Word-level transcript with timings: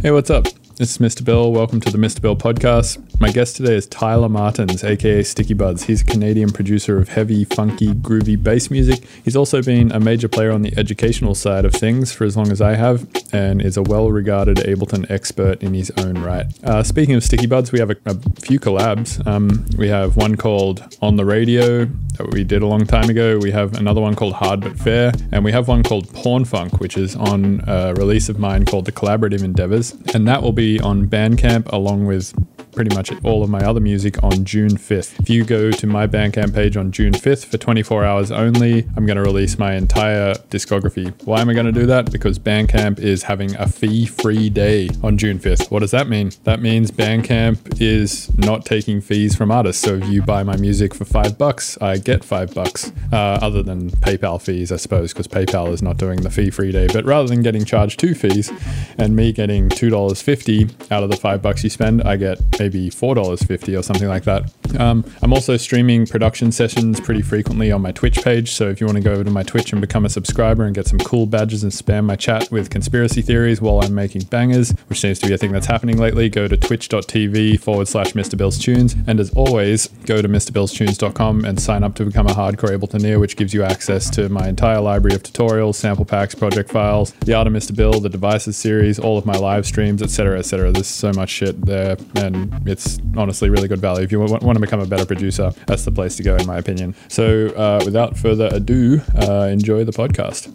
Hey, 0.00 0.10
what's 0.12 0.30
up? 0.30 0.44
This 0.76 0.92
is 0.92 0.98
Mr. 0.98 1.22
Bill. 1.22 1.52
Welcome 1.52 1.78
to 1.82 1.90
the 1.90 1.98
Mr. 1.98 2.22
Bill 2.22 2.36
podcast. 2.36 2.96
My 3.20 3.32
guest 3.32 3.56
today 3.56 3.74
is 3.74 3.88
Tyler 3.88 4.28
Martens, 4.28 4.84
aka 4.84 5.22
Stickybuds. 5.22 5.82
He's 5.82 6.02
a 6.02 6.04
Canadian 6.04 6.52
producer 6.52 6.98
of 6.98 7.08
heavy, 7.08 7.44
funky, 7.44 7.88
groovy 7.88 8.40
bass 8.40 8.70
music. 8.70 9.04
He's 9.24 9.34
also 9.34 9.60
been 9.60 9.90
a 9.90 9.98
major 9.98 10.28
player 10.28 10.52
on 10.52 10.62
the 10.62 10.72
educational 10.78 11.34
side 11.34 11.64
of 11.64 11.72
things 11.72 12.12
for 12.12 12.22
as 12.22 12.36
long 12.36 12.52
as 12.52 12.60
I 12.60 12.76
have, 12.76 13.08
and 13.32 13.60
is 13.60 13.76
a 13.76 13.82
well 13.82 14.12
regarded 14.12 14.58
Ableton 14.58 15.10
expert 15.10 15.60
in 15.64 15.74
his 15.74 15.90
own 15.96 16.14
right. 16.22 16.46
Uh, 16.62 16.84
speaking 16.84 17.16
of 17.16 17.24
Stickybuds, 17.24 17.72
we 17.72 17.80
have 17.80 17.90
a, 17.90 17.96
a 18.06 18.14
few 18.40 18.60
collabs. 18.60 19.26
Um, 19.26 19.66
we 19.76 19.88
have 19.88 20.16
one 20.16 20.36
called 20.36 20.96
On 21.02 21.16
the 21.16 21.24
Radio 21.24 21.86
that 22.18 22.30
we 22.30 22.44
did 22.44 22.62
a 22.62 22.66
long 22.66 22.86
time 22.86 23.10
ago. 23.10 23.36
We 23.38 23.50
have 23.50 23.76
another 23.78 24.00
one 24.00 24.14
called 24.14 24.34
Hard 24.34 24.60
But 24.60 24.78
Fair, 24.78 25.10
and 25.32 25.44
we 25.44 25.50
have 25.50 25.66
one 25.66 25.82
called 25.82 26.08
Porn 26.14 26.44
Funk, 26.44 26.78
which 26.78 26.96
is 26.96 27.16
on 27.16 27.64
a 27.66 27.94
release 27.94 28.28
of 28.28 28.38
mine 28.38 28.64
called 28.64 28.84
The 28.84 28.92
Collaborative 28.92 29.42
Endeavors. 29.42 29.96
And 30.14 30.28
that 30.28 30.40
will 30.40 30.52
be 30.52 30.78
on 30.78 31.08
Bandcamp 31.08 31.72
along 31.72 32.06
with 32.06 32.32
pretty 32.72 32.94
much 32.94 33.12
all 33.24 33.42
of 33.42 33.50
my 33.50 33.60
other 33.60 33.80
music 33.80 34.22
on 34.22 34.44
June 34.44 34.70
5th. 34.70 35.20
If 35.20 35.30
you 35.30 35.44
go 35.44 35.70
to 35.70 35.86
my 35.86 36.06
Bandcamp 36.06 36.54
page 36.54 36.76
on 36.76 36.92
June 36.92 37.12
5th 37.12 37.46
for 37.46 37.58
24 37.58 38.04
hours 38.04 38.30
only, 38.30 38.86
I'm 38.96 39.06
going 39.06 39.16
to 39.16 39.22
release 39.22 39.58
my 39.58 39.74
entire 39.74 40.34
discography. 40.50 41.12
Why 41.24 41.40
am 41.40 41.48
I 41.48 41.54
going 41.54 41.66
to 41.66 41.72
do 41.72 41.86
that? 41.86 42.12
Because 42.12 42.38
Bandcamp 42.38 42.98
is 42.98 43.22
having 43.24 43.54
a 43.56 43.68
fee 43.68 44.06
free 44.06 44.50
day 44.50 44.88
on 45.02 45.18
June 45.18 45.38
5th. 45.38 45.70
What 45.70 45.80
does 45.80 45.90
that 45.92 46.08
mean? 46.08 46.32
That 46.44 46.60
means 46.60 46.90
Bandcamp 46.90 47.80
is 47.80 48.36
not 48.38 48.64
taking 48.64 49.00
fees 49.00 49.36
from 49.36 49.50
artists. 49.50 49.82
So 49.82 49.94
if 49.94 50.08
you 50.08 50.22
buy 50.22 50.42
my 50.42 50.56
music 50.56 50.94
for 50.94 51.04
five 51.04 51.38
bucks, 51.38 51.78
I 51.80 51.98
get 51.98 52.24
five 52.24 52.54
bucks, 52.54 52.92
uh, 53.12 53.16
other 53.16 53.62
than 53.62 53.90
PayPal 53.90 54.40
fees, 54.40 54.72
I 54.72 54.76
suppose, 54.76 55.12
because 55.12 55.28
PayPal 55.28 55.72
is 55.72 55.82
not 55.82 55.96
doing 55.96 56.22
the 56.22 56.30
fee 56.30 56.50
free 56.50 56.72
day. 56.72 56.86
But 56.92 57.04
rather 57.04 57.28
than 57.28 57.42
getting 57.42 57.64
charged 57.64 57.98
two 57.98 58.14
fees 58.14 58.50
and 58.98 59.14
me 59.14 59.32
getting 59.32 59.68
$2.50 59.68 60.90
out 60.90 61.02
of 61.02 61.10
the 61.10 61.16
five 61.16 61.42
bucks 61.42 61.64
you 61.64 61.70
spend, 61.70 62.02
I 62.02 62.16
get 62.16 62.38
maybe 62.58 62.90
$4.50 62.90 63.78
or 63.78 63.82
something 63.82 64.08
like 64.08 64.24
that. 64.24 64.52
Um, 64.78 65.04
I'm 65.22 65.32
also 65.32 65.56
streaming 65.56 66.06
production 66.06 66.52
sessions 66.52 67.00
pretty 67.00 67.22
frequently 67.22 67.72
on 67.72 67.82
my 67.82 67.92
Twitch 67.92 68.22
page. 68.22 68.52
So 68.52 68.68
if 68.68 68.80
you 68.80 68.86
want 68.86 68.98
to 68.98 69.04
go 69.04 69.12
over 69.12 69.24
to 69.24 69.30
my 69.30 69.42
Twitch 69.42 69.72
and 69.72 69.80
become 69.80 70.04
a 70.04 70.08
subscriber 70.08 70.64
and 70.64 70.74
get 70.74 70.86
some 70.86 70.98
cool 70.98 71.26
badges 71.26 71.62
and 71.62 71.72
spam 71.72 72.04
my 72.04 72.16
chat 72.16 72.50
with 72.50 72.70
conspiracy 72.70 73.22
theories 73.22 73.60
while 73.60 73.80
I'm 73.82 73.94
making 73.94 74.22
bangers, 74.22 74.72
which 74.88 75.00
seems 75.00 75.18
to 75.20 75.26
be 75.26 75.34
a 75.34 75.38
thing 75.38 75.52
that's 75.52 75.66
happening 75.66 75.98
lately, 75.98 76.28
go 76.28 76.48
to 76.48 76.56
twitch.tv 76.56 77.60
forward 77.60 77.88
slash 77.88 78.12
Mr. 78.12 78.36
Bill's 78.36 78.58
Tunes. 78.58 78.94
And 79.06 79.20
as 79.20 79.30
always, 79.30 79.88
go 80.04 80.20
to 80.20 80.28
MrBillsTunes.com 80.28 81.44
and 81.44 81.60
sign 81.60 81.82
up 81.82 81.94
to 81.96 82.04
become 82.04 82.26
a 82.26 82.34
hardcore 82.34 82.76
Abletoneer, 82.76 83.20
which 83.20 83.36
gives 83.36 83.54
you 83.54 83.62
access 83.62 84.10
to 84.10 84.28
my 84.28 84.48
entire 84.48 84.80
library 84.80 85.14
of 85.14 85.22
tutorials, 85.22 85.76
sample 85.76 86.04
packs, 86.04 86.34
project 86.34 86.70
files, 86.70 87.12
the 87.24 87.34
Art 87.34 87.46
of 87.46 87.52
Mr. 87.52 87.74
Bill, 87.74 88.00
the 88.00 88.08
Devices 88.08 88.56
series, 88.56 88.98
all 88.98 89.18
of 89.18 89.26
my 89.26 89.36
live 89.36 89.66
streams, 89.66 90.02
etc., 90.02 90.38
etc. 90.38 90.72
There's 90.72 90.86
so 90.86 91.12
much 91.12 91.30
shit 91.30 91.60
there, 91.64 91.96
and 92.16 92.47
it's 92.66 92.98
honestly 93.16 93.50
really 93.50 93.68
good 93.68 93.80
value. 93.80 94.02
If 94.02 94.12
you 94.12 94.20
want, 94.20 94.42
want 94.42 94.56
to 94.56 94.60
become 94.60 94.80
a 94.80 94.86
better 94.86 95.06
producer, 95.06 95.52
that's 95.66 95.84
the 95.84 95.92
place 95.92 96.16
to 96.16 96.22
go, 96.22 96.36
in 96.36 96.46
my 96.46 96.58
opinion. 96.58 96.94
So, 97.08 97.48
uh, 97.48 97.82
without 97.84 98.16
further 98.16 98.48
ado, 98.52 99.00
uh, 99.16 99.48
enjoy 99.50 99.84
the 99.84 99.92
podcast. 99.92 100.54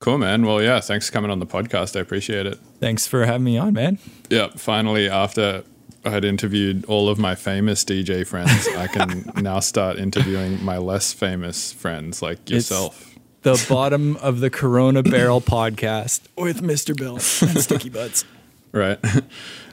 Cool, 0.00 0.16
man. 0.16 0.46
Well, 0.46 0.62
yeah, 0.62 0.80
thanks 0.80 1.08
for 1.08 1.12
coming 1.12 1.30
on 1.30 1.40
the 1.40 1.46
podcast. 1.46 1.94
I 1.94 2.00
appreciate 2.00 2.46
it. 2.46 2.58
Thanks 2.80 3.06
for 3.06 3.26
having 3.26 3.44
me 3.44 3.58
on, 3.58 3.74
man. 3.74 3.98
Yeah, 4.30 4.48
finally, 4.56 5.10
after 5.10 5.62
I 6.06 6.10
had 6.10 6.24
interviewed 6.24 6.86
all 6.86 7.10
of 7.10 7.18
my 7.18 7.34
famous 7.34 7.84
DJ 7.84 8.26
friends, 8.26 8.66
I 8.68 8.86
can 8.86 9.30
now 9.42 9.60
start 9.60 9.98
interviewing 9.98 10.64
my 10.64 10.78
less 10.78 11.12
famous 11.12 11.74
friends 11.74 12.22
like 12.22 12.48
yourself. 12.48 13.14
The 13.42 13.62
bottom 13.68 14.16
of 14.22 14.40
the 14.40 14.48
Corona 14.48 15.02
Barrel 15.02 15.42
podcast 15.42 16.22
with 16.34 16.62
Mr. 16.62 16.96
Bill 16.96 17.16
and 17.16 17.22
Stickybuds. 17.22 18.24
right. 18.72 18.98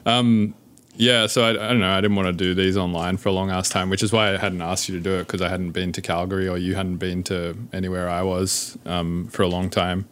um, 0.04 0.54
yeah, 0.98 1.28
so 1.28 1.44
I, 1.44 1.50
I 1.50 1.68
don't 1.68 1.78
know. 1.78 1.90
I 1.90 2.00
didn't 2.00 2.16
want 2.16 2.26
to 2.26 2.32
do 2.32 2.54
these 2.54 2.76
online 2.76 3.16
for 3.18 3.28
a 3.28 3.32
long 3.32 3.50
ass 3.50 3.68
time, 3.68 3.88
which 3.88 4.02
is 4.02 4.12
why 4.12 4.34
I 4.34 4.36
hadn't 4.36 4.60
asked 4.60 4.88
you 4.88 4.96
to 4.96 5.00
do 5.00 5.14
it 5.14 5.28
because 5.28 5.40
I 5.40 5.48
hadn't 5.48 5.70
been 5.70 5.92
to 5.92 6.02
Calgary 6.02 6.48
or 6.48 6.58
you 6.58 6.74
hadn't 6.74 6.96
been 6.96 7.22
to 7.24 7.56
anywhere 7.72 8.08
I 8.08 8.22
was 8.22 8.76
um, 8.84 9.28
for 9.28 9.44
a 9.44 9.48
long 9.48 9.70
time. 9.70 10.08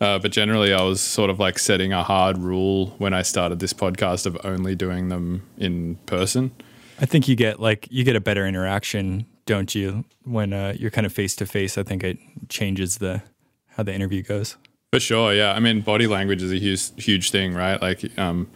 Uh, 0.00 0.18
but 0.18 0.32
generally, 0.32 0.72
I 0.72 0.82
was 0.82 1.02
sort 1.02 1.28
of 1.28 1.38
like 1.38 1.58
setting 1.58 1.92
a 1.92 2.02
hard 2.02 2.38
rule 2.38 2.86
when 2.96 3.12
I 3.12 3.20
started 3.20 3.60
this 3.60 3.74
podcast 3.74 4.24
of 4.24 4.36
only 4.42 4.74
doing 4.74 5.10
them 5.10 5.46
in 5.58 5.96
person. 6.06 6.50
I 6.98 7.04
think 7.04 7.28
you 7.28 7.36
get 7.36 7.60
like 7.60 7.86
you 7.90 8.02
get 8.02 8.16
a 8.16 8.20
better 8.20 8.46
interaction, 8.46 9.26
don't 9.44 9.74
you, 9.74 10.04
when 10.24 10.54
uh, 10.54 10.74
you're 10.78 10.90
kind 10.90 11.06
of 11.06 11.12
face 11.12 11.36
to 11.36 11.46
face. 11.46 11.76
I 11.76 11.82
think 11.82 12.02
it 12.02 12.18
changes 12.48 12.98
the 12.98 13.22
how 13.68 13.82
the 13.82 13.94
interview 13.94 14.22
goes. 14.22 14.56
For 14.92 14.98
sure, 14.98 15.34
yeah. 15.34 15.52
I 15.52 15.60
mean, 15.60 15.82
body 15.82 16.06
language 16.06 16.42
is 16.42 16.52
a 16.52 16.58
huge, 16.58 16.90
huge 17.02 17.30
thing, 17.30 17.54
right? 17.54 17.80
Like 17.80 18.18
um, 18.18 18.50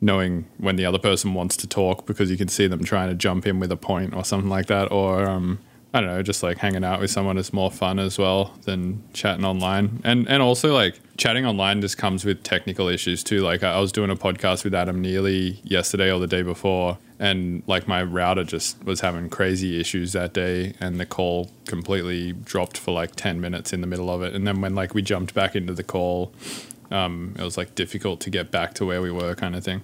knowing 0.00 0.46
when 0.58 0.76
the 0.76 0.86
other 0.86 0.98
person 0.98 1.34
wants 1.34 1.56
to 1.58 1.66
talk 1.66 2.06
because 2.06 2.30
you 2.30 2.36
can 2.36 2.48
see 2.48 2.66
them 2.66 2.82
trying 2.84 3.08
to 3.08 3.14
jump 3.14 3.46
in 3.46 3.60
with 3.60 3.70
a 3.70 3.76
point 3.76 4.14
or 4.14 4.24
something 4.24 4.48
like 4.48 4.66
that, 4.66 4.90
or 4.90 5.28
um, 5.28 5.58
I 5.92 6.00
don't 6.00 6.08
know, 6.08 6.22
just 6.22 6.42
like 6.42 6.58
hanging 6.58 6.84
out 6.84 7.00
with 7.00 7.10
someone 7.10 7.36
is 7.36 7.52
more 7.52 7.70
fun 7.70 7.98
as 7.98 8.16
well 8.16 8.54
than 8.62 9.02
chatting 9.12 9.44
online. 9.44 10.00
And 10.04 10.28
and 10.28 10.42
also 10.42 10.72
like 10.72 11.00
chatting 11.16 11.44
online 11.44 11.80
just 11.80 11.98
comes 11.98 12.24
with 12.24 12.42
technical 12.44 12.88
issues 12.88 13.24
too. 13.24 13.40
Like 13.40 13.62
I 13.64 13.78
was 13.80 13.90
doing 13.90 14.10
a 14.10 14.16
podcast 14.16 14.62
with 14.62 14.74
Adam 14.74 15.00
Neely 15.00 15.60
yesterday 15.64 16.12
or 16.12 16.20
the 16.20 16.28
day 16.28 16.42
before, 16.42 16.98
and 17.18 17.64
like 17.66 17.88
my 17.88 18.04
router 18.04 18.44
just 18.44 18.82
was 18.84 19.00
having 19.00 19.28
crazy 19.28 19.80
issues 19.80 20.12
that 20.12 20.32
day, 20.32 20.74
and 20.80 21.00
the 21.00 21.06
call 21.06 21.50
completely 21.66 22.32
dropped 22.32 22.78
for 22.78 22.92
like 22.92 23.16
ten 23.16 23.40
minutes 23.40 23.72
in 23.72 23.80
the 23.80 23.88
middle 23.88 24.10
of 24.10 24.22
it. 24.22 24.32
And 24.32 24.46
then 24.46 24.60
when 24.60 24.76
like 24.76 24.94
we 24.94 25.02
jumped 25.02 25.34
back 25.34 25.56
into 25.56 25.74
the 25.74 25.84
call, 25.84 26.32
um, 26.90 27.34
it 27.38 27.42
was 27.42 27.56
like 27.56 27.74
difficult 27.74 28.20
to 28.20 28.30
get 28.30 28.50
back 28.50 28.74
to 28.74 28.86
where 28.86 29.02
we 29.02 29.10
were, 29.10 29.34
kind 29.34 29.54
of 29.54 29.64
thing. 29.64 29.82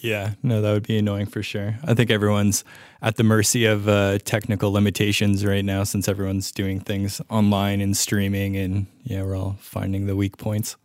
Yeah, 0.00 0.32
no, 0.42 0.62
that 0.62 0.72
would 0.72 0.86
be 0.86 0.96
annoying 0.98 1.26
for 1.26 1.42
sure. 1.42 1.78
I 1.84 1.94
think 1.94 2.10
everyone's 2.10 2.64
at 3.02 3.16
the 3.16 3.24
mercy 3.24 3.66
of 3.66 3.88
uh, 3.88 4.18
technical 4.18 4.72
limitations 4.72 5.44
right 5.44 5.64
now 5.64 5.84
since 5.84 6.08
everyone's 6.08 6.50
doing 6.50 6.80
things 6.80 7.20
online 7.28 7.80
and 7.80 7.96
streaming, 7.96 8.56
and 8.56 8.86
yeah, 9.04 9.22
we're 9.22 9.36
all 9.36 9.56
finding 9.60 10.06
the 10.06 10.16
weak 10.16 10.38
points. 10.38 10.76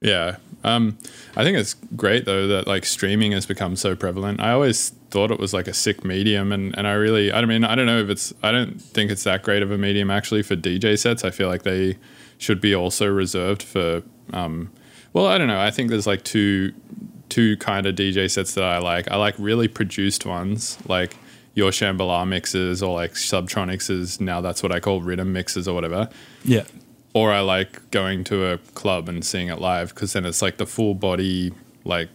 Yeah. 0.00 0.36
Um, 0.64 0.98
I 1.34 1.44
think 1.44 1.56
it's 1.56 1.74
great 1.96 2.26
though 2.26 2.46
that 2.48 2.66
like 2.66 2.84
streaming 2.84 3.32
has 3.32 3.46
become 3.46 3.74
so 3.74 3.96
prevalent. 3.96 4.38
I 4.38 4.52
always 4.52 4.90
thought 5.10 5.30
it 5.30 5.38
was 5.38 5.54
like 5.54 5.66
a 5.66 5.72
sick 5.72 6.04
medium 6.04 6.52
and, 6.52 6.76
and 6.76 6.86
I 6.86 6.92
really 6.92 7.32
I 7.32 7.42
mean 7.46 7.64
I 7.64 7.74
don't 7.74 7.86
know 7.86 8.00
if 8.00 8.10
it's 8.10 8.34
I 8.42 8.52
don't 8.52 8.80
think 8.80 9.10
it's 9.10 9.24
that 9.24 9.42
great 9.42 9.62
of 9.62 9.70
a 9.70 9.78
medium 9.78 10.10
actually 10.10 10.42
for 10.42 10.56
DJ 10.56 10.98
sets. 10.98 11.24
I 11.24 11.30
feel 11.30 11.48
like 11.48 11.62
they 11.62 11.96
should 12.36 12.60
be 12.60 12.74
also 12.74 13.06
reserved 13.06 13.62
for 13.62 14.02
um, 14.32 14.70
well, 15.12 15.26
I 15.26 15.38
don't 15.38 15.48
know. 15.48 15.60
I 15.60 15.70
think 15.70 15.90
there's 15.90 16.06
like 16.06 16.24
two 16.24 16.72
two 17.28 17.56
kind 17.56 17.86
of 17.86 17.94
DJ 17.94 18.30
sets 18.30 18.54
that 18.54 18.64
I 18.64 18.78
like. 18.78 19.10
I 19.10 19.16
like 19.16 19.34
really 19.38 19.68
produced 19.68 20.26
ones, 20.26 20.78
like 20.86 21.16
your 21.54 21.70
Shambhala 21.70 22.26
mixes 22.26 22.82
or 22.82 22.94
like 22.94 23.12
Subtronics 23.12 24.20
now 24.20 24.40
that's 24.40 24.62
what 24.62 24.72
I 24.72 24.80
call 24.80 25.00
rhythm 25.00 25.32
mixes 25.32 25.68
or 25.68 25.74
whatever. 25.74 26.08
Yeah, 26.44 26.64
Or 27.12 27.32
I 27.32 27.40
like 27.40 27.90
going 27.90 28.24
to 28.24 28.52
a 28.52 28.58
club 28.58 29.08
and 29.08 29.24
seeing 29.24 29.48
it 29.48 29.60
live 29.60 29.94
because 29.94 30.12
then 30.12 30.26
it's 30.26 30.42
like 30.42 30.56
the 30.56 30.66
full 30.66 30.94
body 30.94 31.52
like 31.84 32.08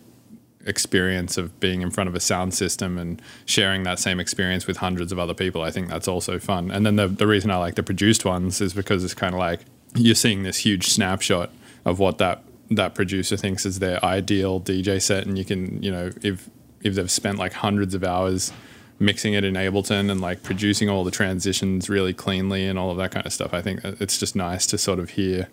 experience 0.66 1.38
of 1.38 1.58
being 1.60 1.82
in 1.82 1.90
front 1.90 2.10
of 2.10 2.16
a 2.16 2.20
sound 2.20 2.54
system 2.54 2.98
and 2.98 3.22
sharing 3.46 3.84
that 3.84 3.98
same 3.98 4.20
experience 4.20 4.68
with 4.68 4.78
hundreds 4.78 5.12
of 5.12 5.20
other 5.20 5.34
people. 5.34 5.62
I 5.62 5.72
think 5.72 5.88
that's 5.88 6.08
also 6.08 6.38
fun. 6.38 6.70
And 6.70 6.86
then 6.86 6.98
the 6.98 7.08
the 7.08 7.28
reason 7.28 7.50
I 7.50 7.58
like 7.58 7.76
the 7.76 7.84
produced 7.84 8.26
ones 8.26 8.60
is 8.60 8.74
because 8.74 9.04
it's 9.04 9.14
kind 9.14 9.34
of 9.34 9.40
like 9.40 9.62
you're 9.96 10.16
seeing 10.16 10.44
this 10.44 10.58
huge 10.58 10.88
snapshot 10.88 11.50
of 11.86 12.00
what 12.00 12.18
that 12.18 12.44
that 12.72 12.94
producer 12.94 13.36
thinks 13.36 13.66
is 13.66 13.80
their 13.80 14.04
ideal 14.06 14.62
DJ 14.62 15.02
set, 15.02 15.26
and 15.26 15.38
you 15.38 15.46
can 15.46 15.82
you 15.82 15.92
know 15.92 16.12
if 16.22 16.50
if 16.82 16.96
they've 16.96 17.12
spent 17.12 17.38
like 17.38 17.54
hundreds 17.54 17.94
of 17.94 18.04
hours 18.04 18.52
mixing 19.00 19.34
it 19.34 19.44
in 19.44 19.54
Ableton 19.54 20.12
and 20.12 20.20
like 20.20 20.44
producing 20.44 20.90
all 20.90 21.04
the 21.04 21.12
transitions 21.12 21.90
really 21.90 22.14
cleanly 22.14 22.66
and 22.66 22.78
all 22.78 22.92
of 22.92 22.98
that 22.98 23.12
kind 23.12 23.26
of 23.26 23.32
stuff. 23.32 23.54
I 23.54 23.62
think 23.62 23.80
it's 23.84 24.18
just 24.18 24.36
nice 24.36 24.68
to 24.68 24.78
sort 24.78 25.00
of 25.00 25.12
hear 25.12 25.48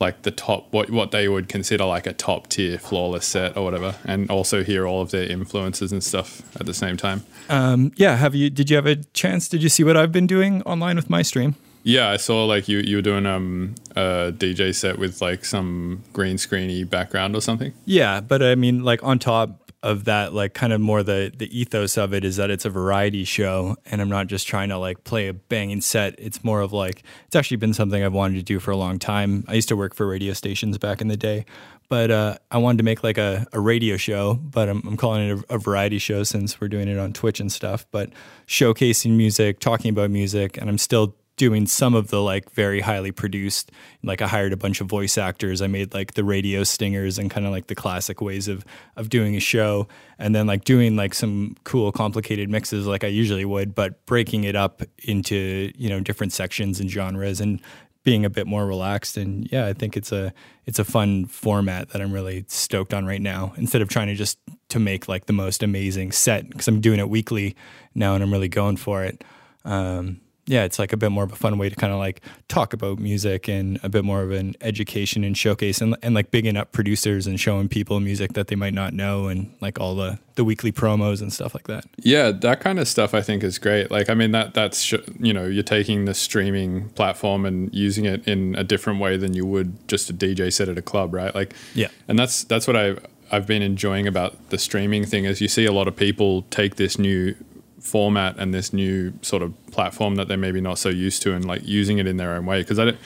like 0.00 0.22
the 0.22 0.30
top 0.30 0.72
what 0.72 0.90
what 0.90 1.10
they 1.10 1.28
would 1.28 1.48
consider 1.48 1.84
like 1.84 2.06
a 2.06 2.12
top 2.12 2.48
tier 2.48 2.78
flawless 2.78 3.26
set 3.26 3.56
or 3.56 3.64
whatever, 3.64 3.96
and 4.04 4.30
also 4.30 4.64
hear 4.64 4.86
all 4.86 5.02
of 5.02 5.10
their 5.10 5.30
influences 5.30 5.92
and 5.92 6.02
stuff 6.02 6.42
at 6.58 6.66
the 6.66 6.74
same 6.74 6.96
time. 6.96 7.22
Um, 7.48 7.92
yeah. 7.96 8.16
Have 8.16 8.34
you? 8.34 8.50
Did 8.50 8.70
you 8.70 8.76
have 8.76 8.86
a 8.86 8.96
chance? 8.96 9.48
Did 9.48 9.62
you 9.62 9.68
see 9.68 9.84
what 9.84 9.96
I've 9.96 10.12
been 10.12 10.26
doing 10.26 10.62
online 10.62 10.96
with 10.96 11.10
my 11.10 11.22
stream? 11.22 11.54
Yeah, 11.82 12.10
I 12.10 12.16
saw 12.16 12.44
like 12.44 12.68
you 12.68 12.78
you 12.78 12.96
were 12.96 13.02
doing 13.02 13.26
um 13.26 13.74
a 13.96 14.32
DJ 14.36 14.74
set 14.74 14.98
with 14.98 15.20
like 15.22 15.44
some 15.44 16.02
green 16.12 16.36
screeny 16.36 16.88
background 16.88 17.34
or 17.34 17.40
something. 17.40 17.72
Yeah, 17.84 18.20
but 18.20 18.42
I 18.42 18.54
mean, 18.54 18.84
like 18.84 19.02
on 19.02 19.18
top 19.18 19.70
of 19.82 20.04
that, 20.04 20.34
like 20.34 20.52
kind 20.52 20.72
of 20.72 20.80
more 20.80 21.02
the 21.02 21.32
the 21.34 21.58
ethos 21.58 21.96
of 21.96 22.12
it 22.12 22.24
is 22.24 22.36
that 22.36 22.50
it's 22.50 22.64
a 22.64 22.70
variety 22.70 23.24
show, 23.24 23.76
and 23.86 24.00
I'm 24.00 24.10
not 24.10 24.26
just 24.26 24.46
trying 24.46 24.68
to 24.68 24.78
like 24.78 25.04
play 25.04 25.28
a 25.28 25.34
banging 25.34 25.80
set. 25.80 26.14
It's 26.18 26.44
more 26.44 26.60
of 26.60 26.72
like 26.72 27.02
it's 27.26 27.36
actually 27.36 27.56
been 27.56 27.72
something 27.72 28.02
I've 28.02 28.12
wanted 28.12 28.36
to 28.36 28.42
do 28.42 28.60
for 28.60 28.70
a 28.70 28.76
long 28.76 28.98
time. 28.98 29.44
I 29.48 29.54
used 29.54 29.68
to 29.68 29.76
work 29.76 29.94
for 29.94 30.06
radio 30.06 30.34
stations 30.34 30.76
back 30.76 31.00
in 31.00 31.08
the 31.08 31.16
day, 31.16 31.46
but 31.88 32.10
uh, 32.10 32.36
I 32.50 32.58
wanted 32.58 32.78
to 32.78 32.84
make 32.84 33.02
like 33.02 33.16
a, 33.16 33.46
a 33.52 33.60
radio 33.60 33.96
show, 33.96 34.34
but 34.34 34.68
I'm, 34.68 34.86
I'm 34.86 34.96
calling 34.98 35.30
it 35.30 35.44
a, 35.48 35.54
a 35.54 35.58
variety 35.58 35.98
show 35.98 36.24
since 36.24 36.60
we're 36.60 36.68
doing 36.68 36.88
it 36.88 36.98
on 36.98 37.14
Twitch 37.14 37.40
and 37.40 37.50
stuff. 37.50 37.86
But 37.90 38.10
showcasing 38.46 39.16
music, 39.16 39.60
talking 39.60 39.88
about 39.88 40.10
music, 40.10 40.58
and 40.58 40.68
I'm 40.68 40.78
still 40.78 41.16
doing 41.40 41.64
some 41.64 41.94
of 41.94 42.08
the 42.08 42.20
like 42.20 42.50
very 42.50 42.80
highly 42.80 43.10
produced 43.10 43.72
like 44.02 44.20
i 44.20 44.26
hired 44.26 44.52
a 44.52 44.58
bunch 44.58 44.82
of 44.82 44.86
voice 44.86 45.16
actors. 45.16 45.62
I 45.62 45.68
made 45.68 45.94
like 45.94 46.12
the 46.12 46.22
radio 46.22 46.64
stingers 46.64 47.18
and 47.18 47.30
kind 47.30 47.46
of 47.46 47.52
like 47.52 47.68
the 47.68 47.74
classic 47.74 48.20
ways 48.20 48.46
of 48.46 48.62
of 48.94 49.08
doing 49.08 49.34
a 49.34 49.40
show. 49.40 49.88
And 50.18 50.34
then 50.34 50.46
like 50.46 50.64
doing 50.64 50.96
like 50.96 51.14
some 51.14 51.56
cool 51.64 51.92
complicated 51.92 52.50
mixes 52.50 52.86
like 52.86 53.04
i 53.04 53.06
usually 53.06 53.46
would 53.46 53.74
but 53.74 54.04
breaking 54.04 54.44
it 54.44 54.54
up 54.54 54.82
into 54.98 55.72
you 55.74 55.88
know 55.88 55.98
different 56.00 56.34
sections 56.34 56.78
and 56.78 56.90
genres 56.90 57.40
and 57.40 57.62
being 58.04 58.26
a 58.26 58.30
bit 58.30 58.46
more 58.46 58.66
relaxed. 58.66 59.16
And 59.16 59.50
yeah 59.50 59.64
i 59.66 59.72
think 59.72 59.96
it's 59.96 60.12
a 60.12 60.34
it's 60.66 60.78
a 60.78 60.84
fun 60.84 61.24
format 61.24 61.88
that 61.88 62.02
i'm 62.02 62.12
really 62.12 62.44
stoked 62.48 62.92
on 62.92 63.06
right 63.06 63.22
now 63.22 63.54
instead 63.56 63.80
of 63.80 63.88
trying 63.88 64.08
to 64.08 64.14
just 64.14 64.36
to 64.68 64.78
make 64.78 65.08
like 65.08 65.24
the 65.24 65.32
most 65.32 65.62
amazing 65.62 66.12
set 66.12 66.50
because 66.50 66.68
i'm 66.68 66.82
doing 66.82 67.00
it 67.00 67.08
weekly 67.08 67.56
now 67.94 68.14
and 68.14 68.22
i'm 68.22 68.30
really 68.30 68.48
going 68.48 68.76
for 68.76 69.04
it. 69.04 69.24
Um, 69.64 70.20
yeah, 70.50 70.64
it's 70.64 70.80
like 70.80 70.92
a 70.92 70.96
bit 70.96 71.12
more 71.12 71.22
of 71.22 71.32
a 71.32 71.36
fun 71.36 71.56
way 71.58 71.68
to 71.68 71.76
kind 71.76 71.92
of 71.92 72.00
like 72.00 72.22
talk 72.48 72.72
about 72.72 72.98
music 72.98 73.48
and 73.48 73.78
a 73.84 73.88
bit 73.88 74.04
more 74.04 74.22
of 74.22 74.32
an 74.32 74.56
education 74.60 75.22
and 75.22 75.38
showcase 75.38 75.80
and, 75.80 75.96
and 76.02 76.12
like 76.12 76.32
bigging 76.32 76.56
up 76.56 76.72
producers 76.72 77.28
and 77.28 77.38
showing 77.38 77.68
people 77.68 78.00
music 78.00 78.32
that 78.32 78.48
they 78.48 78.56
might 78.56 78.74
not 78.74 78.92
know 78.92 79.28
and 79.28 79.54
like 79.60 79.78
all 79.78 79.94
the 79.94 80.18
the 80.34 80.42
weekly 80.42 80.72
promos 80.72 81.20
and 81.20 81.32
stuff 81.32 81.54
like 81.54 81.68
that. 81.68 81.84
Yeah, 81.98 82.32
that 82.32 82.60
kind 82.60 82.80
of 82.80 82.88
stuff 82.88 83.14
I 83.14 83.22
think 83.22 83.44
is 83.44 83.58
great. 83.58 83.92
Like, 83.92 84.10
I 84.10 84.14
mean, 84.14 84.32
that 84.32 84.52
that's 84.54 84.80
sh- 84.82 84.94
you 85.20 85.32
know, 85.32 85.44
you're 85.46 85.62
taking 85.62 86.06
the 86.06 86.14
streaming 86.14 86.88
platform 86.90 87.46
and 87.46 87.72
using 87.72 88.04
it 88.06 88.26
in 88.26 88.56
a 88.56 88.64
different 88.64 88.98
way 89.00 89.16
than 89.16 89.34
you 89.34 89.46
would 89.46 89.86
just 89.86 90.10
a 90.10 90.12
DJ 90.14 90.52
set 90.52 90.68
at 90.68 90.76
a 90.76 90.82
club, 90.82 91.14
right? 91.14 91.32
Like, 91.34 91.54
Yeah. 91.74 91.88
and 92.08 92.18
that's 92.18 92.42
that's 92.44 92.66
what 92.66 92.76
I 92.76 92.96
I've 93.32 93.46
been 93.46 93.62
enjoying 93.62 94.08
about 94.08 94.50
the 94.50 94.58
streaming 94.58 95.04
thing 95.06 95.24
is 95.24 95.40
you 95.40 95.46
see 95.46 95.64
a 95.64 95.72
lot 95.72 95.86
of 95.86 95.94
people 95.94 96.42
take 96.50 96.74
this 96.74 96.98
new 96.98 97.36
format 97.80 98.36
and 98.38 98.52
this 98.54 98.72
new 98.72 99.12
sort 99.22 99.42
of 99.42 99.52
platform 99.72 100.14
that 100.16 100.28
they're 100.28 100.36
maybe 100.36 100.60
not 100.60 100.78
so 100.78 100.88
used 100.88 101.22
to 101.22 101.34
and 101.34 101.44
like 101.44 101.62
using 101.66 101.98
it 101.98 102.06
in 102.06 102.16
their 102.18 102.32
own 102.34 102.46
way. 102.46 102.60
Because 102.62 102.78
I 102.78 102.84
don't 102.86 102.98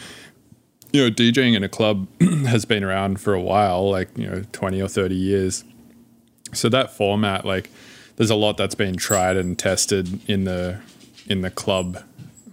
you 0.92 1.02
know 1.02 1.10
DJing 1.10 1.56
in 1.56 1.62
a 1.64 1.68
club 1.68 2.06
has 2.46 2.64
been 2.64 2.84
around 2.84 3.20
for 3.20 3.34
a 3.34 3.40
while 3.40 3.90
like 3.90 4.08
you 4.16 4.26
know 4.28 4.44
20 4.52 4.80
or 4.82 4.88
30 4.88 5.14
years. 5.14 5.64
So 6.52 6.68
that 6.68 6.92
format 6.92 7.44
like 7.44 7.70
there's 8.16 8.30
a 8.30 8.36
lot 8.36 8.56
that's 8.56 8.74
been 8.76 8.96
tried 8.96 9.36
and 9.36 9.58
tested 9.58 10.20
in 10.28 10.44
the 10.44 10.80
in 11.26 11.40
the 11.40 11.50
club 11.50 12.02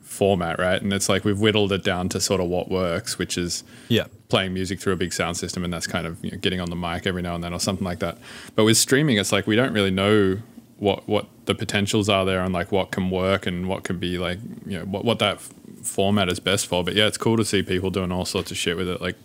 format 0.04 0.60
right? 0.60 0.82
And 0.82 0.92
it's 0.94 1.10
like 1.10 1.24
we've 1.26 1.40
whittled 1.40 1.72
it 1.72 1.84
down 1.84 2.10
to 2.10 2.20
sort 2.20 2.42
of 2.42 2.48
what 2.48 2.70
works 2.70 3.18
which 3.18 3.38
is 3.38 3.64
Yeah. 3.90 4.06
playing 4.30 4.54
music 4.54 4.80
through 4.80 4.94
a 4.94 4.98
big 4.98 5.14
sound 5.14 5.38
system 5.38 5.64
and 5.64 5.74
that's 5.74 5.88
kind 5.88 6.06
of 6.06 6.24
you 6.24 6.32
know, 6.32 6.38
getting 6.38 6.60
on 6.60 6.70
the 6.70 6.76
mic 6.76 7.06
every 7.08 7.22
now 7.22 7.36
and 7.36 7.44
then 7.44 7.54
or 7.54 7.60
something 7.60 7.86
like 7.86 8.00
that. 8.00 8.18
But 8.56 8.66
with 8.66 8.78
streaming 8.78 9.18
it's 9.18 9.32
like 9.32 9.48
we 9.48 9.56
don't 9.56 9.74
really 9.74 9.92
know 9.92 10.38
what 10.82 11.08
what 11.08 11.28
the 11.46 11.54
potentials 11.54 12.10
are 12.10 12.26
there 12.26 12.44
and 12.44 12.54
like 12.54 12.72
what 12.72 12.90
can 12.92 13.10
work 13.12 13.46
and 13.46 13.70
what 13.70 13.84
can 13.84 14.00
be 14.00 14.18
like 14.18 14.40
you 14.66 14.80
know 14.80 14.86
what, 14.86 15.06
what 15.06 15.20
that 15.20 15.36
f- 15.36 15.54
format 15.84 16.28
is 16.28 16.40
best 16.40 16.66
for 16.66 16.84
but 16.84 16.96
yeah 16.96 17.06
it's 17.06 17.18
cool 17.18 17.38
to 17.38 17.46
see 17.46 17.62
people 17.62 17.92
doing 17.92 18.12
all 18.12 18.26
sorts 18.26 18.50
of 18.50 18.58
shit 18.58 18.76
with 18.76 18.90
it 18.90 19.00
like 19.00 19.16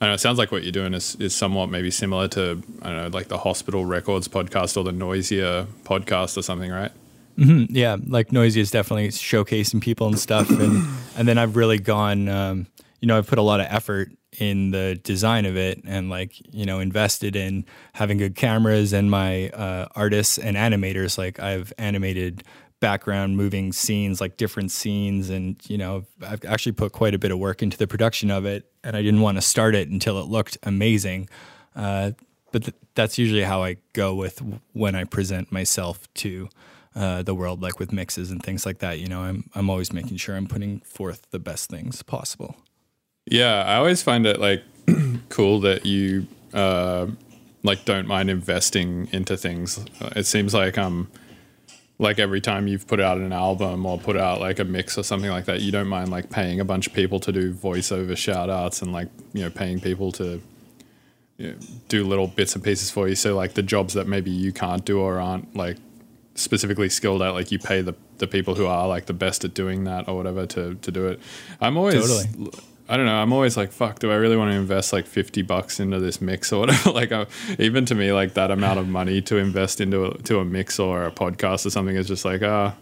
I 0.00 0.06
know. 0.06 0.12
It 0.12 0.18
sounds 0.18 0.38
like 0.38 0.52
what 0.52 0.62
you're 0.62 0.70
doing 0.70 0.94
is, 0.94 1.16
is 1.16 1.34
somewhat 1.34 1.70
maybe 1.70 1.90
similar 1.90 2.28
to 2.28 2.62
I 2.82 2.88
don't 2.88 2.96
know, 2.96 3.08
like 3.08 3.26
the 3.26 3.38
Hospital 3.38 3.84
Records 3.84 4.28
podcast 4.28 4.76
or 4.76 4.84
the 4.84 4.92
Noisia 4.92 5.66
podcast 5.82 6.36
or 6.36 6.42
something, 6.42 6.70
right? 6.70 6.92
yeah, 7.36 7.96
like 8.06 8.30
Noisy 8.30 8.60
is 8.60 8.70
definitely 8.70 9.08
showcasing 9.08 9.80
people 9.80 10.06
and 10.06 10.16
stuff, 10.16 10.48
and 10.50 10.86
and 11.16 11.26
then 11.26 11.36
I've 11.36 11.56
really 11.56 11.80
gone, 11.80 12.28
um, 12.28 12.68
you 13.00 13.08
know, 13.08 13.18
I've 13.18 13.26
put 13.26 13.38
a 13.38 13.42
lot 13.42 13.58
of 13.58 13.66
effort 13.70 14.12
in 14.38 14.70
the 14.70 15.00
design 15.02 15.46
of 15.46 15.56
it, 15.56 15.80
and 15.84 16.10
like 16.10 16.32
you 16.52 16.66
know, 16.66 16.80
invested 16.80 17.36
in 17.36 17.64
having 17.94 18.18
good 18.18 18.34
cameras 18.34 18.92
and 18.92 19.10
my 19.10 19.48
uh, 19.50 19.88
artists 19.94 20.38
and 20.38 20.56
animators. 20.56 21.18
Like 21.18 21.40
I've 21.40 21.72
animated 21.78 22.44
background 22.80 23.36
moving 23.36 23.72
scenes, 23.72 24.20
like 24.20 24.36
different 24.36 24.70
scenes, 24.70 25.30
and 25.30 25.56
you 25.68 25.78
know, 25.78 26.04
I've 26.26 26.44
actually 26.44 26.72
put 26.72 26.92
quite 26.92 27.14
a 27.14 27.18
bit 27.18 27.30
of 27.30 27.38
work 27.38 27.62
into 27.62 27.76
the 27.76 27.86
production 27.86 28.30
of 28.30 28.44
it, 28.44 28.70
and 28.84 28.96
I 28.96 29.02
didn't 29.02 29.20
want 29.20 29.38
to 29.38 29.42
start 29.42 29.74
it 29.74 29.88
until 29.88 30.20
it 30.20 30.26
looked 30.26 30.58
amazing. 30.62 31.28
Uh, 31.74 32.12
but 32.52 32.64
th- 32.64 32.76
that's 32.94 33.18
usually 33.18 33.42
how 33.42 33.62
I 33.62 33.76
go 33.92 34.14
with 34.14 34.42
when 34.72 34.94
I 34.94 35.04
present 35.04 35.52
myself 35.52 36.12
to 36.14 36.48
uh, 36.94 37.22
the 37.22 37.34
world, 37.34 37.62
like 37.62 37.78
with 37.78 37.92
mixes 37.92 38.30
and 38.30 38.42
things 38.42 38.66
like 38.66 38.78
that. 38.78 38.98
You 38.98 39.08
know, 39.08 39.20
I'm 39.22 39.50
I'm 39.54 39.70
always 39.70 39.92
making 39.92 40.16
sure 40.16 40.36
I'm 40.36 40.46
putting 40.46 40.80
forth 40.80 41.30
the 41.30 41.38
best 41.38 41.70
things 41.70 42.02
possible. 42.02 42.56
Yeah, 43.30 43.62
I 43.64 43.76
always 43.76 44.02
find 44.02 44.26
it 44.26 44.40
like 44.40 44.62
cool 45.28 45.60
that 45.60 45.84
you 45.86 46.26
uh, 46.54 47.06
like 47.62 47.84
don't 47.84 48.06
mind 48.06 48.30
investing 48.30 49.08
into 49.12 49.36
things. 49.36 49.84
It 50.16 50.26
seems 50.26 50.54
like 50.54 50.78
um 50.78 51.08
like 51.98 52.18
every 52.18 52.40
time 52.40 52.68
you've 52.68 52.86
put 52.86 53.00
out 53.00 53.18
an 53.18 53.32
album 53.32 53.84
or 53.84 53.98
put 53.98 54.16
out 54.16 54.40
like 54.40 54.58
a 54.60 54.64
mix 54.64 54.96
or 54.96 55.02
something 55.02 55.30
like 55.30 55.46
that, 55.46 55.60
you 55.60 55.72
don't 55.72 55.88
mind 55.88 56.10
like 56.10 56.30
paying 56.30 56.60
a 56.60 56.64
bunch 56.64 56.86
of 56.86 56.92
people 56.92 57.18
to 57.20 57.32
do 57.32 57.52
voiceover 57.52 58.16
shout 58.16 58.48
outs 58.48 58.82
and 58.82 58.92
like 58.92 59.08
you 59.32 59.42
know 59.42 59.50
paying 59.50 59.80
people 59.80 60.12
to 60.12 60.40
you 61.36 61.52
know, 61.52 61.56
do 61.88 62.04
little 62.06 62.28
bits 62.28 62.54
and 62.54 62.62
pieces 62.62 62.90
for 62.90 63.08
you. 63.08 63.14
So 63.14 63.34
like 63.34 63.54
the 63.54 63.62
jobs 63.62 63.94
that 63.94 64.06
maybe 64.06 64.30
you 64.30 64.52
can't 64.52 64.84
do 64.84 65.00
or 65.00 65.20
aren't 65.20 65.56
like 65.56 65.76
specifically 66.34 66.88
skilled 66.88 67.20
at, 67.20 67.30
like 67.30 67.50
you 67.50 67.58
pay 67.58 67.82
the 67.82 67.94
the 68.18 68.26
people 68.26 68.54
who 68.54 68.66
are 68.66 68.86
like 68.88 69.06
the 69.06 69.12
best 69.12 69.44
at 69.44 69.54
doing 69.54 69.84
that 69.84 70.08
or 70.08 70.16
whatever 70.16 70.46
to 70.46 70.76
to 70.76 70.90
do 70.92 71.06
it. 71.08 71.20
I'm 71.60 71.76
always 71.76 71.94
Totally. 71.94 72.50
I 72.88 72.96
don't 72.96 73.04
know. 73.04 73.16
I'm 73.16 73.32
always 73.34 73.56
like, 73.56 73.70
fuck. 73.70 73.98
Do 73.98 74.10
I 74.10 74.14
really 74.14 74.36
want 74.36 74.50
to 74.50 74.56
invest 74.56 74.92
like 74.92 75.06
fifty 75.06 75.42
bucks 75.42 75.78
into 75.78 76.00
this 76.00 76.20
mix 76.20 76.52
or 76.52 76.60
whatever? 76.60 76.90
like, 76.92 77.12
uh, 77.12 77.26
even 77.58 77.84
to 77.86 77.94
me, 77.94 78.12
like 78.12 78.34
that 78.34 78.50
amount 78.50 78.78
of 78.78 78.88
money 78.88 79.20
to 79.22 79.36
invest 79.36 79.80
into 79.80 80.06
a, 80.06 80.18
to 80.22 80.38
a 80.38 80.44
mix 80.44 80.78
or 80.78 81.04
a 81.04 81.10
podcast 81.10 81.66
or 81.66 81.70
something 81.70 81.96
is 81.96 82.08
just 82.08 82.24
like, 82.24 82.42
ah, 82.42 82.74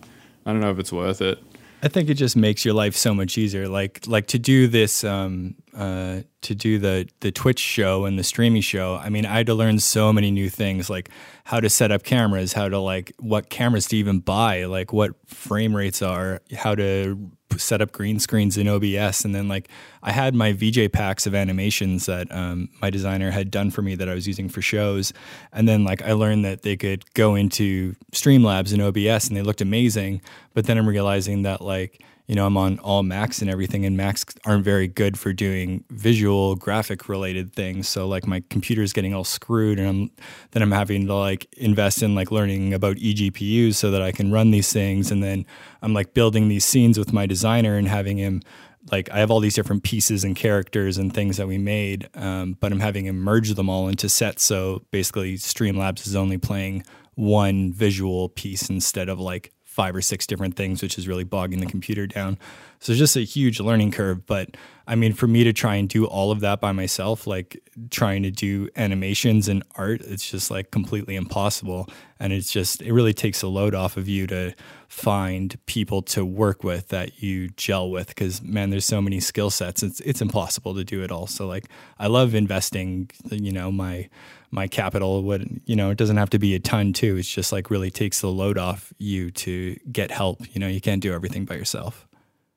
I 0.45 0.53
don't 0.53 0.61
know 0.61 0.71
if 0.71 0.79
it's 0.79 0.93
worth 0.93 1.21
it. 1.21 1.43
I 1.83 1.89
think 1.89 2.09
it 2.09 2.15
just 2.15 2.37
makes 2.37 2.65
your 2.65 2.73
life 2.75 2.97
so 2.97 3.15
much 3.15 3.37
easier. 3.37 3.69
Like 3.69 4.07
like 4.07 4.29
to 4.29 4.39
do 4.39 4.67
this, 4.67 5.05
um, 5.05 5.57
uh, 5.77 6.21
to 6.43 6.55
do 6.55 6.79
the 6.79 7.09
the 7.21 7.31
Twitch 7.31 7.59
show 7.59 8.07
and 8.07 8.19
the 8.19 8.25
streaming 8.25 8.63
show. 8.63 8.95
I 8.95 9.09
mean, 9.09 9.27
I 9.27 9.37
had 9.37 9.47
to 9.47 9.55
learn 9.55 9.79
so 9.79 10.13
many 10.13 10.31
new 10.31 10.49
things, 10.49 10.89
like 10.89 11.11
how 11.45 11.61
to 11.61 11.69
set 11.69 11.93
up 11.93 12.03
cameras, 12.03 12.53
how 12.53 12.69
to 12.69 12.79
like 12.79 13.13
what 13.19 13.51
cameras 13.51 13.87
to 13.89 13.97
even 13.97 14.21
buy, 14.21 14.65
like 14.65 14.93
what 14.93 15.13
frame 15.29 15.77
rates 15.77 16.01
are, 16.01 16.41
how 16.57 16.75
to 16.77 17.31
set 17.61 17.81
up 17.81 17.93
green 17.93 18.19
screens 18.21 18.57
in 18.57 18.69
OBS, 18.69 19.25
and 19.25 19.35
then 19.35 19.49
like 19.49 19.69
I 20.03 20.13
had 20.13 20.35
my 20.35 20.53
VJ 20.53 20.93
packs 20.93 21.27
of 21.27 21.35
animations 21.35 22.07
that 22.07 22.31
um, 22.31 22.69
my 22.81 22.91
designer 22.91 23.31
had 23.31 23.51
done 23.51 23.71
for 23.71 23.83
me 23.83 23.95
that 23.95 24.09
I 24.09 24.15
was 24.15 24.27
using 24.27 24.49
for 24.49 24.63
shows, 24.63 25.13
and 25.53 25.69
then 25.69 25.85
like 25.85 26.03
I 26.03 26.13
learned 26.13 26.45
that 26.45 26.63
they 26.63 26.77
could 26.77 27.05
go 27.15 27.35
into 27.35 27.95
Streamlabs 28.13 28.73
and 28.73 28.83
OBS, 28.83 29.29
and 29.29 29.37
they 29.37 29.43
looked 29.43 29.61
amazing. 29.61 30.23
But 30.55 30.67
then 30.67 30.79
I'm 30.79 30.89
realizing 30.89 31.43
that 31.43 31.61
like 31.61 32.03
you 32.27 32.35
know 32.35 32.47
I'm 32.47 32.57
on 32.57 32.79
all 32.81 33.03
Macs 33.03 33.41
and 33.41 33.51
everything, 33.51 33.85
and 33.85 33.97
Macs 33.97 34.25
aren't 34.45 34.65
very 34.65 34.89
good 34.89 35.19
for 35.19 35.33
doing 35.33 35.85
visual 35.91 36.57
graphic 36.57 37.09
related 37.09 37.53
things. 37.53 37.89
So 37.89 38.09
like 38.09 38.27
my 38.27 38.43
computer's 38.51 38.93
getting 38.93 39.15
all 39.15 39.25
screwed, 39.25 39.79
and 39.79 39.89
I'm 39.89 40.11
then 40.51 40.63
I'm 40.63 40.73
having 40.73 41.07
to 41.07 41.15
like 41.15 41.47
invest 41.57 42.03
in 42.03 42.15
like 42.15 42.31
learning 42.31 42.75
about 42.75 42.97
eGPUs 42.97 43.75
so 43.75 43.91
that 43.91 44.03
I 44.03 44.13
can 44.13 44.33
run 44.33 44.51
these 44.51 44.73
things, 44.73 45.11
and 45.11 45.23
then 45.23 45.47
I'm 45.83 45.95
like 45.95 46.15
building 46.15 46.49
these 46.49 46.65
scenes 46.65 46.99
with 46.99 47.13
my 47.13 47.27
designer 47.27 47.77
and 47.77 47.89
having 47.89 48.17
him 48.17 48.43
like 48.91 49.11
I 49.11 49.19
have 49.19 49.31
all 49.31 49.41
these 49.41 49.55
different 49.55 49.83
pieces 49.83 50.25
and 50.25 50.37
characters 50.37 50.99
and 50.99 51.13
things 51.13 51.37
that 51.37 51.49
we 51.49 51.59
made, 51.59 52.09
um, 52.15 52.57
but 52.61 52.73
I'm 52.73 52.81
having 52.81 53.07
him 53.07 53.19
merge 53.19 53.55
them 53.55 53.69
all 53.69 53.89
into 53.89 54.09
sets. 54.09 54.45
So 54.45 54.83
basically, 54.91 55.37
Streamlabs 55.37 56.07
is 56.07 56.17
only 56.17 56.39
playing 56.39 56.85
one 57.15 57.73
visual 57.73 58.29
piece 58.29 58.69
instead 58.69 59.09
of 59.09 59.19
like 59.19 59.53
five 59.77 59.95
or 59.95 60.01
six 60.01 60.27
different 60.27 60.57
things, 60.57 60.81
which 60.81 60.97
is 60.97 61.07
really 61.07 61.23
bogging 61.23 61.61
the 61.61 61.67
computer 61.67 62.07
down. 62.07 62.39
So 62.81 62.93
it's 62.93 62.99
just 62.99 63.15
a 63.15 63.21
huge 63.21 63.61
learning 63.61 63.91
curve. 63.91 64.25
But 64.25 64.57
I 64.87 64.95
mean, 64.95 65.13
for 65.13 65.27
me 65.27 65.45
to 65.45 65.53
try 65.53 65.75
and 65.75 65.87
do 65.87 66.07
all 66.07 66.31
of 66.31 66.41
that 66.41 66.63
by 66.63 66.73
myself, 66.73 67.27
like 67.27 67.63
trying 67.91 68.23
to 68.23 68.31
do 68.31 68.71
animations 68.75 69.49
and 69.49 69.63
art, 69.75 70.01
it's 70.01 70.31
just 70.31 70.51
like 70.51 70.71
completely 70.71 71.15
impossible. 71.15 71.91
And 72.19 72.33
it's 72.33 72.51
just, 72.51 72.81
it 72.81 72.95
really 72.95 73.13
takes 73.13 73.43
a 73.43 73.49
load 73.49 73.75
off 73.75 73.99
of 73.99 74.09
you 74.09 74.27
to 74.29 74.55
find 74.89 75.59
people 75.67 76.01
to 76.01 76.25
work 76.25 76.65
with 76.65 76.89
that 76.89 77.23
you 77.23 77.51
gel 77.51 77.91
with. 77.91 78.17
Cause 78.17 78.41
man, 78.41 78.71
there's 78.71 78.87
so 78.87 79.03
many 79.03 79.21
skill 79.21 79.51
sets. 79.51 79.83
It's, 79.83 80.01
it's 80.01 80.23
impossible 80.23 80.75
to 80.75 80.85
do 80.85 81.03
it 81.03 81.13
all. 81.13 81.27
So 81.27 81.47
like, 81.47 81.67
I 81.99 82.07
love 82.07 82.35
investing, 82.35 83.11
you 83.31 83.53
know, 83.53 83.71
my, 83.71 84.09
my 84.51 84.67
capital 84.69 85.23
would 85.23 85.61
you 85.67 85.77
know 85.77 85.91
it 85.91 85.99
doesn't 85.99 86.17
have 86.17 86.31
to 86.31 86.39
be 86.39 86.55
a 86.55 86.59
ton 86.59 86.93
too 86.93 87.17
it's 87.17 87.29
just 87.29 87.53
like 87.53 87.71
really 87.71 87.91
takes 87.91 88.21
the 88.21 88.29
load 88.29 88.59
off 88.59 88.93
you 88.99 89.31
to 89.31 89.77
get 89.91 90.11
help 90.11 90.41
you 90.55 90.61
know 90.61 90.69
you 90.69 90.81
can't 90.81 91.03
do 91.03 91.13
everything 91.13 91.45
by 91.45 91.55
yourself 91.55 92.07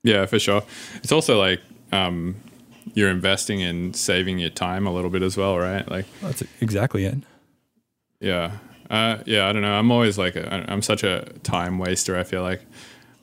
Yeah, 0.03 0.25
for 0.27 0.39
sure. 0.39 0.63
It's 1.03 1.11
also 1.11 1.37
like 1.37 1.59
um, 1.91 2.35
you're 2.93 3.09
investing 3.09 3.59
in 3.59 3.93
saving 3.93 4.39
your 4.39 4.49
time 4.49 4.87
a 4.87 4.93
little 4.93 5.09
bit 5.09 5.21
as 5.23 5.35
well, 5.35 5.57
right? 5.57 5.85
Like, 5.89 6.05
that's 6.21 6.41
exactly 6.61 7.03
it 7.03 7.17
yeah, 8.19 8.57
uh, 8.89 9.17
yeah. 9.25 9.47
I 9.47 9.53
don't 9.53 9.61
know. 9.61 9.73
I'm 9.73 9.91
always 9.91 10.17
like, 10.17 10.35
a, 10.35 10.65
I'm 10.69 10.81
such 10.81 11.03
a 11.03 11.25
time 11.43 11.77
waster. 11.77 12.17
I 12.17 12.23
feel 12.23 12.41
like 12.41 12.61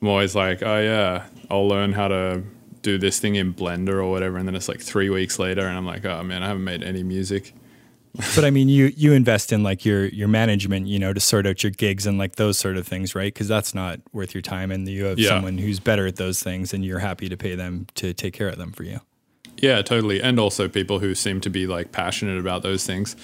I'm 0.01 0.07
always 0.07 0.35
like, 0.35 0.63
oh 0.63 0.79
yeah, 0.79 1.25
I'll 1.49 1.67
learn 1.67 1.93
how 1.93 2.07
to 2.07 2.43
do 2.81 2.97
this 2.97 3.19
thing 3.19 3.35
in 3.35 3.53
Blender 3.53 3.95
or 3.95 4.09
whatever, 4.09 4.37
and 4.37 4.47
then 4.47 4.55
it's 4.55 4.67
like 4.67 4.81
three 4.81 5.09
weeks 5.09 5.39
later, 5.39 5.67
and 5.67 5.77
I'm 5.77 5.85
like, 5.85 6.05
oh 6.05 6.23
man, 6.23 6.43
I 6.43 6.47
haven't 6.47 6.63
made 6.63 6.83
any 6.83 7.03
music. 7.03 7.53
But 8.35 8.43
I 8.45 8.49
mean, 8.49 8.69
you 8.69 8.91
you 8.95 9.13
invest 9.13 9.51
in 9.53 9.63
like 9.63 9.85
your 9.85 10.05
your 10.07 10.27
management, 10.27 10.87
you 10.87 10.99
know, 10.99 11.13
to 11.13 11.19
sort 11.19 11.45
out 11.45 11.63
your 11.63 11.71
gigs 11.71 12.05
and 12.05 12.17
like 12.17 12.35
those 12.35 12.57
sort 12.57 12.77
of 12.77 12.87
things, 12.87 13.13
right? 13.15 13.33
Because 13.33 13.47
that's 13.47 13.75
not 13.75 13.99
worth 14.13 14.33
your 14.33 14.41
time, 14.41 14.71
and 14.71 14.87
you 14.87 15.05
have 15.05 15.19
Yeah. 15.19 15.29
someone 15.29 15.57
who's 15.57 15.79
better 15.79 16.07
at 16.07 16.15
those 16.15 16.41
things, 16.41 16.73
and 16.73 16.83
you're 16.85 16.99
happy 16.99 17.29
to 17.29 17.37
pay 17.37 17.55
them 17.55 17.87
to 17.95 18.13
take 18.13 18.33
care 18.33 18.49
of 18.49 18.57
them 18.57 18.71
for 18.71 18.83
you. 18.83 19.01
Yeah, 19.59 19.81
totally. 19.81 20.21
And 20.21 20.39
also 20.39 20.67
people 20.67 20.99
who 20.99 21.15
seem 21.15 21.41
to 21.41 21.49
be 21.49 21.65
like 21.65 21.91
passionate 21.91 22.39
about 22.39 22.61
those 22.63 22.85
things. 22.85 23.15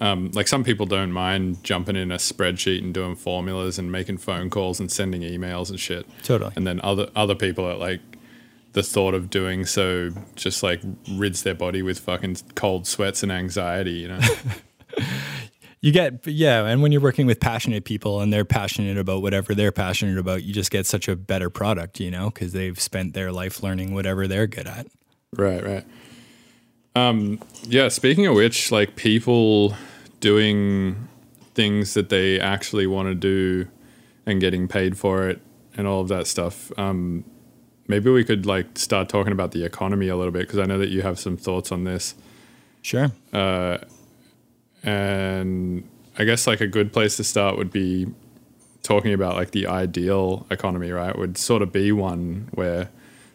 Um, 0.00 0.30
like 0.34 0.48
some 0.48 0.64
people 0.64 0.86
don't 0.86 1.12
mind 1.12 1.62
jumping 1.62 1.94
in 1.96 2.10
a 2.10 2.16
spreadsheet 2.16 2.82
and 2.82 2.94
doing 2.94 3.14
formulas 3.16 3.78
and 3.78 3.90
making 3.92 4.18
phone 4.18 4.48
calls 4.50 4.80
and 4.80 4.90
sending 4.90 5.22
emails 5.22 5.70
and 5.70 5.78
shit. 5.78 6.06
Totally. 6.22 6.52
And 6.56 6.66
then 6.66 6.80
other 6.82 7.08
other 7.14 7.34
people 7.34 7.64
are 7.66 7.76
like 7.76 8.00
the 8.72 8.82
thought 8.82 9.14
of 9.14 9.30
doing 9.30 9.66
so 9.66 10.10
just 10.36 10.62
like 10.62 10.80
rids 11.12 11.42
their 11.42 11.54
body 11.54 11.82
with 11.82 11.98
fucking 11.98 12.36
cold 12.54 12.86
sweats 12.86 13.22
and 13.22 13.32
anxiety, 13.32 13.92
you 13.92 14.08
know. 14.08 14.20
You 15.82 15.92
get 15.92 16.26
yeah, 16.26 16.66
and 16.66 16.82
when 16.82 16.92
you're 16.92 17.00
working 17.00 17.26
with 17.26 17.40
passionate 17.40 17.86
people 17.86 18.20
and 18.20 18.30
they're 18.30 18.44
passionate 18.44 18.98
about 18.98 19.22
whatever 19.22 19.54
they're 19.54 19.72
passionate 19.72 20.18
about, 20.18 20.42
you 20.42 20.52
just 20.52 20.70
get 20.70 20.84
such 20.84 21.08
a 21.08 21.16
better 21.16 21.48
product, 21.48 22.00
you 22.00 22.10
know, 22.10 22.28
because 22.28 22.52
they've 22.52 22.78
spent 22.78 23.14
their 23.14 23.32
life 23.32 23.62
learning 23.62 23.94
whatever 23.94 24.28
they're 24.28 24.46
good 24.46 24.66
at. 24.66 24.88
Right, 25.34 25.64
right. 25.64 25.86
Um, 26.94 27.40
yeah, 27.62 27.88
speaking 27.88 28.26
of 28.26 28.34
which, 28.34 28.70
like 28.70 28.96
people 28.96 29.74
doing 30.20 31.08
things 31.54 31.94
that 31.94 32.10
they 32.10 32.38
actually 32.38 32.86
want 32.86 33.08
to 33.08 33.14
do 33.14 33.66
and 34.26 34.38
getting 34.38 34.68
paid 34.68 34.98
for 34.98 35.28
it 35.30 35.40
and 35.78 35.86
all 35.86 36.02
of 36.02 36.08
that 36.08 36.26
stuff. 36.26 36.70
Um, 36.78 37.24
maybe 37.90 38.10
we 38.10 38.24
could 38.24 38.46
like 38.46 38.78
start 38.78 39.08
talking 39.08 39.32
about 39.32 39.52
the 39.52 39.64
economy 39.64 40.08
a 40.08 40.16
little 40.16 40.32
bit 40.32 40.46
because 40.46 40.58
I 40.58 40.64
know 40.64 40.78
that 40.78 40.88
you 40.88 41.02
have 41.02 41.18
some 41.18 41.36
thoughts 41.36 41.70
on 41.70 41.84
this. 41.84 42.14
Sure. 42.82 43.12
And 44.82 45.88
I 46.16 46.24
guess 46.24 46.46
like 46.46 46.60
a 46.60 46.66
good 46.66 46.92
place 46.92 47.16
to 47.16 47.24
start 47.24 47.58
would 47.58 47.70
be 47.70 48.06
talking 48.82 49.12
about 49.12 49.36
like 49.36 49.50
the 49.50 49.66
ideal 49.66 50.46
economy, 50.50 50.90
right? 50.90 51.16
Would 51.16 51.36
sort 51.36 51.62
of 51.62 51.72
be 51.72 51.92
one 51.92 52.48
where 52.52 52.88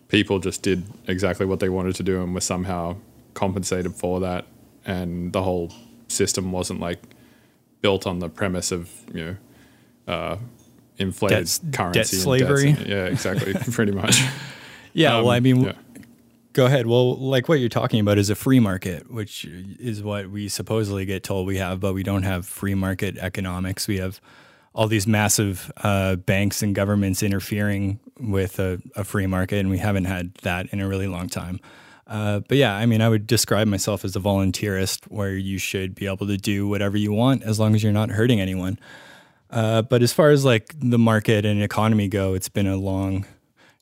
people 0.08 0.40
just 0.40 0.62
did 0.62 0.84
exactly 1.08 1.46
what 1.46 1.60
they 1.60 1.70
wanted 1.70 1.96
to 1.96 2.04
do 2.04 2.22
and 2.22 2.34
were 2.34 2.42
somehow 2.42 2.96
compensated 3.34 3.94
for 3.94 4.20
that, 4.22 4.46
and 4.86 5.34
the 5.34 5.44
whole 5.44 5.72
system 6.08 6.52
wasn't 6.52 6.80
like 6.80 7.02
built 7.82 8.08
on 8.08 8.20
the 8.20 8.30
premise 8.30 8.72
of 8.72 8.90
you 9.14 9.24
know 9.26 10.14
uh, 10.14 10.38
inflated 10.98 11.46
Debt- 11.48 11.74
currency, 11.74 12.00
debt 12.00 12.08
slavery. 12.08 12.72
Yeah, 12.72 13.06
exactly, 13.06 13.54
pretty 13.72 13.92
much. 13.92 14.22
Yeah, 14.98 15.18
well, 15.18 15.32
I 15.32 15.42
mean, 15.42 15.58
Um, 15.58 15.66
yeah. 15.66 15.74
Go 16.54 16.66
ahead. 16.68 16.88
Well, 16.88 17.18
like 17.18 17.50
what 17.50 17.60
you're 17.60 17.68
talking 17.68 18.00
about 18.00 18.18
is 18.18 18.30
a 18.30 18.36
free 18.36 18.62
market, 18.62 19.12
which 19.12 19.44
is 19.44 20.02
what 20.02 20.30
we 20.30 20.48
supposedly 20.48 21.04
get 21.04 21.22
told 21.22 21.48
we 21.48 21.58
have, 21.58 21.82
but 21.82 21.94
we 21.94 22.02
don't 22.02 22.24
have 22.24 22.46
free 22.46 22.76
market 22.76 23.18
economics. 23.18 23.90
We 23.90 23.98
have 23.98 24.22
all 24.74 24.88
these 24.88 25.06
massive 25.06 25.70
uh, 25.84 26.16
banks 26.16 26.64
and 26.64 26.74
governments 26.74 27.22
interfering 27.24 28.00
with 28.22 28.58
a, 28.58 28.82
a 28.96 29.04
free 29.04 29.28
market, 29.28 29.58
and 29.60 29.70
we 29.70 29.80
haven't 29.80 30.06
had 30.06 30.34
that 30.44 30.68
in 30.72 30.80
a 30.80 30.88
really 30.88 31.08
long 31.08 31.28
time. 31.28 31.60
Uh, 32.08 32.40
but 32.48 32.58
yeah, 32.58 32.74
I 32.78 32.86
mean, 32.86 33.02
I 33.02 33.10
would 33.10 33.28
describe 33.28 33.68
myself 33.68 34.06
as 34.06 34.16
a 34.16 34.22
voluntaryist, 34.22 35.04
where 35.12 35.36
you 35.36 35.58
should 35.58 35.94
be 35.94 36.06
able 36.08 36.26
to 36.28 36.38
do 36.38 36.70
whatever 36.70 36.96
you 36.96 37.12
want 37.12 37.44
as 37.44 37.60
long 37.60 37.76
as 37.76 37.84
you're 37.84 37.92
not 37.92 38.12
hurting 38.12 38.40
anyone. 38.40 38.80
Uh, 39.56 39.82
but 39.82 40.04
as 40.04 40.12
far 40.12 40.32
as 40.32 40.44
like 40.44 40.76
the 40.78 41.00
market 41.00 41.46
and 41.46 41.64
economy 41.64 42.10
go, 42.10 42.34
it's 42.34 42.50
been 42.50 42.68
a 42.68 42.76
long, 42.76 43.26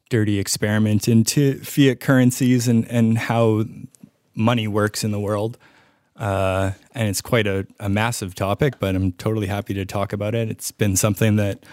dirty 0.10 0.38
experiment 0.38 1.08
into 1.08 1.58
fiat 1.64 2.00
currencies 2.00 2.68
and, 2.68 2.88
and 2.92 3.18
how 3.18 3.66
money 4.36 4.68
works 4.68 5.04
in 5.04 5.10
the 5.10 5.20
world. 5.20 5.58
Uh, 6.16 6.72
and 6.94 7.10
it's 7.10 7.22
quite 7.22 7.48
a, 7.48 7.66
a 7.80 7.90
massive 7.90 8.36
topic, 8.36 8.78
but 8.78 8.96
I'm 8.96 9.14
totally 9.14 9.48
happy 9.48 9.74
to 9.74 9.84
talk 9.84 10.14
about 10.14 10.36
it. 10.36 10.52
It's 10.52 10.72
been 10.72 10.96
something 10.96 11.38
that, 11.38 11.66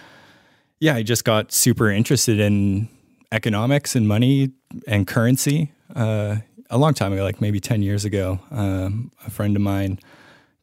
yeah, 0.79 0.95
I 0.95 1.03
just 1.03 1.23
got 1.23 1.51
super 1.51 1.91
interested 1.91 2.39
in 2.39 2.89
economics 3.31 3.95
and 3.95 4.07
money 4.07 4.51
and 4.87 5.05
currency 5.05 5.73
uh, 5.95 6.37
a 6.71 6.77
long 6.79 6.95
time 6.95 7.13
ago, 7.13 7.23
like 7.23 7.39
maybe 7.39 7.59
10 7.59 7.83
years 7.83 8.03
ago. 8.03 8.39
Um, 8.49 9.11
a 9.27 9.29
friend 9.29 9.55
of 9.55 9.61
mine 9.61 9.99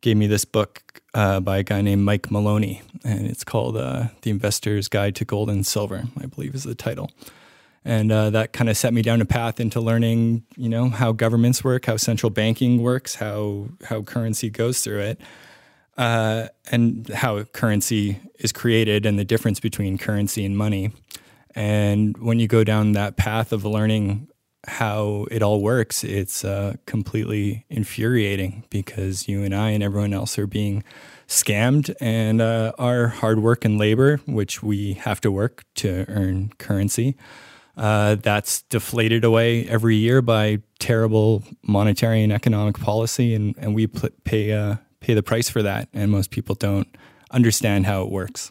gave 0.01 0.17
me 0.17 0.27
this 0.27 0.45
book 0.45 1.03
uh, 1.15 1.41
by 1.41 1.59
a 1.59 1.63
guy 1.63 1.81
named 1.81 2.05
Mike 2.05 2.31
Maloney, 2.31 2.83
and 3.05 3.27
it's 3.27 3.45
called 3.45 3.77
uh, 3.77 4.09
The 4.23 4.31
Investor's 4.31 4.89
Guide 4.89 5.15
to 5.17 5.25
Gold 5.25 5.51
and 5.51 5.67
Silver, 5.67 6.05
I 6.21 6.27
believe 6.27 6.55
is 6.55 6.65
the 6.65 6.75
title. 6.75 7.11
And 7.85 8.13
uh, 8.13 8.31
that 8.31 8.53
kind 8.53 8.69
of 8.69 8.77
set 8.77 8.93
me 8.93 9.03
down 9.03 9.21
a 9.21 9.25
path 9.25 9.61
into 9.61 9.81
learning, 9.81 10.45
you 10.57 10.69
know, 10.69 10.91
how 10.91 11.13
governments 11.13 11.65
work, 11.65 11.87
how 11.87 11.97
central 11.97 12.29
banking 12.31 12.83
works, 12.83 13.15
how 13.15 13.69
how 13.85 14.03
currency 14.03 14.51
goes 14.51 14.81
through 14.81 15.01
it, 15.01 15.21
uh, 15.97 16.49
and 16.71 17.09
how 17.09 17.45
currency 17.45 18.21
is 18.39 18.53
created, 18.53 19.07
and 19.07 19.19
the 19.19 19.25
difference 19.25 19.59
between 19.59 19.97
currency 19.97 20.45
and 20.45 20.57
money. 20.57 20.91
And 21.55 22.17
when 22.19 22.39
you 22.39 22.47
go 22.47 22.63
down 22.63 22.93
that 22.93 23.17
path 23.17 23.53
of 23.53 23.65
learning 23.65 24.29
how 24.69 25.27
it 25.31 25.43
all 25.43 25.61
works, 25.61 26.05
it's 26.05 26.45
uh, 26.45 26.75
completely 26.87 27.65
infuriating 27.69 28.65
because 28.71 29.27
you 29.27 29.43
and 29.43 29.55
I 29.55 29.71
and 29.71 29.83
everyone 29.83 30.13
else 30.13 30.39
are 30.39 30.47
being 30.47 30.85
scammed, 31.27 31.95
and 32.01 32.41
uh, 32.41 32.73
our 32.79 33.09
hard 33.09 33.41
work 33.41 33.65
and 33.65 33.79
labor, 33.79 34.19
which 34.27 34.63
we 34.63 34.95
have 34.95 35.21
to 35.23 35.31
work 35.31 35.65
to 35.77 36.05
earn 36.09 36.53
currency, 36.59 37.17
uh, 37.77 38.17
that's 38.17 38.63
deflated 38.63 39.25
away 39.25 39.67
every 39.69 39.97
year 39.97 40.23
by 40.23 40.59
terrible 40.79 41.45
monetary 41.63 42.23
and 42.23 42.33
economic 42.33 42.79
policy, 42.79 43.35
and, 43.35 43.55
and 43.59 43.75
we 43.75 43.87
pay 43.87 44.53
uh, 44.53 44.77
pay 45.01 45.15
the 45.15 45.23
price 45.23 45.49
for 45.49 45.63
that. 45.63 45.89
And 45.93 46.11
most 46.11 46.31
people 46.31 46.55
don't 46.55 46.89
understand 47.31 47.87
how 47.87 48.03
it 48.03 48.11
works. 48.11 48.51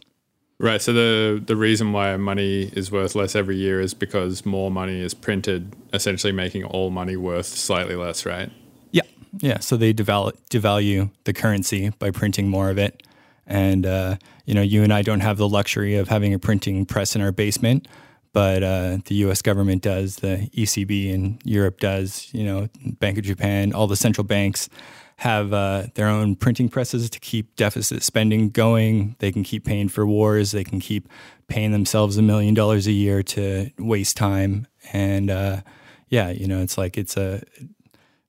Right. 0.60 0.82
So 0.82 0.92
the 0.92 1.44
the 1.46 1.56
reason 1.56 1.94
why 1.94 2.18
money 2.18 2.64
is 2.74 2.92
worth 2.92 3.14
less 3.14 3.36
every 3.36 3.58
year 3.58 3.80
is 3.80 3.94
because 3.94 4.44
more 4.44 4.72
money 4.72 5.02
is 5.02 5.14
printed, 5.14 5.76
essentially 5.94 6.34
making 6.34 6.64
all 6.64 6.90
money 6.90 7.16
worth 7.16 7.46
slightly 7.46 7.96
less, 7.96 8.26
right? 8.26 8.52
Yeah, 8.92 9.04
yeah. 9.38 9.60
So 9.60 9.78
they 9.78 9.94
devalue, 9.94 10.36
devalue 10.50 11.12
the 11.26 11.34
currency 11.34 11.92
by 12.00 12.10
printing 12.10 12.50
more 12.50 12.72
of 12.72 12.80
it, 12.80 13.04
and 13.46 13.86
uh, 13.86 14.18
you 14.46 14.56
know, 14.56 14.64
you 14.64 14.82
and 14.82 14.92
I 14.92 15.04
don't 15.04 15.20
have 15.20 15.38
the 15.38 15.48
luxury 15.48 15.96
of 15.96 16.08
having 16.08 16.34
a 16.34 16.40
printing 16.40 16.88
press 16.88 17.16
in 17.16 17.22
our 17.22 17.32
basement, 17.32 17.88
but 18.34 18.64
uh, 18.64 18.98
the 19.06 19.16
U.S. 19.16 19.44
government 19.44 19.84
does, 19.84 20.18
the 20.18 20.50
ECB 20.56 21.08
in 21.14 21.38
Europe 21.44 21.80
does, 21.80 22.30
you 22.34 22.44
know, 22.44 22.68
Bank 23.00 23.20
of 23.20 23.26
Japan, 23.26 23.74
all 23.74 23.86
the 23.86 23.96
central 23.96 24.24
banks 24.24 24.70
have 25.18 25.52
uh, 25.52 25.88
their 25.96 26.08
own 26.08 26.36
printing 26.36 26.70
presses 26.70 27.10
to 27.10 27.20
keep 27.20 27.56
deficit 27.56 28.04
spending 28.04 28.50
going. 28.50 29.16
They 29.20 29.32
can 29.32 29.44
keep 29.44 29.66
paying 29.66 29.90
for 29.90 30.06
wars. 30.06 30.52
They 30.52 30.64
can 30.64 30.80
keep 30.80 31.10
paying 31.48 31.72
themselves 31.72 32.18
a 32.18 32.22
million 32.22 32.54
dollars 32.54 32.86
a 32.86 32.92
year 32.92 33.24
to 33.24 33.72
waste 33.80 34.16
time. 34.16 34.68
And 34.94 35.32
uh, 35.32 35.62
yeah, 36.10 36.30
you 36.30 36.48
know, 36.48 36.62
it's 36.62 36.78
like 36.78 36.98
it's 36.98 37.18
a 37.18 37.42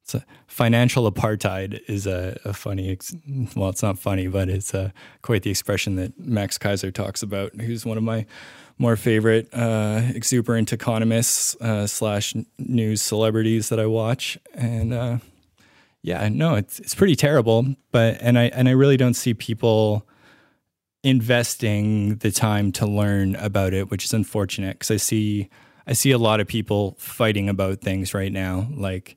it's 0.03 0.15
a 0.15 0.25
financial 0.47 1.11
apartheid 1.11 1.83
is 1.89 2.07
a, 2.07 2.41
a 2.47 2.55
funny 2.55 2.91
ex- 2.91 3.15
well 3.55 3.69
it's 3.69 3.83
not 3.83 3.99
funny 3.99 4.27
but 4.27 4.49
it's 4.49 4.75
uh, 4.75 4.91
quite 5.21 5.43
the 5.43 5.51
expression 5.51 5.97
that 5.97 6.19
Max 6.19 6.57
Keiser 6.57 6.93
talks 6.93 7.23
about 7.23 7.55
who's 7.61 7.85
one 7.85 7.99
of 7.99 8.03
my 8.03 8.25
more 8.79 8.97
favorite 8.97 9.49
uh, 9.53 10.01
exuberant 10.15 10.73
economists 10.73 11.55
uh, 11.61 11.87
slash 11.87 12.35
news 12.59 13.03
celebrities 13.03 13.69
that 13.69 13.79
i 13.79 13.87
watch 13.87 14.39
and 14.55 15.21
yeah 16.03 16.29
no 16.29 16.55
it's, 16.55 16.79
it's 16.81 16.95
pretty 16.95 17.17
terrible 17.17 17.67
but 17.91 18.17
and 18.21 18.39
i 18.39 18.45
and 18.45 18.69
i 18.69 18.73
really 18.73 18.97
don't 18.97 19.15
see 19.15 19.35
people 19.35 20.07
investing 21.03 22.17
the 22.17 22.31
time 22.31 22.73
to 22.73 22.87
learn 22.87 23.37
about 23.37 23.73
it 23.73 23.91
which 23.91 24.05
is 24.05 24.13
unfortunate 24.13 24.79
because 24.79 24.91
i 24.91 24.97
see 24.97 25.49
I 25.89 25.95
see 25.95 26.11
a 26.11 26.19
lot 26.19 26.39
of 26.39 26.47
people 26.47 26.97
fighting 26.99 27.49
about 27.49 27.81
things 27.81 28.13
right 28.13 28.31
now. 28.31 28.69
Like 28.77 29.17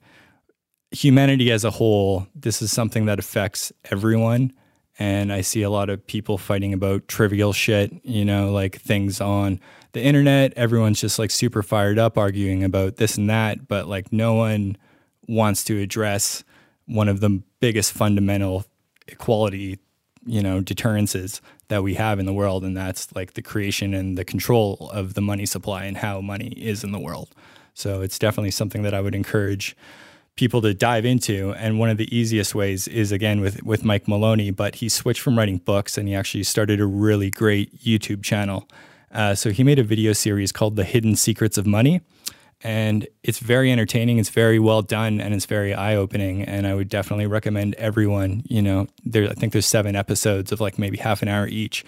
humanity 0.92 1.52
as 1.52 1.66
a 1.66 1.70
whole, 1.70 2.28
this 2.34 2.62
is 2.62 2.72
something 2.72 3.06
that 3.08 3.20
affects 3.20 3.74
everyone. 3.92 4.54
And 4.98 5.34
I 5.34 5.42
see 5.42 5.64
a 5.64 5.70
lot 5.70 5.90
of 5.90 6.06
people 6.08 6.38
fighting 6.38 6.74
about 6.74 7.10
trivial 7.10 7.52
shit, 7.52 7.94
you 8.06 8.24
know, 8.24 8.54
like 8.54 8.80
things 8.80 9.20
on 9.20 9.60
the 9.92 10.02
internet. 10.02 10.54
Everyone's 10.56 11.02
just 11.02 11.20
like 11.20 11.30
super 11.30 11.62
fired 11.62 12.00
up 12.00 12.18
arguing 12.18 12.64
about 12.64 12.96
this 12.96 13.18
and 13.18 13.30
that, 13.30 13.68
but 13.68 13.90
like 13.90 14.14
no 14.14 14.36
one 14.36 14.78
wants 15.28 15.66
to 15.66 15.78
address 15.78 16.46
one 16.86 17.08
of 17.08 17.20
the 17.20 17.42
biggest 17.60 17.94
fundamental 17.94 18.66
equality, 19.08 19.80
you 20.26 20.42
know, 20.42 20.62
deterrences 20.62 21.42
that 21.68 21.84
we 21.84 21.96
have 21.96 22.20
in 22.20 22.26
the 22.26 22.34
world, 22.34 22.64
and 22.64 22.76
that's 22.76 23.14
like 23.16 23.34
the 23.34 23.42
creation 23.42 23.94
and 23.94 24.18
the 24.18 24.26
control 24.26 24.90
of 24.94 25.14
the 25.14 25.22
money 25.22 25.46
supply 25.46 25.86
and 25.86 25.98
how 25.98 26.22
money 26.22 26.50
is 26.58 26.84
in 26.84 26.92
the 26.92 27.00
world. 27.00 27.30
So 27.74 28.02
it's 28.02 28.20
definitely 28.20 28.52
something 28.52 28.84
that 28.84 28.94
I 28.94 29.02
would 29.02 29.16
encourage 29.16 29.76
people 30.36 30.62
to 30.62 30.74
dive 30.74 31.06
into. 31.06 31.54
And 31.54 31.80
one 31.80 31.90
of 31.90 31.98
the 31.98 32.16
easiest 32.16 32.56
ways 32.56 32.88
is 32.88 33.12
again 33.12 33.42
with 33.42 33.64
with 33.64 33.84
Mike 33.84 34.08
Maloney, 34.08 34.52
but 34.52 34.76
he 34.76 34.90
switched 34.90 35.22
from 35.22 35.38
writing 35.38 35.58
books 35.58 35.98
and 35.98 36.08
he 36.08 36.16
actually 36.16 36.44
started 36.44 36.80
a 36.80 36.86
really 36.86 37.30
great 37.30 37.78
YouTube 37.84 38.24
channel. 38.24 38.68
Uh, 39.14 39.36
so 39.36 39.50
he 39.50 39.64
made 39.64 39.80
a 39.80 39.84
video 39.84 40.14
series 40.14 40.52
called 40.52 40.76
"The 40.76 40.84
Hidden 40.84 41.16
Secrets 41.16 41.58
of 41.58 41.66
Money." 41.66 42.02
And 42.64 43.08
it's 43.24 43.40
very 43.40 43.72
entertaining. 43.72 44.18
It's 44.18 44.30
very 44.30 44.60
well 44.60 44.82
done, 44.82 45.20
and 45.20 45.34
it's 45.34 45.46
very 45.46 45.74
eye 45.74 45.96
opening. 45.96 46.44
And 46.44 46.68
I 46.68 46.74
would 46.74 46.90
definitely 46.90 47.28
recommend 47.28 47.76
everyone. 47.76 48.44
You 48.48 48.62
know, 48.62 48.88
there 49.06 49.30
I 49.30 49.34
think 49.34 49.54
there's 49.54 49.66
seven 49.66 49.96
episodes 49.96 50.52
of 50.52 50.60
like 50.62 50.78
maybe 50.78 50.98
half 50.98 51.22
an 51.22 51.28
hour 51.28 51.48
each. 51.48 51.86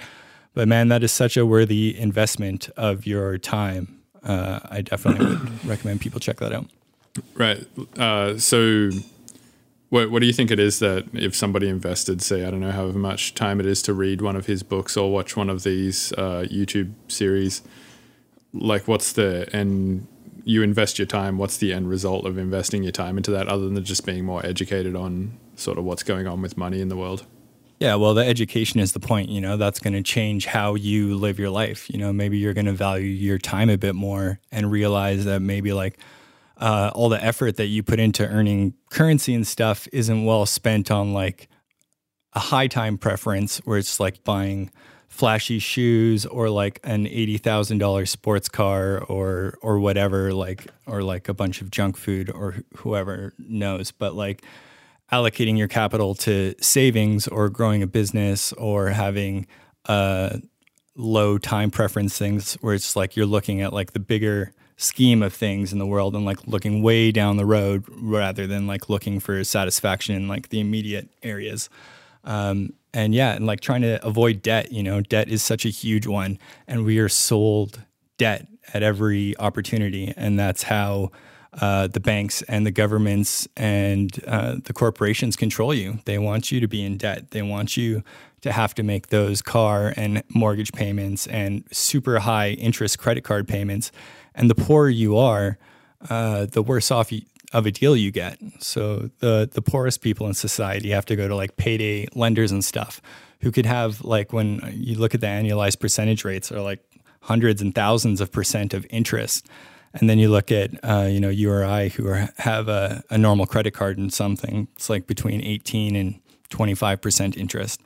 But 0.54 0.68
man, 0.68 0.90
that 0.90 1.04
is 1.04 1.12
such 1.12 1.36
a 1.38 1.46
worthy 1.46 1.98
investment 1.98 2.70
of 2.78 3.08
your 3.08 3.38
time. 3.38 4.00
Uh, 4.24 4.60
I 4.70 4.82
definitely 4.82 5.26
would 5.26 5.66
recommend 5.66 6.02
people 6.02 6.20
check 6.20 6.38
that 6.38 6.54
out. 6.54 6.68
Right. 7.36 7.66
Uh, 7.98 8.38
so, 8.38 8.90
what 9.90 10.10
what 10.10 10.20
do 10.20 10.26
you 10.26 10.34
think 10.34 10.52
it 10.52 10.60
is 10.60 10.80
that 10.80 11.06
if 11.14 11.36
somebody 11.36 11.68
invested, 11.68 12.22
say, 12.22 12.46
I 12.46 12.52
don't 12.52 12.62
know, 12.62 12.72
however 12.72 12.98
much 12.98 13.36
time 13.36 13.60
it 13.60 13.66
is 13.66 13.82
to 13.84 13.94
read 13.94 14.22
one 14.22 14.36
of 14.36 14.46
his 14.46 14.64
books 14.64 14.98
or 14.98 15.12
watch 15.12 15.36
one 15.36 15.50
of 15.50 15.64
these 15.64 16.12
uh, 16.14 16.46
YouTube 16.50 16.94
series, 17.08 17.62
like 18.54 18.88
what's 18.88 19.14
the 19.14 19.48
end? 19.54 20.08
You 20.44 20.62
invest 20.62 21.00
your 21.00 21.06
time. 21.06 21.38
What's 21.38 21.58
the 21.58 21.72
end 21.74 21.90
result 21.90 22.26
of 22.26 22.38
investing 22.38 22.84
your 22.84 22.92
time 22.92 23.18
into 23.18 23.32
that, 23.32 23.48
other 23.48 23.70
than 23.70 23.84
just 23.84 24.06
being 24.06 24.26
more 24.26 24.46
educated 24.46 24.96
on 24.96 25.38
sort 25.56 25.78
of 25.78 25.86
what's 25.86 26.04
going 26.04 26.28
on 26.28 26.42
with 26.42 26.58
money 26.58 26.82
in 26.82 26.90
the 26.90 26.98
world? 26.98 27.26
Yeah, 27.80 27.96
well, 27.96 28.14
the 28.14 28.26
education 28.26 28.80
is 28.80 28.94
the 28.94 29.00
point. 29.00 29.30
You 29.30 29.42
know, 29.42 29.58
that's 29.58 29.80
going 29.80 29.94
to 29.94 30.02
change 30.02 30.46
how 30.46 30.76
you 30.76 31.16
live 31.16 31.40
your 31.40 31.50
life. 31.50 31.90
You 31.90 31.98
know, 31.98 32.14
maybe 32.14 32.38
you're 32.38 32.54
going 32.54 32.66
to 32.66 32.74
value 32.74 33.08
your 33.08 33.38
time 33.38 33.70
a 33.70 33.78
bit 33.78 33.96
more 33.96 34.40
and 34.52 34.72
realize 34.72 35.26
that 35.26 35.42
maybe 35.42 35.74
like 35.74 36.00
uh, 36.58 36.92
all 36.94 37.10
the 37.10 37.22
effort 37.22 37.58
that 37.58 37.66
you 37.66 37.84
put 37.84 38.00
into 38.00 38.26
earning 38.28 38.74
currency 38.90 39.34
and 39.34 39.46
stuff 39.46 39.88
isn't 39.92 40.24
well 40.24 40.46
spent 40.46 40.92
on 40.92 41.14
like 41.14 41.50
a 42.34 42.40
high 42.40 42.68
time 42.68 42.98
preference 42.98 43.58
where 43.66 43.78
it's 43.78 44.00
like 44.00 44.24
buying 44.24 44.72
flashy 45.14 45.60
shoes 45.60 46.26
or 46.26 46.50
like 46.50 46.80
an 46.84 47.06
eighty 47.06 47.38
thousand 47.38 47.78
dollars 47.78 48.10
sports 48.10 48.50
car 48.50 48.98
or 49.04 49.60
or 49.62 49.80
whatever 49.80 50.34
like 50.34 50.66
or 50.88 51.04
like 51.04 51.30
a 51.30 51.36
bunch 51.36 51.62
of 51.62 51.70
junk 51.70 51.96
food 51.96 52.32
or 52.32 52.56
whoever 52.78 53.32
knows 53.38 53.92
but 53.92 54.16
like 54.16 54.44
allocating 55.12 55.56
your 55.56 55.68
capital 55.68 56.16
to 56.16 56.56
savings 56.60 57.28
or 57.28 57.48
growing 57.48 57.84
a 57.84 57.88
business 57.88 58.54
or 58.54 58.90
having 58.90 59.46
uh, 59.86 60.36
low 60.96 61.38
time 61.38 61.70
preference 61.70 62.18
things 62.18 62.56
where 62.62 62.74
it's 62.74 62.96
like 62.96 63.16
you're 63.16 63.28
looking 63.28 63.62
at 63.62 63.72
like 63.72 63.94
the 63.94 64.00
bigger 64.00 64.52
scheme 64.78 65.22
of 65.22 65.32
things 65.32 65.72
in 65.72 65.78
the 65.78 65.86
world 65.86 66.16
and 66.16 66.26
like 66.26 66.48
looking 66.48 66.82
way 66.82 67.12
down 67.12 67.38
the 67.38 67.46
road 67.46 67.86
rather 67.88 68.48
than 68.48 68.66
like 68.66 68.90
looking 68.90 69.20
for 69.20 69.44
satisfaction 69.44 70.16
in 70.16 70.28
like 70.28 70.50
the 70.50 70.60
immediate 70.60 71.08
areas. 71.22 71.70
Um, 72.24 72.74
and 72.94 73.14
yeah 73.14 73.34
and 73.34 73.46
like 73.46 73.60
trying 73.60 73.82
to 73.82 74.04
avoid 74.06 74.42
debt 74.42 74.72
you 74.72 74.84
know 74.84 75.02
debt 75.02 75.30
is 75.30 75.42
such 75.42 75.66
a 75.66 75.70
huge 75.70 76.08
one 76.08 76.38
and 76.68 76.86
we 76.86 77.00
are 77.00 77.10
sold 77.10 77.82
debt 78.18 78.48
at 78.74 78.84
every 78.84 79.38
opportunity 79.38 80.14
and 80.16 80.40
that's 80.40 80.64
how 80.64 81.12
uh, 81.62 81.88
the 81.88 82.00
banks 82.00 82.42
and 82.44 82.66
the 82.66 82.72
governments 82.72 83.48
and 83.56 84.20
uh, 84.26 84.56
the 84.64 84.74
corporations 84.74 85.36
control 85.36 85.74
you. 85.74 86.00
They 86.06 86.18
want 86.18 86.52
you 86.52 86.60
to 86.60 86.68
be 86.68 86.84
in 86.84 86.98
debt. 86.98 87.32
They 87.32 87.42
want 87.44 87.78
you 87.78 88.04
to 88.42 88.52
have 88.52 88.74
to 88.76 88.84
make 88.84 89.08
those 89.08 89.42
car 89.42 89.94
and 89.96 90.24
mortgage 90.34 90.74
payments 90.74 91.28
and 91.28 91.64
super 91.72 92.20
high 92.20 92.52
interest 92.52 92.98
credit 92.98 93.24
card 93.24 93.48
payments. 93.48 93.92
And 94.36 94.50
the 94.50 94.56
poorer 94.56 94.90
you 94.90 95.18
are, 95.18 95.58
uh, 96.10 96.48
the 96.48 96.64
worse 96.64 96.90
off 96.92 97.12
you, 97.12 97.22
of 97.54 97.66
a 97.66 97.72
deal 97.72 97.96
you 97.96 98.12
get. 98.12 98.40
So 98.60 99.10
the 99.20 99.50
the 99.52 99.62
poorest 99.62 100.02
people 100.02 100.28
in 100.28 100.34
society 100.34 100.90
have 100.90 101.06
to 101.06 101.16
go 101.16 101.28
to 101.28 101.36
like 101.36 101.56
payday 101.56 102.08
lenders 102.14 102.52
and 102.52 102.64
stuff, 102.66 103.02
who 103.42 103.52
could 103.52 103.66
have 103.66 104.04
like 104.04 104.34
when 104.34 104.74
you 104.74 104.98
look 104.98 105.14
at 105.14 105.22
the 105.22 105.28
annualized 105.28 105.80
percentage 105.80 106.26
rates 106.26 106.52
are 106.52 106.62
like 106.62 106.84
hundreds 107.22 107.62
and 107.62 107.74
thousands 107.74 108.20
of 108.20 108.32
percent 108.32 108.74
of 108.74 108.86
interest. 108.90 109.48
And 109.94 110.10
then 110.10 110.18
you 110.18 110.30
look 110.30 110.52
at, 110.52 110.72
uh, 110.84 111.08
you 111.10 111.20
know, 111.20 111.30
you 111.30 111.52
or 111.52 111.64
I 111.64 111.90
who 111.90 112.08
are, 112.08 112.30
have 112.38 112.68
a, 112.68 113.04
a 113.12 113.18
normal 113.18 113.46
credit 113.46 113.72
card 113.72 113.98
and 113.98 114.12
something, 114.12 114.68
it's 114.76 114.90
like 114.90 115.06
between 115.06 115.42
18 115.42 115.96
and 115.96 116.20
25% 116.50 117.38
interest. 117.38 117.82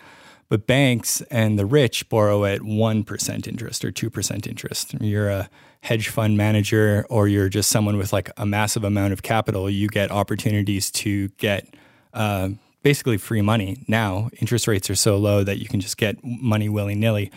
But 0.50 0.66
banks 0.66 1.22
and 1.30 1.60
the 1.60 1.66
rich 1.66 2.08
borrow 2.08 2.46
at 2.46 2.62
1% 2.62 3.48
interest 3.48 3.84
or 3.84 3.92
2% 3.92 4.48
interest. 4.48 4.94
You're 5.02 5.30
a 5.30 5.50
hedge 5.82 6.10
fund 6.10 6.38
manager 6.38 7.06
or 7.10 7.28
you're 7.28 7.50
just 7.50 7.70
someone 7.70 7.98
with 7.98 8.12
like 8.12 8.30
a 8.38 8.46
massive 8.46 8.84
amount 8.84 9.14
of 9.14 9.22
capital, 9.22 9.70
you 9.70 9.88
get 9.88 10.12
opportunities 10.12 10.92
to 10.92 11.30
get 11.38 11.68
uh, 12.14 12.50
basically 12.84 13.18
free 13.18 13.42
money. 13.42 13.84
Now, 13.88 14.30
interest 14.40 14.68
rates 14.68 14.90
are 14.90 14.96
so 14.96 15.18
low 15.18 15.44
that 15.44 15.60
you 15.60 15.68
can 15.68 15.80
just 15.80 15.98
get 15.98 16.18
money 16.24 16.70
willy 16.70 16.96
nilly 16.96 17.32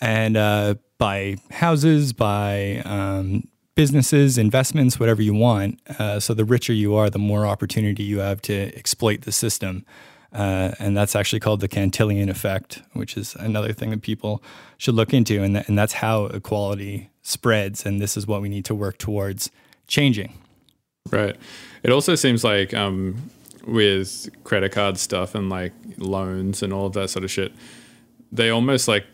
and 0.00 0.36
uh, 0.36 0.74
buy 0.98 1.36
houses, 1.50 2.12
buy 2.12 2.82
um, 2.84 3.48
businesses, 3.74 4.38
investments, 4.38 4.98
whatever 4.98 5.22
you 5.22 5.34
want. 5.34 5.80
Uh, 5.98 6.18
so 6.18 6.34
the 6.34 6.44
richer 6.44 6.72
you 6.72 6.94
are, 6.94 7.10
the 7.10 7.18
more 7.18 7.46
opportunity 7.46 8.02
you 8.02 8.18
have 8.18 8.42
to 8.42 8.76
exploit 8.76 9.22
the 9.22 9.32
system. 9.32 9.84
Uh, 10.32 10.72
and 10.78 10.96
that's 10.96 11.16
actually 11.16 11.40
called 11.40 11.60
the 11.60 11.68
Cantillon 11.68 12.28
effect, 12.28 12.82
which 12.92 13.16
is 13.16 13.34
another 13.36 13.72
thing 13.72 13.90
that 13.90 14.02
people 14.02 14.42
should 14.76 14.94
look 14.94 15.14
into. 15.14 15.42
And, 15.42 15.54
th- 15.54 15.68
and 15.68 15.78
that's 15.78 15.94
how 15.94 16.26
equality 16.26 17.10
spreads. 17.22 17.86
And 17.86 18.00
this 18.00 18.16
is 18.16 18.26
what 18.26 18.42
we 18.42 18.48
need 18.48 18.64
to 18.66 18.74
work 18.74 18.98
towards 18.98 19.50
changing. 19.86 20.34
Right. 21.10 21.36
It 21.82 21.90
also 21.90 22.14
seems 22.14 22.44
like 22.44 22.74
um, 22.74 23.30
with 23.66 24.28
credit 24.44 24.72
card 24.72 24.98
stuff 24.98 25.34
and 25.34 25.48
like 25.48 25.72
loans 25.96 26.62
and 26.62 26.72
all 26.72 26.86
of 26.86 26.92
that 26.92 27.08
sort 27.08 27.24
of 27.24 27.30
shit, 27.30 27.52
they 28.30 28.50
almost 28.50 28.88
like 28.88 29.06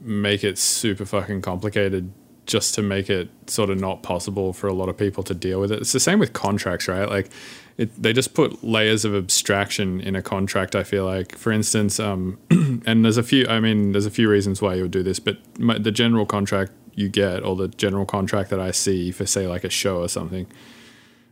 make 0.00 0.44
it 0.44 0.58
super 0.58 1.04
fucking 1.04 1.42
complicated 1.42 2.12
just 2.46 2.74
to 2.74 2.82
make 2.82 3.10
it 3.10 3.28
sort 3.48 3.70
of 3.70 3.80
not 3.80 4.02
possible 4.02 4.52
for 4.52 4.68
a 4.68 4.72
lot 4.72 4.88
of 4.88 4.96
people 4.96 5.22
to 5.24 5.34
deal 5.34 5.60
with 5.60 5.72
it. 5.72 5.80
It's 5.80 5.92
the 5.92 6.00
same 6.00 6.18
with 6.18 6.32
contracts, 6.32 6.88
right? 6.88 7.08
Like 7.08 7.30
it, 7.78 8.02
they 8.02 8.12
just 8.12 8.32
put 8.32 8.64
layers 8.64 9.04
of 9.04 9.14
abstraction 9.14 10.00
in 10.00 10.16
a 10.16 10.22
contract. 10.22 10.74
I 10.74 10.82
feel 10.82 11.04
like, 11.04 11.36
for 11.36 11.52
instance, 11.52 12.00
um, 12.00 12.38
and 12.50 13.04
there's 13.04 13.18
a 13.18 13.22
few. 13.22 13.46
I 13.48 13.60
mean, 13.60 13.92
there's 13.92 14.06
a 14.06 14.10
few 14.10 14.30
reasons 14.30 14.62
why 14.62 14.74
you 14.74 14.82
would 14.82 14.90
do 14.90 15.02
this, 15.02 15.18
but 15.18 15.36
my, 15.58 15.78
the 15.78 15.90
general 15.90 16.24
contract 16.24 16.72
you 16.94 17.08
get, 17.08 17.44
or 17.44 17.54
the 17.54 17.68
general 17.68 18.06
contract 18.06 18.48
that 18.50 18.60
I 18.60 18.70
see 18.70 19.10
for, 19.10 19.26
say, 19.26 19.46
like 19.46 19.64
a 19.64 19.70
show 19.70 20.00
or 20.00 20.08
something, 20.08 20.46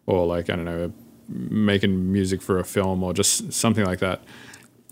or 0.07 0.27
like 0.27 0.51
I 0.51 0.57
don't 0.57 0.67
know, 0.67 0.93
making 1.29 2.13
music 2.13 2.43
for 2.43 2.59
a 2.59 2.65
film 2.65 3.03
or 3.03 3.15
just 3.15 3.53
something 3.53 3.85
like 3.85 4.01
that. 4.01 4.23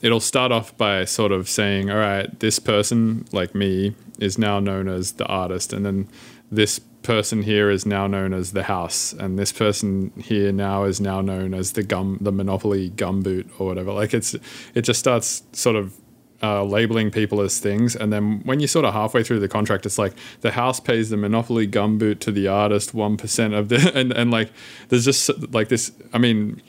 It'll 0.01 0.21
start 0.21 0.51
off 0.53 0.77
by 0.79 1.05
sort 1.05 1.33
of 1.33 1.51
saying, 1.51 1.91
"All 1.91 1.99
right, 1.99 2.41
this 2.41 2.59
person, 2.59 3.27
like 3.31 3.55
me, 3.55 3.95
is 4.19 4.39
now 4.39 4.59
known 4.59 4.89
as 4.89 5.13
the 5.13 5.27
artist, 5.27 5.75
and 5.75 5.85
then 5.85 6.09
this 6.51 6.81
person 7.03 7.43
here 7.43 7.71
is 7.71 7.85
now 7.85 8.07
known 8.07 8.33
as 8.33 8.53
the 8.53 8.63
house, 8.63 9.13
and 9.13 9.39
this 9.39 9.53
person 9.53 10.13
here 10.17 10.53
now 10.53 10.85
is 10.85 11.01
now 11.01 11.21
known 11.21 11.55
as 11.55 11.73
the 11.73 11.83
gum, 11.83 12.19
the 12.21 12.33
Monopoly 12.33 12.91
gumboot 12.91 13.49
or 13.59 13.67
whatever. 13.67 13.93
Like 13.93 14.15
it's, 14.15 14.35
it 14.75 14.83
just 14.83 15.01
starts 15.01 15.43
sort 15.53 15.77
of 15.77 15.95
uh, 16.43 16.65
labeling 16.65 17.11
people 17.11 17.41
as 17.41 17.59
things, 17.59 17.95
and 17.95 18.13
then 18.13 18.41
when 18.45 18.61
you're 18.61 18.69
sort 18.69 18.85
of 18.85 18.95
halfway 18.95 19.23
through 19.23 19.41
the 19.41 19.49
contract, 19.49 19.87
it's 19.87 19.99
like 19.99 20.15
the 20.41 20.53
house 20.53 20.81
pays 20.81 21.11
the 21.11 21.17
Monopoly 21.17 21.67
gumboot 21.67 22.21
to 22.21 22.33
the 22.33 22.49
artist 22.49 22.95
one 22.95 23.17
percent 23.17 23.55
of 23.55 23.69
the, 23.69 23.93
and 23.99 24.13
and 24.13 24.31
like 24.31 24.51
there's 24.89 25.05
just 25.05 25.31
like 25.53 25.69
this. 25.69 25.93
I 26.13 26.19
mean, 26.19 26.63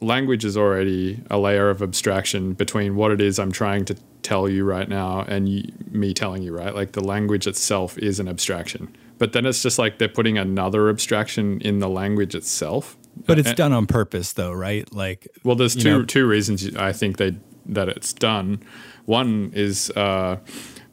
language 0.00 0.44
is 0.44 0.56
already 0.56 1.22
a 1.30 1.38
layer 1.38 1.70
of 1.70 1.82
abstraction 1.82 2.52
between 2.52 2.96
what 2.96 3.10
it 3.10 3.20
is 3.20 3.38
I'm 3.38 3.52
trying 3.52 3.84
to 3.86 3.96
tell 4.22 4.48
you 4.48 4.64
right 4.64 4.88
now 4.88 5.20
and 5.22 5.48
you, 5.48 5.72
me 5.90 6.12
telling 6.12 6.42
you, 6.42 6.52
right? 6.52 6.74
Like 6.74 6.92
the 6.92 7.02
language 7.02 7.46
itself 7.46 7.96
is 7.98 8.18
an 8.18 8.28
abstraction. 8.28 8.94
But 9.18 9.32
then 9.32 9.46
it's 9.46 9.62
just 9.62 9.78
like 9.78 9.98
they're 9.98 10.08
putting 10.08 10.36
another 10.38 10.88
abstraction 10.88 11.60
in 11.62 11.78
the 11.78 11.88
language 11.88 12.34
itself. 12.34 12.96
But 13.26 13.38
it's 13.38 13.48
And- 13.48 13.56
done 13.56 13.72
on 13.72 13.86
purpose, 13.86 14.32
though, 14.34 14.52
right? 14.52 14.90
Like, 14.92 15.26
well, 15.42 15.56
there's 15.56 15.74
two 15.74 16.00
know- 16.00 16.04
two 16.04 16.26
reasons 16.26 16.76
I 16.76 16.92
think 16.92 17.16
they 17.16 17.36
that 17.68 17.88
it's 17.88 18.12
done. 18.12 18.60
One 19.06 19.50
is 19.54 19.90
uh, 19.96 20.36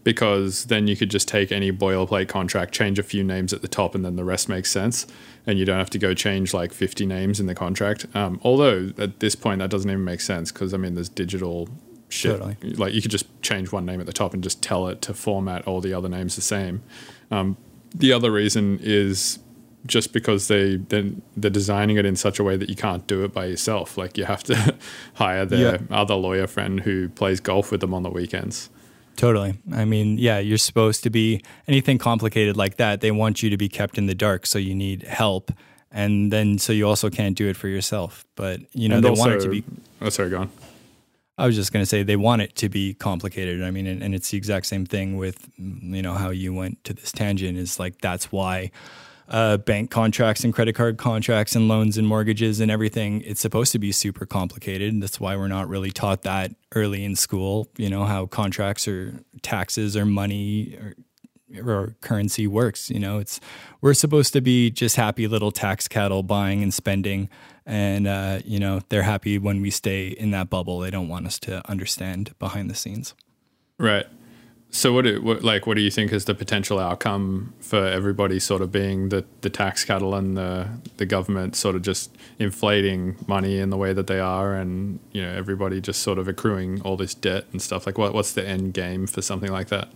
because 0.04 0.66
then 0.66 0.88
you 0.88 0.96
could 0.96 1.10
just 1.12 1.28
take 1.28 1.52
any 1.52 1.72
boilerplate 1.72 2.28
contract, 2.28 2.74
change 2.74 2.98
a 3.00 3.04
few 3.04 3.24
names 3.24 3.54
at 3.54 3.62
the 3.62 3.68
top, 3.68 3.94
and 3.96 4.04
then 4.04 4.16
the 4.16 4.24
rest 4.24 4.50
makes 4.50 4.72
sense. 4.72 5.06
And 5.46 5.60
you 5.60 5.66
don't 5.66 5.78
have 5.78 5.90
to 5.92 6.00
go 6.00 6.14
change 6.14 6.54
like 6.54 6.74
50 6.74 7.06
names 7.06 7.40
in 7.40 7.46
the 7.48 7.56
contract. 7.56 8.06
Um, 8.16 8.40
although 8.44 8.92
at 8.98 9.20
this 9.20 9.36
point, 9.36 9.60
that 9.60 9.70
doesn't 9.70 9.90
even 9.90 10.04
make 10.04 10.22
sense 10.22 10.52
because 10.52 10.74
I 10.74 10.78
mean, 10.78 10.96
there's 10.96 11.10
digital 11.10 11.70
shit. 12.10 12.40
Totally. 12.40 12.56
Like 12.76 12.94
you 12.94 13.02
could 13.02 13.12
just 13.12 13.26
change 13.42 13.72
one 13.72 13.86
name 13.86 14.00
at 14.00 14.06
the 14.06 14.14
top 14.14 14.34
and 14.34 14.42
just 14.44 14.62
tell 14.62 14.88
it 14.88 15.02
to 15.04 15.14
format 15.14 15.68
all 15.68 15.82
the 15.82 15.94
other 15.94 16.10
names 16.10 16.36
the 16.36 16.42
same. 16.42 16.82
Um, 17.30 17.58
the 17.94 18.12
other 18.14 18.32
reason 18.32 18.80
is 18.82 19.40
just 19.86 20.14
because 20.14 20.48
they 20.48 20.78
then 20.78 21.22
they're 21.36 21.52
designing 21.52 21.98
it 21.98 22.06
in 22.06 22.16
such 22.16 22.40
a 22.40 22.44
way 22.44 22.56
that 22.56 22.70
you 22.70 22.76
can't 22.76 23.06
do 23.08 23.24
it 23.26 23.34
by 23.34 23.46
yourself. 23.46 23.98
Like 23.98 24.18
you 24.18 24.26
have 24.26 24.44
to 24.46 24.76
hire 25.16 25.46
their 25.46 25.76
Yeah. 25.76 25.78
other 25.92 26.16
lawyer 26.16 26.48
friend 26.48 26.80
who 26.80 27.10
plays 27.10 27.40
golf 27.40 27.70
with 27.72 27.82
them 27.82 27.94
on 27.94 28.04
the 28.04 28.10
weekends. 28.10 28.70
Totally. 29.16 29.56
I 29.72 29.86
mean, 29.86 30.18
yeah, 30.18 30.40
you're 30.40 30.58
supposed 30.58 31.04
to 31.04 31.10
be 31.10 31.44
anything 31.68 31.98
complicated 32.00 32.58
like 32.58 32.78
that. 32.78 33.02
They 33.02 33.12
want 33.12 33.44
you 33.44 33.50
to 33.52 33.58
be 33.58 33.70
kept 33.70 33.98
in 33.98 34.08
the 34.08 34.16
dark, 34.16 34.48
so 34.48 34.58
you 34.58 34.74
need 34.74 35.04
help, 35.04 35.52
and 35.92 36.32
then 36.34 36.58
so 36.58 36.74
you 36.74 36.88
also 36.88 37.10
can't 37.12 37.38
do 37.38 37.48
it 37.48 37.56
for 37.56 37.68
yourself. 37.68 38.26
But 38.36 38.62
you 38.74 38.90
know, 38.90 38.96
And 38.96 39.04
they 39.06 39.10
also, 39.10 39.22
want 39.22 39.34
it 39.34 39.42
to 39.42 39.50
be. 39.50 39.64
Oh, 40.02 40.10
sorry, 40.10 40.30
go 40.32 40.40
on. 40.40 40.50
I 41.38 41.48
was 41.48 41.56
just 41.56 41.74
going 41.74 41.82
to 41.82 41.88
say 41.88 42.04
they 42.04 42.16
want 42.16 42.44
it 42.44 42.56
to 42.58 42.70
be 42.70 42.94
complicated. 42.94 43.64
I 43.64 43.72
mean, 43.72 43.88
and, 43.88 44.04
and 44.04 44.14
it's 44.14 44.30
the 44.30 44.38
exact 44.38 44.68
same 44.68 44.86
thing 44.86 45.18
with 45.18 45.50
you 45.58 46.02
know 46.02 46.14
how 46.14 46.30
you 46.30 46.54
went 46.54 46.84
to 46.84 46.94
this 46.94 47.12
tangent 47.12 47.58
is 47.58 47.80
like 47.80 48.02
that's 48.02 48.32
why 48.32 48.72
uh, 49.30 49.58
bank 49.58 49.90
contracts 49.90 50.44
and 50.44 50.54
credit 50.54 50.76
card 50.76 50.98
contracts 50.98 51.56
and 51.56 51.68
loans 51.68 51.98
and 51.98 52.08
mortgages 52.08 52.60
and 52.60 52.70
everything 52.70 53.22
it's 53.22 53.42
supposed 53.42 53.72
to 53.72 53.80
be 53.80 53.92
super 53.92 54.26
complicated. 54.26 55.02
That's 55.02 55.20
why 55.20 55.36
we're 55.36 55.48
not 55.48 55.68
really 55.68 55.92
taught 55.92 56.22
that 56.24 56.52
early 56.76 57.04
in 57.04 57.16
school. 57.16 57.68
You 57.78 57.90
know 57.90 58.04
how 58.04 58.28
contracts 58.28 58.88
or 58.88 59.20
taxes 59.42 59.98
or 59.98 60.06
money 60.06 60.78
or 60.80 60.94
or 61.58 61.96
currency 62.02 62.48
works. 62.48 62.90
You 62.90 63.00
know, 63.00 63.20
it's 63.20 63.40
we're 63.82 63.94
supposed 63.94 64.34
to 64.34 64.42
be 64.42 64.72
just 64.72 64.96
happy 64.96 65.28
little 65.28 65.52
tax 65.52 65.88
cattle 65.88 66.24
buying 66.24 66.64
and 66.64 66.74
spending, 66.74 67.30
and 67.66 68.08
uh, 68.08 68.40
you 68.46 68.60
know 68.60 68.82
they're 68.90 69.04
happy 69.04 69.38
when 69.38 69.62
we 69.62 69.70
stay 69.70 70.08
in 70.08 70.32
that 70.32 70.50
bubble. 70.50 70.80
They 70.80 70.92
don't 70.92 71.10
want 71.10 71.28
us 71.28 71.40
to 71.40 71.68
understand 71.70 72.34
behind 72.40 72.70
the 72.70 72.76
scenes. 72.76 73.14
Right. 73.78 74.06
So 74.74 74.92
what, 74.92 75.06
do, 75.06 75.22
what 75.22 75.44
like 75.44 75.68
what 75.68 75.76
do 75.76 75.82
you 75.82 75.92
think 75.92 76.12
is 76.12 76.26
the 76.26 76.34
potential 76.34 76.80
outcome 76.80 77.54
for 77.60 77.86
everybody 77.86 78.40
sort 78.40 78.64
of 78.64 78.72
being 78.72 79.10
the, 79.10 79.24
the 79.42 79.50
tax 79.52 79.86
cattle 79.86 80.16
and 80.16 80.36
the 80.36 80.68
the 80.98 81.06
government 81.06 81.56
sort 81.56 81.76
of 81.76 81.84
just 81.84 82.10
inflating 82.40 83.16
money 83.28 83.60
in 83.60 83.70
the 83.70 83.78
way 83.78 83.94
that 83.94 84.08
they 84.08 84.20
are 84.20 84.56
and 84.56 85.00
you 85.12 85.22
know 85.22 85.32
everybody 85.32 85.80
just 85.80 86.02
sort 86.02 86.18
of 86.18 86.28
accruing 86.28 86.82
all 86.82 86.98
this 86.98 87.14
debt 87.14 87.46
and 87.52 87.62
stuff 87.62 87.86
like 87.86 88.00
what 88.00 88.16
what's 88.16 88.34
the 88.34 88.46
end 88.46 88.74
game 88.74 89.06
for 89.06 89.22
something 89.22 89.52
like 89.52 89.68
that? 89.68 89.90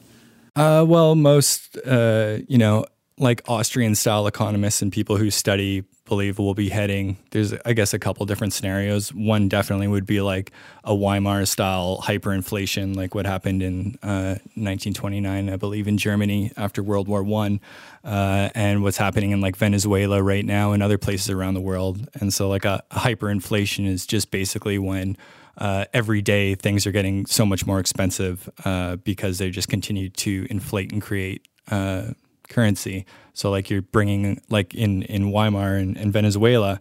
Uh, 0.57 0.83
well, 0.83 1.13
most 1.13 1.77
uh, 1.85 2.39
you 2.47 2.57
know, 2.57 2.83
like 3.19 3.43
Austrian 3.47 3.93
style 3.93 4.25
economists 4.25 4.81
and 4.81 4.91
people 4.91 5.15
who 5.15 5.29
study 5.29 5.83
believe 6.05 6.39
we'll 6.39 6.55
be 6.55 6.69
heading. 6.69 7.17
There's, 7.29 7.53
I 7.63 7.73
guess, 7.73 7.93
a 7.93 7.99
couple 7.99 8.25
different 8.25 8.53
scenarios. 8.53 9.13
One 9.13 9.49
definitely 9.49 9.87
would 9.87 10.07
be 10.07 10.19
like 10.19 10.51
a 10.83 10.95
Weimar 10.95 11.45
style 11.45 12.01
hyperinflation, 12.03 12.95
like 12.95 13.13
what 13.13 13.27
happened 13.27 13.61
in 13.61 13.99
uh, 14.01 14.41
1929, 14.55 15.49
I 15.49 15.55
believe, 15.57 15.87
in 15.87 15.99
Germany 15.99 16.51
after 16.57 16.81
World 16.81 17.07
War 17.07 17.21
One, 17.21 17.59
uh, 18.03 18.49
and 18.55 18.81
what's 18.81 18.97
happening 18.97 19.31
in 19.31 19.41
like 19.41 19.57
Venezuela 19.57 20.23
right 20.23 20.45
now 20.45 20.71
and 20.71 20.81
other 20.81 20.97
places 20.97 21.29
around 21.29 21.53
the 21.53 21.61
world. 21.61 22.09
And 22.15 22.33
so, 22.33 22.49
like 22.49 22.65
a, 22.65 22.81
a 22.89 22.99
hyperinflation 23.01 23.85
is 23.85 24.07
just 24.07 24.31
basically 24.31 24.79
when 24.79 25.17
uh, 25.57 25.85
every 25.93 26.21
day 26.21 26.55
things 26.55 26.85
are 26.85 26.91
getting 26.91 27.25
so 27.25 27.45
much 27.45 27.65
more 27.65 27.79
expensive 27.79 28.49
uh, 28.63 28.97
because 28.97 29.39
they 29.39 29.49
just 29.49 29.67
continue 29.67 30.09
to 30.09 30.45
inflate 30.49 30.91
and 30.91 31.01
create 31.01 31.47
uh, 31.71 32.11
currency. 32.47 33.05
So 33.33 33.49
like 33.49 33.69
you're 33.69 33.81
bringing 33.81 34.41
like 34.49 34.73
in 34.75 35.03
in 35.03 35.31
Weimar 35.31 35.75
and, 35.75 36.13
Venezuela, 36.13 36.79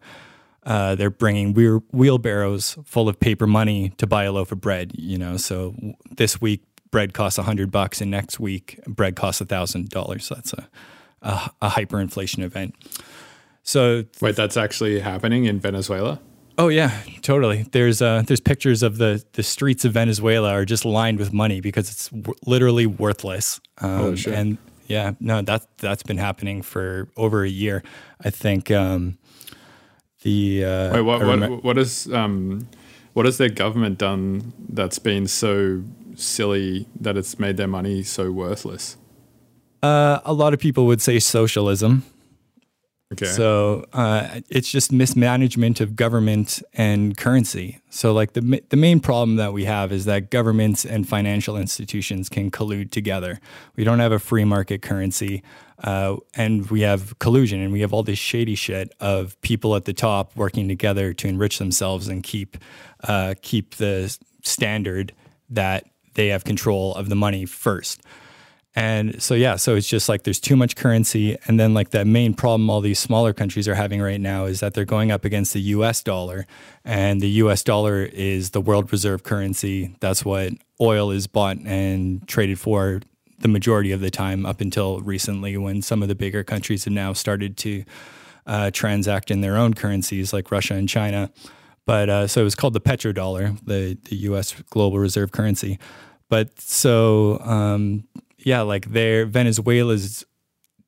uh, 0.64 0.94
they're 0.94 1.10
bringing 1.10 1.54
wheel, 1.54 1.82
wheelbarrows 1.92 2.76
full 2.84 3.08
of 3.08 3.18
paper 3.18 3.46
money 3.46 3.90
to 3.98 4.06
buy 4.06 4.24
a 4.24 4.32
loaf 4.32 4.52
of 4.52 4.60
bread. 4.60 4.92
You 4.94 5.18
know, 5.18 5.36
so 5.36 5.74
this 6.10 6.40
week 6.40 6.62
bread 6.90 7.14
costs 7.14 7.38
hundred 7.38 7.70
bucks, 7.70 8.00
and 8.00 8.10
next 8.10 8.38
week 8.38 8.78
bread 8.86 9.16
costs 9.16 9.42
thousand 9.42 9.88
dollars. 9.88 10.26
So 10.26 10.34
that's 10.34 10.52
a, 10.52 10.68
a 11.22 11.50
a 11.62 11.68
hyperinflation 11.70 12.42
event. 12.42 12.74
So 13.62 14.04
Wait, 14.20 14.36
that's 14.36 14.56
actually 14.56 15.00
happening 15.00 15.46
in 15.46 15.60
Venezuela? 15.60 16.20
Oh 16.58 16.68
yeah, 16.68 16.90
totally. 17.22 17.66
There's 17.70 18.00
uh, 18.00 18.22
there's 18.26 18.40
pictures 18.40 18.82
of 18.82 18.96
the 18.98 19.22
the 19.32 19.42
streets 19.42 19.84
of 19.84 19.92
Venezuela 19.92 20.50
are 20.52 20.64
just 20.64 20.84
lined 20.84 21.18
with 21.18 21.32
money 21.32 21.60
because 21.60 21.90
it's 21.90 22.08
w- 22.08 22.34
literally 22.46 22.86
worthless. 22.86 23.60
Um, 23.78 23.98
Holy 23.98 24.16
shit. 24.16 24.34
And 24.34 24.58
yeah, 24.86 25.12
no, 25.20 25.42
that 25.42 25.66
that's 25.78 26.02
been 26.02 26.18
happening 26.18 26.62
for 26.62 27.08
over 27.16 27.44
a 27.44 27.48
year. 27.48 27.82
I 28.24 28.30
think 28.30 28.70
um, 28.70 29.18
the 30.22 30.64
uh, 30.64 30.94
Wait, 30.94 31.00
what 31.02 31.20
I 31.22 31.24
remem- 31.24 31.50
what 31.50 31.64
what 31.64 31.78
is 31.78 32.10
um 32.12 32.68
what 33.12 33.26
has 33.26 33.36
their 33.38 33.50
government 33.50 33.98
done 33.98 34.52
that's 34.68 34.98
been 34.98 35.26
so 35.26 35.82
silly 36.14 36.86
that 37.00 37.16
it's 37.16 37.38
made 37.38 37.56
their 37.58 37.68
money 37.68 38.02
so 38.02 38.30
worthless? 38.32 38.96
uh, 39.82 40.20
a 40.24 40.32
lot 40.32 40.54
of 40.54 40.58
people 40.60 40.86
would 40.86 41.02
say 41.02 41.18
socialism. 41.18 42.02
Okay. 43.12 43.26
So 43.26 43.84
uh, 43.92 44.40
it's 44.48 44.68
just 44.68 44.90
mismanagement 44.90 45.80
of 45.80 45.94
government 45.94 46.60
and 46.74 47.16
currency. 47.16 47.78
So 47.88 48.12
like 48.12 48.32
the 48.32 48.62
the 48.68 48.76
main 48.76 48.98
problem 48.98 49.36
that 49.36 49.52
we 49.52 49.64
have 49.64 49.92
is 49.92 50.06
that 50.06 50.28
governments 50.28 50.84
and 50.84 51.08
financial 51.08 51.56
institutions 51.56 52.28
can 52.28 52.50
collude 52.50 52.90
together. 52.90 53.38
We 53.76 53.84
don't 53.84 54.00
have 54.00 54.10
a 54.10 54.18
free 54.18 54.44
market 54.44 54.82
currency, 54.82 55.44
uh, 55.84 56.16
and 56.34 56.68
we 56.68 56.80
have 56.80 57.16
collusion, 57.20 57.60
and 57.60 57.72
we 57.72 57.80
have 57.82 57.92
all 57.92 58.02
this 58.02 58.18
shady 58.18 58.56
shit 58.56 58.92
of 58.98 59.40
people 59.40 59.76
at 59.76 59.84
the 59.84 59.92
top 59.92 60.34
working 60.34 60.66
together 60.66 61.12
to 61.12 61.28
enrich 61.28 61.58
themselves 61.58 62.08
and 62.08 62.24
keep 62.24 62.56
uh, 63.04 63.34
keep 63.40 63.76
the 63.76 64.18
standard 64.42 65.12
that 65.48 65.84
they 66.14 66.28
have 66.28 66.42
control 66.42 66.92
of 66.96 67.08
the 67.08 67.16
money 67.16 67.46
first. 67.46 68.02
And 68.78 69.22
so, 69.22 69.34
yeah, 69.34 69.56
so 69.56 69.74
it's 69.74 69.88
just 69.88 70.06
like 70.06 70.24
there's 70.24 70.38
too 70.38 70.54
much 70.54 70.76
currency. 70.76 71.38
And 71.46 71.58
then, 71.58 71.72
like, 71.72 71.90
that 71.90 72.06
main 72.06 72.34
problem 72.34 72.68
all 72.68 72.82
these 72.82 72.98
smaller 72.98 73.32
countries 73.32 73.66
are 73.66 73.74
having 73.74 74.02
right 74.02 74.20
now 74.20 74.44
is 74.44 74.60
that 74.60 74.74
they're 74.74 74.84
going 74.84 75.10
up 75.10 75.24
against 75.24 75.54
the 75.54 75.60
US 75.60 76.02
dollar. 76.02 76.46
And 76.84 77.22
the 77.22 77.28
US 77.42 77.62
dollar 77.62 78.02
is 78.04 78.50
the 78.50 78.60
world 78.60 78.92
reserve 78.92 79.22
currency. 79.22 79.96
That's 80.00 80.26
what 80.26 80.52
oil 80.78 81.10
is 81.10 81.26
bought 81.26 81.56
and 81.64 82.28
traded 82.28 82.60
for 82.60 83.00
the 83.38 83.48
majority 83.48 83.92
of 83.92 84.00
the 84.00 84.10
time 84.10 84.44
up 84.44 84.60
until 84.60 85.00
recently, 85.00 85.56
when 85.56 85.80
some 85.80 86.02
of 86.02 86.08
the 86.08 86.14
bigger 86.14 86.44
countries 86.44 86.84
have 86.84 86.92
now 86.92 87.14
started 87.14 87.56
to 87.56 87.82
uh, 88.46 88.70
transact 88.70 89.30
in 89.30 89.40
their 89.40 89.56
own 89.56 89.72
currencies, 89.72 90.34
like 90.34 90.50
Russia 90.50 90.74
and 90.74 90.86
China. 90.86 91.30
But 91.86 92.10
uh, 92.10 92.26
so 92.26 92.42
it 92.42 92.44
was 92.44 92.54
called 92.54 92.74
the 92.74 92.80
petrodollar, 92.80 93.58
the, 93.64 93.96
the 94.04 94.16
US 94.16 94.52
global 94.68 94.98
reserve 94.98 95.32
currency. 95.32 95.78
But 96.28 96.60
so, 96.60 97.38
um, 97.40 98.04
yeah, 98.46 98.60
like 98.60 98.92
their 98.92 99.26
Venezuela's 99.26 100.24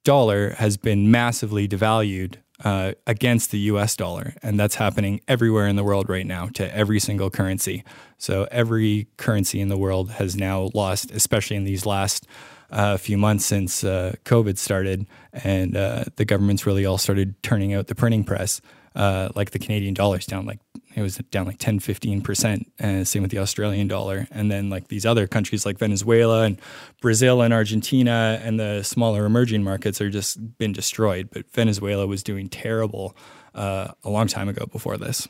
dollar 0.04 0.50
has 0.50 0.76
been 0.76 1.10
massively 1.10 1.66
devalued 1.66 2.36
uh, 2.64 2.92
against 3.04 3.50
the 3.50 3.58
US 3.72 3.96
dollar. 3.96 4.34
And 4.44 4.60
that's 4.60 4.76
happening 4.76 5.20
everywhere 5.26 5.66
in 5.66 5.74
the 5.74 5.82
world 5.82 6.08
right 6.08 6.24
now 6.24 6.46
to 6.54 6.72
every 6.72 7.00
single 7.00 7.30
currency. 7.30 7.82
So 8.16 8.46
every 8.52 9.08
currency 9.16 9.60
in 9.60 9.70
the 9.70 9.76
world 9.76 10.12
has 10.12 10.36
now 10.36 10.70
lost, 10.72 11.10
especially 11.10 11.56
in 11.56 11.64
these 11.64 11.84
last 11.84 12.28
uh, 12.70 12.96
few 12.96 13.18
months 13.18 13.44
since 13.44 13.82
uh, 13.82 14.14
COVID 14.24 14.56
started 14.56 15.08
and 15.32 15.76
uh, 15.76 16.04
the 16.14 16.24
governments 16.24 16.64
really 16.64 16.86
all 16.86 16.96
started 16.96 17.42
turning 17.42 17.74
out 17.74 17.88
the 17.88 17.96
printing 17.96 18.22
press. 18.22 18.60
Uh, 18.94 19.30
like 19.34 19.50
the 19.50 19.58
Canadian 19.58 19.94
dollar's 19.94 20.26
down 20.26 20.46
like 20.46 20.60
it 20.98 21.02
was 21.02 21.16
down 21.30 21.46
like 21.46 21.58
10 21.58 21.78
15% 21.80 22.66
and 22.78 23.06
same 23.06 23.22
with 23.22 23.30
the 23.30 23.38
Australian 23.38 23.88
dollar. 23.88 24.26
And 24.30 24.50
then 24.50 24.68
like 24.68 24.88
these 24.88 25.06
other 25.06 25.26
countries 25.26 25.64
like 25.64 25.78
Venezuela 25.78 26.42
and 26.42 26.60
Brazil 27.00 27.40
and 27.40 27.54
Argentina 27.54 28.40
and 28.42 28.58
the 28.58 28.82
smaller 28.82 29.24
emerging 29.24 29.62
markets 29.62 30.00
are 30.00 30.10
just 30.10 30.58
been 30.58 30.72
destroyed. 30.72 31.28
But 31.32 31.50
Venezuela 31.52 32.06
was 32.06 32.22
doing 32.22 32.48
terrible 32.48 33.16
uh, 33.54 33.92
a 34.02 34.10
long 34.10 34.26
time 34.26 34.48
ago 34.48 34.66
before 34.66 34.96
this. 34.96 35.28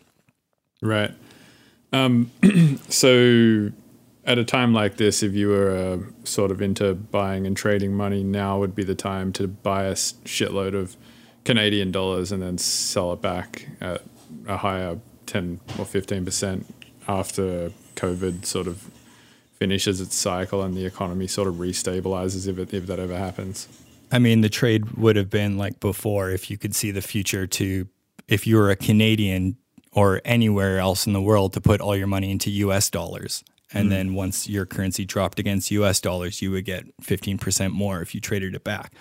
Right. 0.80 1.12
Um, 1.92 2.30
so, 2.88 3.70
at 4.24 4.38
a 4.38 4.44
time 4.44 4.74
like 4.74 4.98
this, 4.98 5.22
if 5.22 5.34
you 5.34 5.48
were 5.48 5.70
uh, 5.70 5.98
sort 6.24 6.50
of 6.50 6.60
into 6.60 6.94
buying 6.94 7.46
and 7.46 7.56
trading 7.56 7.94
money, 7.94 8.22
now 8.22 8.58
would 8.58 8.74
be 8.74 8.84
the 8.84 8.94
time 8.94 9.32
to 9.32 9.48
buy 9.48 9.84
a 9.84 9.94
shitload 9.94 10.74
of 10.74 10.96
Canadian 11.44 11.90
dollars 11.90 12.30
and 12.30 12.42
then 12.42 12.58
sell 12.58 13.12
it 13.14 13.22
back 13.22 13.66
at 13.80 14.02
a 14.46 14.58
higher 14.58 14.98
10 15.28 15.60
or 15.78 15.84
15% 15.84 16.64
after 17.06 17.70
COVID 17.96 18.44
sort 18.44 18.66
of 18.66 18.90
finishes 19.58 20.00
its 20.00 20.14
cycle 20.14 20.62
and 20.62 20.76
the 20.76 20.86
economy 20.86 21.26
sort 21.26 21.48
of 21.48 21.56
restabilizes 21.56 22.46
if, 22.48 22.58
it, 22.58 22.74
if 22.74 22.86
that 22.86 22.98
ever 22.98 23.16
happens. 23.16 23.68
I 24.10 24.18
mean, 24.18 24.40
the 24.40 24.48
trade 24.48 24.92
would 24.92 25.16
have 25.16 25.30
been 25.30 25.58
like 25.58 25.80
before 25.80 26.30
if 26.30 26.50
you 26.50 26.56
could 26.56 26.74
see 26.74 26.90
the 26.90 27.02
future 27.02 27.46
to, 27.46 27.86
if 28.26 28.46
you 28.46 28.56
were 28.56 28.70
a 28.70 28.76
Canadian 28.76 29.56
or 29.92 30.20
anywhere 30.24 30.78
else 30.78 31.06
in 31.06 31.12
the 31.12 31.20
world, 31.20 31.52
to 31.54 31.60
put 31.60 31.80
all 31.80 31.96
your 31.96 32.06
money 32.06 32.30
into 32.30 32.50
US 32.50 32.90
dollars 32.90 33.42
And 33.72 33.84
mm-hmm. 33.84 33.90
then 33.90 34.14
once 34.14 34.48
your 34.48 34.66
currency 34.66 35.04
dropped 35.04 35.38
against 35.38 35.70
US 35.70 36.00
dollars, 36.00 36.40
you 36.40 36.50
would 36.50 36.64
get 36.64 36.84
15% 37.02 37.72
more 37.72 38.00
if 38.00 38.14
you 38.14 38.20
traded 38.20 38.54
it 38.54 38.64
back. 38.64 38.92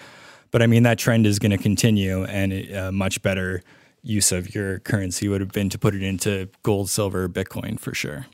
But 0.52 0.62
I 0.62 0.68
mean, 0.68 0.84
that 0.84 0.98
trend 0.98 1.26
is 1.28 1.40
going 1.40 1.52
to 1.52 1.58
continue, 1.58 2.24
and 2.24 2.54
a 2.54 2.92
much 2.92 3.22
better 3.22 3.62
use 4.03 4.31
of 4.31 4.53
your 4.55 4.79
currency 4.79 5.27
would 5.27 5.41
have 5.41 5.51
been 5.51 5.69
to 5.69 5.77
put 5.77 5.95
it 5.95 6.03
into 6.03 6.49
gold, 6.63 6.89
silver, 6.89 7.27
Bitcoin 7.27 7.79
for 7.79 7.93
sure. 7.93 8.27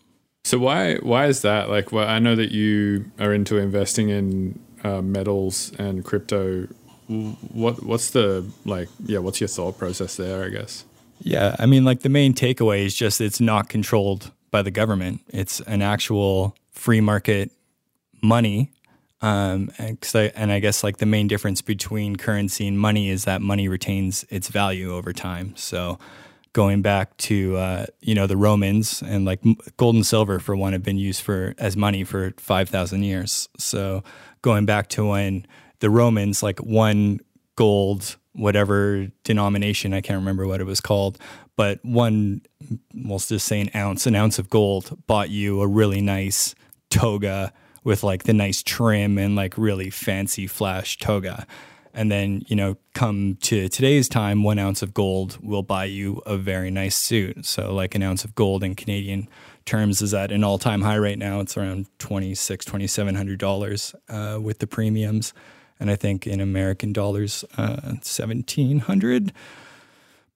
So 0.43 0.59
why 0.59 0.95
why 0.95 1.27
is 1.27 1.41
that? 1.41 1.69
Like, 1.69 1.91
well, 1.91 2.07
I 2.07 2.19
know 2.19 2.35
that 2.35 2.51
you 2.51 3.05
are 3.19 3.33
into 3.33 3.57
investing 3.57 4.09
in 4.09 4.59
uh, 4.83 5.01
metals 5.01 5.71
and 5.79 6.03
crypto. 6.03 6.67
What 7.07 7.83
what's 7.83 8.11
the 8.11 8.45
like? 8.65 8.89
Yeah, 9.05 9.19
what's 9.19 9.39
your 9.39 9.47
thought 9.47 9.77
process 9.77 10.17
there? 10.17 10.43
I 10.43 10.49
guess. 10.49 10.85
Yeah, 11.19 11.55
I 11.57 11.65
mean, 11.65 11.85
like 11.85 12.01
the 12.01 12.09
main 12.09 12.33
takeaway 12.33 12.85
is 12.85 12.93
just 12.93 13.21
it's 13.21 13.39
not 13.39 13.69
controlled 13.69 14.31
by 14.51 14.61
the 14.61 14.71
government. 14.71 15.21
It's 15.29 15.61
an 15.61 15.81
actual 15.81 16.55
free 16.71 17.01
market 17.01 17.51
money. 18.21 18.71
Um, 19.23 19.71
and, 19.77 19.97
I, 20.13 20.33
and 20.35 20.51
I 20.51 20.59
guess 20.59 20.83
like 20.83 20.97
the 20.97 21.05
main 21.05 21.29
difference 21.29 21.61
between 21.61 22.17
currency 22.17 22.67
and 22.67 22.77
money 22.77 23.09
is 23.09 23.23
that 23.23 23.41
money 23.41 23.69
retains 23.69 24.25
its 24.29 24.49
value 24.49 24.93
over 24.93 25.13
time. 25.13 25.55
So 25.55 25.97
going 26.51 26.81
back 26.81 27.15
to 27.17 27.55
uh, 27.55 27.85
you 28.01 28.15
know 28.15 28.27
the 28.27 28.35
Romans 28.35 29.01
and 29.01 29.23
like 29.23 29.39
gold 29.77 29.95
and 29.95 30.05
silver 30.05 30.39
for 30.39 30.57
one 30.57 30.73
have 30.73 30.83
been 30.83 30.97
used 30.97 31.21
for 31.21 31.55
as 31.57 31.77
money 31.77 32.03
for 32.03 32.33
five 32.35 32.67
thousand 32.67 33.03
years. 33.03 33.47
So 33.57 34.03
going 34.41 34.65
back 34.65 34.89
to 34.89 35.07
when 35.07 35.47
the 35.79 35.89
Romans 35.89 36.43
like 36.43 36.59
one 36.59 37.21
gold 37.55 38.17
whatever 38.33 39.07
denomination 39.23 39.93
I 39.93 40.01
can't 40.01 40.19
remember 40.19 40.47
what 40.47 40.59
it 40.59 40.65
was 40.65 40.81
called, 40.81 41.17
but 41.55 41.79
one 41.85 42.41
we'll 42.93 43.19
just 43.19 43.47
say 43.47 43.61
an 43.61 43.69
ounce 43.73 44.05
an 44.05 44.15
ounce 44.15 44.37
of 44.37 44.49
gold 44.49 44.97
bought 45.07 45.29
you 45.29 45.61
a 45.61 45.67
really 45.67 46.01
nice 46.01 46.55
toga 46.89 47.53
with 47.83 48.03
like 48.03 48.23
the 48.23 48.33
nice 48.33 48.63
trim 48.63 49.17
and 49.17 49.35
like 49.35 49.57
really 49.57 49.89
fancy 49.89 50.47
flash 50.47 50.97
toga. 50.97 51.45
And 51.93 52.11
then, 52.11 52.43
you 52.47 52.55
know, 52.55 52.77
come 52.95 53.37
to 53.41 53.69
today's 53.69 54.09
time, 54.09 54.41
one 54.41 54.57
ounce 54.57 54.81
of 54.81 54.93
gold 54.93 55.37
will 55.43 55.61
buy 55.61 55.85
you 55.85 56.21
a 56.25 56.37
very 56.37 56.71
nice 56.71 56.95
suit. 56.95 57.45
So, 57.45 57.73
like 57.73 57.93
an 57.93 58.01
ounce 58.01 58.25
of 58.25 58.33
gold 58.33 58.63
in 58.63 58.73
Canadian 58.73 59.27
terms 59.65 60.01
is 60.01 60.13
at 60.13 60.31
an 60.31 60.43
all 60.43 60.57
time 60.57 60.81
high 60.81 60.97
right 60.97 61.19
now. 61.19 61.39
It's 61.39 61.55
around 61.55 61.85
$2,600, 61.99 63.37
$2,700 63.37 63.95
uh, 64.09 64.41
with 64.41 64.57
the 64.57 64.67
premiums. 64.67 65.33
And 65.79 65.91
I 65.91 65.95
think 65.95 66.25
in 66.25 66.41
American 66.41 66.93
dollars, 66.93 67.45
uh, 67.57 67.77
1700 67.83 69.33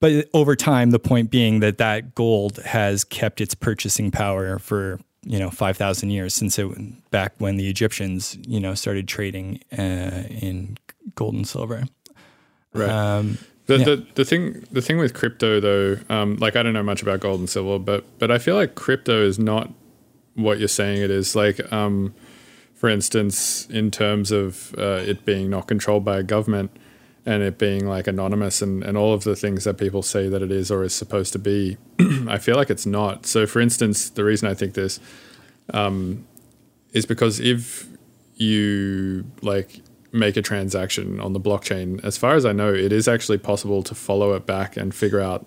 but 0.00 0.28
over 0.32 0.54
time, 0.54 0.90
the 0.90 0.98
point 0.98 1.30
being 1.30 1.60
that 1.60 1.78
that 1.78 2.14
gold 2.14 2.58
has 2.58 3.04
kept 3.04 3.40
its 3.40 3.54
purchasing 3.54 4.10
power 4.10 4.58
for 4.58 5.00
you 5.22 5.38
know 5.38 5.50
five 5.50 5.76
thousand 5.76 6.10
years 6.10 6.34
since 6.34 6.58
it 6.58 7.10
back 7.10 7.34
when 7.38 7.56
the 7.56 7.68
Egyptians 7.68 8.38
you 8.46 8.60
know 8.60 8.74
started 8.74 9.08
trading 9.08 9.60
uh, 9.76 10.24
in 10.28 10.78
gold 11.14 11.34
and 11.34 11.46
silver. 11.46 11.84
Right. 12.72 12.88
Um, 12.90 13.38
The, 13.66 13.78
Yeah. 13.78 13.84
the 13.84 14.06
the 14.14 14.24
thing 14.24 14.64
the 14.72 14.80
thing 14.80 14.98
with 14.98 15.12
crypto 15.14 15.60
though, 15.60 15.98
um, 16.08 16.36
like 16.36 16.56
I 16.56 16.62
don't 16.62 16.72
know 16.72 16.82
much 16.82 17.02
about 17.02 17.20
gold 17.20 17.40
and 17.40 17.48
silver, 17.50 17.78
but 17.78 18.04
but 18.18 18.30
I 18.30 18.38
feel 18.38 18.54
like 18.54 18.74
crypto 18.74 19.22
is 19.26 19.38
not 19.38 19.70
what 20.34 20.58
you're 20.58 20.68
saying 20.68 21.02
it 21.02 21.10
is. 21.10 21.34
Like, 21.36 21.60
um, 21.72 22.14
for 22.74 22.88
instance, 22.88 23.66
in 23.70 23.90
terms 23.90 24.30
of 24.30 24.74
uh, 24.78 25.02
it 25.04 25.24
being 25.24 25.50
not 25.50 25.66
controlled 25.66 26.04
by 26.04 26.18
a 26.18 26.22
government 26.22 26.70
and 27.28 27.42
it 27.42 27.58
being 27.58 27.86
like 27.86 28.06
anonymous 28.06 28.62
and, 28.62 28.82
and 28.82 28.96
all 28.96 29.12
of 29.12 29.22
the 29.24 29.36
things 29.36 29.64
that 29.64 29.76
people 29.76 30.02
say 30.02 30.30
that 30.30 30.40
it 30.40 30.50
is 30.50 30.70
or 30.70 30.82
is 30.82 30.94
supposed 30.94 31.30
to 31.34 31.38
be, 31.38 31.76
I 32.26 32.38
feel 32.38 32.56
like 32.56 32.70
it's 32.70 32.86
not. 32.86 33.26
So, 33.26 33.46
for 33.46 33.60
instance, 33.60 34.08
the 34.08 34.24
reason 34.24 34.48
I 34.48 34.54
think 34.54 34.72
this 34.72 34.98
um, 35.74 36.26
is 36.94 37.04
because 37.04 37.38
if 37.38 37.86
you 38.36 39.26
like 39.42 39.82
make 40.10 40.38
a 40.38 40.42
transaction 40.42 41.20
on 41.20 41.34
the 41.34 41.40
blockchain, 41.40 42.02
as 42.02 42.16
far 42.16 42.34
as 42.34 42.46
I 42.46 42.52
know, 42.52 42.72
it 42.72 42.92
is 42.92 43.06
actually 43.06 43.38
possible 43.38 43.82
to 43.82 43.94
follow 43.94 44.32
it 44.32 44.46
back 44.46 44.78
and 44.78 44.94
figure 44.94 45.20
out 45.20 45.46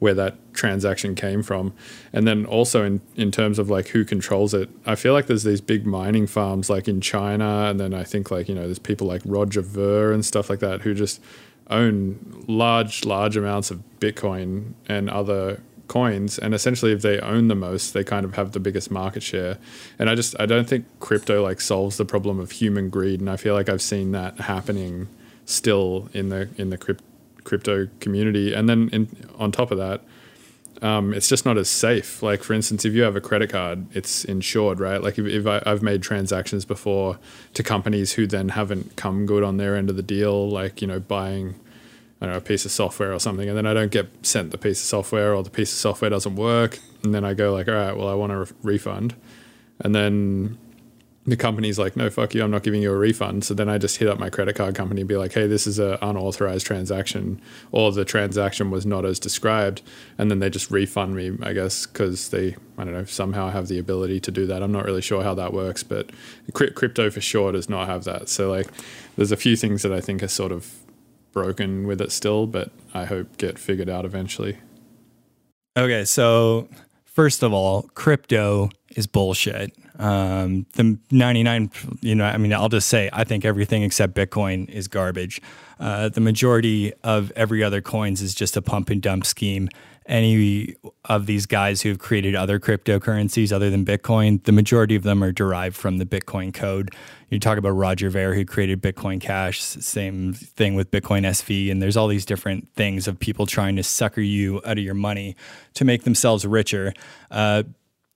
where 0.00 0.14
that 0.14 0.36
transaction 0.54 1.14
came 1.14 1.42
from. 1.42 1.72
And 2.12 2.26
then 2.26 2.44
also 2.44 2.84
in, 2.84 3.00
in 3.16 3.30
terms 3.30 3.58
of 3.58 3.70
like 3.70 3.88
who 3.88 4.04
controls 4.04 4.52
it, 4.52 4.68
I 4.84 4.96
feel 4.96 5.12
like 5.12 5.26
there's 5.26 5.44
these 5.44 5.60
big 5.60 5.86
mining 5.86 6.26
farms 6.26 6.68
like 6.68 6.88
in 6.88 7.00
China, 7.00 7.68
and 7.70 7.78
then 7.78 7.94
I 7.94 8.02
think 8.02 8.30
like, 8.30 8.48
you 8.48 8.54
know, 8.54 8.64
there's 8.64 8.78
people 8.78 9.06
like 9.06 9.22
Roger 9.24 9.60
Ver 9.60 10.12
and 10.12 10.24
stuff 10.24 10.50
like 10.50 10.58
that 10.60 10.80
who 10.80 10.94
just 10.94 11.22
own 11.68 12.44
large, 12.48 13.04
large 13.04 13.36
amounts 13.36 13.70
of 13.70 13.82
Bitcoin 14.00 14.72
and 14.88 15.08
other 15.08 15.60
coins. 15.86 16.38
And 16.38 16.54
essentially 16.54 16.92
if 16.92 17.02
they 17.02 17.18
own 17.18 17.48
the 17.48 17.56
most 17.56 17.94
they 17.94 18.04
kind 18.04 18.24
of 18.24 18.34
have 18.36 18.52
the 18.52 18.60
biggest 18.60 18.92
market 18.92 19.24
share. 19.24 19.58
And 19.98 20.08
i 20.08 20.14
just 20.14 20.36
i 20.38 20.46
don't 20.46 20.68
think 20.68 20.86
crypto 21.00 21.42
like 21.42 21.60
solves 21.60 21.96
the 21.96 22.04
problem 22.04 22.38
of 22.38 22.52
human 22.52 22.90
greed. 22.90 23.18
And 23.18 23.28
i 23.28 23.36
feel 23.36 23.54
like 23.54 23.68
i've 23.68 23.82
seen 23.82 24.12
that 24.12 24.38
happening 24.38 25.08
still 25.46 26.08
in 26.12 26.28
the 26.28 26.48
in 26.56 26.70
the 26.70 26.78
crypt, 26.78 27.02
crypto 27.44 27.88
community. 28.00 28.54
And 28.54 28.68
then 28.68 28.88
in, 28.92 29.08
on 29.38 29.52
top 29.52 29.70
of 29.70 29.78
that 29.78 30.02
um, 30.82 31.12
it's 31.12 31.28
just 31.28 31.44
not 31.44 31.58
as 31.58 31.68
safe. 31.68 32.22
Like 32.22 32.42
for 32.42 32.54
instance 32.54 32.84
if 32.84 32.94
you 32.94 33.02
have 33.02 33.16
a 33.16 33.20
credit 33.20 33.50
card 33.50 33.86
it's 33.94 34.24
insured 34.24 34.80
right? 34.80 35.02
Like 35.02 35.18
if, 35.18 35.26
if 35.26 35.46
I, 35.46 35.62
i've 35.66 35.82
made 35.82 36.02
transactions 36.02 36.64
before 36.64 37.18
to 37.54 37.62
companies 37.62 38.12
who 38.12 38.26
then 38.26 38.50
haven't 38.50 38.96
come 38.96 39.26
good 39.26 39.42
on 39.42 39.56
their 39.56 39.76
end 39.76 39.90
of 39.90 39.96
the 39.96 40.02
deal 40.02 40.48
like 40.48 40.80
you 40.80 40.88
know 40.88 41.00
buying 41.00 41.54
I 42.20 42.26
don't 42.26 42.34
know, 42.34 42.38
a 42.38 42.42
piece 42.42 42.66
of 42.66 42.70
software 42.70 43.14
or 43.14 43.18
something, 43.18 43.48
and 43.48 43.56
then 43.56 43.66
I 43.66 43.72
don't 43.72 43.90
get 43.90 44.08
sent 44.26 44.50
the 44.50 44.58
piece 44.58 44.78
of 44.80 44.86
software 44.86 45.34
or 45.34 45.42
the 45.42 45.48
piece 45.48 45.72
of 45.72 45.78
software 45.78 46.10
doesn't 46.10 46.36
work, 46.36 46.78
and 47.02 47.14
then 47.14 47.24
I 47.24 47.32
go 47.32 47.50
like, 47.52 47.66
all 47.66 47.74
right, 47.74 47.96
well, 47.96 48.08
I 48.08 48.14
want 48.14 48.32
a 48.32 48.38
re- 48.40 48.46
refund, 48.62 49.14
and 49.78 49.94
then 49.94 50.58
the 51.26 51.36
company's 51.36 51.78
like, 51.78 51.96
no, 51.96 52.08
fuck 52.08 52.34
you, 52.34 52.42
I'm 52.42 52.50
not 52.50 52.62
giving 52.62 52.80
you 52.80 52.90
a 52.90 52.96
refund. 52.96 53.44
So 53.44 53.52
then 53.52 53.68
I 53.68 53.76
just 53.76 53.98
hit 53.98 54.08
up 54.08 54.18
my 54.18 54.30
credit 54.30 54.56
card 54.56 54.74
company 54.74 55.02
and 55.02 55.08
be 55.08 55.16
like, 55.16 55.34
hey, 55.34 55.46
this 55.46 55.66
is 55.66 55.78
an 55.78 55.98
unauthorized 56.00 56.66
transaction, 56.66 57.40
or 57.72 57.92
the 57.92 58.06
transaction 58.06 58.70
was 58.70 58.86
not 58.86 59.04
as 59.04 59.18
described, 59.18 59.82
and 60.16 60.30
then 60.30 60.38
they 60.38 60.48
just 60.48 60.70
refund 60.70 61.14
me, 61.14 61.36
I 61.42 61.52
guess, 61.52 61.84
because 61.86 62.30
they, 62.30 62.56
I 62.78 62.84
don't 62.84 62.94
know, 62.94 63.04
somehow 63.04 63.50
have 63.50 63.68
the 63.68 63.78
ability 63.78 64.20
to 64.20 64.30
do 64.30 64.46
that. 64.46 64.62
I'm 64.62 64.72
not 64.72 64.86
really 64.86 65.02
sure 65.02 65.22
how 65.22 65.34
that 65.34 65.52
works, 65.52 65.82
but 65.82 66.10
crypto 66.54 67.10
for 67.10 67.20
sure 67.20 67.52
does 67.52 67.68
not 67.68 67.86
have 67.86 68.04
that. 68.04 68.30
So 68.30 68.50
like, 68.50 68.68
there's 69.16 69.32
a 69.32 69.36
few 69.36 69.56
things 69.56 69.82
that 69.82 69.92
I 69.92 70.00
think 70.00 70.22
are 70.22 70.28
sort 70.28 70.52
of 70.52 70.74
broken 71.32 71.86
with 71.86 72.00
it 72.00 72.12
still, 72.12 72.46
but 72.46 72.70
I 72.94 73.04
hope 73.04 73.36
get 73.36 73.58
figured 73.58 73.90
out 73.90 74.06
eventually. 74.06 74.56
Okay, 75.76 76.04
so 76.04 76.68
first 77.04 77.42
of 77.42 77.52
all, 77.52 77.82
crypto 77.94 78.70
is 78.96 79.06
bullshit. 79.06 79.76
Um, 80.00 80.64
the 80.76 80.98
99, 81.10 81.70
you 82.00 82.14
know, 82.14 82.24
I 82.24 82.38
mean, 82.38 82.54
I'll 82.54 82.70
just 82.70 82.88
say, 82.88 83.10
I 83.12 83.24
think 83.24 83.44
everything 83.44 83.82
except 83.82 84.14
Bitcoin 84.14 84.68
is 84.70 84.88
garbage. 84.88 85.42
Uh, 85.78 86.08
the 86.08 86.22
majority 86.22 86.94
of 87.04 87.30
every 87.36 87.62
other 87.62 87.82
coins 87.82 88.22
is 88.22 88.34
just 88.34 88.56
a 88.56 88.62
pump 88.62 88.88
and 88.88 89.02
dump 89.02 89.26
scheme. 89.26 89.68
Any 90.06 90.74
of 91.04 91.26
these 91.26 91.44
guys 91.44 91.82
who've 91.82 91.98
created 91.98 92.34
other 92.34 92.58
cryptocurrencies 92.58 93.52
other 93.52 93.68
than 93.68 93.84
Bitcoin, 93.84 94.42
the 94.44 94.52
majority 94.52 94.96
of 94.96 95.02
them 95.02 95.22
are 95.22 95.32
derived 95.32 95.76
from 95.76 95.98
the 95.98 96.06
Bitcoin 96.06 96.52
code. 96.52 96.90
You 97.28 97.38
talk 97.38 97.58
about 97.58 97.70
Roger 97.70 98.08
Ver, 98.08 98.34
who 98.34 98.44
created 98.44 98.82
Bitcoin 98.82 99.20
Cash, 99.20 99.60
same 99.60 100.32
thing 100.32 100.74
with 100.74 100.90
Bitcoin 100.90 101.22
SV, 101.22 101.70
and 101.70 101.80
there's 101.80 101.96
all 101.96 102.08
these 102.08 102.24
different 102.24 102.72
things 102.74 103.06
of 103.06 103.20
people 103.20 103.46
trying 103.46 103.76
to 103.76 103.82
sucker 103.82 104.22
you 104.22 104.62
out 104.64 104.78
of 104.78 104.84
your 104.84 104.94
money 104.94 105.36
to 105.74 105.84
make 105.84 106.04
themselves 106.04 106.44
richer. 106.46 106.92
Uh, 107.30 107.64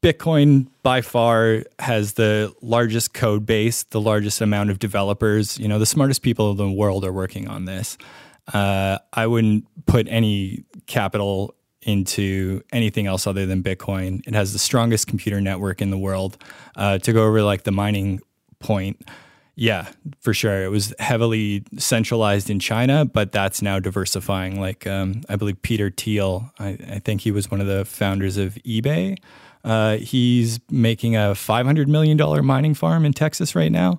Bitcoin 0.05 0.69
by 0.83 1.01
far 1.01 1.65
has 1.79 2.13
the 2.13 2.55
largest 2.61 3.15
code 3.15 3.47
base, 3.47 3.85
the 3.85 4.01
largest 4.03 4.43
amount 4.43 4.69
of 4.69 4.79
developers. 4.79 5.59
You 5.59 5.67
know, 5.67 5.79
the 5.79 5.87
smartest 5.87 6.21
people 6.21 6.51
in 6.51 6.59
the 6.59 6.71
world 6.71 7.07
are 7.07 7.13
working 7.13 7.49
on 7.49 7.65
this. 7.65 7.97
Uh, 8.53 8.99
I 9.15 9.27
wouldn't 9.27 9.65
put 9.87 10.07
any 10.11 10.65
capital 10.85 11.55
into 11.81 12.63
anything 12.71 13.07
else 13.07 13.27
other 13.27 13.47
than 13.47 13.63
Bitcoin. 13.63 14.21
It 14.27 14.35
has 14.35 14.53
the 14.53 14.59
strongest 14.59 15.07
computer 15.07 15.41
network 15.41 15.81
in 15.81 15.89
the 15.89 15.97
world. 15.97 16.37
Uh, 16.77 16.99
to 16.99 17.15
go 17.15 17.27
over 17.27 17.43
like 17.43 17.63
the 17.63 17.73
mining 17.73 18.21
point, 18.59 19.03
yeah, 19.57 19.89
for 20.21 20.35
sure. 20.35 20.65
It 20.65 20.71
was 20.71 20.93
heavily 20.99 21.65
centralized 21.79 22.51
in 22.51 22.59
China, 22.59 23.07
but 23.07 23.33
that's 23.33 23.63
now 23.63 23.79
diversifying. 23.79 24.61
Like 24.61 24.87
um, 24.87 25.23
I 25.31 25.37
believe 25.37 25.63
Peter 25.63 25.91
Thiel, 25.91 26.53
I, 26.59 26.77
I 26.91 26.99
think 26.99 27.23
he 27.23 27.31
was 27.31 27.51
one 27.51 27.63
of 27.63 27.67
the 27.67 27.87
founders 27.87 28.37
of 28.37 28.57
eBay. 28.67 29.17
Uh, 29.65 29.97
he's 29.97 30.61
making 30.71 31.17
a 31.17 31.35
five 31.35 31.67
hundred 31.67 31.89
million 31.89 32.17
dollar 32.17 32.43
mining 32.43 32.75
farm 32.75 33.05
in 33.05 33.13
Texas 33.13 33.55
right 33.55 33.73
now. 33.73 33.97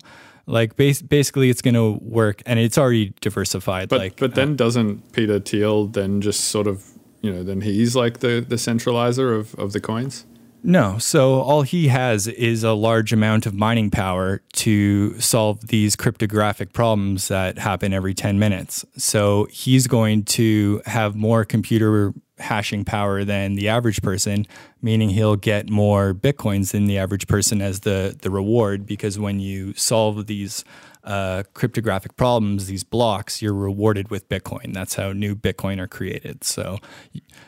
Like 0.48 0.76
bas- 0.76 1.02
basically, 1.02 1.50
it's 1.50 1.62
going 1.62 1.74
to 1.74 1.94
work, 2.04 2.44
and 2.46 2.60
it's 2.60 2.78
already 2.78 3.14
diversified. 3.20 3.90
But 3.90 4.00
like, 4.00 4.20
but 4.20 4.36
then 4.36 4.56
doesn't 4.56 5.12
Peter 5.12 5.40
Thiel 5.40 5.88
then 5.88 6.22
just 6.22 6.46
sort 6.46 6.68
of 6.68 6.84
you 7.22 7.34
know 7.34 7.44
then 7.44 7.62
he's 7.62 7.96
like 7.96 8.20
the 8.20 8.46
the 8.48 8.58
centralizer 8.58 9.36
of 9.36 9.56
of 9.56 9.74
the 9.74 9.80
coins? 9.80 10.26
No. 10.66 10.98
So 10.98 11.42
all 11.42 11.62
he 11.62 11.90
has 11.90 12.28
is 12.28 12.64
a 12.64 12.74
large 12.74 13.14
amount 13.14 13.46
of 13.46 13.54
mining 13.54 13.92
power 13.92 14.42
to 14.54 15.20
solve 15.20 15.68
these 15.68 15.96
cryptographic 15.96 16.74
problems 16.74 17.28
that 17.28 17.60
happen 17.60 17.94
every 17.94 18.16
10 18.16 18.40
minutes. 18.40 18.84
So 18.98 19.46
he's 19.52 19.86
going 19.86 20.24
to 20.24 20.82
have 20.88 21.16
more 21.16 21.46
computer 21.46 22.16
hashing 22.40 22.84
power 22.84 23.24
than 23.24 23.54
the 23.54 23.70
average 23.70 24.02
person, 24.02 24.48
meaning 24.82 25.10
he'll 25.10 25.36
get 25.36 25.70
more 25.70 26.16
bitcoins 26.16 26.72
than 26.72 26.88
the 26.88 26.98
average 26.98 27.28
person 27.28 27.62
as 27.62 27.82
the 27.82 28.18
the 28.20 28.32
reward. 28.32 28.88
Because 28.88 29.20
when 29.20 29.40
you 29.40 29.74
solve 29.76 30.26
these 30.26 30.66
uh, 31.06 31.44
cryptographic 31.54 32.16
problems, 32.18 32.66
these 32.66 32.84
blocks, 32.84 33.42
you're 33.42 33.54
rewarded 33.54 34.10
with 34.10 34.28
Bitcoin. 34.28 34.74
That's 34.74 34.96
how 34.96 35.14
new 35.14 35.36
Bitcoin 35.36 35.80
are 35.80 35.88
created. 35.88 36.44
So 36.44 36.80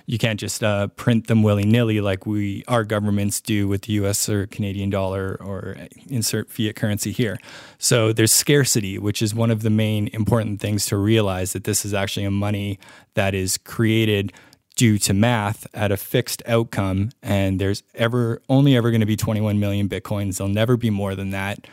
you 0.05 0.17
can't 0.19 0.39
just 0.39 0.63
uh, 0.63 0.87
print 0.89 1.27
them 1.27 1.41
willy 1.41 1.65
nilly 1.65 1.99
like 1.99 2.25
we 2.25 2.63
our 2.67 2.83
governments 2.83 3.41
do 3.41 3.67
with 3.67 3.83
the 3.83 3.93
U.S. 3.93 4.29
or 4.29 4.45
Canadian 4.45 4.91
dollar 4.91 5.37
or 5.41 5.75
insert 6.07 6.51
fiat 6.51 6.75
currency 6.75 7.11
here. 7.11 7.39
So 7.79 8.13
there's 8.13 8.31
scarcity, 8.31 8.99
which 8.99 9.23
is 9.23 9.33
one 9.33 9.49
of 9.49 9.63
the 9.63 9.71
main 9.71 10.07
important 10.09 10.61
things 10.61 10.85
to 10.87 10.97
realize 10.97 11.53
that 11.53 11.63
this 11.63 11.83
is 11.83 11.95
actually 11.95 12.25
a 12.25 12.31
money 12.31 12.77
that 13.15 13.33
is 13.33 13.57
created 13.57 14.33
due 14.75 14.99
to 14.99 15.11
math 15.11 15.65
at 15.73 15.91
a 15.91 15.97
fixed 15.97 16.43
outcome 16.45 17.09
and 17.23 17.59
there's 17.59 17.81
ever 17.95 18.39
only 18.47 18.77
ever 18.77 18.91
going 18.91 19.01
to 19.01 19.07
be 19.07 19.15
21 19.15 19.59
million 19.59 19.89
bitcoins 19.89 20.37
there'll 20.37 20.53
never 20.53 20.77
be 20.77 20.91
more 20.91 21.15
than 21.15 21.31
that 21.31 21.65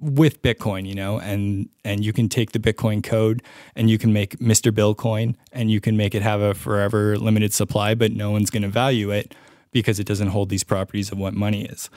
with 0.00 0.42
Bitcoin, 0.42 0.86
you 0.86 0.94
know, 0.94 1.18
and 1.18 1.68
and 1.84 2.04
you 2.04 2.12
can 2.12 2.28
take 2.28 2.52
the 2.52 2.58
Bitcoin 2.58 3.02
code 3.02 3.42
and 3.74 3.88
you 3.88 3.98
can 3.98 4.12
make 4.12 4.38
Mr. 4.38 4.74
Bill 4.74 4.94
coin 4.94 5.36
and 5.52 5.70
you 5.70 5.80
can 5.80 5.96
make 5.96 6.14
it 6.14 6.22
have 6.22 6.40
a 6.40 6.54
forever 6.54 7.18
limited 7.18 7.52
supply, 7.52 7.94
but 7.94 8.12
no 8.12 8.30
one's 8.30 8.50
going 8.50 8.62
to 8.62 8.68
value 8.68 9.10
it 9.10 9.34
because 9.72 9.98
it 9.98 10.06
doesn't 10.06 10.28
hold 10.28 10.48
these 10.48 10.64
properties 10.64 11.12
of 11.12 11.18
what 11.18 11.34
money 11.34 11.64
is. 11.64 11.90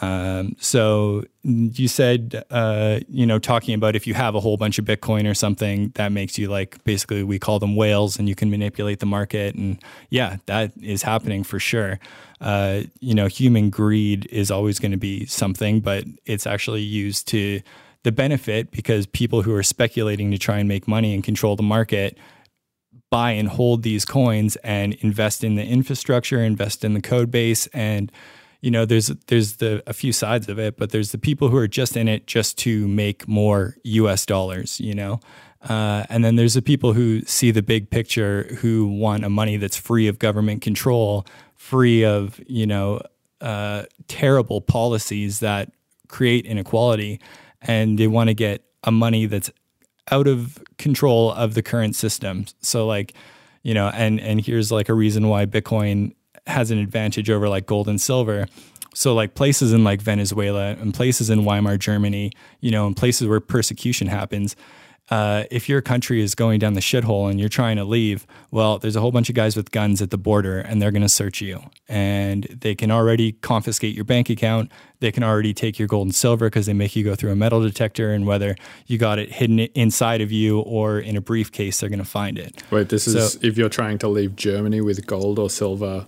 Um, 0.00 0.56
so 0.58 1.24
you 1.42 1.88
said, 1.88 2.44
uh, 2.50 3.00
you 3.08 3.26
know, 3.26 3.38
talking 3.38 3.74
about 3.74 3.96
if 3.96 4.06
you 4.06 4.14
have 4.14 4.34
a 4.34 4.40
whole 4.40 4.56
bunch 4.56 4.78
of 4.78 4.84
Bitcoin 4.84 5.28
or 5.28 5.34
something, 5.34 5.90
that 5.96 6.12
makes 6.12 6.38
you 6.38 6.48
like 6.48 6.82
basically 6.84 7.22
we 7.22 7.38
call 7.38 7.58
them 7.58 7.76
whales, 7.76 8.18
and 8.18 8.28
you 8.28 8.34
can 8.34 8.50
manipulate 8.50 9.00
the 9.00 9.06
market. 9.06 9.54
And 9.54 9.82
yeah, 10.10 10.36
that 10.46 10.72
is 10.80 11.02
happening 11.02 11.42
for 11.42 11.58
sure. 11.58 11.98
Uh, 12.40 12.82
you 13.00 13.14
know, 13.14 13.26
human 13.26 13.70
greed 13.70 14.26
is 14.30 14.50
always 14.50 14.78
going 14.78 14.92
to 14.92 14.98
be 14.98 15.26
something, 15.26 15.80
but 15.80 16.04
it's 16.24 16.46
actually 16.46 16.82
used 16.82 17.28
to 17.28 17.60
the 18.02 18.12
benefit 18.12 18.70
because 18.70 19.06
people 19.06 19.42
who 19.42 19.54
are 19.54 19.62
speculating 19.62 20.30
to 20.30 20.38
try 20.38 20.58
and 20.58 20.68
make 20.68 20.88
money 20.88 21.12
and 21.12 21.22
control 21.22 21.56
the 21.56 21.62
market 21.62 22.16
buy 23.10 23.32
and 23.32 23.48
hold 23.48 23.82
these 23.82 24.04
coins 24.04 24.56
and 24.56 24.94
invest 25.00 25.42
in 25.42 25.56
the 25.56 25.64
infrastructure, 25.64 26.42
invest 26.42 26.84
in 26.84 26.94
the 26.94 27.00
code 27.00 27.30
base, 27.30 27.66
and 27.68 28.10
you 28.60 28.70
know, 28.70 28.84
there's 28.84 29.08
there's 29.28 29.56
the 29.56 29.82
a 29.86 29.92
few 29.92 30.12
sides 30.12 30.48
of 30.48 30.58
it, 30.58 30.76
but 30.76 30.90
there's 30.90 31.12
the 31.12 31.18
people 31.18 31.48
who 31.48 31.56
are 31.56 31.68
just 31.68 31.96
in 31.96 32.08
it 32.08 32.26
just 32.26 32.58
to 32.58 32.86
make 32.88 33.26
more 33.26 33.76
U.S. 33.84 34.26
dollars, 34.26 34.80
you 34.80 34.94
know, 34.94 35.20
uh, 35.68 36.04
and 36.08 36.24
then 36.24 36.36
there's 36.36 36.54
the 36.54 36.62
people 36.62 36.92
who 36.92 37.22
see 37.22 37.50
the 37.50 37.62
big 37.62 37.90
picture, 37.90 38.44
who 38.60 38.86
want 38.86 39.24
a 39.24 39.30
money 39.30 39.56
that's 39.56 39.76
free 39.76 40.06
of 40.06 40.18
government 40.18 40.62
control, 40.62 41.26
free 41.56 42.04
of 42.04 42.40
you 42.46 42.66
know 42.66 43.00
uh, 43.40 43.84
terrible 44.08 44.60
policies 44.60 45.40
that 45.40 45.72
create 46.08 46.46
inequality, 46.46 47.20
and 47.62 47.98
they 47.98 48.06
want 48.06 48.28
to 48.28 48.34
get 48.34 48.64
a 48.84 48.90
money 48.90 49.26
that's 49.26 49.50
out 50.10 50.26
of 50.26 50.62
control 50.78 51.32
of 51.32 51.54
the 51.54 51.62
current 51.62 51.94
system. 51.94 52.46
So 52.60 52.86
like, 52.86 53.14
you 53.62 53.74
know, 53.74 53.88
and 53.88 54.20
and 54.20 54.40
here's 54.40 54.72
like 54.72 54.88
a 54.88 54.94
reason 54.94 55.28
why 55.28 55.46
Bitcoin 55.46 56.14
has 56.50 56.70
an 56.70 56.78
advantage 56.78 57.30
over 57.30 57.48
like 57.48 57.66
gold 57.66 57.88
and 57.88 58.00
silver. 58.00 58.46
So 58.94 59.14
like 59.14 59.34
places 59.34 59.72
in 59.72 59.84
like 59.84 60.02
Venezuela 60.02 60.70
and 60.72 60.92
places 60.92 61.30
in 61.30 61.44
Weimar 61.44 61.78
Germany, 61.78 62.32
you 62.60 62.70
know, 62.70 62.86
and 62.86 62.96
places 62.96 63.28
where 63.28 63.40
persecution 63.40 64.08
happens, 64.08 64.56
uh, 65.10 65.44
if 65.50 65.68
your 65.68 65.82
country 65.82 66.22
is 66.22 66.36
going 66.36 66.60
down 66.60 66.74
the 66.74 66.80
shithole 66.80 67.28
and 67.28 67.40
you're 67.40 67.48
trying 67.48 67.76
to 67.76 67.84
leave, 67.84 68.26
well, 68.52 68.78
there's 68.78 68.94
a 68.94 69.00
whole 69.00 69.10
bunch 69.10 69.28
of 69.28 69.34
guys 69.34 69.56
with 69.56 69.72
guns 69.72 70.00
at 70.00 70.10
the 70.10 70.18
border 70.18 70.60
and 70.60 70.80
they're 70.80 70.92
going 70.92 71.02
to 71.02 71.08
search 71.08 71.40
you. 71.40 71.60
And 71.88 72.44
they 72.44 72.76
can 72.76 72.92
already 72.92 73.32
confiscate 73.32 73.94
your 73.94 74.04
bank 74.04 74.30
account. 74.30 74.70
They 75.00 75.10
can 75.10 75.24
already 75.24 75.52
take 75.52 75.80
your 75.80 75.88
gold 75.88 76.06
and 76.06 76.14
silver 76.14 76.46
because 76.46 76.66
they 76.66 76.74
make 76.74 76.94
you 76.94 77.02
go 77.02 77.16
through 77.16 77.32
a 77.32 77.36
metal 77.36 77.60
detector. 77.60 78.12
And 78.12 78.24
whether 78.24 78.54
you 78.86 78.98
got 78.98 79.18
it 79.18 79.32
hidden 79.32 79.58
inside 79.58 80.20
of 80.20 80.30
you 80.30 80.60
or 80.60 81.00
in 81.00 81.16
a 81.16 81.20
briefcase, 81.20 81.80
they're 81.80 81.90
going 81.90 81.98
to 81.98 82.04
find 82.04 82.38
it. 82.38 82.62
Wait, 82.70 82.88
this 82.88 83.08
is 83.08 83.36
if 83.42 83.58
you're 83.58 83.68
trying 83.68 83.98
to 83.98 84.08
leave 84.08 84.36
Germany 84.36 84.80
with 84.80 85.04
gold 85.06 85.40
or 85.40 85.50
silver 85.50 86.06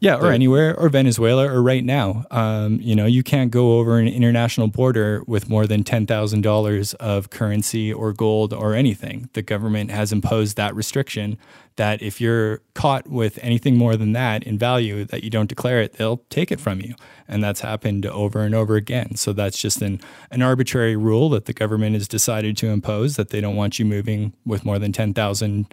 yeah, 0.00 0.16
or 0.16 0.32
anywhere, 0.32 0.74
or 0.78 0.88
Venezuela, 0.88 1.46
or 1.46 1.62
right 1.62 1.84
now. 1.84 2.24
Um, 2.30 2.80
you 2.80 2.96
know, 2.96 3.04
you 3.04 3.22
can't 3.22 3.50
go 3.50 3.78
over 3.78 3.98
an 3.98 4.08
international 4.08 4.66
border 4.66 5.22
with 5.26 5.50
more 5.50 5.66
than 5.66 5.84
ten 5.84 6.06
thousand 6.06 6.40
dollars 6.40 6.94
of 6.94 7.28
currency 7.28 7.92
or 7.92 8.14
gold 8.14 8.54
or 8.54 8.74
anything. 8.74 9.28
The 9.34 9.42
government 9.42 9.90
has 9.90 10.10
imposed 10.10 10.56
that 10.56 10.74
restriction 10.74 11.36
that 11.76 12.00
if 12.00 12.18
you're 12.18 12.62
caught 12.74 13.08
with 13.08 13.38
anything 13.42 13.76
more 13.76 13.94
than 13.94 14.12
that 14.12 14.42
in 14.42 14.58
value 14.58 15.04
that 15.04 15.22
you 15.22 15.28
don't 15.28 15.48
declare 15.48 15.82
it, 15.82 15.92
they'll 15.94 16.22
take 16.30 16.50
it 16.50 16.60
from 16.60 16.80
you, 16.80 16.94
and 17.28 17.44
that's 17.44 17.60
happened 17.60 18.06
over 18.06 18.40
and 18.40 18.54
over 18.54 18.76
again. 18.76 19.16
So 19.16 19.34
that's 19.34 19.58
just 19.58 19.82
an 19.82 20.00
an 20.30 20.40
arbitrary 20.40 20.96
rule 20.96 21.28
that 21.30 21.44
the 21.44 21.52
government 21.52 21.94
has 21.94 22.08
decided 22.08 22.56
to 22.56 22.68
impose 22.68 23.16
that 23.16 23.28
they 23.28 23.42
don't 23.42 23.56
want 23.56 23.78
you 23.78 23.84
moving 23.84 24.32
with 24.46 24.64
more 24.64 24.78
than 24.78 24.92
ten 24.92 25.12
thousand. 25.12 25.66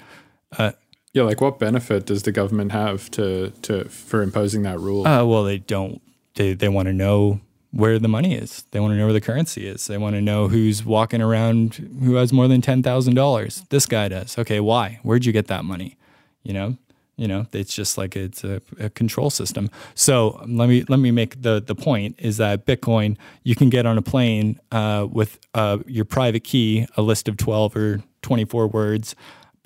Uh, 0.57 0.71
yeah, 1.13 1.23
like 1.23 1.41
what 1.41 1.59
benefit 1.59 2.05
does 2.05 2.23
the 2.23 2.31
government 2.31 2.71
have 2.71 3.09
to 3.11 3.51
to 3.63 3.85
for 3.85 4.21
imposing 4.21 4.63
that 4.63 4.79
rule? 4.79 5.07
Uh, 5.07 5.25
well, 5.25 5.43
they 5.43 5.57
don't. 5.57 6.01
They 6.35 6.53
they 6.53 6.69
want 6.69 6.87
to 6.87 6.93
know 6.93 7.41
where 7.71 7.99
the 7.99 8.07
money 8.07 8.35
is. 8.35 8.65
They 8.71 8.79
want 8.79 8.93
to 8.93 8.97
know 8.97 9.05
where 9.05 9.13
the 9.13 9.21
currency 9.21 9.67
is. 9.67 9.87
They 9.87 9.97
want 9.97 10.15
to 10.15 10.21
know 10.21 10.47
who's 10.47 10.85
walking 10.85 11.21
around 11.21 11.75
who 12.03 12.15
has 12.15 12.31
more 12.31 12.47
than 12.47 12.61
ten 12.61 12.83
thousand 12.83 13.15
dollars. 13.15 13.63
This 13.69 13.85
guy 13.85 14.07
does. 14.09 14.37
Okay, 14.37 14.59
why? 14.59 14.99
Where'd 15.03 15.25
you 15.25 15.33
get 15.33 15.47
that 15.47 15.65
money? 15.65 15.97
You 16.43 16.53
know, 16.53 16.77
you 17.17 17.27
know, 17.27 17.47
it's 17.51 17.73
just 17.73 17.97
like 17.97 18.15
it's 18.15 18.43
a, 18.43 18.61
a, 18.79 18.89
control 18.89 19.29
system. 19.29 19.69
So 19.95 20.41
let 20.47 20.69
me 20.69 20.85
let 20.87 20.99
me 20.99 21.11
make 21.11 21.41
the 21.41 21.61
the 21.65 21.75
point 21.75 22.15
is 22.19 22.37
that 22.37 22.65
Bitcoin 22.65 23.17
you 23.43 23.55
can 23.55 23.69
get 23.69 23.85
on 23.85 23.97
a 23.97 24.01
plane 24.01 24.59
uh, 24.71 25.07
with 25.09 25.39
uh, 25.53 25.79
your 25.87 26.05
private 26.05 26.43
key, 26.43 26.87
a 26.95 27.01
list 27.01 27.27
of 27.27 27.37
twelve 27.37 27.75
or 27.75 28.03
twenty 28.21 28.45
four 28.45 28.67
words 28.67 29.15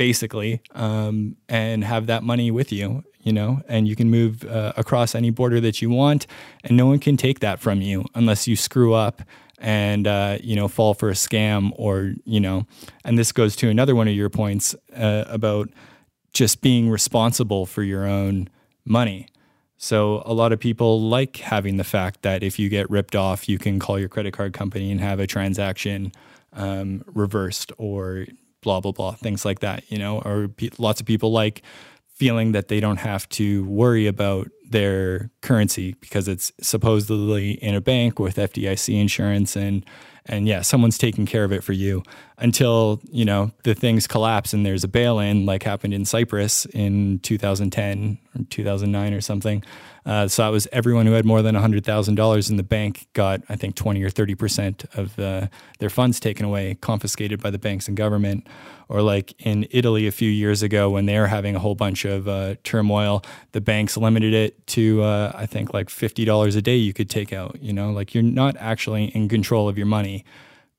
basically, 0.02 0.60
um, 0.74 1.36
and 1.48 1.84
have 1.84 2.08
that 2.08 2.24
money 2.24 2.50
with 2.50 2.72
you, 2.72 3.04
you 3.22 3.32
know, 3.32 3.62
and 3.68 3.88
you 3.88 3.96
can 3.96 4.10
move 4.10 4.44
uh, 4.46 4.74
across 4.76 5.14
any 5.14 5.30
border 5.30 5.62
that 5.62 5.80
you 5.80 5.92
want, 5.92 6.26
and 6.64 6.76
no 6.76 6.88
one 6.88 6.98
can 6.98 7.16
take 7.16 7.40
that 7.40 7.60
from 7.60 7.84
you 7.84 8.04
unless 8.16 8.48
you 8.48 8.56
screw 8.56 8.96
up 8.96 9.22
and 9.60 10.08
uh, 10.08 10.40
you 10.42 10.56
know 10.56 10.68
fall 10.68 10.96
for 10.96 11.10
a 11.10 11.14
scam 11.14 11.72
or 11.76 12.16
you 12.26 12.40
know. 12.40 12.66
And 13.06 13.16
this 13.16 13.32
goes 13.32 13.56
to 13.58 13.70
another 13.70 13.94
one 13.94 14.08
of 14.08 14.16
your 14.16 14.32
points 14.32 14.74
uh, 14.96 15.26
about 15.28 15.70
just 16.34 16.62
being 16.62 16.90
responsible 16.90 17.68
for 17.68 17.84
your 17.84 18.08
own 18.08 18.50
money. 18.84 19.28
So 19.78 20.24
a 20.26 20.34
lot 20.34 20.52
of 20.52 20.60
people 20.60 21.00
like 21.00 21.38
having 21.38 21.78
the 21.78 21.84
fact 21.84 22.24
that 22.24 22.42
if 22.42 22.58
you 22.58 22.70
get 22.70 22.90
ripped 22.90 23.16
off, 23.16 23.48
you 23.48 23.60
can 23.60 23.78
call 23.78 24.00
your 24.00 24.10
credit 24.10 24.34
card 24.34 24.54
company 24.54 24.92
and 24.92 25.00
have 25.00 25.20
a 25.20 25.28
transaction 25.28 26.12
um, 26.54 27.04
reversed 27.06 27.72
or 27.78 28.26
blah 28.62 28.80
blah 28.80 28.92
blah 28.92 29.12
things 29.14 29.46
like 29.46 29.60
that 29.60 29.84
you 29.92 29.98
know 29.98 30.22
or 30.22 30.48
pe- 30.48 30.70
lots 30.78 31.02
of 31.02 31.08
people 31.08 31.32
like 31.32 31.62
feeling 32.08 32.52
that 32.52 32.68
they 32.68 32.80
don't 32.80 32.98
have 32.98 33.28
to 33.30 33.64
worry 33.64 34.06
about 34.06 34.48
their 34.70 35.32
currency 35.42 35.96
because 36.00 36.28
it's 36.28 36.52
supposedly 36.62 37.54
in 37.54 37.74
a 37.74 37.82
bank 37.82 38.20
with 38.20 38.36
FDIC 38.36 39.00
insurance 39.00 39.56
and 39.56 39.84
and 40.26 40.48
yeah 40.48 40.62
someone's 40.62 40.98
taking 40.98 41.26
care 41.26 41.44
of 41.44 41.52
it 41.52 41.64
for 41.64 41.74
you 41.74 42.04
until 42.38 43.02
you 43.12 43.26
know 43.26 43.52
the 43.64 43.74
things 43.74 44.08
collapse 44.08 44.54
and 44.54 44.66
there's 44.66 44.84
a 44.84 44.88
bail-in 44.88 45.46
like 45.46 45.64
happened 45.64 45.94
in 45.94 46.06
Cyprus 46.06 46.66
in 46.68 47.20
2010 47.20 48.18
or 48.36 48.44
2009 48.50 49.14
or 49.14 49.22
something 49.22 49.64
uh, 50.06 50.28
so 50.28 50.48
it 50.48 50.52
was 50.52 50.68
everyone 50.72 51.06
who 51.06 51.12
had 51.14 51.26
more 51.26 51.42
than 51.42 51.56
$100,000 51.56 52.50
in 52.50 52.58
the 52.58 52.64
bank 52.64 53.08
got, 53.14 53.42
I 53.50 53.56
think, 53.56 53.76
20 53.76 54.04
or 54.04 54.10
30% 54.10 54.98
of 54.98 55.20
uh, 55.20 55.48
their 55.80 55.90
funds 55.90 56.20
taken 56.20 56.46
away, 56.46 56.76
confiscated 56.82 57.42
by 57.42 57.52
the 57.52 57.60
banks 57.60 57.88
and 57.88 57.96
government. 57.96 58.48
Or 58.90 59.02
like 59.02 59.34
in 59.40 59.68
Italy 59.72 60.06
a 60.08 60.12
few 60.12 60.30
years 60.30 60.64
ago 60.64 60.90
when 60.90 61.06
they 61.06 61.18
were 61.18 61.28
having 61.28 61.56
a 61.56 61.60
whole 61.60 61.76
bunch 61.76 62.04
of 62.04 62.28
uh, 62.28 62.56
turmoil, 62.64 63.24
the 63.54 63.62
banks 63.62 63.96
limited 63.96 64.34
it 64.34 64.68
to, 64.68 65.02
uh, 65.04 65.32
I 65.34 65.46
think, 65.46 65.74
like 65.74 65.88
$50 65.88 66.58
a 66.58 66.62
day 66.62 66.76
you 66.76 66.92
could 66.92 67.10
take 67.10 67.32
out. 67.32 67.62
You 67.62 67.72
know, 67.72 67.92
like 67.92 68.14
you're 68.14 68.24
not 68.24 68.58
actually 68.58 69.06
in 69.06 69.30
control 69.30 69.70
of 69.70 69.78
your 69.78 69.88
money. 69.88 70.11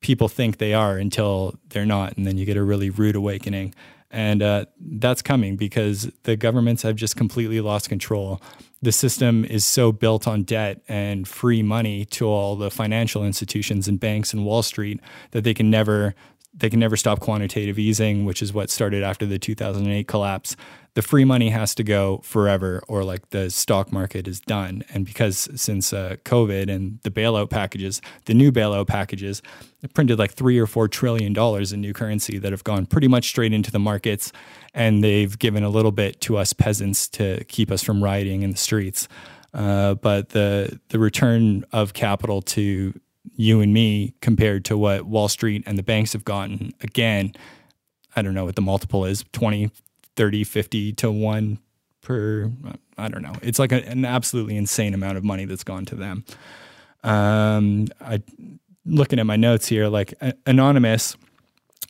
People 0.01 0.29
think 0.29 0.59
they 0.59 0.75
are 0.75 0.97
until 0.97 1.55
they're 1.69 1.87
not. 1.87 2.17
And 2.17 2.27
then 2.27 2.37
you 2.39 2.45
get 2.45 2.57
a 2.57 2.63
really 2.63 2.91
rude 2.91 3.17
awakening. 3.17 3.75
And 4.11 4.43
uh, 4.43 4.67
that's 4.79 5.23
coming 5.23 5.57
because 5.57 6.11
the 6.25 6.37
governments 6.37 6.83
have 6.83 6.97
just 6.97 7.17
completely 7.17 7.61
lost 7.61 7.89
control 7.89 8.41
the 8.83 8.93
system 8.93 9.45
is 9.45 9.65
so 9.65 9.93
built 9.93 10.27
on 10.27 10.43
debt 10.43 10.83
and 10.89 11.27
free 11.27 11.63
money 11.63 12.05
to 12.05 12.27
all 12.27 12.57
the 12.57 12.71
financial 12.71 13.25
institutions 13.25 13.87
and 13.87 14.01
banks 14.01 14.33
and 14.33 14.45
Wall 14.45 14.63
Street 14.63 15.01
that 15.31 15.45
they 15.45 15.55
can 15.55 15.71
never 15.71 16.17
they 16.55 16.69
can 16.69 16.81
never 16.81 16.97
stop 16.97 17.21
quantitative 17.21 17.79
easing, 17.79 18.25
which 18.25 18.43
is 18.43 18.53
what 18.53 18.69
started 18.71 19.03
after 19.03 19.25
the 19.25 19.39
2008 19.39 20.07
collapse. 20.07 20.55
The 20.95 21.01
free 21.01 21.25
money 21.25 21.49
has 21.49 21.75
to 21.77 21.83
go 21.83 22.19
forever, 22.19 22.83
or 22.87 23.03
like 23.05 23.31
the 23.31 23.49
stock 23.49 23.91
market 23.91 24.29
is 24.29 24.41
done. 24.41 24.85
And 24.93 25.07
because 25.07 25.49
since 25.55 25.95
uh, 25.95 26.17
COVID 26.27 26.69
and 26.69 26.99
the 27.03 27.11
bailout 27.11 27.49
packages, 27.49 28.03
the 28.27 28.35
new 28.35 28.53
bailout 28.53 28.87
packages, 28.87 29.41
printed 29.95 30.19
like 30.19 30.35
three 30.35 30.59
or 30.59 30.67
four 30.67 30.89
trillion 30.89 31.33
dollars 31.33 31.73
in 31.73 31.81
new 31.81 31.95
currency 31.95 32.39
that 32.39 32.53
have 32.53 32.65
gone 32.65 32.85
pretty 32.85 33.09
much 33.09 33.29
straight 33.29 33.55
into 33.55 33.71
the 33.71 33.79
markets, 33.79 34.31
and 34.75 35.03
they've 35.03 35.39
given 35.39 35.63
a 35.65 35.71
little 35.71 35.93
bit 35.93 36.21
to 36.21 36.37
us 36.37 36.53
peasants 36.53 37.09
to 37.09 37.43
keep 37.45 37.71
us 37.71 37.83
from 37.83 38.05
rioting 38.05 38.43
in 38.43 38.51
the 38.51 38.59
streets. 38.59 39.09
Uh, 39.55 39.95
but 39.95 40.31
the 40.31 40.79
the 40.89 40.99
return 40.99 41.65
of 41.73 41.95
capital 41.95 42.43
to 42.43 42.93
you 43.35 43.61
and 43.61 43.73
me 43.73 44.15
compared 44.21 44.65
to 44.67 44.77
what 44.77 45.05
Wall 45.07 45.29
Street 45.29 45.63
and 45.67 45.79
the 45.79 45.83
banks 45.83 46.13
have 46.13 46.25
gotten. 46.25 46.73
Again, 46.81 47.35
I 48.15 48.23
don't 48.23 48.35
know 48.35 48.45
what 48.45 48.57
the 48.57 48.63
multiple 48.63 49.05
is 49.05 49.25
20, 49.33 49.71
30, 50.17 50.45
50 50.45 50.93
to 50.93 51.11
1 51.11 51.59
per, 52.03 52.51
I 52.99 53.09
don't 53.09 53.23
know. 53.23 53.35
It's 53.43 53.59
like 53.59 53.73
a, 53.73 53.87
an 53.89 54.05
absolutely 54.05 54.57
insane 54.57 54.95
amount 54.95 55.17
of 55.17 55.25
money 55.25 55.45
that's 55.45 55.65
gone 55.65 55.85
to 55.87 55.95
them. 55.95 56.25
Um, 57.05 57.89
I 58.01 58.23
looking 58.85 59.19
at 59.19 59.27
my 59.27 59.37
notes 59.37 59.67
here, 59.67 59.89
like 59.89 60.15
anonymous. 60.47 61.17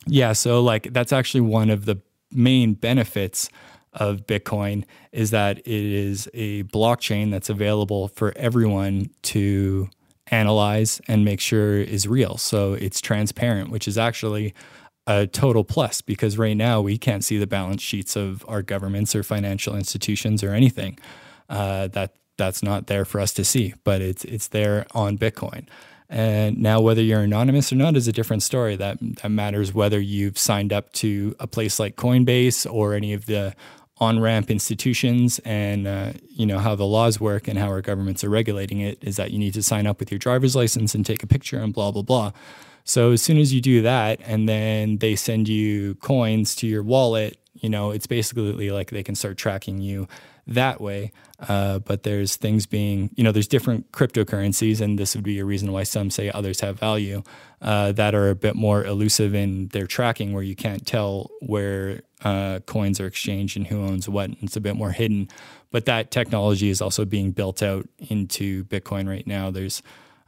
Yeah, 0.07 0.32
so 0.32 0.62
like 0.62 0.93
that's 0.93 1.12
actually 1.12 1.43
one 1.43 1.70
of 1.70 1.84
the 1.84 2.01
main 2.30 2.74
benefits 2.74 3.49
of 3.93 4.26
Bitcoin 4.26 4.84
is 5.12 5.30
that 5.30 5.59
it 5.59 5.66
is 5.66 6.28
a 6.32 6.64
blockchain 6.64 7.30
that's 7.30 7.51
available 7.51 8.09
for 8.09 8.32
everyone 8.36 9.11
to 9.22 9.88
analyze 10.33 11.01
and 11.07 11.24
make 11.24 11.41
sure 11.41 11.76
is 11.76 12.09
real. 12.09 12.37
So 12.39 12.72
it's 12.72 13.01
transparent, 13.01 13.70
which 13.70 13.87
is 13.87 13.99
actually 13.99 14.55
a 15.07 15.26
total 15.26 15.64
plus 15.64 16.01
because 16.01 16.39
right 16.39 16.57
now 16.57 16.80
we 16.80 16.97
can't 16.97 17.24
see 17.24 17.37
the 17.39 17.47
balance 17.47 17.83
sheets 17.83 18.16
of 18.16 18.45
our 18.49 18.62
governments 18.62 19.14
or 19.14 19.22
financial 19.22 19.76
institutions 19.76 20.43
or 20.43 20.53
anything. 20.53 20.99
Uh, 21.49 21.89
that 21.89 22.14
that's 22.39 22.62
not 22.62 22.87
there 22.87 23.05
for 23.05 23.20
us 23.20 23.33
to 23.35 23.45
see, 23.45 23.74
but 23.85 24.01
it's 24.01 24.24
it's 24.24 24.49
there 24.49 24.87
on 24.93 25.18
Bitcoin. 25.18 25.66
And 26.09 26.59
now, 26.59 26.80
whether 26.80 27.03
you're 27.03 27.20
anonymous 27.20 27.72
or 27.72 27.76
not 27.76 27.97
is 27.97 28.07
a 28.07 28.12
different 28.12 28.43
story. 28.43 28.76
That 28.76 28.99
that 29.01 29.30
matters 29.30 29.74
whether 29.74 30.01
you've 30.01 30.39
signed 30.39 30.72
up 30.72 30.93
to 30.95 31.35
a 31.41 31.47
place 31.47 31.78
like 31.78 31.97
Coinbase 31.97 32.70
or 32.72 32.95
any 32.95 33.12
of 33.12 33.26
the 33.26 33.55
on 33.99 34.18
ramp 34.18 34.51
institutions 34.51 35.38
and 35.45 35.86
uh, 35.86 36.12
you 36.28 36.47
know 36.47 36.59
how 36.59 36.74
the 36.74 36.84
laws 36.84 37.20
work 37.20 37.47
and 37.47 37.59
how 37.59 37.68
our 37.68 37.82
governments 37.82 38.24
are 38.24 38.30
regulating 38.30 38.80
it 38.80 38.99
is 39.03 39.16
that 39.16 39.30
you 39.30 39.38
need 39.38 39.55
to 39.55 39.62
sign 39.62 39.86
up 39.86 40.01
with 40.01 40.11
your 40.11 40.18
driver's 40.18 40.57
license 40.57 40.95
and 40.95 41.07
take 41.07 41.22
a 41.22 41.26
picture 41.26 41.59
and 41.59 41.72
blah 41.72 41.90
blah 41.90 42.03
blah. 42.03 42.32
So 42.84 43.12
as 43.12 43.22
soon 43.22 43.38
as 43.38 43.55
you 43.55 43.61
do 43.61 43.82
that, 43.82 44.20
and 44.24 44.49
then 44.49 44.99
they 44.99 45.14
send 45.14 45.49
you 45.49 45.95
coins 45.97 46.57
to 46.57 46.66
your 46.66 46.82
wallet, 46.82 47.38
you 47.55 47.68
know 47.68 47.90
it's 47.90 48.07
basically 48.07 48.70
like 48.70 48.90
they 48.90 49.03
can 49.03 49.14
start 49.14 49.36
tracking 49.36 49.78
you 49.78 50.09
that 50.46 50.80
way. 50.80 51.12
Uh, 51.48 51.78
but 51.80 52.05
there's 52.05 52.36
things 52.36 52.66
being, 52.66 53.11
you 53.16 53.24
know, 53.24 53.32
there's 53.32 53.48
different 53.48 53.90
cryptocurrencies, 53.92 54.80
and 54.80 54.98
this 54.98 55.14
would 55.14 55.24
be 55.24 55.38
a 55.38 55.44
reason 55.44 55.72
why 55.72 55.82
some 55.82 56.11
say 56.11 56.30
others 56.30 56.61
have 56.61 56.78
value 56.78 57.22
uh, 57.61 57.92
that 57.92 58.14
are 58.14 58.30
a 58.30 58.34
bit 58.34 58.55
more 58.55 58.84
elusive 58.84 59.34
in 59.34 59.68
their 59.68 59.86
tracking, 59.86 60.32
where 60.32 60.42
you 60.42 60.55
can't 60.55 60.86
tell 60.86 61.30
where 61.40 62.03
uh, 62.24 62.61
coins 62.66 63.00
are 63.00 63.07
exchanged 63.07 63.57
and 63.57 63.66
who 63.66 63.82
owns 63.82 64.09
what. 64.09 64.28
and 64.30 64.38
It's 64.42 64.57
a 64.57 64.61
bit 64.61 64.76
more 64.76 64.92
hidden. 64.92 65.28
But 65.70 65.86
that 65.86 66.11
technology 66.11 66.70
is 66.70 66.80
also 66.80 67.05
being 67.05 67.32
built 67.32 67.62
out 67.62 67.88
into 67.98 68.64
Bitcoin 68.64 69.09
right 69.09 69.26
now. 69.26 69.50
There's 69.50 69.82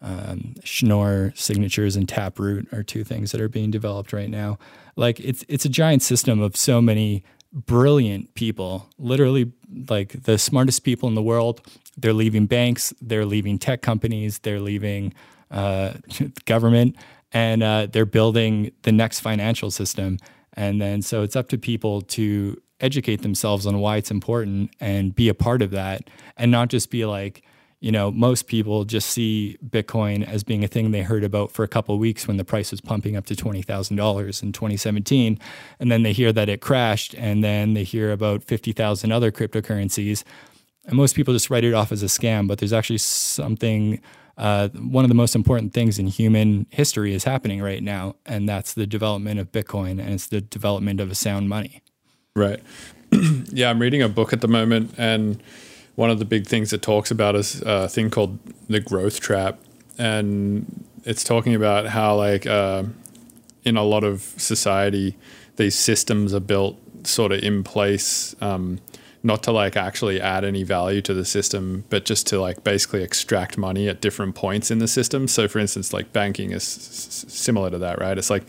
um, 0.04 0.54
Schnorr 0.62 1.32
signatures 1.34 1.96
and 1.96 2.06
Taproot 2.06 2.70
are 2.72 2.82
two 2.82 3.04
things 3.04 3.32
that 3.32 3.40
are 3.40 3.48
being 3.48 3.70
developed 3.70 4.12
right 4.12 4.28
now. 4.28 4.58
Like 4.96 5.18
it's 5.18 5.44
it's 5.48 5.64
a 5.64 5.70
giant 5.70 6.02
system 6.02 6.40
of 6.40 6.56
so 6.56 6.82
many 6.82 7.24
brilliant 7.52 8.34
people, 8.34 8.90
literally 8.98 9.52
like 9.88 10.24
the 10.24 10.36
smartest 10.36 10.84
people 10.84 11.08
in 11.08 11.14
the 11.14 11.22
world. 11.22 11.62
They're 11.96 12.12
leaving 12.12 12.46
banks, 12.46 12.92
they're 13.00 13.24
leaving 13.24 13.58
tech 13.58 13.80
companies, 13.80 14.40
they're 14.40 14.60
leaving 14.60 15.14
uh, 15.50 15.94
government, 16.44 16.96
and 17.32 17.62
uh, 17.62 17.86
they're 17.90 18.04
building 18.04 18.72
the 18.82 18.92
next 18.92 19.20
financial 19.20 19.70
system. 19.70 20.18
And 20.52 20.82
then 20.82 21.00
so 21.00 21.22
it's 21.22 21.34
up 21.34 21.48
to 21.48 21.58
people 21.58 22.02
to 22.02 22.60
educate 22.80 23.22
themselves 23.22 23.66
on 23.66 23.78
why 23.78 23.96
it's 23.96 24.10
important 24.10 24.70
and 24.80 25.14
be 25.14 25.30
a 25.30 25.34
part 25.34 25.62
of 25.62 25.70
that 25.70 26.10
and 26.36 26.50
not 26.50 26.68
just 26.68 26.90
be 26.90 27.06
like, 27.06 27.42
you 27.84 27.92
know, 27.92 28.10
most 28.10 28.46
people 28.46 28.86
just 28.86 29.10
see 29.10 29.58
Bitcoin 29.62 30.26
as 30.26 30.42
being 30.42 30.64
a 30.64 30.68
thing 30.68 30.90
they 30.90 31.02
heard 31.02 31.22
about 31.22 31.52
for 31.52 31.64
a 31.64 31.68
couple 31.68 31.98
weeks 31.98 32.26
when 32.26 32.38
the 32.38 32.44
price 32.44 32.70
was 32.70 32.80
pumping 32.80 33.14
up 33.14 33.26
to 33.26 33.34
$20,000 33.34 34.42
in 34.42 34.52
2017. 34.52 35.38
And 35.78 35.92
then 35.92 36.02
they 36.02 36.14
hear 36.14 36.32
that 36.32 36.48
it 36.48 36.62
crashed 36.62 37.12
and 37.12 37.44
then 37.44 37.74
they 37.74 37.84
hear 37.84 38.10
about 38.10 38.42
50,000 38.42 39.12
other 39.12 39.30
cryptocurrencies. 39.30 40.24
And 40.86 40.96
most 40.96 41.14
people 41.14 41.34
just 41.34 41.50
write 41.50 41.62
it 41.62 41.74
off 41.74 41.92
as 41.92 42.02
a 42.02 42.06
scam, 42.06 42.48
but 42.48 42.56
there's 42.56 42.72
actually 42.72 42.98
something 42.98 44.00
uh, 44.38 44.68
one 44.68 45.04
of 45.04 45.10
the 45.10 45.14
most 45.14 45.34
important 45.34 45.74
things 45.74 45.98
in 45.98 46.06
human 46.06 46.66
history 46.70 47.12
is 47.12 47.24
happening 47.24 47.60
right 47.60 47.82
now, 47.82 48.16
and 48.24 48.48
that's 48.48 48.72
the 48.72 48.86
development 48.86 49.38
of 49.38 49.52
Bitcoin 49.52 50.00
and 50.00 50.14
it's 50.14 50.28
the 50.28 50.40
development 50.40 51.00
of 51.00 51.10
a 51.10 51.14
sound 51.14 51.50
money. 51.50 51.82
Right. 52.34 52.60
yeah, 53.52 53.68
I'm 53.68 53.78
reading 53.78 54.00
a 54.00 54.08
book 54.08 54.32
at 54.32 54.40
the 54.40 54.48
moment, 54.48 54.94
and 54.96 55.40
one 55.96 56.10
of 56.10 56.18
the 56.18 56.24
big 56.24 56.46
things 56.46 56.72
it 56.72 56.82
talks 56.82 57.10
about 57.10 57.36
is 57.36 57.62
a 57.62 57.88
thing 57.88 58.10
called 58.10 58.38
the 58.68 58.80
growth 58.80 59.20
trap, 59.20 59.58
and 59.98 60.84
it's 61.04 61.24
talking 61.24 61.54
about 61.54 61.86
how 61.86 62.16
like 62.16 62.46
uh, 62.46 62.84
in 63.64 63.76
a 63.76 63.84
lot 63.84 64.04
of 64.04 64.22
society, 64.36 65.16
these 65.56 65.76
systems 65.76 66.34
are 66.34 66.40
built 66.40 66.78
sort 67.06 67.32
of 67.32 67.42
in 67.42 67.62
place. 67.62 68.34
Um, 68.40 68.80
not 69.26 69.42
to 69.42 69.52
like 69.52 69.74
actually 69.74 70.20
add 70.20 70.44
any 70.44 70.62
value 70.64 71.00
to 71.00 71.14
the 71.14 71.24
system, 71.24 71.84
but 71.88 72.04
just 72.04 72.26
to 72.26 72.38
like 72.38 72.62
basically 72.62 73.02
extract 73.02 73.56
money 73.56 73.88
at 73.88 74.02
different 74.02 74.34
points 74.34 74.70
in 74.70 74.80
the 74.80 74.86
system. 74.86 75.26
So, 75.26 75.48
for 75.48 75.58
instance, 75.58 75.94
like 75.94 76.12
banking 76.12 76.50
is 76.50 76.62
s- 76.62 77.24
similar 77.28 77.70
to 77.70 77.78
that, 77.78 77.98
right? 78.00 78.18
It's 78.18 78.28
like 78.28 78.44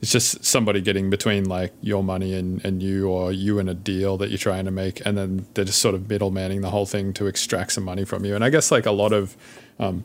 it's 0.00 0.12
just 0.12 0.44
somebody 0.44 0.80
getting 0.80 1.10
between 1.10 1.44
like 1.44 1.72
your 1.80 2.02
money 2.02 2.34
and, 2.34 2.64
and 2.64 2.82
you, 2.82 3.08
or 3.08 3.32
you 3.32 3.58
and 3.58 3.68
a 3.68 3.74
deal 3.74 4.16
that 4.18 4.30
you're 4.30 4.38
trying 4.38 4.64
to 4.66 4.70
make, 4.70 5.04
and 5.06 5.16
then 5.16 5.46
they're 5.54 5.64
just 5.64 5.80
sort 5.80 5.94
of 5.94 6.02
middlemaning 6.02 6.62
the 6.62 6.70
whole 6.70 6.86
thing 6.86 7.12
to 7.14 7.26
extract 7.26 7.72
some 7.72 7.84
money 7.84 8.04
from 8.04 8.24
you. 8.24 8.34
And 8.34 8.44
I 8.44 8.50
guess 8.50 8.70
like 8.70 8.86
a 8.86 8.92
lot 8.92 9.12
of 9.12 9.36
um, 9.78 10.04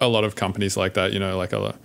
a 0.00 0.08
lot 0.08 0.24
of 0.24 0.34
companies 0.34 0.76
like 0.76 0.94
that, 0.94 1.12
you 1.12 1.18
know, 1.18 1.36
like 1.36 1.52
a, 1.52 1.78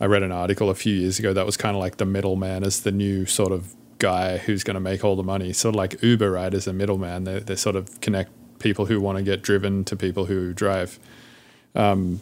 I 0.00 0.06
read 0.06 0.22
an 0.22 0.32
article 0.32 0.70
a 0.70 0.74
few 0.74 0.94
years 0.94 1.18
ago 1.18 1.32
that 1.32 1.46
was 1.46 1.56
kind 1.56 1.76
of 1.76 1.80
like 1.80 1.98
the 1.98 2.04
middleman 2.04 2.64
as 2.64 2.80
the 2.80 2.92
new 2.92 3.26
sort 3.26 3.52
of 3.52 3.74
guy 3.98 4.38
who's 4.38 4.64
going 4.64 4.74
to 4.74 4.80
make 4.80 5.04
all 5.04 5.16
the 5.16 5.22
money. 5.22 5.52
Sort 5.52 5.74
of 5.74 5.76
like 5.76 6.02
Uber, 6.02 6.32
right, 6.32 6.52
as 6.52 6.66
a 6.66 6.72
middleman. 6.72 7.24
They, 7.24 7.38
they 7.38 7.56
sort 7.56 7.76
of 7.76 8.00
connect 8.00 8.30
people 8.58 8.86
who 8.86 9.00
want 9.00 9.18
to 9.18 9.24
get 9.24 9.42
driven 9.42 9.84
to 9.84 9.96
people 9.96 10.26
who 10.26 10.52
drive. 10.52 10.98
Um, 11.74 12.20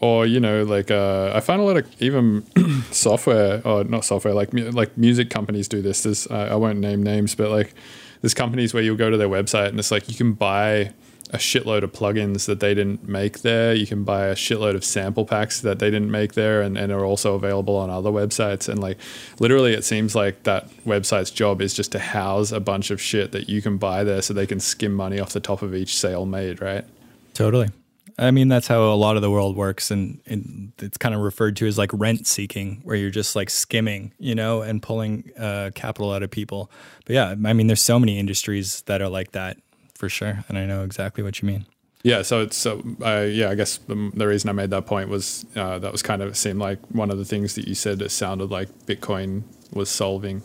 or 0.00 0.26
you 0.26 0.40
know, 0.40 0.62
like 0.64 0.90
uh, 0.90 1.32
I 1.34 1.40
find 1.40 1.60
a 1.60 1.64
lot 1.64 1.76
of 1.76 2.02
even 2.02 2.44
software 2.90 3.60
or 3.66 3.84
not 3.84 4.04
software, 4.04 4.34
like 4.34 4.52
like 4.52 4.96
music 4.96 5.30
companies 5.30 5.68
do 5.68 5.82
this. 5.82 6.02
There's 6.02 6.26
uh, 6.28 6.48
I 6.50 6.54
won't 6.54 6.78
name 6.78 7.02
names, 7.02 7.34
but 7.34 7.50
like 7.50 7.74
there's 8.20 8.34
companies 8.34 8.74
where 8.74 8.82
you'll 8.82 8.96
go 8.96 9.10
to 9.10 9.16
their 9.16 9.28
website 9.28 9.68
and 9.68 9.78
it's 9.78 9.90
like 9.90 10.08
you 10.08 10.14
can 10.14 10.32
buy 10.32 10.92
a 11.30 11.36
shitload 11.36 11.82
of 11.82 11.92
plugins 11.92 12.46
that 12.46 12.60
they 12.60 12.74
didn't 12.74 13.06
make 13.06 13.40
there. 13.40 13.74
You 13.74 13.86
can 13.86 14.02
buy 14.02 14.26
a 14.26 14.34
shitload 14.34 14.74
of 14.74 14.84
sample 14.84 15.26
packs 15.26 15.60
that 15.60 15.78
they 15.78 15.90
didn't 15.90 16.10
make 16.10 16.32
there 16.32 16.62
and, 16.62 16.78
and 16.78 16.90
are 16.90 17.04
also 17.04 17.34
available 17.34 17.76
on 17.76 17.90
other 17.90 18.10
websites. 18.10 18.68
And 18.68 18.80
like 18.80 18.98
literally 19.38 19.74
it 19.74 19.84
seems 19.84 20.14
like 20.14 20.44
that 20.44 20.70
website's 20.86 21.30
job 21.30 21.60
is 21.60 21.74
just 21.74 21.92
to 21.92 21.98
house 21.98 22.50
a 22.50 22.60
bunch 22.60 22.90
of 22.90 23.00
shit 23.00 23.32
that 23.32 23.48
you 23.48 23.60
can 23.60 23.76
buy 23.76 24.04
there 24.04 24.22
so 24.22 24.32
they 24.32 24.46
can 24.46 24.60
skim 24.60 24.94
money 24.94 25.20
off 25.20 25.32
the 25.32 25.40
top 25.40 25.60
of 25.60 25.74
each 25.74 25.96
sale 25.96 26.24
made, 26.24 26.62
right? 26.62 26.84
Totally. 27.34 27.68
I 28.18 28.30
mean, 28.32 28.48
that's 28.48 28.66
how 28.66 28.92
a 28.92 28.94
lot 28.96 29.16
of 29.16 29.22
the 29.22 29.30
world 29.30 29.56
works. 29.56 29.90
And, 29.90 30.20
and 30.26 30.72
it's 30.78 30.98
kind 30.98 31.14
of 31.14 31.20
referred 31.20 31.56
to 31.56 31.66
as 31.66 31.78
like 31.78 31.90
rent 31.92 32.26
seeking, 32.26 32.80
where 32.82 32.96
you're 32.96 33.10
just 33.10 33.36
like 33.36 33.48
skimming, 33.48 34.12
you 34.18 34.34
know, 34.34 34.62
and 34.62 34.82
pulling 34.82 35.30
uh, 35.38 35.70
capital 35.74 36.12
out 36.12 36.22
of 36.22 36.30
people. 36.30 36.70
But 37.06 37.14
yeah, 37.14 37.34
I 37.44 37.52
mean, 37.52 37.68
there's 37.68 37.82
so 37.82 37.98
many 37.98 38.18
industries 38.18 38.82
that 38.82 39.00
are 39.00 39.08
like 39.08 39.32
that 39.32 39.58
for 39.94 40.08
sure, 40.08 40.44
and 40.48 40.58
I 40.58 40.66
know 40.66 40.84
exactly 40.84 41.22
what 41.22 41.40
you 41.42 41.46
mean. 41.46 41.66
Yeah, 42.02 42.22
so 42.22 42.42
it's 42.42 42.56
so 42.56 42.82
uh, 43.04 43.26
yeah. 43.28 43.50
I 43.50 43.54
guess 43.56 43.78
the, 43.78 44.10
the, 44.14 44.26
reason 44.26 44.48
I 44.48 44.52
made 44.52 44.70
that 44.70 44.86
point 44.86 45.08
was 45.08 45.44
uh, 45.56 45.80
that 45.80 45.90
was 45.90 46.00
kind 46.00 46.22
of 46.22 46.36
seemed 46.36 46.60
like 46.60 46.78
one 46.92 47.10
of 47.10 47.18
the 47.18 47.24
things 47.24 47.56
that 47.56 47.66
you 47.66 47.74
said 47.74 47.98
that 47.98 48.10
sounded 48.10 48.50
like 48.50 48.68
Bitcoin 48.86 49.42
was 49.72 49.90
solving. 49.90 50.42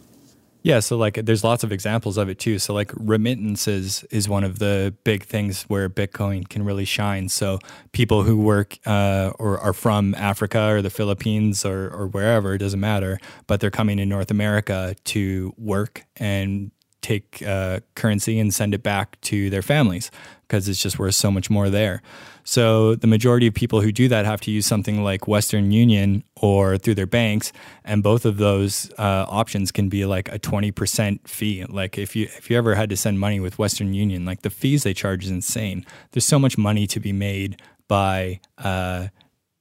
Yeah, 0.64 0.80
so 0.80 0.96
like 0.96 1.16
there's 1.16 1.44
lots 1.44 1.66
of 1.66 1.74
examples 1.74 2.18
of 2.18 2.30
it 2.30 2.40
too. 2.40 2.58
So 2.58 2.74
like 2.74 2.90
remittances 2.96 4.06
is 4.12 4.30
one 4.30 4.46
of 4.46 4.60
the 4.60 4.96
big 5.04 5.26
things 5.26 5.64
where 5.64 5.90
Bitcoin 5.90 6.48
can 6.48 6.64
really 6.64 6.86
shine. 6.86 7.28
So 7.28 7.60
people 7.92 8.24
who 8.24 8.38
work 8.38 8.78
uh, 8.86 9.32
or 9.38 9.60
are 9.60 9.74
from 9.74 10.16
Africa 10.16 10.70
or 10.70 10.82
the 10.82 10.90
Philippines 10.90 11.66
or, 11.66 11.90
or 11.90 12.08
wherever, 12.08 12.54
it 12.54 12.60
doesn't 12.60 12.80
matter, 12.80 13.20
but 13.46 13.60
they're 13.60 13.72
coming 13.72 14.00
in 14.00 14.08
North 14.08 14.32
America 14.32 14.96
to 15.04 15.54
work 15.58 16.06
and 16.16 16.72
take 17.02 17.44
uh, 17.46 17.82
currency 17.96 18.40
and 18.40 18.54
send 18.54 18.74
it 18.74 18.82
back 18.82 19.20
to 19.20 19.50
their 19.50 19.62
families 19.62 20.12
because 20.48 20.70
it's 20.70 20.82
just 20.82 20.98
worth 20.98 21.16
so 21.16 21.30
much 21.30 21.50
more 21.50 21.70
there. 21.70 22.02
So 22.44 22.96
the 22.96 23.08
majority 23.08 23.48
of 23.48 23.54
people 23.54 23.82
who 23.82 23.92
do 23.92 24.08
that 24.10 24.26
have 24.26 24.42
to 24.42 24.52
use 24.52 24.66
something 24.66 25.04
like 25.04 25.28
Western 25.28 25.72
Union 25.72 26.24
or 26.36 26.78
through 26.78 26.96
their 26.96 27.08
banks, 27.08 27.54
and 27.86 28.04
both 28.04 28.26
of 28.26 28.38
those 28.38 28.92
uh, 28.98 29.26
options 29.28 29.72
can 29.72 29.90
be 29.90 30.06
like 30.06 30.30
a 30.30 30.38
twenty 30.38 30.72
percent 30.72 31.28
fee. 31.28 31.66
Like 31.66 31.98
if 31.98 32.16
you 32.16 32.26
if 32.38 32.50
you 32.50 32.58
ever 32.58 32.76
had 32.76 32.90
to 32.90 32.98
send 32.98 33.20
money 33.20 33.40
with 33.40 33.58
Western 33.58 33.94
Union, 33.94 34.26
like 34.26 34.42
the 34.42 34.50
fees 34.50 34.84
they 34.84 34.94
charge 34.94 35.26
is 35.26 35.32
insane. 35.32 35.86
There's 36.12 36.26
so 36.26 36.40
much 36.40 36.58
money 36.58 36.86
to 36.88 37.00
be 37.00 37.14
made 37.14 37.62
by 37.88 38.42
uh, 38.58 39.08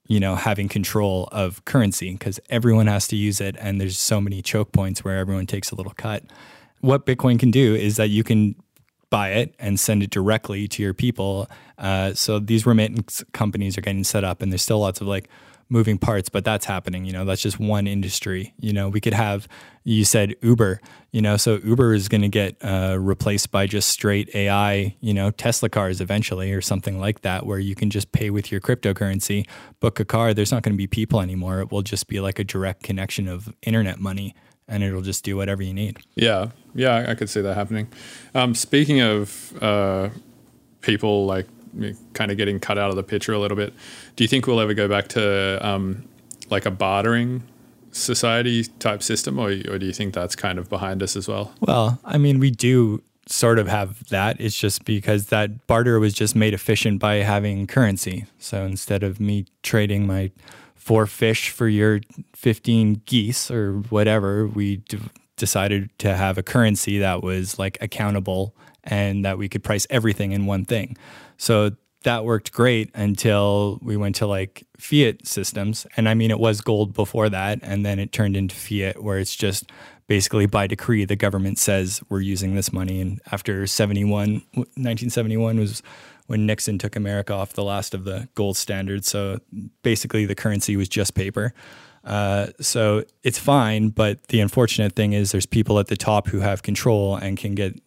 you 0.07 0.19
know 0.19 0.35
having 0.35 0.67
control 0.67 1.29
of 1.31 1.63
currency 1.65 2.11
because 2.11 2.39
everyone 2.49 2.87
has 2.87 3.07
to 3.07 3.15
use 3.15 3.39
it, 3.39 3.55
and 3.59 3.79
there's 3.79 3.97
so 3.97 4.19
many 4.19 4.41
choke 4.41 4.71
points 4.73 5.03
where 5.03 5.17
everyone 5.17 5.47
takes 5.47 5.71
a 5.71 5.75
little 5.75 5.93
cut. 5.95 6.23
What 6.81 7.05
Bitcoin 7.05 7.39
can 7.39 7.49
do 7.49 7.75
is 7.75 7.95
that 7.95 8.09
you 8.09 8.25
can 8.25 8.55
buy 9.13 9.29
it 9.29 9.53
and 9.59 9.79
send 9.79 10.01
it 10.01 10.09
directly 10.09 10.67
to 10.67 10.81
your 10.81 10.93
people. 10.93 11.47
Uh, 11.83 12.13
so 12.13 12.39
these 12.39 12.65
remittance 12.65 13.23
companies 13.33 13.77
are 13.77 13.81
getting 13.81 14.05
set 14.05 14.23
up, 14.23 14.41
and 14.41 14.51
there's 14.51 14.61
still 14.61 14.79
lots 14.79 15.01
of 15.01 15.07
like 15.07 15.29
moving 15.69 15.97
parts, 15.97 16.29
but 16.29 16.45
that's 16.45 16.65
happening. 16.65 17.03
You 17.03 17.11
know, 17.11 17.25
that's 17.25 17.41
just 17.41 17.59
one 17.59 17.87
industry. 17.87 18.53
You 18.59 18.71
know, 18.71 18.89
we 18.89 19.01
could 19.01 19.13
have, 19.13 19.47
you 19.83 20.05
said 20.05 20.35
Uber, 20.41 20.79
you 21.11 21.21
know, 21.21 21.35
so 21.35 21.59
Uber 21.63 21.93
is 21.93 22.07
going 22.07 22.21
to 22.21 22.29
get 22.29 22.55
uh, 22.63 22.97
replaced 22.99 23.51
by 23.51 23.67
just 23.67 23.89
straight 23.89 24.33
AI, 24.33 24.95
you 25.01 25.13
know, 25.13 25.31
Tesla 25.31 25.69
cars 25.69 25.99
eventually 25.99 26.53
or 26.53 26.61
something 26.61 26.99
like 26.99 27.21
that, 27.21 27.45
where 27.45 27.59
you 27.59 27.75
can 27.75 27.89
just 27.89 28.11
pay 28.11 28.29
with 28.29 28.51
your 28.51 28.61
cryptocurrency, 28.61 29.47
book 29.79 29.99
a 29.99 30.05
car. 30.05 30.33
There's 30.33 30.51
not 30.51 30.63
going 30.63 30.73
to 30.73 30.77
be 30.77 30.87
people 30.87 31.21
anymore. 31.21 31.59
It 31.59 31.71
will 31.71 31.81
just 31.81 32.07
be 32.07 32.19
like 32.19 32.39
a 32.39 32.43
direct 32.43 32.83
connection 32.83 33.27
of 33.27 33.53
internet 33.61 33.99
money 33.99 34.35
and 34.67 34.83
it'll 34.83 35.01
just 35.01 35.25
do 35.25 35.35
whatever 35.35 35.61
you 35.61 35.73
need. 35.73 35.99
Yeah, 36.15 36.51
yeah, 36.73 37.05
I 37.09 37.15
could 37.15 37.29
see 37.29 37.41
that 37.41 37.55
happening. 37.55 37.89
Um, 38.33 38.55
speaking 38.55 39.01
of 39.01 39.53
uh, 39.61 40.09
people 40.81 41.25
like 41.25 41.47
kind 42.13 42.31
of 42.31 42.37
getting 42.37 42.59
cut 42.59 42.77
out 42.77 42.89
of 42.89 42.95
the 42.95 43.03
picture 43.03 43.33
a 43.33 43.39
little 43.39 43.57
bit, 43.57 43.73
do 44.15 44.23
you 44.23 44.27
think 44.27 44.47
we'll 44.47 44.59
ever 44.59 44.73
go 44.73 44.87
back 44.87 45.07
to 45.09 45.65
um, 45.67 46.07
like 46.49 46.65
a 46.65 46.71
bartering 46.71 47.43
society 47.91 48.63
type 48.79 49.03
system, 49.03 49.39
or, 49.39 49.49
or 49.49 49.77
do 49.77 49.85
you 49.85 49.93
think 49.93 50.13
that's 50.13 50.35
kind 50.35 50.57
of 50.59 50.69
behind 50.69 51.03
us 51.03 51.15
as 51.15 51.27
well? 51.27 51.53
Well, 51.61 51.99
I 52.03 52.17
mean, 52.17 52.39
we 52.39 52.51
do 52.51 53.01
sort 53.27 53.59
of 53.59 53.67
have 53.67 54.07
that. 54.09 54.39
It's 54.39 54.57
just 54.57 54.85
because 54.85 55.27
that 55.27 55.67
barter 55.67 55.99
was 55.99 56.13
just 56.13 56.35
made 56.35 56.53
efficient 56.53 56.99
by 56.99 57.15
having 57.15 57.67
currency. 57.67 58.25
So 58.39 58.63
instead 58.65 59.03
of 59.03 59.19
me 59.19 59.45
trading 59.61 60.05
my 60.05 60.31
four 60.75 61.07
fish 61.07 61.49
for 61.49 61.67
your 61.67 62.01
15 62.35 63.03
geese 63.05 63.49
or 63.49 63.75
whatever, 63.89 64.47
we 64.47 64.77
d- 64.77 64.99
decided 65.37 65.89
to 65.99 66.15
have 66.15 66.37
a 66.37 66.43
currency 66.43 66.97
that 66.99 67.23
was 67.23 67.57
like 67.57 67.77
accountable 67.79 68.53
and 68.83 69.25
that 69.25 69.37
we 69.37 69.49
could 69.49 69.63
price 69.63 69.87
everything 69.89 70.31
in 70.31 70.45
one 70.45 70.65
thing. 70.65 70.97
So 71.37 71.71
that 72.03 72.25
worked 72.25 72.51
great 72.51 72.91
until 72.93 73.79
we 73.81 73.97
went 73.97 74.15
to 74.17 74.27
like 74.27 74.65
fiat 74.77 75.25
systems. 75.25 75.87
And 75.97 76.07
I 76.07 76.13
mean, 76.13 76.31
it 76.31 76.39
was 76.39 76.61
gold 76.61 76.93
before 76.93 77.29
that. 77.29 77.59
And 77.61 77.85
then 77.85 77.99
it 77.99 78.11
turned 78.11 78.35
into 78.35 78.55
fiat, 78.55 79.01
where 79.01 79.17
it's 79.17 79.35
just 79.35 79.71
basically 80.07 80.45
by 80.45 80.67
decree, 80.67 81.05
the 81.05 81.15
government 81.15 81.57
says 81.57 82.01
we're 82.09 82.21
using 82.21 82.55
this 82.55 82.71
money. 82.71 83.01
And 83.01 83.21
after 83.31 83.65
71, 83.65 84.43
1971 84.53 85.59
was 85.59 85.81
when 86.27 86.45
Nixon 86.45 86.77
took 86.77 86.95
America 86.95 87.33
off 87.33 87.53
the 87.53 87.63
last 87.63 87.93
of 87.93 88.03
the 88.05 88.27
gold 88.35 88.57
standards. 88.57 89.09
So 89.09 89.39
basically, 89.81 90.25
the 90.25 90.35
currency 90.35 90.75
was 90.77 90.87
just 90.89 91.15
paper. 91.15 91.53
Uh, 92.03 92.47
so 92.59 93.03
it's 93.23 93.39
fine, 93.39 93.89
but 93.89 94.27
the 94.27 94.41
unfortunate 94.41 94.93
thing 94.93 95.13
is 95.13 95.31
there's 95.31 95.45
people 95.45 95.79
at 95.79 95.87
the 95.87 95.95
top 95.95 96.27
who 96.27 96.39
have 96.39 96.61
control 96.61 97.15
and 97.15 97.37
can 97.37 97.55
get 97.55 97.79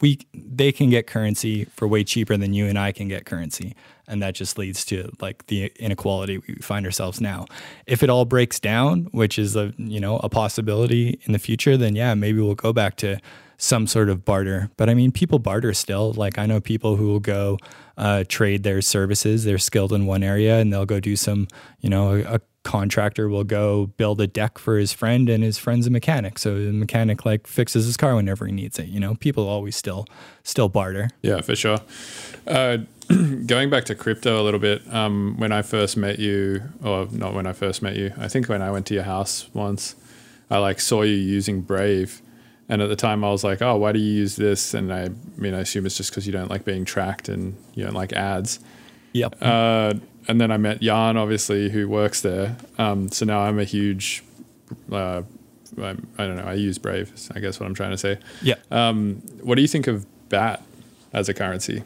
we 0.00 0.18
they 0.34 0.72
can 0.72 0.90
get 0.90 1.06
currency 1.06 1.64
for 1.66 1.88
way 1.88 2.04
cheaper 2.04 2.36
than 2.36 2.54
you 2.54 2.66
and 2.66 2.78
I 2.78 2.92
can 2.92 3.08
get 3.08 3.26
currency, 3.26 3.74
and 4.06 4.22
that 4.22 4.34
just 4.34 4.58
leads 4.58 4.84
to 4.86 5.10
like 5.20 5.46
the 5.46 5.72
inequality 5.76 6.38
we 6.38 6.54
find 6.56 6.86
ourselves 6.86 7.20
now. 7.20 7.46
If 7.86 8.02
it 8.02 8.10
all 8.10 8.24
breaks 8.24 8.60
down, 8.60 9.04
which 9.12 9.38
is 9.38 9.56
a 9.56 9.72
you 9.76 10.00
know 10.00 10.18
a 10.18 10.28
possibility 10.28 11.20
in 11.24 11.32
the 11.32 11.38
future, 11.38 11.76
then 11.76 11.96
yeah, 11.96 12.14
maybe 12.14 12.40
we'll 12.40 12.54
go 12.54 12.72
back 12.72 12.96
to 12.96 13.20
some 13.56 13.86
sort 13.86 14.08
of 14.08 14.24
barter. 14.24 14.70
But 14.76 14.90
I 14.90 14.94
mean, 14.94 15.12
people 15.12 15.38
barter 15.38 15.72
still. 15.74 16.12
Like 16.12 16.38
I 16.38 16.46
know 16.46 16.60
people 16.60 16.96
who 16.96 17.08
will 17.08 17.20
go 17.20 17.58
uh, 17.96 18.24
trade 18.28 18.62
their 18.62 18.82
services. 18.82 19.44
They're 19.44 19.58
skilled 19.58 19.92
in 19.92 20.06
one 20.06 20.22
area, 20.22 20.58
and 20.58 20.72
they'll 20.72 20.86
go 20.86 21.00
do 21.00 21.16
some, 21.16 21.48
you 21.80 21.88
know, 21.88 22.16
a, 22.26 22.40
contractor 22.64 23.28
will 23.28 23.44
go 23.44 23.86
build 23.98 24.20
a 24.20 24.26
deck 24.26 24.58
for 24.58 24.78
his 24.78 24.92
friend 24.92 25.28
and 25.28 25.44
his 25.44 25.58
friend's 25.58 25.86
a 25.86 25.90
mechanic. 25.90 26.38
So 26.38 26.54
the 26.54 26.72
mechanic 26.72 27.24
like 27.24 27.46
fixes 27.46 27.84
his 27.86 27.96
car 27.96 28.16
whenever 28.16 28.46
he 28.46 28.52
needs 28.52 28.78
it 28.78 28.88
you 28.88 28.98
know? 28.98 29.14
People 29.14 29.46
always 29.46 29.76
still 29.76 30.06
still 30.42 30.68
barter. 30.68 31.10
Yeah 31.22 31.40
for 31.42 31.54
sure. 31.54 31.78
Uh, 32.46 32.78
going 33.46 33.70
back 33.70 33.84
to 33.84 33.94
crypto 33.94 34.40
a 34.40 34.42
little 34.42 34.60
bit 34.60 34.82
um, 34.92 35.34
when 35.36 35.52
i 35.52 35.60
first 35.60 35.94
met 35.94 36.18
you 36.18 36.62
or 36.82 37.06
not 37.10 37.34
when 37.34 37.46
i 37.46 37.52
first 37.52 37.82
met 37.82 37.96
you 37.96 38.10
i 38.18 38.28
think 38.28 38.48
when 38.48 38.62
i 38.62 38.70
went 38.70 38.86
to 38.86 38.94
your 38.94 39.02
house 39.02 39.48
once 39.52 39.94
i 40.50 40.56
like 40.56 40.80
saw 40.80 41.02
you 41.02 41.14
using 41.14 41.60
brave. 41.60 42.20
And 42.66 42.80
at 42.80 42.88
the 42.88 42.96
time 42.96 43.22
i 43.22 43.30
was 43.30 43.44
like 43.44 43.60
oh 43.60 43.76
why 43.76 43.92
do 43.92 43.98
you 43.98 44.12
use 44.12 44.36
this? 44.36 44.72
And 44.72 44.92
i, 44.92 45.10
mean 45.36 45.54
i 45.54 45.60
assume 45.60 45.84
it's 45.84 45.98
just 45.98 46.10
because 46.10 46.26
you 46.26 46.32
don't 46.32 46.48
like 46.48 46.64
being 46.64 46.86
tracked 46.86 47.28
and 47.28 47.56
you 47.74 47.84
don't 47.84 47.94
like 47.94 48.14
ads. 48.14 48.58
Yep. 49.12 49.36
Uh, 49.40 49.94
and 50.28 50.40
then 50.40 50.50
I 50.50 50.56
met 50.56 50.80
Jan, 50.80 51.16
obviously, 51.16 51.70
who 51.70 51.88
works 51.88 52.20
there. 52.20 52.56
Um, 52.78 53.10
so 53.10 53.24
now 53.24 53.40
I'm 53.40 53.58
a 53.58 53.64
huge, 53.64 54.22
uh, 54.90 55.22
I, 55.78 55.90
I, 55.90 56.26
don't 56.26 56.36
know, 56.36 56.44
I 56.44 56.54
use 56.54 56.78
Brave, 56.78 57.12
I 57.34 57.40
guess 57.40 57.60
what 57.60 57.66
I'm 57.66 57.74
trying 57.74 57.90
to 57.90 57.98
say. 57.98 58.18
Yeah. 58.42 58.54
Um, 58.70 59.16
what 59.42 59.56
do 59.56 59.62
you 59.62 59.68
think 59.68 59.86
of 59.86 60.06
BAT 60.28 60.62
as 61.12 61.28
a 61.28 61.34
currency? 61.34 61.82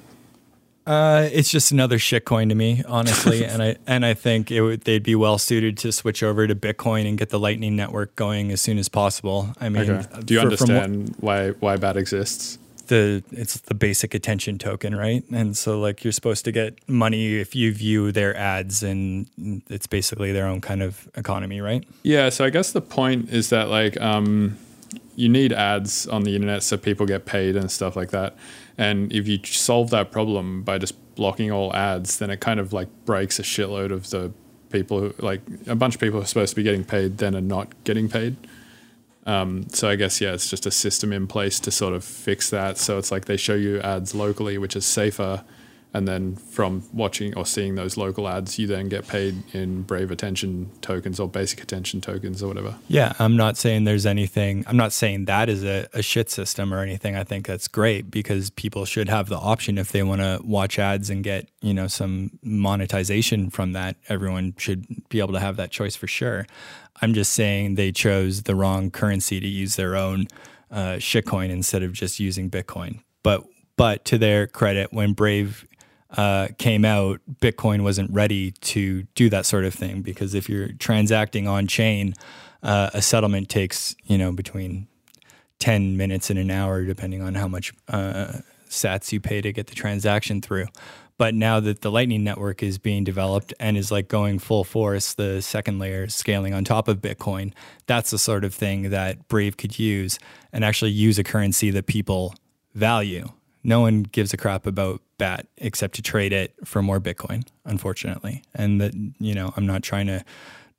Uh, 0.86 1.28
it's 1.32 1.50
just 1.50 1.70
another 1.70 1.98
shitcoin 1.98 2.48
to 2.48 2.54
me, 2.54 2.82
honestly, 2.88 3.44
and 3.46 3.62
I 3.62 3.76
and 3.86 4.06
I 4.06 4.14
think 4.14 4.50
it 4.50 4.62
would, 4.62 4.80
they'd 4.82 5.02
be 5.02 5.14
well 5.14 5.36
suited 5.36 5.76
to 5.78 5.92
switch 5.92 6.22
over 6.22 6.46
to 6.46 6.54
Bitcoin 6.54 7.06
and 7.06 7.18
get 7.18 7.28
the 7.28 7.38
Lightning 7.38 7.76
Network 7.76 8.16
going 8.16 8.50
as 8.52 8.62
soon 8.62 8.78
as 8.78 8.88
possible. 8.88 9.52
I 9.60 9.68
mean, 9.68 9.90
okay. 9.90 10.20
do 10.22 10.32
you 10.32 10.40
for, 10.40 10.44
understand 10.46 11.14
why 11.20 11.50
why 11.50 11.76
BAT 11.76 11.98
exists? 11.98 12.58
The 12.88 13.22
it's 13.30 13.60
the 13.60 13.74
basic 13.74 14.14
attention 14.14 14.58
token, 14.58 14.94
right? 14.94 15.24
And 15.30 15.56
so 15.56 15.80
like 15.80 16.04
you're 16.04 16.12
supposed 16.12 16.44
to 16.44 16.52
get 16.52 16.76
money 16.88 17.36
if 17.36 17.54
you 17.54 17.72
view 17.72 18.12
their 18.12 18.36
ads 18.36 18.82
and 18.82 19.28
it's 19.68 19.86
basically 19.86 20.32
their 20.32 20.46
own 20.46 20.60
kind 20.60 20.82
of 20.82 21.08
economy, 21.14 21.60
right? 21.60 21.84
Yeah, 22.02 22.28
so 22.28 22.44
I 22.44 22.50
guess 22.50 22.72
the 22.72 22.80
point 22.80 23.30
is 23.30 23.50
that 23.50 23.68
like 23.68 24.00
um 24.00 24.58
you 25.14 25.28
need 25.28 25.52
ads 25.52 26.06
on 26.06 26.22
the 26.22 26.34
internet 26.34 26.62
so 26.62 26.76
people 26.76 27.04
get 27.06 27.26
paid 27.26 27.56
and 27.56 27.70
stuff 27.70 27.96
like 27.96 28.10
that. 28.10 28.36
And 28.76 29.12
if 29.12 29.26
you 29.26 29.40
solve 29.44 29.90
that 29.90 30.12
problem 30.12 30.62
by 30.62 30.78
just 30.78 30.94
blocking 31.16 31.50
all 31.50 31.74
ads, 31.74 32.18
then 32.18 32.30
it 32.30 32.40
kind 32.40 32.60
of 32.60 32.72
like 32.72 32.88
breaks 33.04 33.38
a 33.40 33.42
shitload 33.42 33.90
of 33.90 34.08
the 34.10 34.32
people 34.70 35.00
who 35.00 35.14
like 35.18 35.40
a 35.66 35.74
bunch 35.74 35.94
of 35.94 36.00
people 36.00 36.18
who 36.18 36.22
are 36.22 36.26
supposed 36.26 36.50
to 36.50 36.56
be 36.56 36.62
getting 36.62 36.84
paid 36.84 37.18
then 37.18 37.34
are 37.34 37.40
not 37.40 37.68
getting 37.84 38.08
paid. 38.08 38.36
Um, 39.28 39.68
so 39.68 39.90
I 39.90 39.96
guess 39.96 40.22
yeah, 40.22 40.32
it's 40.32 40.48
just 40.48 40.64
a 40.64 40.70
system 40.70 41.12
in 41.12 41.26
place 41.26 41.60
to 41.60 41.70
sort 41.70 41.92
of 41.92 42.02
fix 42.02 42.48
that. 42.48 42.78
So 42.78 42.96
it's 42.96 43.10
like 43.10 43.26
they 43.26 43.36
show 43.36 43.54
you 43.54 43.78
ads 43.82 44.14
locally, 44.14 44.56
which 44.56 44.74
is 44.74 44.86
safer, 44.86 45.44
and 45.94 46.06
then 46.06 46.36
from 46.36 46.82
watching 46.92 47.34
or 47.36 47.46
seeing 47.46 47.74
those 47.74 47.96
local 47.96 48.28
ads, 48.28 48.58
you 48.58 48.66
then 48.66 48.88
get 48.88 49.08
paid 49.08 49.42
in 49.54 49.82
Brave 49.82 50.10
attention 50.10 50.70
tokens 50.82 51.18
or 51.18 51.28
basic 51.28 51.62
attention 51.62 52.00
tokens 52.00 52.42
or 52.42 52.48
whatever. 52.48 52.76
Yeah, 52.88 53.14
I'm 53.18 53.36
not 53.36 53.56
saying 53.56 53.84
there's 53.84 54.04
anything. 54.04 54.64
I'm 54.66 54.76
not 54.76 54.92
saying 54.92 55.24
that 55.24 55.48
is 55.48 55.64
a, 55.64 55.88
a 55.94 56.02
shit 56.02 56.30
system 56.30 56.74
or 56.74 56.80
anything. 56.80 57.16
I 57.16 57.24
think 57.24 57.46
that's 57.46 57.68
great 57.68 58.10
because 58.10 58.50
people 58.50 58.84
should 58.84 59.08
have 59.08 59.28
the 59.28 59.38
option 59.38 59.78
if 59.78 59.90
they 59.92 60.02
want 60.02 60.20
to 60.20 60.40
watch 60.44 60.78
ads 60.78 61.08
and 61.08 61.24
get 61.24 61.48
you 61.62 61.72
know 61.72 61.86
some 61.86 62.38
monetization 62.42 63.48
from 63.48 63.72
that. 63.72 63.96
Everyone 64.08 64.54
should 64.58 64.86
be 65.08 65.20
able 65.20 65.32
to 65.32 65.40
have 65.40 65.56
that 65.56 65.70
choice 65.70 65.96
for 65.96 66.06
sure. 66.06 66.46
I'm 67.00 67.14
just 67.14 67.32
saying 67.32 67.76
they 67.76 67.92
chose 67.92 68.42
the 68.42 68.54
wrong 68.54 68.90
currency 68.90 69.40
to 69.40 69.46
use 69.46 69.76
their 69.76 69.96
own 69.96 70.26
uh, 70.70 70.96
shitcoin 70.96 71.48
instead 71.48 71.82
of 71.82 71.92
just 71.92 72.20
using 72.20 72.50
Bitcoin. 72.50 73.00
But 73.22 73.44
but 73.76 74.04
to 74.06 74.18
their 74.18 74.46
credit, 74.46 74.92
when 74.92 75.14
Brave 75.14 75.64
uh, 76.16 76.48
came 76.58 76.84
out, 76.84 77.20
Bitcoin 77.40 77.82
wasn't 77.82 78.10
ready 78.10 78.52
to 78.52 79.02
do 79.14 79.28
that 79.30 79.44
sort 79.46 79.64
of 79.64 79.74
thing 79.74 80.02
because 80.02 80.34
if 80.34 80.48
you're 80.48 80.72
transacting 80.72 81.46
on 81.46 81.66
chain, 81.66 82.14
uh, 82.62 82.90
a 82.94 83.02
settlement 83.02 83.48
takes 83.48 83.94
you 84.04 84.18
know 84.18 84.32
between 84.32 84.88
ten 85.58 85.96
minutes 85.96 86.30
and 86.30 86.38
an 86.38 86.50
hour, 86.50 86.84
depending 86.84 87.22
on 87.22 87.34
how 87.34 87.48
much 87.48 87.72
uh, 87.88 88.32
Sats 88.68 89.12
you 89.12 89.20
pay 89.20 89.40
to 89.40 89.52
get 89.52 89.66
the 89.66 89.74
transaction 89.74 90.40
through. 90.40 90.66
But 91.18 91.34
now 91.34 91.58
that 91.58 91.80
the 91.80 91.90
Lightning 91.90 92.22
Network 92.22 92.62
is 92.62 92.78
being 92.78 93.02
developed 93.02 93.52
and 93.58 93.76
is 93.76 93.90
like 93.90 94.06
going 94.06 94.38
full 94.38 94.62
force, 94.62 95.14
the 95.14 95.42
second 95.42 95.80
layer 95.80 96.08
scaling 96.08 96.54
on 96.54 96.64
top 96.64 96.86
of 96.86 96.98
Bitcoin. 96.98 97.52
That's 97.86 98.10
the 98.10 98.18
sort 98.18 98.44
of 98.44 98.54
thing 98.54 98.90
that 98.90 99.26
Brave 99.26 99.56
could 99.56 99.80
use 99.80 100.20
and 100.52 100.64
actually 100.64 100.92
use 100.92 101.18
a 101.18 101.24
currency 101.24 101.70
that 101.72 101.86
people 101.86 102.34
value. 102.74 103.30
No 103.64 103.80
one 103.80 104.04
gives 104.04 104.32
a 104.32 104.36
crap 104.36 104.64
about 104.64 105.02
BAT 105.18 105.46
except 105.58 105.94
to 105.96 106.02
trade 106.02 106.32
it 106.32 106.54
for 106.64 106.82
more 106.82 107.00
Bitcoin, 107.00 107.46
unfortunately. 107.64 108.42
And 108.54 108.80
that, 108.80 108.94
you 109.18 109.34
know, 109.34 109.52
I'm 109.56 109.66
not 109.66 109.82
trying 109.82 110.06
to 110.06 110.24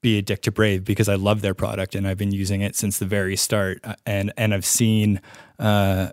be 0.01 0.17
a 0.17 0.21
dick 0.21 0.41
to 0.43 0.51
Brave 0.51 0.85
because 0.85 1.09
I 1.09 1.15
love 1.15 1.41
their 1.41 1.53
product 1.53 1.93
and 1.93 2.07
I've 2.07 2.17
been 2.17 2.31
using 2.31 2.61
it 2.61 2.75
since 2.75 2.99
the 2.99 3.05
very 3.05 3.35
start. 3.35 3.79
Uh, 3.83 3.95
And 4.05 4.31
and 4.37 4.53
I've 4.53 4.65
seen 4.65 5.21
uh, 5.59 6.11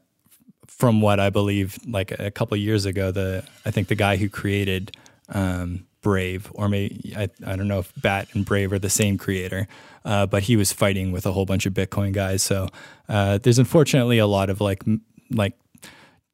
from 0.66 1.01
what 1.01 1.20
I 1.20 1.31
believe, 1.31 1.79
like 1.87 2.11
a 2.18 2.31
couple 2.31 2.57
years 2.57 2.85
ago, 2.85 3.12
the 3.12 3.45
I 3.64 3.70
think 3.70 3.89
the 3.89 3.95
guy 3.95 4.16
who 4.16 4.29
created 4.29 4.97
um, 5.29 5.87
Brave, 6.03 6.51
or 6.55 6.68
maybe 6.68 7.14
I, 7.16 7.29
I 7.47 7.57
don't 7.57 7.68
know 7.68 7.79
if 7.81 7.93
Bat 8.01 8.29
and 8.35 8.45
Brave 8.45 8.72
are 8.72 8.79
the 8.79 8.91
same 8.91 9.18
creator, 9.18 9.66
uh, 10.05 10.27
but 10.27 10.45
he 10.45 10.57
was 10.57 10.72
fighting 10.72 11.12
with 11.12 11.27
a 11.27 11.33
whole 11.33 11.47
bunch 11.47 11.66
of 11.66 11.72
Bitcoin 11.72 12.12
guys. 12.12 12.43
So 12.43 12.68
uh, 13.09 13.39
there's 13.39 13.59
unfortunately 13.59 14.18
a 14.18 14.27
lot 14.27 14.51
of 14.51 14.61
like 14.61 14.83
like 15.31 15.55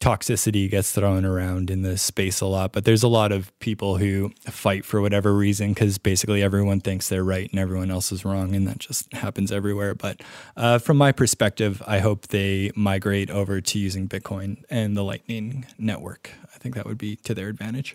toxicity 0.03 0.69
gets 0.69 0.91
thrown 0.91 1.25
around 1.25 1.71
in 1.71 1.83
the 1.83 1.97
space 1.97 2.41
a 2.41 2.47
lot, 2.47 2.73
but 2.73 2.85
there's 2.85 3.05
a 3.05 3.09
lot 3.09 3.31
of 3.31 3.57
people 3.61 3.99
who 3.99 4.33
fight 4.47 4.85
for 4.85 5.01
whatever 5.01 5.33
reason 5.33 5.69
because 5.69 5.97
basically 5.97 6.43
everyone 6.43 6.81
thinks 6.81 7.09
they're 7.09 7.23
right 7.23 7.49
and 7.53 7.61
everyone 7.61 7.89
else 7.89 8.11
is 8.11 8.25
wrong, 8.25 8.53
and 8.57 8.67
that 8.67 8.79
just 8.79 9.13
happens 9.13 9.53
everywhere. 9.53 9.95
But 9.95 10.21
uh, 10.57 10.79
from 10.79 10.97
my 10.97 11.13
perspective, 11.13 11.81
I 11.87 12.01
hope 12.01 12.27
they 12.27 12.73
migrate 12.75 13.31
over 13.31 13.61
to 13.61 13.79
using 13.79 14.09
Bitcoin 14.09 14.65
and 14.69 14.97
the 14.97 15.05
Lightning 15.05 15.67
Network. 15.79 16.33
I 16.53 16.59
think 16.59 16.75
that 16.75 16.85
would 16.85 16.99
be 16.99 17.15
to 17.17 17.33
their 17.33 17.49
advantage. 17.49 17.95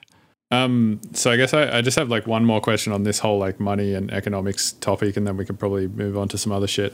Um, 0.49 1.01
so 1.11 1.29
I 1.29 1.35
guess 1.35 1.53
I, 1.53 1.79
I 1.79 1.81
just 1.81 1.99
have 1.99 2.07
like 2.07 2.25
one 2.25 2.45
more 2.45 2.61
question 2.61 2.93
on 2.93 3.03
this 3.03 3.19
whole 3.19 3.37
like 3.37 3.59
money 3.59 3.93
and 3.93 4.09
economics 4.11 4.71
topic, 4.71 5.17
and 5.17 5.27
then 5.27 5.35
we 5.35 5.43
can 5.43 5.57
probably 5.57 5.89
move 5.89 6.17
on 6.17 6.29
to 6.29 6.37
some 6.37 6.53
other 6.53 6.67
shit. 6.67 6.93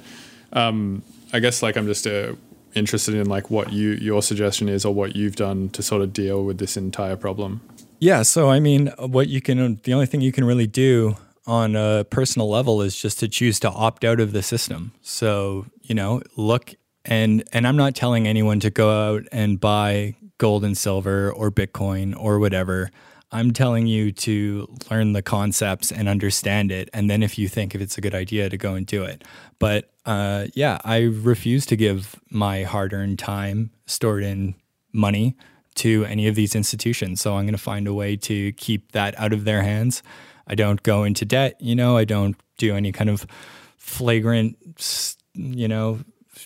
Um, 0.53 1.03
I 1.31 1.39
guess 1.39 1.61
like 1.61 1.77
I'm 1.77 1.85
just 1.85 2.07
uh, 2.07 2.33
interested 2.75 3.15
in 3.15 3.27
like 3.27 3.49
what 3.49 3.71
you 3.71 3.91
your 3.91 4.21
suggestion 4.21 4.69
is 4.69 4.85
or 4.85 4.93
what 4.93 5.15
you've 5.15 5.35
done 5.35 5.69
to 5.69 5.81
sort 5.81 6.01
of 6.01 6.13
deal 6.13 6.43
with 6.43 6.57
this 6.57 6.77
entire 6.77 7.15
problem. 7.15 7.61
Yeah. 8.03 8.23
So, 8.23 8.49
I 8.49 8.59
mean, 8.59 8.87
what 8.97 9.29
you 9.29 9.39
can, 9.39 9.79
the 9.83 9.93
only 9.93 10.05
thing 10.05 10.19
you 10.19 10.33
can 10.33 10.43
really 10.43 10.67
do 10.67 11.15
on 11.47 11.73
a 11.77 12.05
personal 12.09 12.49
level 12.49 12.81
is 12.81 13.01
just 13.01 13.17
to 13.19 13.29
choose 13.29 13.61
to 13.61 13.69
opt 13.69 14.03
out 14.03 14.19
of 14.19 14.33
the 14.33 14.43
system. 14.43 14.91
So, 15.01 15.67
you 15.83 15.95
know, 15.95 16.21
look 16.35 16.73
and, 17.05 17.45
and 17.53 17.65
I'm 17.65 17.77
not 17.77 17.95
telling 17.95 18.27
anyone 18.27 18.59
to 18.59 18.69
go 18.69 18.89
out 18.89 19.23
and 19.31 19.57
buy 19.57 20.15
gold 20.37 20.65
and 20.65 20.77
silver 20.77 21.31
or 21.31 21.49
Bitcoin 21.49 22.13
or 22.17 22.39
whatever. 22.39 22.91
I'm 23.33 23.51
telling 23.51 23.87
you 23.87 24.11
to 24.11 24.67
learn 24.91 25.13
the 25.13 25.21
concepts 25.21 25.91
and 25.91 26.07
understand 26.07 26.71
it. 26.71 26.89
And 26.93 27.09
then 27.09 27.23
if 27.23 27.37
you 27.37 27.47
think 27.47 27.73
if 27.73 27.81
it's 27.81 27.97
a 27.97 28.01
good 28.01 28.15
idea 28.15 28.49
to 28.49 28.57
go 28.57 28.75
and 28.75 28.85
do 28.85 29.03
it. 29.03 29.23
But 29.59 29.91
uh, 30.05 30.47
yeah, 30.53 30.77
I 30.83 31.01
refuse 31.01 31.65
to 31.67 31.75
give 31.75 32.15
my 32.29 32.63
hard 32.63 32.93
earned 32.93 33.19
time 33.19 33.71
stored 33.87 34.23
in 34.23 34.55
money 34.93 35.35
to 35.75 36.05
any 36.05 36.27
of 36.27 36.35
these 36.35 36.55
institutions. 36.55 37.21
So 37.21 37.35
I'm 37.35 37.45
going 37.45 37.53
to 37.53 37.57
find 37.57 37.87
a 37.87 37.93
way 37.93 38.15
to 38.17 38.51
keep 38.53 38.91
that 38.91 39.19
out 39.19 39.33
of 39.33 39.45
their 39.45 39.63
hands. 39.63 40.03
I 40.47 40.55
don't 40.55 40.83
go 40.83 41.03
into 41.03 41.25
debt, 41.25 41.55
you 41.59 41.75
know, 41.75 41.97
I 41.97 42.05
don't 42.05 42.35
do 42.57 42.75
any 42.75 42.91
kind 42.91 43.09
of 43.09 43.25
flagrant, 43.77 44.57
you 45.33 45.67
know, 45.67 45.99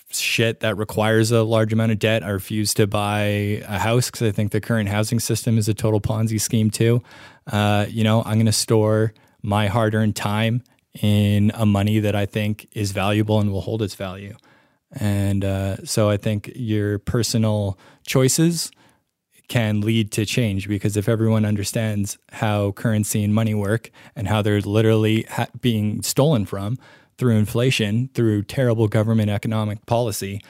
shit 0.10 0.60
that 0.62 0.78
requires 0.78 1.32
a 1.32 1.44
large 1.44 1.74
amount 1.74 1.92
of 1.92 2.00
debt. 2.00 2.24
I 2.24 2.30
refuse 2.30 2.74
to 2.76 2.88
buy 2.88 3.64
a 3.68 3.80
house 3.80 4.08
because 4.10 4.28
I 4.28 4.32
think 4.32 4.52
the 4.52 4.62
current 4.62 4.90
housing 4.90 5.20
system 5.20 5.58
is 5.58 5.68
a 5.68 5.74
total 5.74 6.02
Ponzi 6.02 6.40
scheme 6.40 6.70
too. 6.70 7.02
Uh, 7.46 7.86
you 7.90 8.04
know, 8.04 8.22
I'm 8.24 8.36
going 8.36 8.46
to 8.48 8.52
store 8.52 9.14
my 9.42 9.68
hard 9.68 9.96
earned 9.96 10.16
time 10.16 10.64
in 11.02 11.52
a 11.54 11.66
money 11.66 12.00
that 12.00 12.16
I 12.16 12.26
think 12.26 12.68
is 12.72 12.92
valuable 12.92 13.40
and 13.40 13.52
will 13.52 13.62
hold 13.62 13.82
its 13.82 13.96
value. 13.96 14.36
And 14.92 15.44
uh, 15.44 15.86
so 15.86 16.10
I 16.10 16.18
think 16.18 16.52
your 16.56 17.00
personal 17.00 17.78
choices 18.06 18.72
can 19.48 19.82
lead 19.82 20.12
to 20.12 20.26
change 20.26 20.68
because 20.68 20.98
if 20.98 21.08
everyone 21.08 21.46
understands 21.46 22.18
how 22.32 22.72
currency 22.72 23.24
and 23.24 23.34
money 23.34 23.54
work 23.54 23.90
and 24.16 24.28
how 24.28 24.42
they're 24.42 24.62
literally 24.62 25.24
ha- 25.24 25.48
being 25.62 26.02
stolen 26.02 26.46
from 26.46 26.78
through 27.18 27.38
inflation, 27.38 28.10
through 28.14 28.44
terrible 28.44 28.88
government 28.88 29.30
economic 29.30 29.86
policy, 29.86 30.42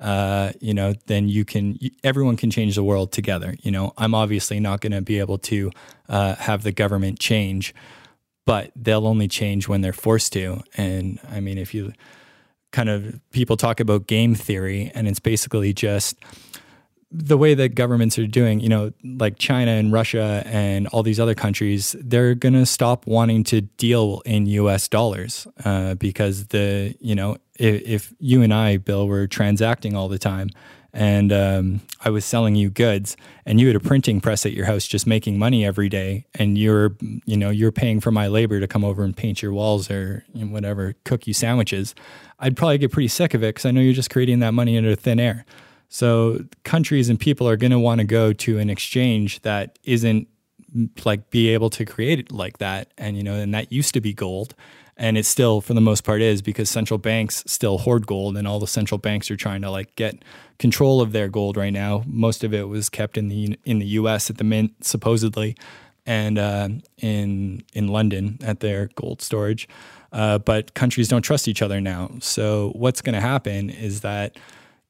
uh, 0.00 0.52
you 0.60 0.74
know, 0.74 0.92
then 1.06 1.28
you 1.28 1.44
can, 1.44 1.78
everyone 2.04 2.36
can 2.36 2.50
change 2.50 2.74
the 2.74 2.84
world 2.84 3.12
together. 3.12 3.54
You 3.62 3.70
know, 3.70 3.92
I'm 3.96 4.14
obviously 4.14 4.60
not 4.60 4.80
going 4.80 4.92
to 4.92 5.00
be 5.02 5.18
able 5.18 5.38
to 5.38 5.70
uh, 6.08 6.34
have 6.34 6.62
the 6.62 6.72
government 6.72 7.18
change, 7.18 7.74
but 8.44 8.70
they'll 8.76 9.06
only 9.06 9.28
change 9.28 9.68
when 9.68 9.80
they're 9.80 9.92
forced 9.92 10.32
to. 10.34 10.62
And 10.76 11.18
I 11.30 11.40
mean, 11.40 11.58
if 11.58 11.72
you 11.72 11.92
kind 12.72 12.88
of 12.90 13.18
people 13.30 13.56
talk 13.56 13.80
about 13.80 14.06
game 14.06 14.34
theory, 14.34 14.92
and 14.94 15.08
it's 15.08 15.20
basically 15.20 15.72
just 15.72 16.16
the 17.10 17.38
way 17.38 17.54
that 17.54 17.74
governments 17.74 18.18
are 18.18 18.26
doing, 18.26 18.60
you 18.60 18.68
know, 18.68 18.92
like 19.04 19.38
China 19.38 19.70
and 19.72 19.92
Russia 19.92 20.42
and 20.46 20.86
all 20.88 21.02
these 21.02 21.20
other 21.20 21.34
countries, 21.34 21.94
they're 22.00 22.34
going 22.34 22.54
to 22.54 22.66
stop 22.66 23.06
wanting 23.06 23.44
to 23.44 23.60
deal 23.60 24.22
in 24.24 24.46
US 24.46 24.88
dollars 24.88 25.46
uh, 25.64 25.94
because 25.94 26.46
the, 26.46 26.96
you 27.00 27.14
know, 27.14 27.36
if, 27.58 27.82
if 27.82 28.14
you 28.18 28.42
and 28.42 28.52
I, 28.52 28.78
Bill, 28.78 29.06
were 29.06 29.26
transacting 29.26 29.94
all 29.94 30.08
the 30.08 30.18
time 30.18 30.50
and 30.92 31.30
um, 31.32 31.80
I 32.04 32.10
was 32.10 32.24
selling 32.24 32.56
you 32.56 32.70
goods 32.70 33.16
and 33.44 33.60
you 33.60 33.66
had 33.68 33.76
a 33.76 33.80
printing 33.80 34.20
press 34.20 34.44
at 34.44 34.52
your 34.52 34.66
house 34.66 34.86
just 34.86 35.06
making 35.06 35.38
money 35.38 35.64
every 35.64 35.88
day 35.88 36.26
and 36.34 36.58
you're, 36.58 36.96
you 37.24 37.36
know, 37.36 37.50
you're 37.50 37.70
paying 37.70 38.00
for 38.00 38.10
my 38.10 38.26
labor 38.26 38.58
to 38.60 38.66
come 38.66 38.84
over 38.84 39.04
and 39.04 39.16
paint 39.16 39.42
your 39.42 39.52
walls 39.52 39.90
or 39.90 40.24
you 40.34 40.44
know, 40.44 40.52
whatever, 40.52 40.94
cook 41.04 41.26
you 41.26 41.34
sandwiches, 41.34 41.94
I'd 42.40 42.56
probably 42.56 42.78
get 42.78 42.92
pretty 42.92 43.08
sick 43.08 43.34
of 43.34 43.44
it 43.44 43.48
because 43.48 43.66
I 43.66 43.70
know 43.70 43.80
you're 43.80 43.92
just 43.92 44.10
creating 44.10 44.40
that 44.40 44.52
money 44.52 44.76
under 44.76 44.94
thin 44.96 45.20
air. 45.20 45.44
So 45.88 46.40
countries 46.64 47.08
and 47.08 47.18
people 47.18 47.48
are 47.48 47.56
going 47.56 47.70
to 47.70 47.78
want 47.78 48.00
to 48.00 48.04
go 48.04 48.32
to 48.32 48.58
an 48.58 48.70
exchange 48.70 49.42
that 49.42 49.78
isn't 49.84 50.28
like 51.04 51.30
be 51.30 51.48
able 51.48 51.70
to 51.70 51.84
create 51.84 52.18
it 52.18 52.32
like 52.32 52.58
that. 52.58 52.92
And, 52.98 53.16
you 53.16 53.22
know, 53.22 53.34
and 53.34 53.54
that 53.54 53.72
used 53.72 53.94
to 53.94 54.00
be 54.00 54.12
gold. 54.12 54.54
And 54.98 55.18
it 55.18 55.26
still, 55.26 55.60
for 55.60 55.74
the 55.74 55.80
most 55.80 56.04
part, 56.04 56.22
is 56.22 56.40
because 56.40 56.70
central 56.70 56.96
banks 56.96 57.44
still 57.46 57.78
hoard 57.78 58.06
gold 58.06 58.36
and 58.36 58.48
all 58.48 58.58
the 58.58 58.66
central 58.66 58.98
banks 58.98 59.30
are 59.30 59.36
trying 59.36 59.60
to 59.60 59.70
like 59.70 59.94
get 59.94 60.24
control 60.58 61.02
of 61.02 61.12
their 61.12 61.28
gold 61.28 61.56
right 61.56 61.72
now. 61.72 62.02
Most 62.06 62.42
of 62.42 62.54
it 62.54 62.68
was 62.68 62.88
kept 62.88 63.18
in 63.18 63.28
the 63.28 63.58
in 63.66 63.78
the 63.78 63.86
US 63.86 64.30
at 64.30 64.38
the 64.38 64.44
mint, 64.44 64.72
supposedly, 64.82 65.54
and 66.06 66.38
uh, 66.38 66.68
in 66.96 67.62
in 67.74 67.88
London 67.88 68.38
at 68.42 68.60
their 68.60 68.88
gold 68.94 69.20
storage. 69.20 69.68
Uh, 70.12 70.38
but 70.38 70.72
countries 70.72 71.08
don't 71.08 71.20
trust 71.20 71.46
each 71.46 71.60
other 71.60 71.78
now. 71.78 72.10
So 72.20 72.72
what's 72.74 73.02
going 73.02 73.14
to 73.14 73.20
happen 73.20 73.68
is 73.68 74.00
that 74.00 74.38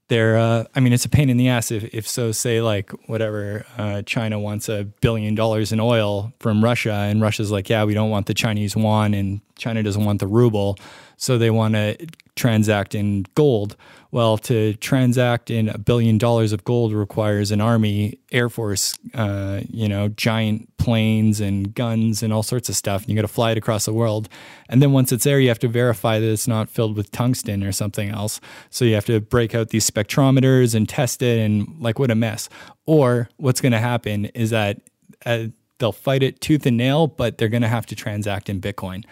they're 0.08 0.36
uh, 0.36 0.64
i 0.74 0.80
mean 0.80 0.92
it's 0.92 1.04
a 1.04 1.08
pain 1.08 1.30
in 1.30 1.36
the 1.36 1.48
ass 1.48 1.70
if, 1.70 1.84
if 1.94 2.08
so 2.08 2.32
say 2.32 2.60
like 2.60 2.90
whatever 3.08 3.66
uh, 3.78 4.02
china 4.02 4.38
wants 4.38 4.68
a 4.68 4.84
billion 5.00 5.34
dollars 5.34 5.72
in 5.72 5.80
oil 5.80 6.32
from 6.40 6.62
russia 6.62 6.92
and 6.92 7.20
russia's 7.20 7.50
like 7.50 7.68
yeah 7.68 7.84
we 7.84 7.94
don't 7.94 8.10
want 8.10 8.26
the 8.26 8.34
chinese 8.34 8.74
yuan 8.74 9.14
and 9.14 9.40
china 9.56 9.82
doesn't 9.82 10.04
want 10.04 10.20
the 10.20 10.26
ruble. 10.26 10.78
So 11.16 11.38
they 11.38 11.50
want 11.50 11.74
to 11.74 11.96
transact 12.36 12.94
in 12.94 13.26
gold. 13.34 13.76
Well 14.12 14.38
to 14.38 14.74
transact 14.74 15.50
in 15.50 15.68
a 15.68 15.78
billion 15.78 16.16
dollars 16.16 16.52
of 16.52 16.64
gold 16.64 16.92
requires 16.92 17.50
an 17.50 17.60
army 17.60 18.18
air 18.30 18.48
force 18.48 18.94
uh, 19.14 19.62
you 19.68 19.88
know 19.88 20.08
giant 20.08 20.74
planes 20.76 21.40
and 21.40 21.74
guns 21.74 22.22
and 22.22 22.32
all 22.32 22.42
sorts 22.42 22.68
of 22.68 22.76
stuff 22.76 23.02
and 23.02 23.10
you 23.10 23.16
got 23.16 23.22
to 23.22 23.28
fly 23.28 23.50
it 23.50 23.58
across 23.58 23.86
the 23.86 23.92
world. 23.92 24.28
And 24.68 24.80
then 24.80 24.92
once 24.92 25.10
it's 25.12 25.24
there 25.24 25.40
you 25.40 25.48
have 25.48 25.58
to 25.60 25.68
verify 25.68 26.20
that 26.20 26.30
it's 26.30 26.46
not 26.46 26.70
filled 26.70 26.96
with 26.96 27.10
tungsten 27.10 27.64
or 27.64 27.72
something 27.72 28.10
else. 28.10 28.40
So 28.70 28.84
you 28.84 28.94
have 28.94 29.06
to 29.06 29.20
break 29.20 29.54
out 29.54 29.70
these 29.70 29.90
spectrometers 29.90 30.74
and 30.74 30.88
test 30.88 31.22
it 31.22 31.38
and 31.38 31.80
like 31.80 31.98
what 31.98 32.10
a 32.10 32.14
mess. 32.14 32.48
Or 32.86 33.28
what's 33.38 33.60
going 33.60 33.72
to 33.72 33.80
happen 33.80 34.26
is 34.26 34.50
that 34.50 34.80
uh, 35.24 35.46
they'll 35.78 35.92
fight 35.92 36.22
it 36.22 36.40
tooth 36.40 36.66
and 36.66 36.76
nail 36.76 37.06
but 37.06 37.38
they're 37.38 37.48
going 37.48 37.62
to 37.62 37.68
have 37.68 37.86
to 37.86 37.94
transact 37.94 38.48
in 38.48 38.60
bitcoin 38.60 39.04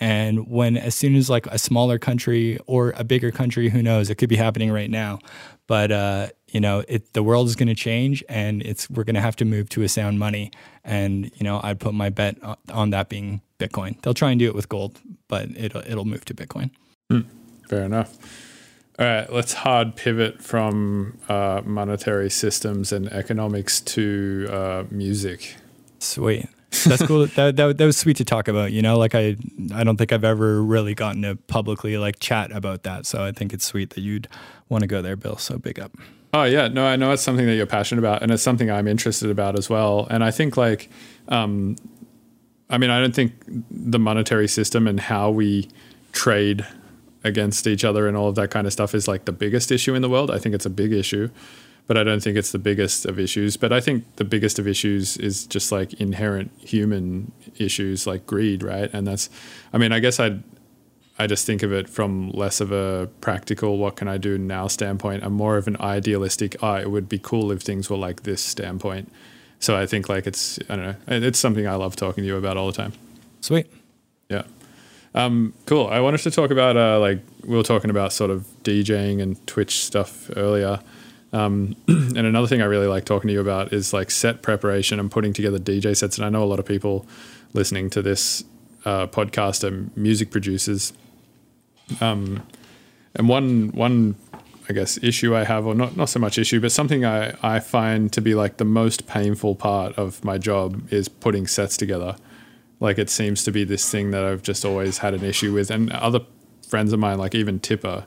and 0.00 0.48
when, 0.48 0.76
as 0.76 0.94
soon 0.94 1.14
as 1.16 1.28
like 1.28 1.46
a 1.46 1.58
smaller 1.58 1.98
country 1.98 2.58
or 2.66 2.94
a 2.96 3.04
bigger 3.04 3.30
country, 3.30 3.68
who 3.68 3.82
knows, 3.82 4.10
it 4.10 4.16
could 4.16 4.28
be 4.28 4.36
happening 4.36 4.70
right 4.72 4.90
now. 4.90 5.18
But, 5.66 5.92
uh, 5.92 6.28
you 6.48 6.60
know, 6.60 6.84
it, 6.88 7.12
the 7.12 7.22
world 7.22 7.46
is 7.46 7.56
going 7.56 7.68
to 7.68 7.74
change 7.74 8.24
and 8.28 8.62
it's, 8.62 8.90
we're 8.90 9.04
going 9.04 9.14
to 9.14 9.20
have 9.20 9.36
to 9.36 9.44
move 9.44 9.68
to 9.70 9.82
a 9.82 9.88
sound 9.88 10.18
money. 10.18 10.50
And, 10.84 11.30
you 11.36 11.44
know, 11.44 11.60
I'd 11.62 11.78
put 11.78 11.94
my 11.94 12.10
bet 12.10 12.36
on- 12.68 12.90
that 12.90 13.08
being 13.08 13.42
Bitcoin. 13.58 14.00
They'll 14.02 14.14
try 14.14 14.30
and 14.30 14.38
do 14.38 14.46
it 14.46 14.54
with 14.54 14.68
gold, 14.68 15.00
but 15.28 15.48
it'll, 15.56 15.82
it'll 15.82 16.04
move 16.04 16.24
to 16.26 16.34
Bitcoin. 16.34 16.70
Fair 17.68 17.84
enough. 17.84 18.18
All 18.98 19.06
right, 19.06 19.32
let's 19.32 19.54
hard 19.54 19.96
pivot 19.96 20.42
from 20.42 21.18
uh, 21.28 21.62
monetary 21.64 22.28
systems 22.28 22.92
and 22.92 23.08
economics 23.08 23.80
to 23.80 24.48
uh, 24.50 24.84
music. 24.90 25.56
Sweet. 25.98 26.48
That's 26.84 27.06
cool. 27.06 27.26
that, 27.26 27.56
that 27.56 27.78
that 27.78 27.84
was 27.84 27.96
sweet 27.96 28.16
to 28.16 28.24
talk 28.24 28.48
about. 28.48 28.72
You 28.72 28.82
know, 28.82 28.98
like 28.98 29.14
I 29.14 29.36
I 29.74 29.84
don't 29.84 29.96
think 29.96 30.12
I've 30.12 30.24
ever 30.24 30.62
really 30.62 30.94
gotten 30.94 31.22
to 31.22 31.36
publicly 31.36 31.96
like 31.98 32.18
chat 32.18 32.50
about 32.52 32.82
that. 32.84 33.06
So 33.06 33.24
I 33.24 33.32
think 33.32 33.52
it's 33.52 33.64
sweet 33.64 33.90
that 33.90 34.00
you'd 34.00 34.28
want 34.68 34.82
to 34.82 34.88
go 34.88 35.02
there, 35.02 35.16
Bill. 35.16 35.36
So 35.36 35.58
big 35.58 35.78
up. 35.78 35.92
Oh 36.34 36.44
yeah, 36.44 36.68
no, 36.68 36.86
I 36.86 36.96
know 36.96 37.12
it's 37.12 37.22
something 37.22 37.44
that 37.46 37.54
you're 37.54 37.66
passionate 37.66 38.00
about, 38.00 38.22
and 38.22 38.32
it's 38.32 38.42
something 38.42 38.70
I'm 38.70 38.88
interested 38.88 39.30
about 39.30 39.58
as 39.58 39.68
well. 39.68 40.06
And 40.10 40.24
I 40.24 40.30
think 40.30 40.56
like, 40.56 40.88
um, 41.28 41.76
I 42.70 42.78
mean, 42.78 42.88
I 42.88 43.00
don't 43.00 43.14
think 43.14 43.34
the 43.70 43.98
monetary 43.98 44.48
system 44.48 44.86
and 44.86 44.98
how 44.98 45.30
we 45.30 45.68
trade 46.12 46.66
against 47.24 47.66
each 47.66 47.84
other 47.84 48.08
and 48.08 48.16
all 48.16 48.28
of 48.28 48.34
that 48.36 48.50
kind 48.50 48.66
of 48.66 48.72
stuff 48.72 48.94
is 48.94 49.06
like 49.06 49.26
the 49.26 49.32
biggest 49.32 49.70
issue 49.70 49.94
in 49.94 50.02
the 50.02 50.08
world. 50.08 50.30
I 50.30 50.38
think 50.38 50.54
it's 50.54 50.66
a 50.66 50.70
big 50.70 50.92
issue, 50.92 51.28
but 51.86 51.96
I 51.98 52.04
don't 52.04 52.22
think 52.22 52.36
it's 52.36 52.52
the 52.52 52.58
biggest 52.58 53.06
of 53.06 53.18
issues. 53.18 53.56
But 53.56 53.72
I 53.72 53.80
think 53.80 54.04
the 54.16 54.24
biggest 54.24 54.58
of 54.58 54.66
issues 54.66 55.16
is 55.16 55.46
just 55.46 55.72
like 55.72 55.94
inherent 55.94 56.52
human 56.58 57.32
issues 57.58 58.06
like 58.06 58.26
greed, 58.26 58.62
right? 58.62 58.90
And 58.92 59.06
that's, 59.06 59.28
I 59.72 59.78
mean, 59.78 59.92
I 59.92 59.98
guess 59.98 60.20
I'd 60.20 60.42
I 61.18 61.26
just 61.26 61.46
think 61.46 61.62
of 61.62 61.72
it 61.72 61.88
from 61.88 62.30
less 62.30 62.60
of 62.60 62.72
a 62.72 63.08
practical, 63.20 63.78
what 63.78 63.96
can 63.96 64.08
I 64.08 64.16
do 64.16 64.38
now 64.38 64.66
standpoint, 64.66 65.22
and 65.22 65.34
more 65.34 65.56
of 65.56 65.68
an 65.68 65.76
idealistic, 65.78 66.56
oh, 66.62 66.76
it 66.76 66.90
would 66.90 67.08
be 67.08 67.18
cool 67.18 67.52
if 67.52 67.60
things 67.62 67.90
were 67.90 67.98
like 67.98 68.22
this 68.22 68.40
standpoint. 68.40 69.12
So 69.60 69.76
I 69.76 69.86
think 69.86 70.08
like 70.08 70.26
it's, 70.26 70.58
I 70.68 70.76
don't 70.76 70.84
know, 70.84 70.96
it's 71.06 71.38
something 71.38 71.66
I 71.66 71.74
love 71.74 71.94
talking 71.96 72.24
to 72.24 72.26
you 72.26 72.36
about 72.36 72.56
all 72.56 72.66
the 72.66 72.72
time. 72.72 72.94
Sweet. 73.40 73.66
Yeah. 74.28 74.44
Um, 75.14 75.52
cool. 75.66 75.86
I 75.88 76.00
wanted 76.00 76.18
to 76.22 76.30
talk 76.30 76.50
about 76.50 76.76
uh, 76.76 76.98
like 76.98 77.20
we 77.44 77.56
were 77.56 77.62
talking 77.62 77.90
about 77.90 78.12
sort 78.12 78.30
of 78.30 78.46
DJing 78.64 79.22
and 79.22 79.46
Twitch 79.46 79.84
stuff 79.84 80.30
earlier. 80.36 80.80
Um, 81.32 81.76
and 81.88 82.18
another 82.18 82.46
thing 82.46 82.60
I 82.62 82.66
really 82.66 82.86
like 82.86 83.04
talking 83.04 83.28
to 83.28 83.34
you 83.34 83.40
about 83.40 83.72
is 83.72 83.92
like 83.92 84.10
set 84.10 84.42
preparation 84.42 85.00
and 85.00 85.10
putting 85.10 85.32
together 85.32 85.58
DJ 85.58 85.96
sets. 85.96 86.18
And 86.18 86.26
I 86.26 86.28
know 86.28 86.42
a 86.42 86.46
lot 86.46 86.58
of 86.58 86.66
people 86.66 87.06
listening 87.52 87.90
to 87.90 88.02
this 88.02 88.44
uh, 88.84 89.06
podcast 89.06 89.64
are 89.64 89.90
music 89.98 90.30
producers. 90.30 90.92
Um, 92.00 92.46
and 93.14 93.28
one 93.28 93.68
one 93.72 94.16
I 94.68 94.72
guess 94.72 94.98
issue 95.02 95.34
I 95.36 95.44
have, 95.44 95.66
or 95.66 95.74
not 95.74 95.96
not 95.96 96.08
so 96.08 96.18
much 96.20 96.38
issue, 96.38 96.60
but 96.60 96.72
something 96.72 97.04
I 97.04 97.34
I 97.42 97.60
find 97.60 98.12
to 98.12 98.20
be 98.20 98.34
like 98.34 98.56
the 98.56 98.64
most 98.64 99.06
painful 99.06 99.54
part 99.54 99.96
of 99.98 100.24
my 100.24 100.38
job 100.38 100.90
is 100.92 101.08
putting 101.08 101.46
sets 101.46 101.76
together. 101.76 102.16
Like 102.80 102.98
it 102.98 103.10
seems 103.10 103.44
to 103.44 103.52
be 103.52 103.64
this 103.64 103.90
thing 103.90 104.10
that 104.12 104.24
I've 104.24 104.42
just 104.42 104.64
always 104.64 104.98
had 104.98 105.14
an 105.14 105.24
issue 105.24 105.52
with, 105.52 105.70
and 105.70 105.92
other 105.92 106.20
friends 106.66 106.92
of 106.92 106.98
mine, 106.98 107.18
like 107.18 107.34
even 107.34 107.60
Tipper, 107.60 108.04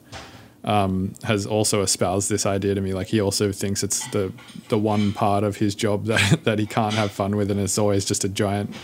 um, 0.65 1.13
has 1.23 1.45
also 1.45 1.81
espoused 1.81 2.29
this 2.29 2.45
idea 2.45 2.75
to 2.75 2.81
me. 2.81 2.93
Like 2.93 3.07
he 3.07 3.21
also 3.21 3.51
thinks 3.51 3.83
it's 3.83 4.05
the 4.09 4.33
the 4.69 4.77
one 4.77 5.13
part 5.13 5.43
of 5.43 5.57
his 5.57 5.75
job 5.75 6.05
that 6.05 6.39
that 6.43 6.59
he 6.59 6.65
can't 6.65 6.93
have 6.95 7.11
fun 7.11 7.35
with, 7.35 7.49
and 7.51 7.59
it's 7.59 7.77
always 7.77 8.03
just 8.03 8.23
a 8.23 8.29
giant 8.29 8.75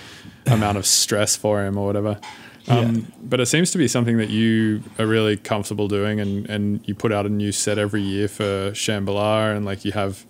amount 0.46 0.78
of 0.78 0.86
stress 0.86 1.36
for 1.36 1.66
him 1.66 1.78
or 1.78 1.86
whatever. 1.86 2.20
Um, 2.68 2.96
Yeah. 2.96 3.02
But 3.24 3.40
it 3.40 3.48
seems 3.48 3.72
to 3.72 3.78
be 3.80 3.88
something 3.88 4.18
that 4.18 4.30
you 4.30 4.84
are 5.00 5.08
really 5.08 5.36
comfortable 5.36 5.88
doing, 5.88 6.20
and 6.20 6.48
and 6.50 6.88
you 6.88 6.94
put 6.94 7.12
out 7.12 7.26
a 7.26 7.30
new 7.30 7.52
set 7.52 7.78
every 7.80 8.04
year 8.04 8.28
for 8.28 8.72
Shambhala, 8.72 9.56
and 9.56 9.66
like 9.66 9.84
you 9.84 9.92
have 9.92 10.26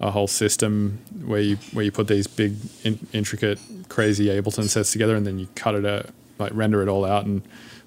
a 0.00 0.10
whole 0.10 0.26
system 0.26 0.98
where 1.24 1.40
you 1.40 1.56
where 1.72 1.84
you 1.84 1.92
put 1.92 2.08
these 2.08 2.26
big 2.26 2.56
in, 2.84 3.06
intricate 3.12 3.58
crazy 3.88 4.26
Ableton 4.26 4.68
sets 4.68 4.92
together, 4.92 5.14
and 5.14 5.26
then 5.26 5.38
you 5.38 5.48
cut 5.54 5.74
it 5.74 5.84
out, 5.84 6.06
like 6.38 6.52
render 6.54 6.82
it 6.82 6.88
all 6.88 7.04
out, 7.04 7.26
and 7.26 7.42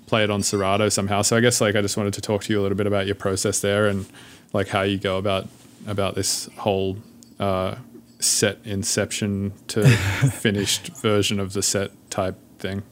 play 0.09 0.23
it 0.23 0.29
on 0.29 0.43
Serato 0.43 0.89
somehow. 0.89 1.21
So 1.21 1.37
I 1.37 1.39
guess 1.39 1.61
like 1.61 1.75
I 1.75 1.81
just 1.81 1.95
wanted 1.95 2.13
to 2.15 2.21
talk 2.21 2.43
to 2.43 2.53
you 2.53 2.59
a 2.59 2.63
little 2.63 2.77
bit 2.77 2.87
about 2.87 3.05
your 3.05 3.15
process 3.15 3.61
there, 3.61 3.87
and 3.87 4.05
like 4.51 4.67
how 4.67 4.81
you 4.81 4.97
go 4.97 5.17
about 5.17 5.47
about 5.87 6.15
this 6.15 6.49
whole 6.57 6.97
uh, 7.39 7.75
set 8.19 8.57
inception 8.65 9.53
to 9.67 9.87
finished 10.31 10.87
version 10.97 11.39
of 11.39 11.53
the 11.53 11.61
set 11.61 11.91
type 12.09 12.35
thing. 12.57 12.83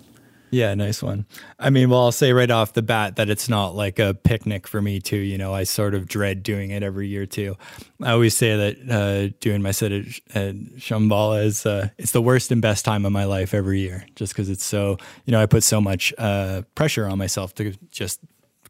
Yeah, 0.49 0.73
nice 0.75 1.03
one. 1.03 1.25
I 1.59 1.69
mean, 1.69 1.89
well, 1.89 2.03
I'll 2.03 2.11
say 2.11 2.31
right 2.31 2.49
off 2.49 2.73
the 2.73 2.81
bat 2.81 3.17
that 3.17 3.29
it's 3.29 3.49
not 3.49 3.75
like 3.75 3.99
a 3.99 4.13
picnic 4.13 4.67
for 4.67 4.81
me 4.81 4.99
too. 4.99 5.17
You 5.17 5.37
know, 5.37 5.53
I 5.53 5.63
sort 5.63 5.93
of 5.93 6.07
dread 6.07 6.41
doing 6.41 6.71
it 6.71 6.83
every 6.83 7.07
year 7.07 7.25
too. 7.25 7.57
I 8.01 8.11
always 8.11 8.35
say 8.35 8.55
that 8.55 8.89
uh, 8.89 9.35
doing 9.41 9.61
my 9.61 9.71
set 9.71 9.91
at, 9.91 10.05
at 10.33 10.55
Shambhala 10.77 11.43
is 11.43 11.65
uh, 11.65 11.89
it's 11.97 12.11
the 12.11 12.21
worst 12.21 12.51
and 12.51 12.61
best 12.61 12.85
time 12.85 13.05
of 13.05 13.11
my 13.11 13.25
life 13.25 13.53
every 13.53 13.81
year, 13.81 14.05
just 14.15 14.33
because 14.33 14.49
it's 14.49 14.65
so 14.65 14.97
you 15.25 15.31
know 15.31 15.41
I 15.41 15.47
put 15.47 15.63
so 15.63 15.81
much 15.81 16.13
uh, 16.17 16.61
pressure 16.75 17.07
on 17.07 17.17
myself 17.17 17.53
to 17.55 17.73
just 17.91 18.21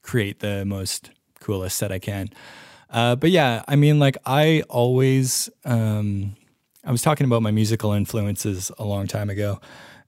create 0.02 0.40
the 0.40 0.66
most 0.66 1.12
coolest 1.40 1.78
set 1.78 1.92
I 1.92 2.00
can. 2.00 2.30
Uh, 2.90 3.16
but 3.16 3.30
yeah, 3.30 3.64
I 3.68 3.76
mean, 3.76 4.00
like 4.00 4.18
I 4.26 4.64
always, 4.70 5.50
um, 5.66 6.36
I 6.86 6.92
was 6.92 7.02
talking 7.02 7.26
about 7.26 7.42
my 7.42 7.52
musical 7.52 7.92
influences 7.92 8.72
a 8.78 8.86
long 8.86 9.08
time 9.08 9.30
ago, 9.30 9.60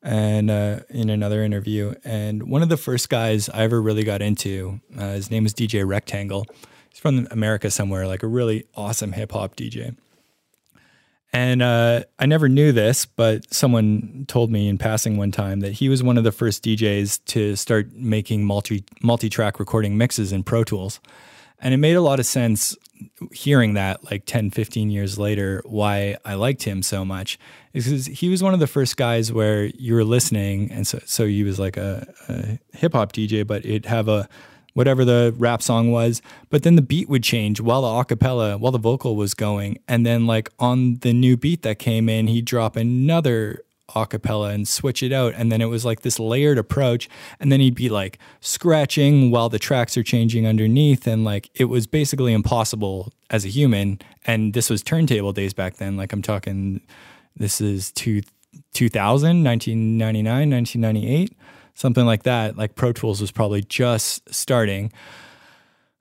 and 0.02 0.50
uh, 0.50 0.80
in 0.90 1.10
another 1.10 1.44
interview, 1.44 1.94
and 2.04 2.44
one 2.44 2.62
of 2.62 2.70
the 2.70 2.78
first 2.78 3.10
guys 3.10 3.50
I 3.50 3.64
ever 3.64 3.82
really 3.82 4.04
got 4.04 4.22
into, 4.22 4.80
uh, 4.98 5.14
his 5.14 5.30
name 5.30 5.46
is 5.46 5.54
DJ 5.54 5.88
Rectangle. 5.88 6.46
He's 6.90 7.00
from 7.00 7.28
America 7.32 7.70
somewhere, 7.70 8.08
like 8.08 8.24
a 8.24 8.28
really 8.28 8.66
awesome 8.76 9.12
hip 9.12 9.32
hop 9.32 9.56
DJ. 9.56 9.96
And 11.32 11.62
uh, 11.62 12.04
I 12.18 12.26
never 12.26 12.50
knew 12.50 12.72
this, 12.72 13.06
but 13.06 13.54
someone 13.54 14.26
told 14.28 14.52
me 14.52 14.68
in 14.68 14.80
passing 14.80 15.18
one 15.18 15.32
time 15.32 15.60
that 15.60 15.74
he 15.74 15.88
was 15.88 16.02
one 16.02 16.18
of 16.18 16.24
the 16.24 16.32
first 16.32 16.64
DJs 16.64 17.24
to 17.26 17.56
start 17.56 17.94
making 17.94 18.46
multi 18.46 18.84
multi 19.04 19.30
track 19.30 19.60
recording 19.60 19.98
mixes 19.98 20.32
in 20.32 20.44
Pro 20.44 20.64
Tools. 20.64 21.00
And 21.60 21.74
it 21.74 21.78
made 21.78 21.96
a 21.96 22.02
lot 22.02 22.20
of 22.20 22.26
sense 22.26 22.76
hearing 23.32 23.74
that 23.74 24.04
like 24.10 24.26
10, 24.26 24.52
15 24.52 24.90
years 24.90 25.18
later, 25.18 25.62
why 25.66 26.18
I 26.26 26.36
liked 26.36 26.64
him 26.64 26.82
so 26.82 27.06
much. 27.06 27.40
Is 27.74 27.86
because 27.86 28.06
he 28.08 28.30
was 28.30 28.42
one 28.42 28.54
of 28.54 28.60
the 28.60 28.68
first 28.68 28.98
guys 28.98 29.32
where 29.32 29.66
you 29.66 29.94
were 29.94 30.04
listening. 30.04 30.72
And 30.72 30.88
so, 30.88 31.00
so 31.06 31.28
he 31.28 31.44
was 31.44 31.60
like 31.60 31.78
a, 31.78 32.12
a 32.28 32.60
hip 32.78 32.94
hop 32.94 33.14
DJ, 33.14 33.46
but 33.46 33.66
it'd 33.66 33.86
have 33.86 34.08
a, 34.08 34.28
whatever 34.74 35.04
the 35.04 35.34
rap 35.38 35.62
song 35.62 35.92
was, 35.92 36.22
but 36.50 36.64
then 36.64 36.76
the 36.76 36.82
beat 36.82 37.10
would 37.10 37.24
change 37.24 37.60
while 37.60 37.82
the 37.82 37.88
acapella, 37.88 38.60
while 38.60 38.72
the 38.72 38.80
vocal 38.80 39.16
was 39.16 39.34
going. 39.34 39.78
And 39.88 40.06
then 40.06 40.26
like 40.26 40.50
on 40.60 40.96
the 41.00 41.14
new 41.14 41.38
beat 41.38 41.64
that 41.64 41.80
came 41.80 42.10
in, 42.10 42.28
he'd 42.28 42.46
drop 42.46 42.76
another 42.76 43.62
acapella 43.96 44.54
and 44.54 44.68
switch 44.68 45.04
it 45.04 45.12
out. 45.12 45.34
And 45.36 45.52
then 45.52 45.62
it 45.62 45.66
was 45.66 45.86
like 45.86 46.02
this 46.02 46.20
layered 46.20 46.58
approach. 46.58 47.10
And 47.40 47.52
then 47.52 47.60
he'd 47.60 47.76
be 47.76 47.90
like 47.90 48.20
scratching 48.40 49.32
while 49.32 49.50
the 49.50 49.60
tracks 49.60 49.98
are 49.98 50.04
changing 50.04 50.48
underneath. 50.48 51.08
And 51.08 51.24
like 51.24 51.50
it 51.54 51.66
was 51.66 51.88
basically 51.88 52.34
impossible 52.34 53.14
as 53.30 53.46
a 53.46 53.50
human. 53.50 54.00
And 54.26 54.54
this 54.54 54.70
was 54.70 54.82
turntable 54.82 55.34
days 55.34 55.54
back 55.54 55.76
then. 55.78 55.98
Like 55.98 56.14
I'm 56.14 56.22
talking, 56.22 56.82
this 57.36 57.62
is 57.62 57.92
two, 57.92 58.22
2000, 58.74 59.44
1999, 59.44 60.50
1998 60.50 61.36
something 61.80 62.06
like 62.06 62.24
that. 62.24 62.58
Like 62.58 62.76
Pro 62.76 62.92
Tools 62.92 63.22
was 63.22 63.32
probably 63.32 63.62
just 63.62 64.34
starting. 64.34 64.92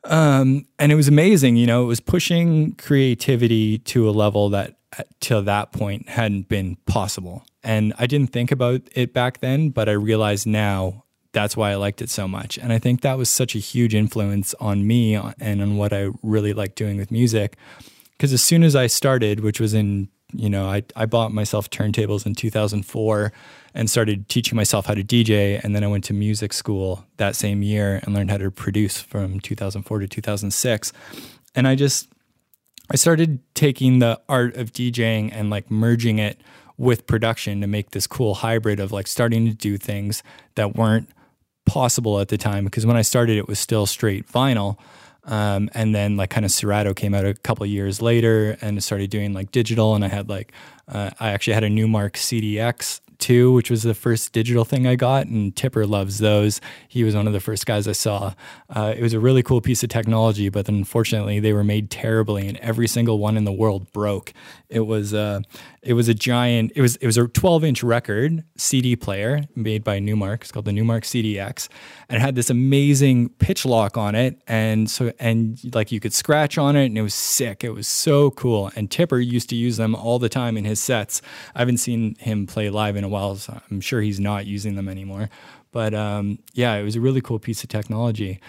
Um, 0.04 0.66
and 0.78 0.90
it 0.90 0.96
was 0.96 1.08
amazing, 1.08 1.56
you 1.56 1.66
know, 1.66 1.82
it 1.84 1.86
was 1.86 2.00
pushing 2.00 2.74
creativity 2.74 3.78
to 3.78 4.08
a 4.08 4.12
level 4.12 4.48
that 4.50 4.76
till 5.20 5.42
that 5.42 5.72
point 5.72 6.08
hadn't 6.08 6.48
been 6.48 6.76
possible. 6.86 7.44
And 7.62 7.92
I 7.98 8.06
didn't 8.06 8.32
think 8.32 8.52
about 8.52 8.82
it 8.92 9.12
back 9.12 9.40
then, 9.40 9.70
but 9.70 9.88
I 9.88 9.92
realize 9.92 10.46
now 10.46 11.04
that's 11.32 11.56
why 11.56 11.70
I 11.70 11.76
liked 11.76 12.00
it 12.00 12.10
so 12.10 12.26
much. 12.26 12.58
And 12.58 12.72
I 12.72 12.78
think 12.78 13.02
that 13.02 13.18
was 13.18 13.28
such 13.28 13.54
a 13.54 13.58
huge 13.58 13.94
influence 13.94 14.54
on 14.60 14.86
me 14.86 15.14
and 15.14 15.62
on 15.62 15.76
what 15.76 15.92
I 15.92 16.10
really 16.22 16.52
like 16.52 16.74
doing 16.74 16.96
with 16.96 17.10
music. 17.10 17.56
Because 18.12 18.32
as 18.32 18.42
soon 18.42 18.62
as 18.62 18.74
I 18.74 18.86
started, 18.86 19.40
which 19.40 19.60
was 19.60 19.74
in, 19.74 20.08
you 20.32 20.50
know, 20.50 20.66
I, 20.66 20.82
I 20.96 21.06
bought 21.06 21.32
myself 21.32 21.70
turntables 21.70 22.26
in 22.26 22.34
2004 22.34 23.32
and 23.74 23.90
started 23.90 24.28
teaching 24.28 24.56
myself 24.56 24.86
how 24.86 24.94
to 24.94 25.04
DJ. 25.04 25.62
And 25.62 25.74
then 25.76 25.84
I 25.84 25.86
went 25.86 26.04
to 26.04 26.14
music 26.14 26.52
school 26.52 27.04
that 27.18 27.36
same 27.36 27.62
year 27.62 28.00
and 28.02 28.14
learned 28.14 28.30
how 28.30 28.38
to 28.38 28.50
produce 28.50 29.00
from 29.00 29.40
2004 29.40 30.00
to 30.00 30.08
2006. 30.08 30.92
And 31.54 31.68
I 31.68 31.74
just, 31.74 32.08
I 32.90 32.96
started 32.96 33.40
taking 33.54 33.98
the 33.98 34.20
art 34.28 34.56
of 34.56 34.72
DJing 34.72 35.30
and 35.32 35.50
like 35.50 35.70
merging 35.70 36.18
it 36.18 36.40
with 36.78 37.06
production 37.06 37.60
to 37.60 37.66
make 37.66 37.90
this 37.90 38.06
cool 38.06 38.36
hybrid 38.36 38.80
of 38.80 38.92
like 38.92 39.06
starting 39.06 39.46
to 39.46 39.54
do 39.54 39.76
things 39.76 40.22
that 40.54 40.76
weren't 40.76 41.08
possible 41.66 42.20
at 42.20 42.28
the 42.28 42.38
time. 42.38 42.64
Because 42.64 42.86
when 42.86 42.96
I 42.96 43.02
started, 43.02 43.36
it 43.36 43.48
was 43.48 43.58
still 43.58 43.84
straight 43.84 44.26
vinyl. 44.26 44.78
Um, 45.24 45.68
and 45.74 45.94
then 45.94 46.16
like 46.16 46.30
kind 46.30 46.46
of 46.46 46.52
Serato 46.52 46.94
came 46.94 47.12
out 47.12 47.26
a 47.26 47.34
couple 47.34 47.66
years 47.66 48.00
later 48.00 48.56
and 48.62 48.82
started 48.82 49.10
doing 49.10 49.34
like 49.34 49.52
digital. 49.52 49.94
And 49.94 50.04
I 50.04 50.08
had 50.08 50.28
like, 50.30 50.52
uh, 50.86 51.10
I 51.20 51.30
actually 51.30 51.54
had 51.54 51.64
a 51.64 51.68
Numark 51.68 52.12
CDX 52.12 53.00
too, 53.18 53.52
which 53.52 53.70
was 53.70 53.82
the 53.82 53.94
first 53.94 54.32
digital 54.32 54.64
thing 54.64 54.86
I 54.86 54.94
got. 54.94 55.26
And 55.26 55.54
Tipper 55.54 55.86
loves 55.86 56.18
those. 56.18 56.60
He 56.88 57.04
was 57.04 57.14
one 57.14 57.26
of 57.26 57.32
the 57.32 57.40
first 57.40 57.66
guys 57.66 57.86
I 57.86 57.92
saw. 57.92 58.34
Uh, 58.70 58.94
it 58.96 59.02
was 59.02 59.12
a 59.12 59.20
really 59.20 59.42
cool 59.42 59.60
piece 59.60 59.82
of 59.82 59.90
technology, 59.90 60.48
but 60.48 60.68
unfortunately 60.68 61.40
they 61.40 61.52
were 61.52 61.64
made 61.64 61.90
terribly, 61.90 62.48
and 62.48 62.56
every 62.58 62.88
single 62.88 63.18
one 63.18 63.36
in 63.36 63.44
the 63.44 63.52
world 63.52 63.92
broke. 63.92 64.32
It 64.68 64.80
was 64.80 65.12
uh, 65.12 65.40
it 65.88 65.94
was 65.94 66.06
a 66.06 66.12
giant. 66.12 66.70
It 66.76 66.82
was 66.82 66.96
it 66.96 67.06
was 67.06 67.16
a 67.16 67.26
12 67.26 67.64
inch 67.64 67.82
record 67.82 68.44
CD 68.58 68.94
player 68.94 69.44
made 69.56 69.82
by 69.82 69.98
Numark. 69.98 70.42
It's 70.42 70.52
called 70.52 70.66
the 70.66 70.70
Numark 70.70 71.02
CDX, 71.02 71.70
and 72.10 72.18
it 72.18 72.20
had 72.20 72.34
this 72.34 72.50
amazing 72.50 73.30
pitch 73.30 73.64
lock 73.64 73.96
on 73.96 74.14
it, 74.14 74.38
and 74.46 74.90
so 74.90 75.14
and 75.18 75.58
like 75.74 75.90
you 75.90 75.98
could 75.98 76.12
scratch 76.12 76.58
on 76.58 76.76
it, 76.76 76.84
and 76.84 76.98
it 76.98 77.00
was 77.00 77.14
sick. 77.14 77.64
It 77.64 77.70
was 77.70 77.88
so 77.88 78.30
cool. 78.32 78.70
And 78.76 78.90
Tipper 78.90 79.18
used 79.18 79.48
to 79.48 79.56
use 79.56 79.78
them 79.78 79.94
all 79.94 80.18
the 80.18 80.28
time 80.28 80.58
in 80.58 80.66
his 80.66 80.78
sets. 80.78 81.22
I 81.54 81.60
haven't 81.60 81.78
seen 81.78 82.16
him 82.16 82.46
play 82.46 82.68
live 82.68 82.94
in 82.94 83.02
a 83.02 83.08
while, 83.08 83.36
so 83.36 83.58
I'm 83.70 83.80
sure 83.80 84.02
he's 84.02 84.20
not 84.20 84.44
using 84.44 84.74
them 84.74 84.90
anymore. 84.90 85.30
But 85.72 85.94
um, 85.94 86.38
yeah, 86.52 86.74
it 86.74 86.82
was 86.82 86.96
a 86.96 87.00
really 87.00 87.22
cool 87.22 87.38
piece 87.38 87.62
of 87.62 87.70
technology. 87.70 88.40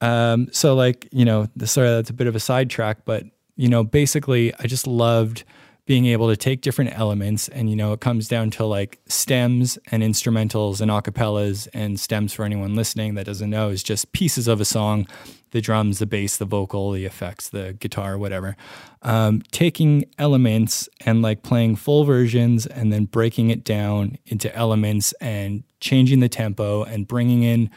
Um, 0.00 0.48
so 0.50 0.74
like 0.74 1.06
you 1.12 1.26
know, 1.26 1.46
sorry, 1.62 1.90
that's 1.90 2.08
a 2.08 2.14
bit 2.14 2.26
of 2.26 2.34
a 2.34 2.40
sidetrack, 2.40 3.04
but 3.04 3.24
you 3.56 3.68
know, 3.68 3.84
basically, 3.84 4.54
I 4.54 4.66
just 4.66 4.86
loved 4.86 5.44
being 5.86 6.06
able 6.06 6.28
to 6.28 6.36
take 6.36 6.60
different 6.60 6.96
elements 6.98 7.48
and 7.48 7.70
you 7.70 7.76
know 7.76 7.92
it 7.92 8.00
comes 8.00 8.28
down 8.28 8.50
to 8.50 8.64
like 8.64 9.00
stems 9.06 9.78
and 9.90 10.02
instrumentals 10.02 10.80
and 10.80 10.90
acapellas 10.90 11.68
and 11.72 11.98
stems 11.98 12.32
for 12.32 12.44
anyone 12.44 12.74
listening 12.74 13.14
that 13.14 13.26
doesn't 13.26 13.50
know 13.50 13.68
is 13.68 13.82
just 13.82 14.12
pieces 14.12 14.46
of 14.46 14.60
a 14.60 14.64
song 14.64 15.06
the 15.52 15.60
drums 15.60 15.98
the 15.98 16.06
bass 16.06 16.36
the 16.36 16.44
vocal 16.44 16.92
the 16.92 17.04
effects 17.04 17.48
the 17.48 17.72
guitar 17.74 18.16
whatever 18.16 18.56
um, 19.02 19.42
taking 19.50 20.04
elements 20.18 20.88
and 21.06 21.22
like 21.22 21.42
playing 21.42 21.74
full 21.74 22.04
versions 22.04 22.66
and 22.66 22.92
then 22.92 23.04
breaking 23.04 23.50
it 23.50 23.64
down 23.64 24.16
into 24.26 24.54
elements 24.54 25.12
and 25.20 25.64
changing 25.80 26.20
the 26.20 26.28
tempo 26.28 26.84
and 26.84 27.08
bringing 27.08 27.42
in 27.42 27.70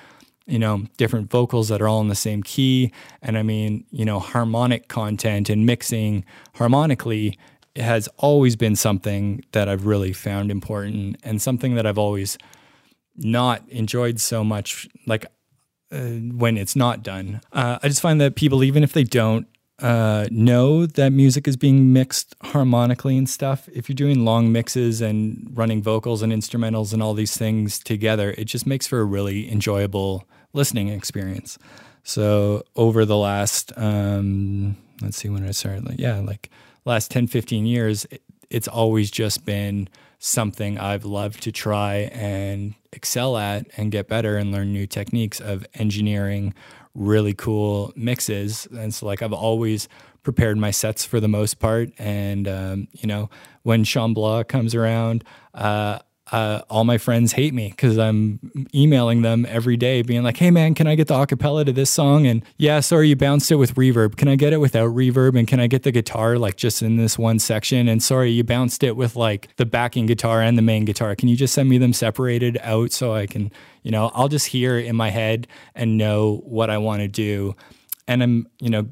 you 0.46 0.60
know, 0.60 0.84
different 0.98 1.30
vocals 1.30 1.70
that 1.70 1.82
are 1.82 1.88
all 1.88 2.02
in 2.02 2.10
the 2.10 2.16
same 2.16 2.44
key. 2.44 2.92
And 3.22 3.38
I 3.38 3.44
mean, 3.44 3.86
you 3.92 4.04
know, 4.04 4.20
harmonic 4.20 4.88
content 4.90 5.50
and 5.50 5.66
mixing 5.66 6.26
harmonically 6.56 7.38
has 7.76 8.08
always 8.18 8.56
been 8.56 8.76
something 8.76 9.44
that 9.52 9.68
I've 9.68 9.86
really 9.86 10.14
found 10.14 10.52
important 10.52 11.18
and 11.24 11.42
something 11.42 11.76
that 11.76 11.86
I've 11.86 11.98
always 11.98 12.38
not 13.16 13.68
enjoyed 13.70 14.20
so 14.20 14.44
much. 14.44 14.88
Like 15.08 15.26
uh, 15.92 16.02
when 16.02 16.58
it's 16.58 16.76
not 16.76 17.04
done, 17.04 17.42
uh, 17.52 17.80
I 17.82 17.88
just 17.88 18.02
find 18.02 18.22
that 18.22 18.36
people, 18.36 18.64
even 18.64 18.84
if 18.84 18.94
they 18.94 19.04
don't 19.04 19.48
uh, 19.80 20.28
know 20.30 20.86
that 20.86 21.12
music 21.12 21.48
is 21.48 21.58
being 21.58 21.92
mixed 21.92 22.36
harmonically 22.42 23.18
and 23.18 23.28
stuff, 23.28 23.68
if 23.74 23.90
you're 23.90 23.96
doing 23.96 24.24
long 24.24 24.52
mixes 24.52 25.02
and 25.02 25.50
running 25.54 25.82
vocals 25.82 26.22
and 26.22 26.32
instrumentals 26.32 26.94
and 26.94 27.02
all 27.02 27.16
these 27.16 27.36
things 27.36 27.80
together, 27.80 28.36
it 28.38 28.46
just 28.46 28.68
makes 28.68 28.86
for 28.86 29.00
a 29.00 29.06
really 29.06 29.52
enjoyable 29.52 30.28
listening 30.54 30.90
experience. 30.90 31.58
So 32.04 32.64
over 32.76 33.06
the 33.06 33.18
last, 33.18 33.74
um, 33.76 34.78
let's 35.02 35.18
see 35.18 35.30
when 35.30 35.48
I 35.48 35.52
started, 35.52 35.86
like, 35.86 36.00
yeah, 36.00 36.20
like 36.20 36.50
last 36.86 37.12
10, 37.12 37.28
15 37.28 37.66
years, 37.66 38.06
it's 38.50 38.68
always 38.68 39.10
just 39.10 39.46
been 39.46 39.90
something 40.20 40.78
I've 40.78 41.06
loved 41.06 41.44
to 41.44 41.52
try 41.52 42.10
and 42.14 42.76
excel 42.92 43.38
at 43.38 43.68
and 43.76 43.92
get 43.92 44.08
better 44.08 44.38
and 44.38 44.52
learn 44.52 44.72
new 44.72 44.88
techniques 44.88 45.40
of 45.42 45.66
engineering 45.74 46.54
really 46.96 47.34
cool 47.34 47.92
mixes. 47.96 48.68
And 48.72 48.94
so, 48.94 49.06
like, 49.06 49.22
I've 49.22 49.34
always 49.34 49.88
prepared 50.22 50.58
my 50.58 50.72
sets 50.72 51.04
for 51.04 51.20
the 51.20 51.28
most 51.28 51.60
part. 51.60 51.90
And, 51.98 52.48
um, 52.48 52.88
you 52.94 53.08
know, 53.08 53.30
when 53.64 53.84
Shambhala 53.84 54.48
comes 54.48 54.76
around, 54.76 55.24
uh, 55.54 56.00
uh, 56.34 56.64
all 56.68 56.84
my 56.84 56.98
friends 56.98 57.32
hate 57.34 57.54
me 57.54 57.70
because 57.70 58.00
I'm 58.00 58.40
emailing 58.74 59.22
them 59.22 59.46
every 59.48 59.78
day, 59.78 60.02
being 60.02 60.24
like, 60.24 60.38
"Hey 60.38 60.50
man, 60.50 60.74
can 60.74 60.88
I 60.88 60.96
get 60.96 61.08
the 61.08 61.14
acapella 61.14 61.64
to 61.64 61.72
this 61.72 61.92
song?" 61.92 62.26
And 62.26 62.44
yeah, 62.58 62.80
sorry, 62.80 63.10
you 63.10 63.16
bounced 63.16 63.52
it 63.52 63.58
with 63.58 63.76
reverb. 63.76 64.18
Can 64.18 64.28
I 64.28 64.36
get 64.36 64.52
it 64.52 64.58
without 64.58 64.90
reverb? 64.96 65.38
And 65.38 65.48
can 65.48 65.60
I 65.60 65.68
get 65.68 65.84
the 65.84 65.92
guitar 65.92 66.40
like 66.40 66.56
just 66.56 66.82
in 66.82 66.98
this 66.98 67.20
one 67.20 67.38
section? 67.38 67.88
And 67.88 68.02
sorry, 68.02 68.32
you 68.32 68.44
bounced 68.44 68.82
it 68.82 68.96
with 68.96 69.16
like 69.16 69.56
the 69.58 69.66
backing 69.68 70.08
guitar 70.08 70.42
and 70.42 70.58
the 70.58 70.64
main 70.64 70.86
guitar. 70.86 71.16
Can 71.16 71.30
you 71.30 71.36
just 71.36 71.54
send 71.54 71.70
me 71.70 71.78
them 71.78 71.94
separated 71.94 72.58
out 72.64 72.92
so 72.92 73.14
I 73.14 73.28
can, 73.28 73.52
you 73.84 73.92
know, 73.92 74.10
I'll 74.16 74.28
just 74.28 74.48
hear 74.48 74.80
in 74.80 74.96
my 74.96 75.12
head 75.12 75.46
and 75.76 76.00
know 76.00 76.42
what 76.46 76.72
I 76.72 76.80
want 76.80 77.04
to 77.04 77.08
do 77.08 77.56
and 78.08 78.22
I'm 78.22 78.48
you 78.60 78.70
know 78.70 78.88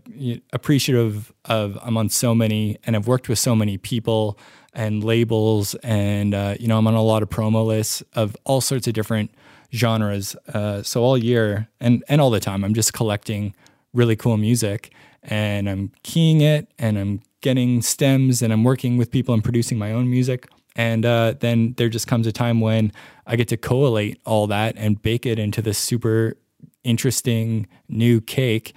appreciative 0.53 1.33
of 1.45 1.77
I'm 1.81 1.97
on 1.97 2.07
so 2.09 2.33
many 2.33 2.77
and 2.85 2.95
I've 2.95 3.07
worked 3.07 3.27
with 3.27 3.39
so 3.39 3.55
many 3.55 3.77
people 3.77 4.37
and 4.73 5.03
labels, 5.03 5.75
and 5.75 6.33
uh, 6.33 6.55
you 6.59 6.67
know 6.67 6.77
I'm 6.77 6.87
on 6.87 6.93
a 6.93 7.01
lot 7.01 7.23
of 7.23 7.29
promo 7.29 7.65
lists 7.65 8.03
of 8.13 8.35
all 8.43 8.61
sorts 8.61 8.87
of 8.87 8.93
different 8.93 9.31
genres. 9.73 10.35
Uh, 10.53 10.83
so 10.83 11.01
all 11.01 11.17
year 11.17 11.67
and 11.79 12.03
and 12.07 12.21
all 12.21 12.29
the 12.29 12.39
time, 12.39 12.63
I'm 12.63 12.73
just 12.73 12.93
collecting 12.93 13.53
really 13.93 14.15
cool 14.15 14.37
music, 14.37 14.93
and 15.23 15.69
I'm 15.69 15.91
keying 16.03 16.41
it, 16.41 16.71
and 16.79 16.97
I'm 16.97 17.21
getting 17.41 17.81
stems, 17.81 18.41
and 18.41 18.53
I'm 18.53 18.63
working 18.63 18.97
with 18.97 19.11
people 19.11 19.33
and 19.33 19.43
producing 19.43 19.77
my 19.77 19.91
own 19.91 20.09
music. 20.09 20.47
And 20.75 21.05
uh, 21.05 21.33
then 21.39 21.73
there 21.77 21.89
just 21.89 22.07
comes 22.07 22.27
a 22.27 22.31
time 22.31 22.61
when 22.61 22.93
I 23.27 23.35
get 23.35 23.49
to 23.49 23.57
collate 23.57 24.21
all 24.25 24.47
that 24.47 24.75
and 24.77 25.01
bake 25.01 25.25
it 25.25 25.37
into 25.37 25.61
this 25.61 25.77
super 25.77 26.37
interesting 26.83 27.67
new 27.89 28.21
cake. 28.21 28.73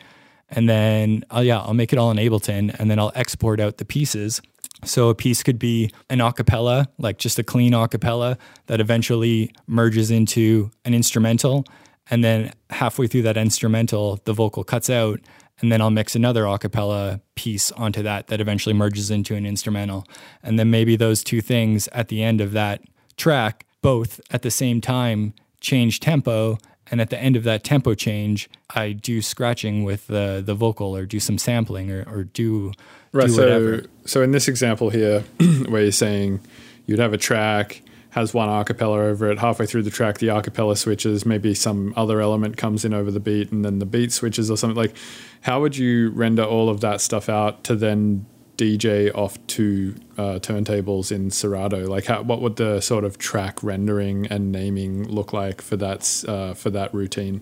And 0.51 0.69
then, 0.69 1.25
uh, 1.35 1.41
yeah, 1.41 1.61
I'll 1.61 1.75
make 1.75 1.93
it 1.93 1.99
all 1.99 2.11
in 2.11 2.17
Ableton 2.17 2.75
and 2.79 2.91
then 2.91 2.99
I'll 2.99 3.13
export 3.15 3.61
out 3.61 3.79
the 3.79 3.85
pieces 3.85 4.41
so 4.83 5.09
a 5.09 5.15
piece 5.15 5.43
could 5.43 5.59
be 5.59 5.91
an 6.11 6.19
acapella, 6.19 6.87
like 6.99 7.19
just 7.19 7.39
a 7.39 7.43
clean 7.43 7.73
acapella 7.73 8.39
that 8.67 8.81
eventually 8.81 9.53
merges 9.67 10.11
into 10.11 10.71
an 10.85 10.95
instrumental. 10.95 11.65
And 12.11 12.23
then 12.23 12.53
halfway 12.71 13.07
through 13.07 13.23
that 13.23 13.37
instrumental, 13.37 14.21
the 14.25 14.33
vocal 14.33 14.65
cuts 14.65 14.91
out. 14.91 15.21
And 15.61 15.71
then 15.71 15.81
I'll 15.81 15.91
mix 15.91 16.17
another 16.17 16.45
acapella 16.45 17.21
piece 17.35 17.71
onto 17.73 18.03
that 18.03 18.27
that 18.27 18.41
eventually 18.41 18.75
merges 18.75 19.11
into 19.11 19.35
an 19.35 19.47
instrumental. 19.47 20.07
And 20.43 20.59
then 20.59 20.71
maybe 20.71 20.97
those 20.97 21.23
two 21.23 21.41
things 21.41 21.89
at 21.93 22.09
the 22.09 22.23
end 22.23 22.41
of 22.41 22.53
that 22.53 22.83
track, 23.17 23.65
both 23.81 24.21
at 24.31 24.43
the 24.43 24.51
same 24.51 24.81
time, 24.81 25.33
change 25.61 26.01
tempo. 26.01 26.59
And 26.91 27.01
at 27.01 27.09
the 27.09 27.19
end 27.19 27.37
of 27.37 27.45
that 27.45 27.65
tempo 27.65 27.95
change, 27.95 28.51
I 28.75 28.93
do 28.93 29.23
scratching 29.23 29.85
with 29.85 30.09
the, 30.09 30.43
the 30.45 30.55
vocal 30.55 30.95
or 30.95 31.07
do 31.07 31.19
some 31.19 31.39
sampling 31.39 31.91
or, 31.91 32.05
or 32.07 32.25
do 32.25 32.73
Right. 33.15 33.31
So, 33.31 33.43
whatever. 33.43 33.85
so 34.07 34.23
in 34.23 34.33
this 34.33 34.49
example 34.49 34.91
here, 34.91 35.21
where 35.69 35.83
you're 35.83 35.93
saying 35.93 36.41
you'd 36.87 36.99
have 36.99 37.13
a 37.13 37.19
track 37.19 37.81
has 38.11 38.35
one 38.35 38.49
acapella 38.49 38.99
over 38.99 39.31
it. 39.31 39.39
Halfway 39.39 39.67
through 39.67 39.83
the 39.83 39.91
track, 39.91 40.19
the 40.19 40.29
acapella 40.29 40.77
switches. 40.77 41.25
Maybe 41.25 41.53
some 41.55 41.93
other 41.97 42.21
element 42.21 42.57
comes 42.57 42.85
in 42.85 42.93
over 42.93 43.11
the 43.11 43.21
beat, 43.21 43.51
and 43.51 43.65
then 43.65 43.79
the 43.79 43.87
beat 43.87 44.13
switches 44.13 44.51
or 44.51 44.57
something. 44.57 44.77
Like, 44.77 44.95
how 45.41 45.61
would 45.61 45.77
you 45.77 46.11
render 46.11 46.45
all 46.45 46.69
of 46.69 46.81
that 46.81 47.01
stuff 47.01 47.29
out 47.29 47.65
to 47.65 47.77
then 47.77 48.27
DJ 48.57 49.13
off 49.17 49.45
to 49.49 49.97
uh, 50.17 50.39
turntables 50.39 51.11
in 51.11 51.31
Serato? 51.31 51.89
Like, 51.89 52.07
how, 52.07 52.23
what 52.23 52.41
would 52.41 52.57
the 52.57 52.81
sort 52.81 53.05
of 53.05 53.19
track 53.19 53.63
rendering 53.63 54.27
and 54.27 54.53
naming 54.53 55.09
look 55.09 55.33
like 55.33 55.61
for 55.61 55.77
that 55.77 56.25
uh, 56.29 56.55
for 56.55 56.71
that 56.71 56.93
routine? 56.95 57.41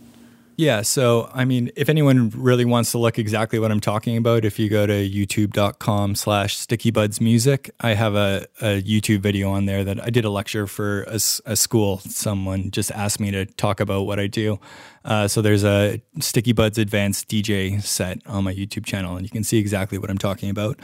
Yeah. 0.56 0.82
So, 0.82 1.30
I 1.32 1.44
mean, 1.44 1.70
if 1.76 1.88
anyone 1.88 2.30
really 2.30 2.64
wants 2.64 2.90
to 2.92 2.98
look 2.98 3.18
exactly 3.18 3.58
what 3.58 3.70
I'm 3.70 3.80
talking 3.80 4.16
about, 4.16 4.44
if 4.44 4.58
you 4.58 4.68
go 4.68 4.86
to 4.86 4.92
youtube.com 4.92 6.14
slash 6.14 6.56
stickybudsmusic, 6.56 7.70
I 7.80 7.94
have 7.94 8.14
a, 8.14 8.46
a 8.60 8.82
YouTube 8.82 9.20
video 9.20 9.50
on 9.50 9.64
there 9.64 9.82
that 9.84 10.02
I 10.02 10.10
did 10.10 10.24
a 10.24 10.30
lecture 10.30 10.66
for 10.66 11.04
a 11.04 11.18
school. 11.56 11.98
Someone 11.98 12.70
just 12.70 12.90
asked 12.90 13.18
me 13.18 13.30
to 13.30 13.46
talk 13.46 13.80
about 13.80 14.02
what 14.02 14.20
I 14.20 14.26
do. 14.26 14.60
Uh, 15.04 15.26
so 15.26 15.40
there's 15.42 15.64
a 15.64 16.02
Stickybuds 16.18 16.78
Advanced 16.78 17.28
DJ 17.28 17.82
set 17.82 18.20
on 18.26 18.44
my 18.44 18.54
YouTube 18.54 18.84
channel, 18.84 19.16
and 19.16 19.24
you 19.24 19.30
can 19.30 19.44
see 19.44 19.58
exactly 19.58 19.98
what 19.98 20.10
I'm 20.10 20.18
talking 20.18 20.50
about. 20.50 20.78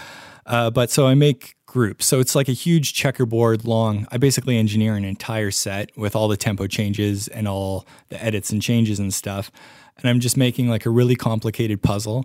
Uh, 0.47 0.71
but 0.71 0.91
so 0.91 1.07
I 1.07 1.15
make 1.15 1.58
groups. 1.69 2.07
So 2.07 2.19
it's 2.19 2.35
like 2.35 2.49
a 2.49 2.53
huge 2.53 2.95
checkerboard 2.95 3.65
long. 3.65 4.09
I 4.11 4.17
basically 4.17 4.57
engineer 4.57 4.97
an 4.97 5.05
entire 5.05 5.53
set 5.53 5.97
with 5.97 6.17
all 6.17 6.27
the 6.27 6.37
tempo 6.37 6.67
changes 6.67 7.29
and 7.29 7.47
all 7.47 7.87
the 8.09 8.23
edits 8.25 8.51
and 8.51 8.61
changes 8.61 8.99
and 8.99 9.15
stuff. 9.15 9.53
And 9.99 10.09
I'm 10.09 10.19
just 10.19 10.37
making 10.37 10.69
like 10.69 10.87
a 10.87 10.91
really 10.91 11.15
complicated 11.15 11.83
puzzle. 11.83 12.25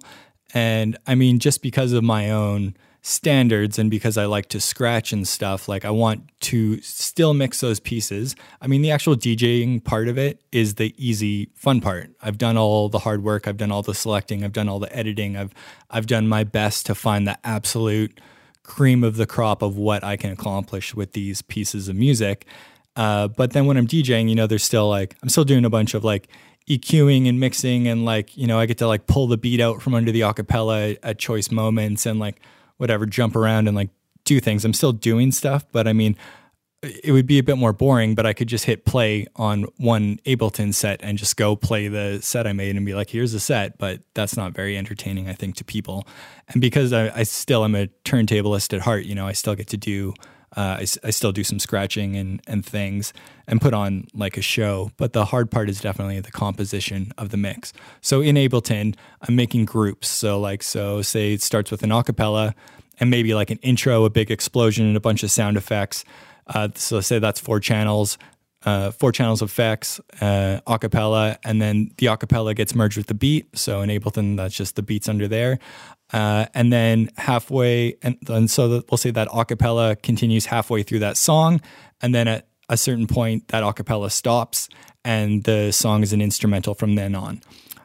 And 0.53 0.97
I 1.05 1.13
mean, 1.15 1.39
just 1.39 1.61
because 1.61 1.91
of 1.91 2.03
my 2.03 2.31
own 2.31 2.75
standards 3.01 3.77
and 3.77 3.91
because 3.91 4.17
I 4.17 4.25
like 4.25 4.47
to 4.49 4.61
scratch 4.61 5.11
and 5.11 5.27
stuff, 5.27 5.67
like 5.67 5.83
I 5.83 5.89
want 5.89 6.31
to 6.41 6.79
still 6.81 7.33
mix 7.33 7.59
those 7.59 7.81
pieces. 7.81 8.35
I 8.61 8.67
mean, 8.67 8.81
the 8.81 8.91
actual 8.91 9.15
DJing 9.17 9.83
part 9.83 10.07
of 10.07 10.17
it 10.17 10.41
is 10.53 10.75
the 10.75 10.95
easy 10.97 11.49
fun 11.53 11.81
part. 11.81 12.11
I've 12.21 12.37
done 12.37 12.55
all 12.55 12.87
the 12.87 12.99
hard 12.99 13.21
work, 13.21 13.45
I've 13.45 13.57
done 13.57 13.71
all 13.71 13.81
the 13.81 13.93
selecting, 13.93 14.45
I've 14.45 14.53
done 14.53 14.69
all 14.69 14.79
the 14.79 14.95
editing. 14.95 15.35
I've 15.35 15.53
I've 15.89 16.07
done 16.07 16.29
my 16.29 16.45
best 16.45 16.85
to 16.85 16.95
find 16.95 17.27
the 17.27 17.37
absolute 17.43 18.21
cream 18.63 19.03
of 19.03 19.17
the 19.17 19.25
crop 19.25 19.61
of 19.61 19.77
what 19.77 20.03
I 20.03 20.17
can 20.17 20.31
accomplish 20.31 20.95
with 20.95 21.13
these 21.13 21.41
pieces 21.41 21.89
of 21.89 21.95
music. 21.95 22.45
Uh, 22.95 23.27
but 23.27 23.51
then 23.51 23.65
when 23.65 23.77
I'm 23.77 23.87
DJing, 23.87 24.29
you 24.29 24.35
know, 24.35 24.47
there's 24.47 24.63
still 24.63 24.89
like 24.89 25.15
I'm 25.21 25.29
still 25.29 25.43
doing 25.43 25.65
a 25.65 25.69
bunch 25.69 25.93
of 25.93 26.03
like 26.03 26.27
EQing 26.69 27.27
and 27.27 27.39
mixing 27.39 27.87
and 27.87 28.05
like 28.05 28.37
you 28.37 28.47
know 28.47 28.57
I 28.57 28.65
get 28.65 28.77
to 28.77 28.87
like 28.87 29.05
pull 29.05 29.27
the 29.27 29.37
beat 29.37 29.59
out 29.59 29.81
from 29.81 29.93
under 29.93 30.11
the 30.11 30.21
acapella 30.21 30.97
at 31.03 31.19
choice 31.19 31.51
moments 31.51 32.05
and 32.05 32.19
like 32.19 32.39
whatever 32.77 33.05
jump 33.05 33.35
around 33.35 33.67
and 33.67 33.75
like 33.75 33.89
do 34.23 34.39
things. 34.39 34.63
I'm 34.63 34.73
still 34.73 34.93
doing 34.93 35.31
stuff, 35.31 35.65
but 35.71 35.87
I 35.87 35.93
mean 35.93 36.15
it 36.83 37.13
would 37.13 37.25
be 37.25 37.39
a 37.39 37.43
bit 37.43 37.57
more 37.57 37.71
boring, 37.71 38.13
but 38.13 38.25
I 38.25 38.33
could 38.33 38.47
just 38.47 38.65
hit 38.65 38.85
play 38.85 39.25
on 39.35 39.63
one 39.77 40.19
Ableton 40.25 40.73
set 40.73 40.99
and 41.01 41.17
just 41.17 41.37
go 41.37 41.55
play 41.55 41.87
the 41.87 42.19
set 42.21 42.45
I 42.45 42.53
made 42.53 42.75
and 42.75 42.85
be 42.85 42.93
like, 42.93 43.09
here's 43.09 43.31
the 43.31 43.39
set. 43.39 43.77
But 43.77 44.01
that's 44.13 44.35
not 44.35 44.53
very 44.53 44.77
entertaining, 44.77 45.29
I 45.29 45.33
think, 45.33 45.55
to 45.55 45.63
people. 45.63 46.05
And 46.49 46.59
because 46.61 46.91
I, 46.91 47.09
I 47.19 47.23
still 47.23 47.63
am 47.63 47.73
a 47.75 47.87
turntablist 48.03 48.73
at 48.73 48.81
heart, 48.81 49.05
you 49.05 49.15
know, 49.15 49.25
I 49.25 49.31
still 49.31 49.55
get 49.55 49.67
to 49.67 49.77
do, 49.77 50.13
uh, 50.57 50.77
I, 50.79 50.85
I 51.03 51.09
still 51.11 51.31
do 51.31 51.43
some 51.43 51.57
scratching 51.57 52.17
and, 52.17 52.41
and 52.47 52.65
things 52.65 53.13
and 53.47 53.61
put 53.61 53.73
on 53.73 54.07
like 54.13 54.35
a 54.35 54.41
show. 54.41 54.91
But 54.97 55.13
the 55.13 55.25
hard 55.25 55.49
part 55.49 55.69
is 55.69 55.79
definitely 55.79 56.19
the 56.19 56.31
composition 56.31 57.13
of 57.17 57.29
the 57.29 57.37
mix. 57.37 57.71
So 58.01 58.19
in 58.19 58.35
Ableton, 58.35 58.95
I'm 59.21 59.35
making 59.37 59.65
groups. 59.65 60.09
So, 60.09 60.37
like, 60.39 60.61
so 60.63 61.01
say 61.01 61.33
it 61.33 61.41
starts 61.41 61.71
with 61.71 61.81
an 61.83 61.91
acapella 61.91 62.53
and 62.99 63.09
maybe 63.09 63.33
like 63.33 63.49
an 63.49 63.59
intro, 63.61 64.03
a 64.03 64.09
big 64.09 64.29
explosion, 64.29 64.85
and 64.85 64.97
a 64.97 64.99
bunch 64.99 65.23
of 65.23 65.31
sound 65.31 65.57
effects. 65.57 66.03
Uh, 66.47 66.69
so 66.75 67.01
say 67.01 67.19
that's 67.19 67.39
four 67.39 67.59
channels, 67.59 68.17
uh, 68.65 68.91
four 68.91 69.11
channels 69.11 69.41
of 69.41 69.49
effects, 69.49 69.99
uh, 70.21 70.59
acapella, 70.67 71.37
and 71.43 71.61
then 71.61 71.91
the 71.97 72.07
acapella 72.07 72.55
gets 72.55 72.73
merged 72.75 72.97
with 72.97 73.07
the 73.07 73.13
beat. 73.13 73.57
So 73.57 73.81
in 73.81 73.89
Ableton, 73.89 74.37
that's 74.37 74.55
just 74.55 74.75
the 74.75 74.81
beats 74.81 75.09
under 75.09 75.27
there. 75.27 75.59
Uh, 76.11 76.45
and 76.53 76.71
then 76.71 77.09
halfway, 77.17 77.95
and, 78.01 78.17
and 78.27 78.49
so 78.49 78.83
we'll 78.89 78.97
say 78.97 79.11
that 79.11 79.27
acapella 79.29 80.01
continues 80.01 80.45
halfway 80.45 80.83
through 80.83 80.99
that 80.99 81.17
song, 81.17 81.59
and 82.01 82.13
then 82.13 82.27
at 82.27 82.47
a 82.69 82.77
certain 82.77 83.07
point, 83.07 83.47
that 83.49 83.63
acapella 83.63 84.11
stops, 84.11 84.69
and 85.03 85.43
the 85.43 85.71
song 85.71 86.03
is 86.03 86.13
an 86.13 86.21
instrumental 86.21 86.73
from 86.73 86.95
then 86.95 87.15
on. 87.15 87.41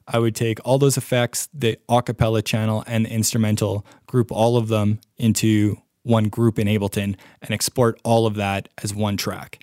I 0.06 0.18
would 0.18 0.34
take 0.34 0.58
all 0.64 0.78
those 0.78 0.96
effects, 0.96 1.48
the 1.52 1.78
acapella 1.88 2.44
channel 2.44 2.82
and 2.86 3.04
the 3.04 3.10
instrumental, 3.10 3.84
group 4.06 4.32
all 4.32 4.56
of 4.56 4.68
them 4.68 5.00
into 5.18 5.76
one 6.08 6.28
group 6.28 6.58
in 6.58 6.66
Ableton 6.66 7.14
and 7.42 7.50
export 7.50 8.00
all 8.04 8.26
of 8.26 8.34
that 8.36 8.68
as 8.82 8.94
one 8.94 9.16
track. 9.16 9.62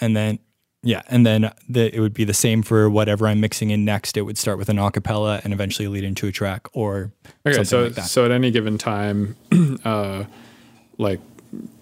And 0.00 0.16
then 0.16 0.38
yeah, 0.82 1.02
and 1.08 1.26
then 1.26 1.52
the, 1.68 1.94
it 1.94 2.00
would 2.00 2.14
be 2.14 2.24
the 2.24 2.32
same 2.32 2.62
for 2.62 2.88
whatever 2.88 3.26
I'm 3.26 3.38
mixing 3.38 3.68
in 3.68 3.84
next. 3.84 4.16
It 4.16 4.22
would 4.22 4.38
start 4.38 4.56
with 4.56 4.70
an 4.70 4.78
acapella 4.78 5.44
and 5.44 5.52
eventually 5.52 5.88
lead 5.88 6.04
into 6.04 6.26
a 6.26 6.32
track 6.32 6.68
or 6.72 7.12
Okay, 7.46 7.52
something 7.56 7.64
so 7.66 7.82
like 7.82 7.92
that. 7.96 8.04
so 8.06 8.24
at 8.24 8.30
any 8.30 8.50
given 8.50 8.78
time, 8.78 9.36
uh, 9.84 10.24
like 10.96 11.20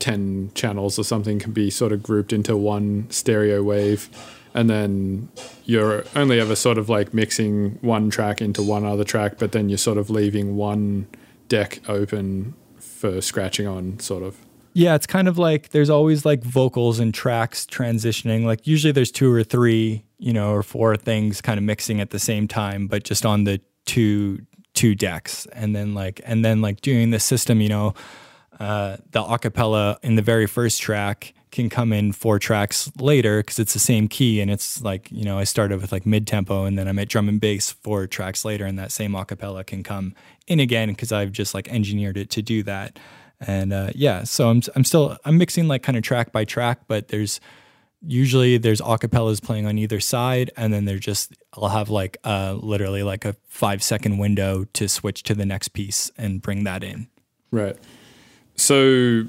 ten 0.01 0.51
channels 0.55 0.99
or 0.99 1.05
something 1.05 1.39
can 1.39 1.53
be 1.53 1.71
sort 1.71 1.93
of 1.93 2.03
grouped 2.03 2.33
into 2.33 2.57
one 2.57 3.09
stereo 3.11 3.63
wave, 3.63 4.09
and 4.53 4.69
then 4.69 5.29
you're 5.65 6.03
only 6.17 6.41
ever 6.41 6.57
sort 6.57 6.77
of 6.79 6.89
like 6.89 7.15
mixing 7.15 7.79
one 7.83 8.11
track 8.11 8.43
into 8.43 8.63
one 8.65 8.85
other 8.85 9.05
track, 9.05 9.35
but 9.39 9.53
then 9.53 9.69
you're 9.69 9.79
sort 9.79 9.99
of 9.99 10.11
leaving 10.11 10.57
one 10.57 11.07
deck 11.49 11.81
open 11.89 12.55
for 12.99 13.21
scratching 13.21 13.67
on, 13.67 13.99
sort 14.01 14.23
of. 14.23 14.37
Yeah, 14.75 14.95
it's 14.95 15.07
kind 15.07 15.29
of 15.29 15.39
like 15.39 15.71
there's 15.71 15.91
always 15.91 16.25
like 16.25 16.43
vocals 16.43 16.99
and 17.01 17.13
tracks 17.13 17.67
transitioning. 17.67 18.45
Like 18.45 18.67
usually 18.67 18.93
there's 18.93 19.11
two 19.11 19.33
or 19.33 19.43
three, 19.43 20.05
you 20.19 20.33
know, 20.33 20.53
or 20.53 20.63
four 20.63 20.97
things 20.97 21.41
kind 21.41 21.59
of 21.59 21.65
mixing 21.65 22.01
at 22.01 22.11
the 22.11 22.19
same 22.19 22.47
time, 22.47 22.87
but 22.87 23.05
just 23.05 23.25
on 23.25 23.45
the 23.45 23.61
two 23.87 24.41
two 24.75 24.95
decks. 24.95 25.47
And 25.53 25.75
then 25.75 25.95
like 25.95 26.21
and 26.25 26.45
then 26.45 26.61
like 26.61 26.81
doing 26.81 27.11
the 27.11 27.19
system, 27.19 27.61
you 27.61 27.69
know, 27.69 27.95
uh, 28.61 28.99
the 29.11 29.23
acapella 29.23 29.97
in 30.03 30.15
the 30.15 30.23
very 30.23 30.47
first 30.47 30.81
track 30.81 31.35
can 31.59 31.69
come 31.69 31.93
in 31.93 32.13
four 32.13 32.39
tracks 32.39 32.91
later 32.99 33.41
because 33.41 33.59
it's 33.59 33.73
the 33.73 33.79
same 33.79 34.09
key 34.09 34.41
and 34.41 34.51
it's 34.51 34.83
like 34.83 35.11
you 35.11 35.25
know 35.25 35.39
I 35.39 35.45
started 35.45 35.81
with 35.81 35.93
like 35.93 36.07
mid 36.07 36.27
tempo 36.27 36.65
and 36.65 36.79
then 36.79 36.89
I'm 36.89 36.99
at 36.99 37.09
drum 37.09 37.29
and 37.29 37.41
bass 37.41 37.71
four 37.71 38.07
tracks 38.07 38.45
later 38.45 38.65
and 38.65 38.79
that 38.79 38.93
same 38.93 39.13
acapella 39.13 39.67
can 39.67 39.83
come 39.83 40.15
in 40.47 40.61
again 40.61 40.89
because 40.89 41.13
I've 41.13 41.33
just 41.33 41.55
like 41.55 41.69
engineered 41.69 42.17
it 42.17 42.31
to 42.31 42.43
do 42.43 42.63
that 42.65 42.99
and 43.41 43.73
uh, 43.73 43.91
yeah 43.95 44.25
so 44.25 44.49
I'm 44.49 44.63
I'm 44.75 44.85
still 44.85 45.17
I'm 45.25 45.39
mixing 45.39 45.69
like 45.69 45.83
kind 45.83 45.97
of 45.99 46.03
track 46.03 46.33
by 46.33 46.45
track 46.45 46.81
but 46.87 47.09
there's 47.09 47.41
usually 48.01 48.59
there's 48.59 48.81
acapellas 48.81 49.43
playing 49.43 49.67
on 49.67 49.77
either 49.77 50.01
side 50.01 50.51
and 50.57 50.73
then 50.73 50.85
they're 50.85 50.99
just 50.99 51.37
I'll 51.55 51.69
have 51.69 51.91
like 51.91 52.17
uh 52.25 52.57
literally 52.61 53.03
like 53.03 53.25
a 53.25 53.35
five 53.49 53.83
second 53.83 54.19
window 54.19 54.65
to 54.75 54.89
switch 54.89 55.23
to 55.25 55.35
the 55.35 55.45
next 55.45 55.69
piece 55.69 56.11
and 56.17 56.41
bring 56.41 56.65
that 56.65 56.85
in 56.85 57.09
Right. 57.51 57.77
So, 58.57 59.25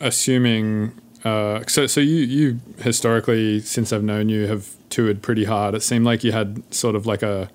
assuming, 0.00 0.98
uh, 1.24 1.62
so 1.66 1.86
so 1.86 2.00
you 2.00 2.16
you 2.16 2.60
historically, 2.78 3.60
since 3.60 3.92
I've 3.92 4.02
known 4.02 4.28
you, 4.28 4.46
have 4.46 4.68
toured 4.88 5.22
pretty 5.22 5.44
hard. 5.44 5.74
It 5.74 5.82
seemed 5.82 6.04
like 6.04 6.24
you 6.24 6.32
had 6.32 6.62
sort 6.72 6.94
of 6.94 7.06
like 7.06 7.22
a 7.22 7.50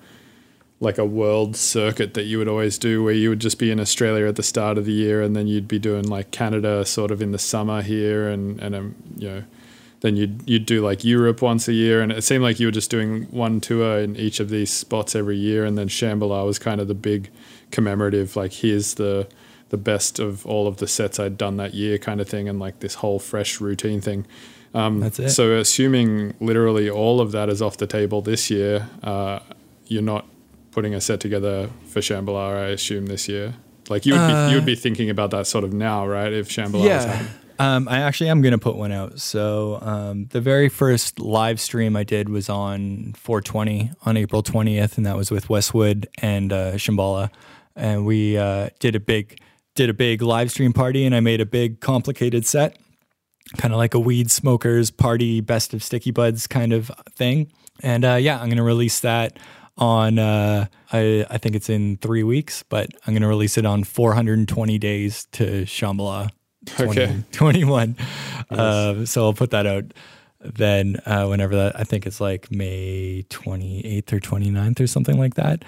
like 0.78 0.98
a 0.98 1.04
world 1.04 1.56
circuit 1.56 2.14
that 2.14 2.24
you 2.24 2.38
would 2.38 2.48
always 2.48 2.78
do, 2.78 3.02
where 3.02 3.14
you 3.14 3.30
would 3.30 3.40
just 3.40 3.58
be 3.58 3.70
in 3.70 3.80
Australia 3.80 4.26
at 4.26 4.36
the 4.36 4.42
start 4.42 4.78
of 4.78 4.84
the 4.84 4.92
year, 4.92 5.22
and 5.22 5.34
then 5.34 5.46
you'd 5.46 5.68
be 5.68 5.78
doing 5.78 6.04
like 6.08 6.30
Canada 6.30 6.84
sort 6.84 7.10
of 7.10 7.20
in 7.22 7.32
the 7.32 7.38
summer 7.38 7.82
here, 7.82 8.28
and 8.28 8.60
and 8.60 8.74
um, 8.74 8.94
you 9.16 9.28
know. 9.28 9.42
Then 10.00 10.14
you'd 10.14 10.42
you'd 10.46 10.66
do 10.66 10.84
like 10.84 11.04
Europe 11.04 11.40
once 11.40 11.68
a 11.68 11.72
year, 11.72 12.02
and 12.02 12.12
it 12.12 12.22
seemed 12.22 12.42
like 12.42 12.60
you 12.60 12.66
were 12.66 12.72
just 12.72 12.90
doing 12.90 13.22
one 13.30 13.62
tour 13.62 13.98
in 13.98 14.14
each 14.16 14.40
of 14.40 14.50
these 14.50 14.70
spots 14.70 15.16
every 15.16 15.38
year. 15.38 15.64
And 15.64 15.78
then 15.78 15.88
Shambhala 15.88 16.44
was 16.44 16.58
kind 16.58 16.82
of 16.82 16.86
the 16.86 16.94
big 16.94 17.30
commemorative, 17.70 18.36
like 18.36 18.52
here's 18.52 18.94
the 18.94 19.26
the 19.68 19.76
best 19.76 20.18
of 20.18 20.46
all 20.46 20.66
of 20.66 20.76
the 20.76 20.86
sets 20.86 21.18
I'd 21.18 21.36
done 21.36 21.56
that 21.56 21.74
year, 21.74 21.98
kind 21.98 22.20
of 22.20 22.28
thing, 22.28 22.48
and 22.48 22.58
like 22.58 22.80
this 22.80 22.94
whole 22.94 23.18
fresh 23.18 23.60
routine 23.60 24.00
thing. 24.00 24.26
Um, 24.74 25.00
That's 25.00 25.18
it. 25.18 25.30
So, 25.30 25.56
assuming 25.56 26.34
literally 26.40 26.90
all 26.90 27.20
of 27.20 27.32
that 27.32 27.48
is 27.48 27.62
off 27.62 27.76
the 27.78 27.86
table 27.86 28.22
this 28.22 28.50
year, 28.50 28.88
uh, 29.02 29.40
you're 29.86 30.02
not 30.02 30.26
putting 30.70 30.94
a 30.94 31.00
set 31.00 31.20
together 31.20 31.70
for 31.86 32.00
Shambhala, 32.00 32.56
I 32.56 32.66
assume 32.68 33.06
this 33.06 33.28
year. 33.28 33.54
Like 33.88 34.04
you 34.04 34.14
would 34.14 34.26
be, 34.26 34.50
you 34.50 34.56
would 34.56 34.66
be 34.66 34.74
thinking 34.74 35.10
about 35.10 35.30
that 35.30 35.46
sort 35.46 35.64
of 35.64 35.72
now, 35.72 36.06
right? 36.06 36.32
If 36.32 36.48
Shambhala 36.48 36.94
was 36.96 37.04
happening. 37.04 37.32
Um, 37.58 37.88
I 37.88 38.00
actually 38.00 38.28
am 38.28 38.42
going 38.42 38.52
to 38.52 38.58
put 38.58 38.76
one 38.76 38.92
out. 38.92 39.18
So 39.18 39.78
um, 39.80 40.26
the 40.26 40.40
very 40.40 40.68
first 40.68 41.18
live 41.18 41.60
stream 41.60 41.96
I 41.96 42.04
did 42.04 42.28
was 42.28 42.50
on 42.50 43.14
420 43.16 43.92
on 44.04 44.16
April 44.16 44.42
20th, 44.42 44.98
and 44.98 45.06
that 45.06 45.16
was 45.16 45.30
with 45.30 45.48
Westwood 45.48 46.06
and 46.18 46.52
uh, 46.52 46.72
Shambhala, 46.72 47.30
and 47.74 48.04
we 48.04 48.36
uh, 48.36 48.68
did 48.78 48.94
a 48.94 49.00
big 49.00 49.40
did 49.76 49.88
a 49.88 49.94
big 49.94 50.22
live 50.22 50.50
stream 50.50 50.72
party, 50.72 51.04
and 51.04 51.14
I 51.14 51.20
made 51.20 51.40
a 51.40 51.46
big 51.46 51.80
complicated 51.80 52.44
set, 52.46 52.76
kind 53.56 53.72
of 53.72 53.78
like 53.78 53.94
a 53.94 54.00
weed 54.00 54.30
smokers 54.30 54.90
party, 54.90 55.40
best 55.40 55.72
of 55.72 55.80
Stickybuds 55.80 56.48
kind 56.48 56.72
of 56.72 56.90
thing. 57.14 57.52
And 57.82 58.04
uh, 58.04 58.14
yeah, 58.14 58.38
I'm 58.40 58.46
going 58.46 58.56
to 58.56 58.62
release 58.62 59.00
that 59.00 59.38
on 59.78 60.18
uh, 60.18 60.66
I, 60.92 61.26
I 61.28 61.38
think 61.38 61.54
it's 61.54 61.68
in 61.68 61.98
three 61.98 62.22
weeks, 62.22 62.62
but 62.62 62.88
I'm 63.06 63.12
going 63.12 63.22
to 63.22 63.28
release 63.28 63.58
it 63.58 63.66
on 63.66 63.84
420 63.84 64.78
days 64.78 65.26
to 65.32 65.62
Shambhala. 65.64 66.30
20, 66.66 66.90
Okay. 66.90 67.22
21. 67.32 67.96
Uh, 68.50 69.04
so 69.04 69.24
I'll 69.24 69.34
put 69.34 69.50
that 69.50 69.66
out 69.66 69.84
then 70.54 70.96
uh, 71.06 71.26
whenever 71.26 71.54
that, 71.56 71.78
I 71.78 71.84
think 71.84 72.06
it's 72.06 72.20
like 72.20 72.50
May 72.50 73.24
28th 73.30 74.12
or 74.12 74.20
29th 74.20 74.80
or 74.80 74.86
something 74.86 75.18
like 75.18 75.34
that. 75.34 75.64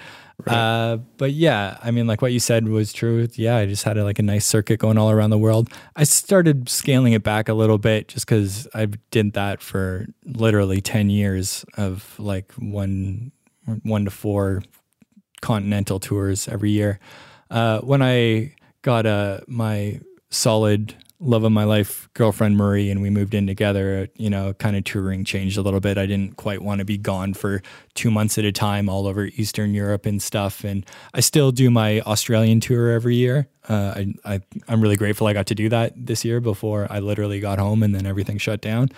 Uh, 0.47 0.97
but 1.17 1.33
yeah, 1.33 1.77
I 1.83 1.91
mean, 1.91 2.07
like 2.07 2.21
what 2.21 2.31
you 2.31 2.39
said 2.39 2.67
was 2.67 2.93
true. 2.93 3.27
Yeah, 3.33 3.57
I 3.57 3.65
just 3.65 3.83
had 3.83 3.97
a, 3.97 4.03
like 4.03 4.19
a 4.19 4.23
nice 4.23 4.45
circuit 4.45 4.79
going 4.79 4.97
all 4.97 5.11
around 5.11 5.31
the 5.31 5.37
world. 5.37 5.69
I 5.95 6.03
started 6.03 6.69
scaling 6.69 7.13
it 7.13 7.23
back 7.23 7.49
a 7.49 7.53
little 7.53 7.77
bit 7.77 8.07
just 8.07 8.25
because 8.25 8.67
I 8.73 8.85
did 9.11 9.33
that 9.33 9.61
for 9.61 10.07
literally 10.25 10.81
10 10.81 11.09
years 11.09 11.65
of 11.77 12.17
like 12.17 12.53
one, 12.53 13.31
one 13.83 14.05
to 14.05 14.11
four 14.11 14.63
continental 15.41 15.99
tours 15.99 16.47
every 16.47 16.71
year. 16.71 16.99
Uh, 17.51 17.79
when 17.79 18.01
I 18.01 18.55
got 18.81 19.05
uh, 19.05 19.41
my 19.47 19.99
solid 20.29 20.95
love 21.21 21.43
of 21.43 21.51
my 21.51 21.65
life 21.65 22.07
girlfriend 22.13 22.55
Marie 22.55 22.89
and 22.89 23.01
we 23.01 23.09
moved 23.09 23.33
in 23.33 23.45
together, 23.45 24.07
you 24.15 24.29
know, 24.29 24.53
kind 24.53 24.77
of 24.77 24.85
touring 24.85 25.25
changed 25.25 25.57
a 25.57 25.61
little 25.61 25.81
bit. 25.81 25.97
I 25.97 26.05
didn't 26.05 26.37
quite 26.37 26.61
want 26.61 26.79
to 26.79 26.85
be 26.85 26.97
gone 26.97 27.33
for 27.33 27.61
two 27.93 28.09
months 28.09 28.37
at 28.37 28.45
a 28.45 28.51
time 28.53 28.87
all 28.87 29.05
over 29.05 29.25
Eastern 29.25 29.73
Europe 29.73 30.05
and 30.05 30.21
stuff. 30.21 30.63
And 30.63 30.85
I 31.13 31.19
still 31.19 31.51
do 31.51 31.69
my 31.69 31.99
Australian 32.01 32.61
tour 32.61 32.89
every 32.89 33.15
year. 33.15 33.49
Uh, 33.67 33.93
I, 34.25 34.35
I, 34.35 34.41
I'm 34.69 34.81
really 34.81 34.95
grateful 34.95 35.27
I 35.27 35.33
got 35.33 35.47
to 35.47 35.55
do 35.55 35.67
that 35.69 35.93
this 35.95 36.23
year 36.23 36.39
before 36.39 36.87
I 36.89 36.99
literally 36.99 37.41
got 37.41 37.59
home 37.59 37.83
and 37.83 37.93
then 37.93 38.05
everything 38.05 38.37
shut 38.37 38.61
down. 38.61 38.89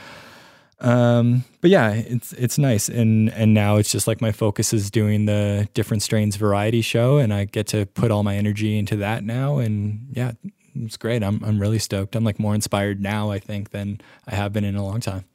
Um, 0.79 1.43
but 1.61 1.69
yeah, 1.69 1.91
it's 1.91 2.33
it's 2.33 2.57
nice, 2.57 2.89
and 2.89 3.31
and 3.33 3.53
now 3.53 3.75
it's 3.75 3.91
just 3.91 4.07
like 4.07 4.19
my 4.19 4.31
focus 4.31 4.73
is 4.73 4.89
doing 4.89 5.27
the 5.27 5.69
different 5.75 6.01
strains 6.01 6.37
variety 6.37 6.81
show, 6.81 7.19
and 7.19 7.31
I 7.31 7.45
get 7.45 7.67
to 7.67 7.85
put 7.85 8.09
all 8.09 8.23
my 8.23 8.35
energy 8.35 8.79
into 8.79 8.95
that 8.95 9.23
now, 9.23 9.59
and 9.59 10.07
yeah, 10.11 10.31
it's 10.75 10.97
great. 10.97 11.23
I'm 11.23 11.43
I'm 11.43 11.59
really 11.59 11.79
stoked. 11.79 12.15
I'm 12.15 12.23
like 12.23 12.39
more 12.39 12.55
inspired 12.55 13.01
now, 13.01 13.31
I 13.31 13.39
think, 13.39 13.71
than 13.71 14.01
I 14.27 14.35
have 14.35 14.53
been 14.53 14.63
in 14.63 14.75
a 14.75 14.85
long 14.85 14.99
time. 14.99 15.25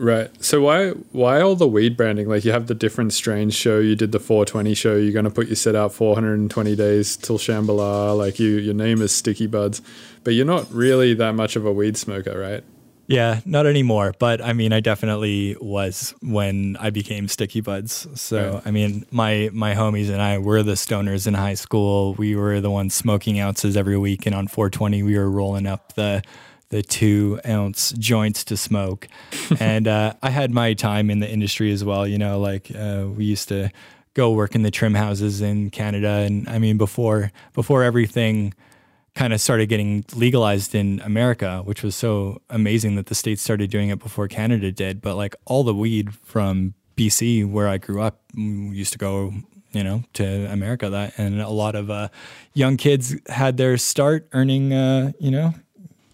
Right. 0.00 0.30
So 0.42 0.62
why 0.62 0.90
why 1.10 1.40
all 1.40 1.56
the 1.56 1.66
weed 1.66 1.96
branding? 1.96 2.28
Like 2.28 2.44
you 2.44 2.52
have 2.52 2.68
the 2.68 2.74
different 2.74 3.12
strains 3.12 3.54
show, 3.54 3.80
you 3.80 3.96
did 3.96 4.12
the 4.12 4.20
420 4.20 4.74
show, 4.74 4.94
you're 4.96 5.12
going 5.12 5.24
to 5.24 5.30
put 5.30 5.48
your 5.48 5.56
set 5.56 5.74
out 5.74 5.92
420 5.92 6.76
days 6.76 7.16
till 7.16 7.36
Shambhala, 7.36 8.16
like 8.16 8.38
you 8.38 8.58
your 8.58 8.74
name 8.74 9.02
is 9.02 9.12
Stickybuds, 9.12 9.80
but 10.22 10.34
you're 10.34 10.46
not 10.46 10.72
really 10.72 11.14
that 11.14 11.34
much 11.34 11.56
of 11.56 11.66
a 11.66 11.72
weed 11.72 11.96
smoker, 11.96 12.38
right? 12.38 12.62
Yeah, 13.08 13.40
not 13.46 13.64
anymore. 13.64 14.14
But 14.18 14.42
I 14.42 14.52
mean, 14.52 14.72
I 14.72 14.80
definitely 14.80 15.56
was 15.60 16.14
when 16.20 16.76
I 16.78 16.90
became 16.90 17.26
Stickybuds. 17.26 18.18
So 18.18 18.52
Right. 18.52 18.62
I 18.66 18.70
mean, 18.70 19.06
my 19.10 19.50
my 19.52 19.74
homies 19.74 20.10
and 20.10 20.20
I 20.20 20.38
were 20.38 20.62
the 20.62 20.72
stoners 20.72 21.26
in 21.26 21.32
high 21.32 21.54
school. 21.54 22.14
We 22.14 22.36
were 22.36 22.60
the 22.60 22.70
ones 22.70 22.94
smoking 22.94 23.40
ounces 23.40 23.76
every 23.78 23.96
week, 23.96 24.26
and 24.26 24.34
on 24.34 24.46
420, 24.46 25.02
we 25.02 25.16
were 25.16 25.30
rolling 25.30 25.66
up 25.66 25.94
the 25.94 26.22
the 26.68 26.82
two 26.82 27.40
ounce 27.48 27.92
joints 27.92 28.44
to 28.44 28.56
smoke. 28.58 29.08
and 29.58 29.88
uh, 29.88 30.12
I 30.22 30.28
had 30.28 30.50
my 30.50 30.74
time 30.74 31.10
in 31.10 31.20
the 31.20 31.30
industry 31.30 31.72
as 31.72 31.82
well. 31.82 32.06
You 32.06 32.18
know, 32.18 32.38
like 32.38 32.70
uh, 32.76 33.06
we 33.08 33.24
used 33.24 33.48
to 33.48 33.70
go 34.12 34.32
work 34.32 34.54
in 34.54 34.62
the 34.62 34.70
trim 34.70 34.94
houses 34.94 35.40
in 35.40 35.70
Canada, 35.70 36.26
and 36.26 36.46
I 36.46 36.58
mean, 36.58 36.76
before 36.76 37.32
before 37.54 37.84
everything 37.84 38.52
kind 39.18 39.32
of 39.32 39.40
started 39.40 39.68
getting 39.68 40.04
legalized 40.14 40.76
in 40.76 41.00
America, 41.00 41.60
which 41.64 41.82
was 41.82 41.96
so 41.96 42.40
amazing 42.50 42.94
that 42.94 43.06
the 43.06 43.16
states 43.16 43.42
started 43.42 43.68
doing 43.68 43.88
it 43.88 43.98
before 43.98 44.28
Canada 44.28 44.70
did. 44.70 45.02
But 45.02 45.16
like 45.16 45.34
all 45.44 45.64
the 45.64 45.74
weed 45.74 46.14
from 46.14 46.74
BC, 46.96 47.44
where 47.44 47.66
I 47.66 47.78
grew 47.78 48.00
up, 48.00 48.20
mm, 48.36 48.72
used 48.72 48.92
to 48.92 48.98
go, 48.98 49.34
you 49.72 49.82
know, 49.82 50.04
to 50.12 50.24
America. 50.52 50.88
That 50.88 51.18
and 51.18 51.40
a 51.40 51.48
lot 51.48 51.74
of 51.74 51.90
uh, 51.90 52.10
young 52.54 52.76
kids 52.76 53.16
had 53.28 53.56
their 53.56 53.76
start 53.76 54.28
earning, 54.32 54.72
uh, 54.72 55.10
you 55.18 55.32
know, 55.32 55.52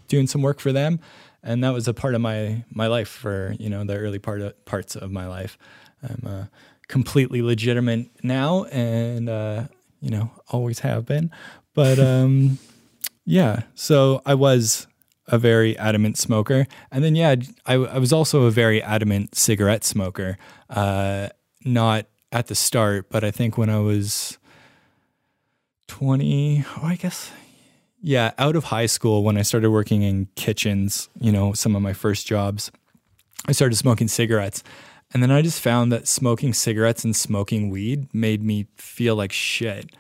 doing 0.09 0.27
some 0.27 0.41
work 0.41 0.59
for 0.59 0.73
them, 0.73 0.99
and 1.43 1.63
that 1.63 1.75
was 1.75 1.87
a 1.87 1.93
part 1.93 2.15
of 2.15 2.23
my 2.23 2.65
my 2.71 2.87
life 2.87 3.09
for 3.09 3.55
you 3.59 3.69
know 3.69 3.85
the 3.85 3.99
early 3.99 4.19
part 4.19 4.41
of, 4.41 4.65
parts 4.65 4.97
of 4.97 5.13
my 5.13 5.27
life. 5.27 5.59
I'm 6.03 6.27
uh, 6.27 6.45
completely 6.89 7.43
legitimate 7.43 8.09
now, 8.25 8.65
and 8.65 9.29
uh, 9.29 9.65
you 10.01 10.09
know, 10.09 10.31
always 10.49 10.79
have 10.79 11.05
been. 11.05 11.31
But 11.75 11.99
um, 11.99 12.59
yeah, 13.25 13.63
so 13.75 14.23
I 14.27 14.35
was 14.35 14.87
a 15.27 15.39
very 15.39 15.77
adamant 15.79 16.19
smoker, 16.19 16.67
and 16.91 17.03
then 17.03 17.15
yeah, 17.15 17.35
I, 17.67 17.75
I 17.75 17.99
was 17.99 18.13
also 18.13 18.43
a 18.45 18.51
very 18.51 18.83
adamant 18.83 19.35
cigarette 19.35 19.85
smoker. 19.85 20.39
Uh, 20.69 21.29
not 21.65 22.07
at 22.31 22.49
the 22.49 22.55
start, 22.55 23.09
but 23.11 23.25
I 23.25 23.31
think 23.31 23.57
when 23.57 23.71
I 23.71 23.79
was 23.79 24.39
twenty, 25.87 26.65
oh, 26.77 26.85
I 26.85 26.97
guess 26.97 27.31
yeah, 28.07 28.33
out 28.37 28.55
of 28.55 28.65
high 28.65 28.85
school 28.85 29.25
when 29.25 29.39
I 29.39 29.43
started 29.43 29.71
working 29.71 30.03
in 30.03 30.29
kitchens, 30.37 31.09
you 31.19 31.33
know, 31.33 31.55
some 31.55 31.75
of 31.75 31.81
my 31.81 31.95
first 31.95 32.27
jobs, 32.27 32.71
I 33.49 33.53
started 33.53 33.77
smoking 33.77 34.09
cigarettes. 34.09 34.63
And 35.15 35.23
then 35.23 35.31
I 35.31 35.41
just 35.41 35.59
found 35.59 35.91
that 35.91 36.07
smoking 36.07 36.53
cigarettes 36.53 37.03
and 37.03 37.17
smoking 37.17 37.71
weed 37.71 38.13
made 38.13 38.43
me 38.43 38.67
feel 38.77 39.17
like 39.17 39.33
shit. 39.33 39.97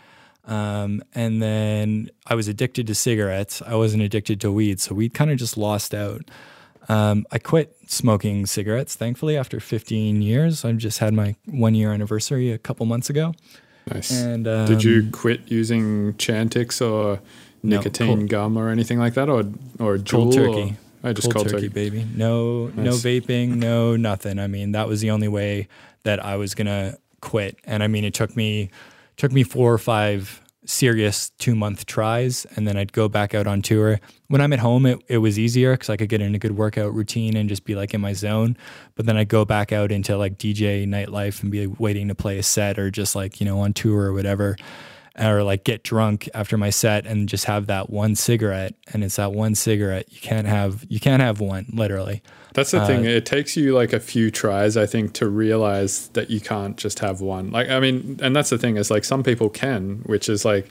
Um, 0.46 1.02
and 1.14 1.40
then 1.42 2.10
I 2.26 2.34
was 2.34 2.48
addicted 2.48 2.86
to 2.88 2.94
cigarettes. 2.94 3.62
I 3.66 3.74
wasn't 3.76 4.02
addicted 4.02 4.40
to 4.42 4.52
weed. 4.52 4.80
So 4.80 4.94
weed 4.94 5.14
kind 5.14 5.30
of 5.30 5.38
just 5.38 5.56
lost 5.56 5.94
out. 5.94 6.22
Um, 6.88 7.24
I 7.32 7.38
quit 7.38 7.74
smoking 7.86 8.44
cigarettes, 8.44 8.94
thankfully, 8.94 9.36
after 9.38 9.58
15 9.58 10.20
years. 10.20 10.64
I 10.64 10.72
just 10.72 10.98
had 10.98 11.14
my 11.14 11.34
one 11.46 11.74
year 11.74 11.92
anniversary 11.92 12.50
a 12.52 12.58
couple 12.58 12.84
months 12.84 13.08
ago. 13.08 13.32
Nice. 13.90 14.10
And 14.10 14.44
Did 14.44 14.84
you 14.84 15.00
um, 15.00 15.10
quit 15.12 15.40
using 15.50 16.12
Chantix 16.14 16.80
or 16.82 17.20
No, 17.62 17.76
nicotine 17.78 18.16
cold- 18.18 18.28
gum 18.28 18.56
or 18.58 18.68
anything 18.68 18.98
like 18.98 19.14
that, 19.14 19.28
or 19.30 19.44
or 19.78 19.96
cold 19.98 20.34
turkey? 20.34 20.76
Or, 21.02 21.10
oh, 21.10 21.12
just 21.14 21.30
cold, 21.32 21.34
cold, 21.46 21.48
turkey, 21.48 21.68
turkey. 21.68 21.90
baby. 21.90 22.06
No, 22.14 22.68
no 22.68 22.82
Nice. 22.82 23.02
vaping, 23.02 23.56
no 23.56 23.96
nothing. 23.96 24.38
I 24.38 24.46
mean, 24.46 24.72
that 24.72 24.86
was 24.88 25.00
the 25.00 25.10
only 25.10 25.28
way 25.28 25.68
that 26.04 26.22
I 26.24 26.36
was 26.36 26.54
gonna 26.54 26.96
quit. 27.20 27.58
And 27.64 27.82
I 27.82 27.86
mean, 27.88 28.04
it 28.04 28.12
took 28.14 28.34
me 28.36 28.70
took 29.16 29.32
me 29.32 29.42
four 29.42 29.72
or 29.72 29.78
five 29.78 30.40
serious 30.66 31.30
two 31.38 31.54
month 31.54 31.86
tries, 31.86 32.46
and 32.56 32.66
then 32.66 32.76
I'd 32.76 32.92
go 32.92 33.08
back 33.08 33.34
out 33.34 33.46
on 33.46 33.62
tour. 33.62 34.00
When 34.28 34.40
I'm 34.40 34.52
at 34.52 34.58
home, 34.58 34.86
it, 34.86 35.02
it 35.08 35.18
was 35.18 35.38
easier 35.38 35.72
because 35.72 35.90
I 35.90 35.96
could 35.96 36.08
get 36.08 36.22
in 36.22 36.34
a 36.34 36.38
good 36.38 36.56
workout 36.56 36.94
routine 36.94 37.36
and 37.36 37.48
just 37.48 37.64
be 37.64 37.74
like 37.74 37.94
in 37.94 38.00
my 38.00 38.12
zone. 38.12 38.56
But 38.94 39.06
then 39.06 39.16
I'd 39.16 39.28
go 39.28 39.44
back 39.44 39.72
out 39.72 39.92
into 39.92 40.16
like 40.16 40.38
DJ 40.38 40.86
nightlife 40.86 41.42
and 41.42 41.50
be 41.50 41.66
waiting 41.66 42.08
to 42.08 42.14
play 42.14 42.38
a 42.38 42.42
set 42.42 42.78
or 42.78 42.90
just 42.90 43.14
like 43.14 43.40
you 43.40 43.46
know 43.46 43.60
on 43.60 43.72
tour 43.72 44.04
or 44.04 44.12
whatever 44.12 44.56
or 45.18 45.42
like 45.42 45.62
get 45.64 45.84
drunk 45.84 46.28
after 46.34 46.58
my 46.58 46.70
set 46.70 47.06
and 47.06 47.28
just 47.28 47.44
have 47.44 47.66
that 47.66 47.88
one 47.88 48.16
cigarette 48.16 48.74
and 48.92 49.04
it's 49.04 49.16
that 49.16 49.32
one 49.32 49.54
cigarette 49.54 50.06
you 50.10 50.20
can't 50.20 50.46
have 50.46 50.84
you 50.88 50.98
can't 50.98 51.22
have 51.22 51.38
one 51.40 51.66
literally 51.72 52.20
That's 52.54 52.70
the 52.72 52.80
Uh, 52.80 52.86
thing. 52.86 53.04
It 53.04 53.24
takes 53.26 53.56
you 53.56 53.74
like 53.74 53.92
a 53.92 54.00
few 54.00 54.30
tries, 54.30 54.76
I 54.76 54.86
think, 54.86 55.12
to 55.14 55.28
realize 55.28 56.08
that 56.14 56.30
you 56.30 56.40
can't 56.40 56.76
just 56.76 57.00
have 57.00 57.20
one. 57.20 57.50
Like, 57.50 57.68
I 57.68 57.80
mean, 57.80 58.18
and 58.22 58.34
that's 58.34 58.50
the 58.50 58.58
thing 58.58 58.76
is 58.76 58.90
like 58.92 59.04
some 59.04 59.22
people 59.24 59.48
can, 59.48 60.02
which 60.06 60.28
is 60.28 60.44
like 60.44 60.68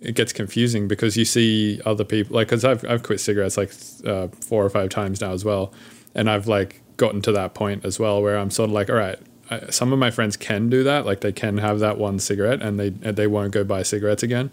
it 0.00 0.14
gets 0.14 0.32
confusing 0.32 0.88
because 0.88 1.16
you 1.16 1.24
see 1.24 1.80
other 1.84 2.04
people 2.04 2.34
like 2.36 2.48
because 2.48 2.64
I've 2.64 2.84
I've 2.88 3.02
quit 3.02 3.20
cigarettes 3.20 3.56
like 3.56 3.72
uh, 4.06 4.28
four 4.40 4.64
or 4.64 4.70
five 4.70 4.88
times 4.90 5.20
now 5.20 5.32
as 5.32 5.44
well, 5.44 5.72
and 6.14 6.30
I've 6.30 6.46
like 6.46 6.80
gotten 6.96 7.22
to 7.22 7.32
that 7.32 7.54
point 7.54 7.84
as 7.84 7.98
well 7.98 8.22
where 8.22 8.38
I'm 8.38 8.50
sort 8.50 8.70
of 8.70 8.74
like, 8.74 8.88
all 8.90 8.96
right. 8.96 9.18
I, 9.50 9.70
some 9.70 9.92
of 9.92 9.98
my 9.98 10.10
friends 10.10 10.36
can 10.36 10.70
do 10.70 10.84
that, 10.84 11.04
like 11.06 11.20
they 11.20 11.32
can 11.32 11.58
have 11.58 11.80
that 11.80 11.98
one 11.98 12.18
cigarette 12.18 12.62
and 12.62 12.78
they 12.78 12.90
they 12.90 13.26
won't 13.26 13.52
go 13.52 13.64
buy 13.64 13.82
cigarettes 13.82 14.22
again. 14.22 14.50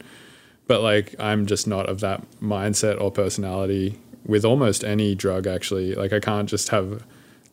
But 0.67 0.81
like 0.81 1.15
I'm 1.19 1.45
just 1.45 1.67
not 1.67 1.87
of 1.87 1.99
that 2.01 2.21
mindset 2.41 2.99
or 2.99 3.11
personality 3.11 3.99
with 4.25 4.43
almost 4.43 4.83
any 4.83 5.15
drug 5.15 5.47
actually. 5.47 5.95
Like 5.95 6.11
I 6.13 6.19
can't 6.19 6.49
just 6.49 6.69
have 6.69 7.03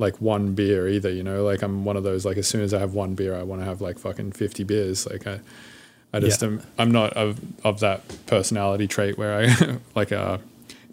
like 0.00 0.20
one 0.20 0.54
beer 0.54 0.88
either, 0.88 1.10
you 1.10 1.22
know? 1.22 1.44
Like 1.44 1.62
I'm 1.62 1.84
one 1.84 1.96
of 1.96 2.02
those 2.02 2.24
like 2.24 2.36
as 2.36 2.48
soon 2.48 2.62
as 2.62 2.74
I 2.74 2.80
have 2.80 2.94
one 2.94 3.14
beer 3.14 3.34
I 3.36 3.44
want 3.44 3.60
to 3.60 3.64
have 3.66 3.80
like 3.80 3.98
fucking 3.98 4.32
50 4.32 4.64
beers. 4.64 5.06
Like 5.08 5.26
I 5.26 5.38
I 6.12 6.18
just 6.20 6.42
Yeah. 6.42 6.48
am 6.48 6.62
I'm 6.78 6.90
not 6.90 7.12
of 7.12 7.38
of 7.64 7.78
that 7.80 8.02
personality 8.26 8.88
trait 8.88 9.16
where 9.18 9.38
I 9.38 9.78
like 9.94 10.10
uh 10.10 10.38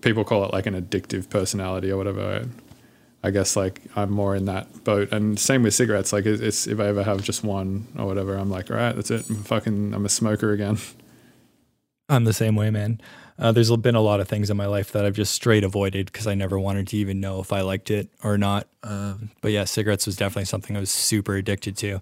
people 0.02 0.24
call 0.24 0.44
it 0.46 0.54
like 0.54 0.68
an 0.68 0.80
addictive 0.80 1.30
personality 1.30 1.92
or 1.92 1.98
whatever. 1.98 2.46
I 3.24 3.32
guess 3.32 3.56
like 3.56 3.82
I'm 3.96 4.12
more 4.12 4.36
in 4.36 4.46
that 4.46 4.84
boat, 4.84 5.12
and 5.12 5.40
same 5.40 5.64
with 5.64 5.74
cigarettes. 5.74 6.12
Like 6.12 6.26
it's, 6.26 6.68
if 6.68 6.80
I 6.80 6.88
ever 6.88 7.04
have 7.04 7.24
just 7.24 7.44
one 7.44 7.88
or 7.98 8.06
whatever, 8.06 8.36
I'm 8.36 8.50
like, 8.50 8.72
all 8.72 8.78
right, 8.78 8.96
that's 8.96 9.12
it. 9.12 9.30
I'm 9.30 9.44
fucking, 9.44 9.94
I'm 9.94 10.06
a 10.06 10.10
smoker 10.10 10.52
again. 10.52 10.78
i'm 12.12 12.26
the 12.26 12.34
same 12.34 12.56
way 12.56 12.70
man 12.70 13.02
uh, 13.40 13.52
there's 13.52 13.76
been 13.78 13.96
a 13.96 14.02
lot 14.02 14.20
of 14.20 14.28
things 14.28 14.50
in 14.50 14.58
my 14.58 14.68
life 14.68 14.92
that 14.92 15.06
i've 15.06 15.16
just 15.16 15.34
straight 15.34 15.64
avoided 15.64 16.08
because 16.08 16.28
i 16.28 16.36
never 16.36 16.60
wanted 16.60 16.88
to 16.88 16.98
even 16.98 17.20
know 17.20 17.40
if 17.40 17.52
i 17.52 17.62
liked 17.62 17.90
it 17.90 18.10
or 18.24 18.38
not 18.38 18.68
um, 18.84 19.32
but 19.42 19.52
yeah 19.52 19.64
cigarettes 19.64 20.06
was 20.06 20.16
definitely 20.16 20.46
something 20.46 20.76
i 20.76 20.80
was 20.80 20.92
super 20.92 21.36
addicted 21.36 21.76
to 21.78 22.00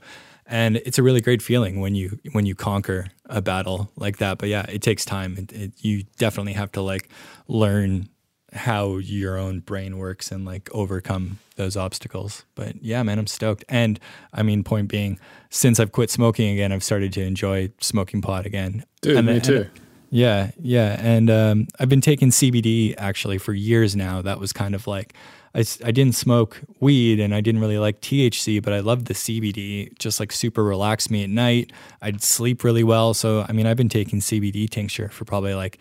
and 0.48 0.78
it's 0.78 0.98
a 0.98 1.04
really 1.04 1.22
great 1.22 1.42
feeling 1.42 1.80
when 1.80 1.96
you 1.96 2.20
when 2.32 2.46
you 2.46 2.56
conquer 2.56 3.08
a 3.28 3.42
battle 3.42 3.92
like 3.96 4.18
that 4.18 4.38
but 4.40 4.50
yeah 4.50 4.66
it 4.68 4.82
takes 4.82 5.06
time 5.06 5.38
it, 5.38 5.54
it, 5.54 5.72
you 5.78 6.04
definitely 6.18 6.54
have 6.54 6.72
to 6.72 6.82
like 6.82 7.10
learn 7.48 8.10
how 8.54 8.98
your 8.98 9.38
own 9.38 9.60
brain 9.60 9.98
works 9.98 10.32
and 10.32 10.46
like 10.46 10.70
overcome 10.74 11.40
those 11.56 11.76
obstacles. 11.78 12.46
But 12.56 12.82
yeah, 12.84 13.04
man, 13.04 13.20
I'm 13.20 13.28
stoked. 13.28 13.64
And 13.70 14.00
I 14.34 14.44
mean, 14.44 14.64
point 14.64 14.88
being, 14.88 15.20
since 15.50 15.80
I've 15.80 15.92
quit 15.92 16.10
smoking 16.10 16.50
again, 16.54 16.72
I've 16.72 16.84
started 16.84 17.14
to 17.14 17.22
enjoy 17.24 17.70
smoking 17.80 18.22
pot 18.22 18.46
again. 18.46 18.84
Dude, 19.02 19.18
And- 19.18 19.28
me 19.28 19.34
and- 19.36 19.44
too. 19.44 19.66
yeah, 20.10 20.52
yeah, 20.60 20.98
and 21.00 21.30
um, 21.30 21.68
I've 21.80 21.90
been 21.90 22.02
taking 22.02 22.30
CBD 22.32 22.96
actually 22.98 23.38
for 23.38 23.54
years 23.54 23.96
now. 23.96 24.22
That 24.22 24.40
was 24.40 24.52
kind 24.54 24.74
of 24.74 24.88
like 24.88 25.14
I, 25.54 25.60
I 25.84 25.92
didn't 25.92 26.14
smoke 26.16 26.62
weed 26.80 27.20
and 27.20 27.34
I 27.34 27.42
didn't 27.42 27.60
really 27.62 27.78
like 27.80 28.02
THC, 28.02 28.62
but 28.64 28.72
I 28.74 28.80
loved 28.82 29.08
the 29.08 29.14
CBD. 29.16 29.98
Just 30.00 30.20
like 30.20 30.32
super 30.32 30.64
relaxed 30.64 31.10
me 31.12 31.24
at 31.24 31.30
night. 31.30 31.72
I'd 32.02 32.22
sleep 32.24 32.64
really 32.64 32.84
well. 32.84 33.14
So 33.14 33.46
I 33.48 33.52
mean, 33.52 33.66
I've 33.68 33.78
been 33.78 33.90
taking 33.90 34.20
CBD 34.20 34.70
tincture 34.70 35.10
for 35.10 35.26
probably 35.26 35.54
like 35.56 35.80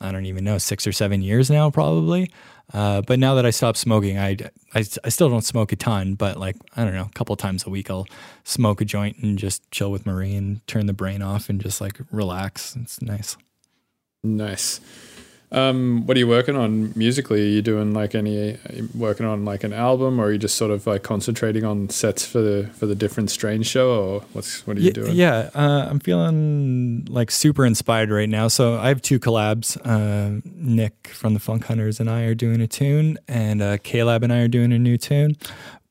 I 0.00 0.12
don't 0.12 0.26
even 0.26 0.44
know 0.44 0.58
six 0.58 0.86
or 0.86 0.92
seven 0.92 1.22
years 1.22 1.50
now, 1.50 1.70
probably. 1.70 2.30
Uh, 2.72 3.02
but 3.02 3.18
now 3.18 3.34
that 3.34 3.44
I 3.44 3.50
stopped 3.50 3.78
smoking, 3.78 4.18
I, 4.18 4.36
I 4.74 4.84
I 5.04 5.08
still 5.08 5.28
don't 5.28 5.44
smoke 5.44 5.72
a 5.72 5.76
ton, 5.76 6.14
but 6.14 6.36
like 6.38 6.56
I 6.76 6.84
don't 6.84 6.94
know, 6.94 7.08
a 7.10 7.14
couple 7.14 7.34
times 7.36 7.66
a 7.66 7.70
week 7.70 7.90
I'll 7.90 8.06
smoke 8.44 8.80
a 8.80 8.84
joint 8.84 9.18
and 9.18 9.38
just 9.38 9.68
chill 9.70 9.90
with 9.90 10.06
Marie 10.06 10.34
and 10.34 10.64
turn 10.66 10.86
the 10.86 10.92
brain 10.92 11.20
off 11.20 11.48
and 11.48 11.60
just 11.60 11.80
like 11.80 11.98
relax. 12.12 12.76
It's 12.76 13.02
nice. 13.02 13.36
Nice. 14.22 14.80
Um, 15.52 16.06
what 16.06 16.16
are 16.16 16.20
you 16.20 16.28
working 16.28 16.56
on 16.56 16.92
musically? 16.94 17.42
Are 17.42 17.50
you 17.50 17.62
doing 17.62 17.92
like 17.92 18.14
any 18.14 18.56
working 18.94 19.26
on 19.26 19.44
like 19.44 19.64
an 19.64 19.72
album, 19.72 20.20
or 20.20 20.26
are 20.26 20.32
you 20.32 20.38
just 20.38 20.56
sort 20.56 20.70
of 20.70 20.86
like 20.86 21.02
concentrating 21.02 21.64
on 21.64 21.88
sets 21.88 22.24
for 22.24 22.40
the 22.40 22.70
for 22.74 22.86
the 22.86 22.94
different 22.94 23.30
strains 23.30 23.66
show, 23.66 23.90
or 23.90 24.20
what's 24.32 24.64
what 24.66 24.76
are 24.76 24.80
you 24.80 24.86
yeah, 24.86 24.92
doing? 24.92 25.16
Yeah, 25.16 25.50
uh, 25.54 25.88
I'm 25.90 25.98
feeling 25.98 27.04
like 27.10 27.32
super 27.32 27.66
inspired 27.66 28.10
right 28.10 28.28
now. 28.28 28.46
So 28.46 28.78
I 28.78 28.88
have 28.88 29.02
two 29.02 29.18
collabs. 29.18 29.76
Uh, 29.84 30.40
Nick 30.44 31.08
from 31.08 31.34
the 31.34 31.40
Funk 31.40 31.64
Hunters 31.64 31.98
and 31.98 32.08
I 32.08 32.22
are 32.22 32.34
doing 32.34 32.60
a 32.60 32.68
tune, 32.68 33.18
and 33.26 33.60
uh, 33.60 33.78
Caleb 33.78 34.22
and 34.22 34.32
I 34.32 34.40
are 34.42 34.48
doing 34.48 34.72
a 34.72 34.78
new 34.78 34.96
tune. 34.96 35.36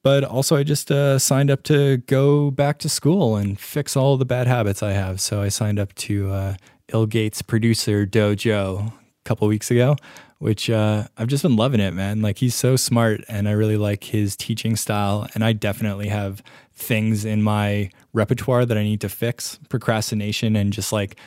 But 0.04 0.24
also, 0.24 0.56
I 0.56 0.64
just 0.64 0.90
uh, 0.90 1.20
signed 1.20 1.52
up 1.52 1.64
to 1.64 1.98
go 1.98 2.50
back 2.52 2.80
to 2.80 2.88
school 2.88 3.36
and 3.36 3.60
fix 3.60 3.98
all 3.98 4.16
the 4.16 4.24
bad 4.24 4.48
habits 4.48 4.82
I 4.82 4.94
have. 4.94 5.20
So 5.20 5.42
I 5.42 5.50
signed 5.50 5.78
up 5.78 5.94
to 5.96 6.32
uh, 6.32 6.54
ill.Gates 6.94 7.42
Producer 7.42 8.06
Dojo 8.06 8.94
couple 9.26 9.48
weeks 9.48 9.70
ago, 9.72 9.96
which 10.40 10.70
uh, 10.70 11.06
I've 11.18 11.28
just 11.28 11.44
been 11.44 11.56
loving 11.56 11.80
it, 11.80 11.94
man. 11.94 12.22
Like 12.22 12.38
he's 12.38 12.56
so 12.56 12.76
smart, 12.76 13.24
and 13.28 13.48
I 13.48 13.52
really 13.52 13.78
like 13.78 14.06
his 14.06 14.36
teaching 14.36 14.76
style. 14.76 15.28
And 15.34 15.44
I 15.44 15.54
definitely 15.54 16.08
have 16.10 16.42
things 16.74 17.26
in 17.26 17.44
my 17.44 17.92
repertoire 18.14 18.66
that 18.66 18.78
I 18.78 18.84
need 18.84 19.02
to 19.02 19.10
fix, 19.10 19.60
procrastination, 19.70 20.56
and 20.56 20.72
just 20.72 20.92
like 20.92 21.18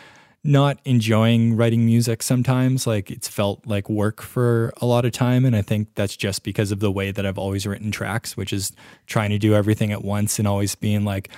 not 0.45 0.79
enjoying 0.85 1.57
writing 1.57 1.87
music 1.87 2.23
sometimes. 2.23 2.87
Like 2.87 3.11
it's 3.11 3.29
felt 3.29 3.65
like 3.67 3.89
work 3.89 4.21
for 4.21 4.73
a 4.81 4.87
lot 4.87 5.05
of 5.05 5.13
time. 5.13 5.45
And 5.45 5.55
I 5.55 5.63
think 5.63 5.95
that's 5.95 6.17
just 6.17 6.43
because 6.43 6.73
of 6.73 6.81
the 6.81 6.91
way 6.91 7.13
that 7.13 7.25
I've 7.25 7.39
always 7.39 7.67
written 7.67 7.91
tracks, 7.93 8.37
which 8.37 8.53
is 8.53 8.73
trying 9.07 9.31
to 9.31 9.39
do 9.39 9.55
everything 9.55 9.93
at 9.93 10.03
once 10.03 10.39
and 10.39 10.49
always 10.49 10.75
being 10.75 11.05
like, 11.05 11.29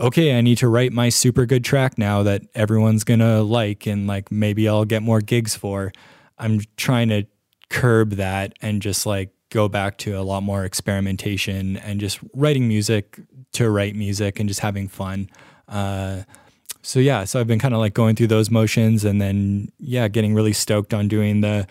okay, 0.00 0.36
I 0.36 0.40
need 0.40 0.58
to 0.58 0.68
write 0.68 0.92
my 0.92 1.10
super 1.10 1.46
good 1.46 1.64
track 1.64 1.98
now 1.98 2.22
that 2.22 2.42
everyone's 2.54 3.04
going 3.04 3.20
to 3.20 3.42
like 3.42 3.86
and 3.86 4.06
like 4.06 4.32
maybe 4.32 4.68
I'll 4.68 4.84
get 4.84 5.02
more 5.02 5.20
gigs 5.20 5.54
for. 5.54 5.92
I'm 6.38 6.60
trying 6.76 7.10
to 7.10 7.24
curb 7.68 8.12
that 8.12 8.54
and 8.62 8.80
just 8.80 9.06
like 9.06 9.30
go 9.50 9.68
back 9.68 9.98
to 9.98 10.12
a 10.18 10.22
lot 10.22 10.42
more 10.42 10.64
experimentation 10.64 11.76
and 11.76 12.00
just 12.00 12.18
writing 12.34 12.66
music 12.66 13.20
to 13.52 13.68
write 13.68 13.94
music 13.94 14.40
and 14.40 14.48
just 14.48 14.60
having 14.60 14.88
fun. 14.88 15.28
Uh, 15.68 16.22
so 16.82 16.98
yeah, 16.98 17.24
so 17.24 17.38
I've 17.38 17.46
been 17.46 17.58
kind 17.58 17.74
of 17.74 17.80
like 17.80 17.92
going 17.92 18.16
through 18.16 18.28
those 18.28 18.50
motions 18.50 19.04
and 19.04 19.20
then 19.20 19.70
yeah, 19.78 20.08
getting 20.08 20.34
really 20.34 20.54
stoked 20.54 20.94
on 20.94 21.08
doing 21.08 21.42
the 21.42 21.66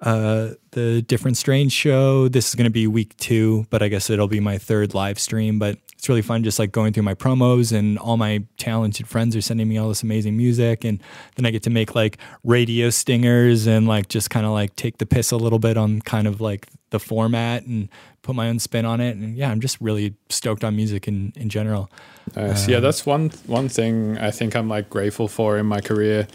uh 0.00 0.50
the 0.72 1.02
different 1.02 1.36
strains 1.36 1.72
show. 1.72 2.28
This 2.28 2.48
is 2.48 2.54
going 2.54 2.64
to 2.64 2.70
be 2.70 2.86
week 2.86 3.16
2, 3.18 3.66
but 3.70 3.82
I 3.82 3.88
guess 3.88 4.10
it'll 4.10 4.28
be 4.28 4.40
my 4.40 4.58
third 4.58 4.92
live 4.92 5.18
stream, 5.18 5.58
but 5.58 5.78
it's 6.04 6.08
really 6.10 6.20
fun 6.20 6.44
just 6.44 6.58
like 6.58 6.70
going 6.70 6.92
through 6.92 7.02
my 7.02 7.14
promos 7.14 7.72
and 7.72 7.98
all 7.98 8.18
my 8.18 8.44
talented 8.58 9.08
friends 9.08 9.34
are 9.34 9.40
sending 9.40 9.66
me 9.66 9.78
all 9.78 9.88
this 9.88 10.02
amazing 10.02 10.36
music 10.36 10.84
and 10.84 11.02
then 11.36 11.46
I 11.46 11.50
get 11.50 11.62
to 11.62 11.70
make 11.70 11.94
like 11.94 12.18
radio 12.42 12.90
stingers 12.90 13.66
and 13.66 13.88
like 13.88 14.08
just 14.08 14.28
kind 14.28 14.44
of 14.44 14.52
like 14.52 14.76
take 14.76 14.98
the 14.98 15.06
piss 15.06 15.30
a 15.30 15.38
little 15.38 15.58
bit 15.58 15.78
on 15.78 16.02
kind 16.02 16.26
of 16.26 16.42
like 16.42 16.66
the 16.90 17.00
format 17.00 17.64
and 17.64 17.88
put 18.20 18.34
my 18.34 18.50
own 18.50 18.58
spin 18.58 18.84
on 18.84 19.00
it 19.00 19.16
and 19.16 19.34
yeah, 19.34 19.50
I'm 19.50 19.60
just 19.60 19.80
really 19.80 20.14
stoked 20.28 20.62
on 20.62 20.76
music 20.76 21.08
in 21.08 21.32
in 21.36 21.48
general. 21.48 21.90
Nice. 22.36 22.68
yeah, 22.68 22.80
that's 22.80 23.06
one 23.06 23.30
one 23.46 23.70
thing 23.70 24.18
I 24.18 24.30
think 24.30 24.54
I'm 24.54 24.68
like 24.68 24.90
grateful 24.90 25.26
for 25.26 25.56
in 25.56 25.64
my 25.64 25.80
career, 25.80 26.26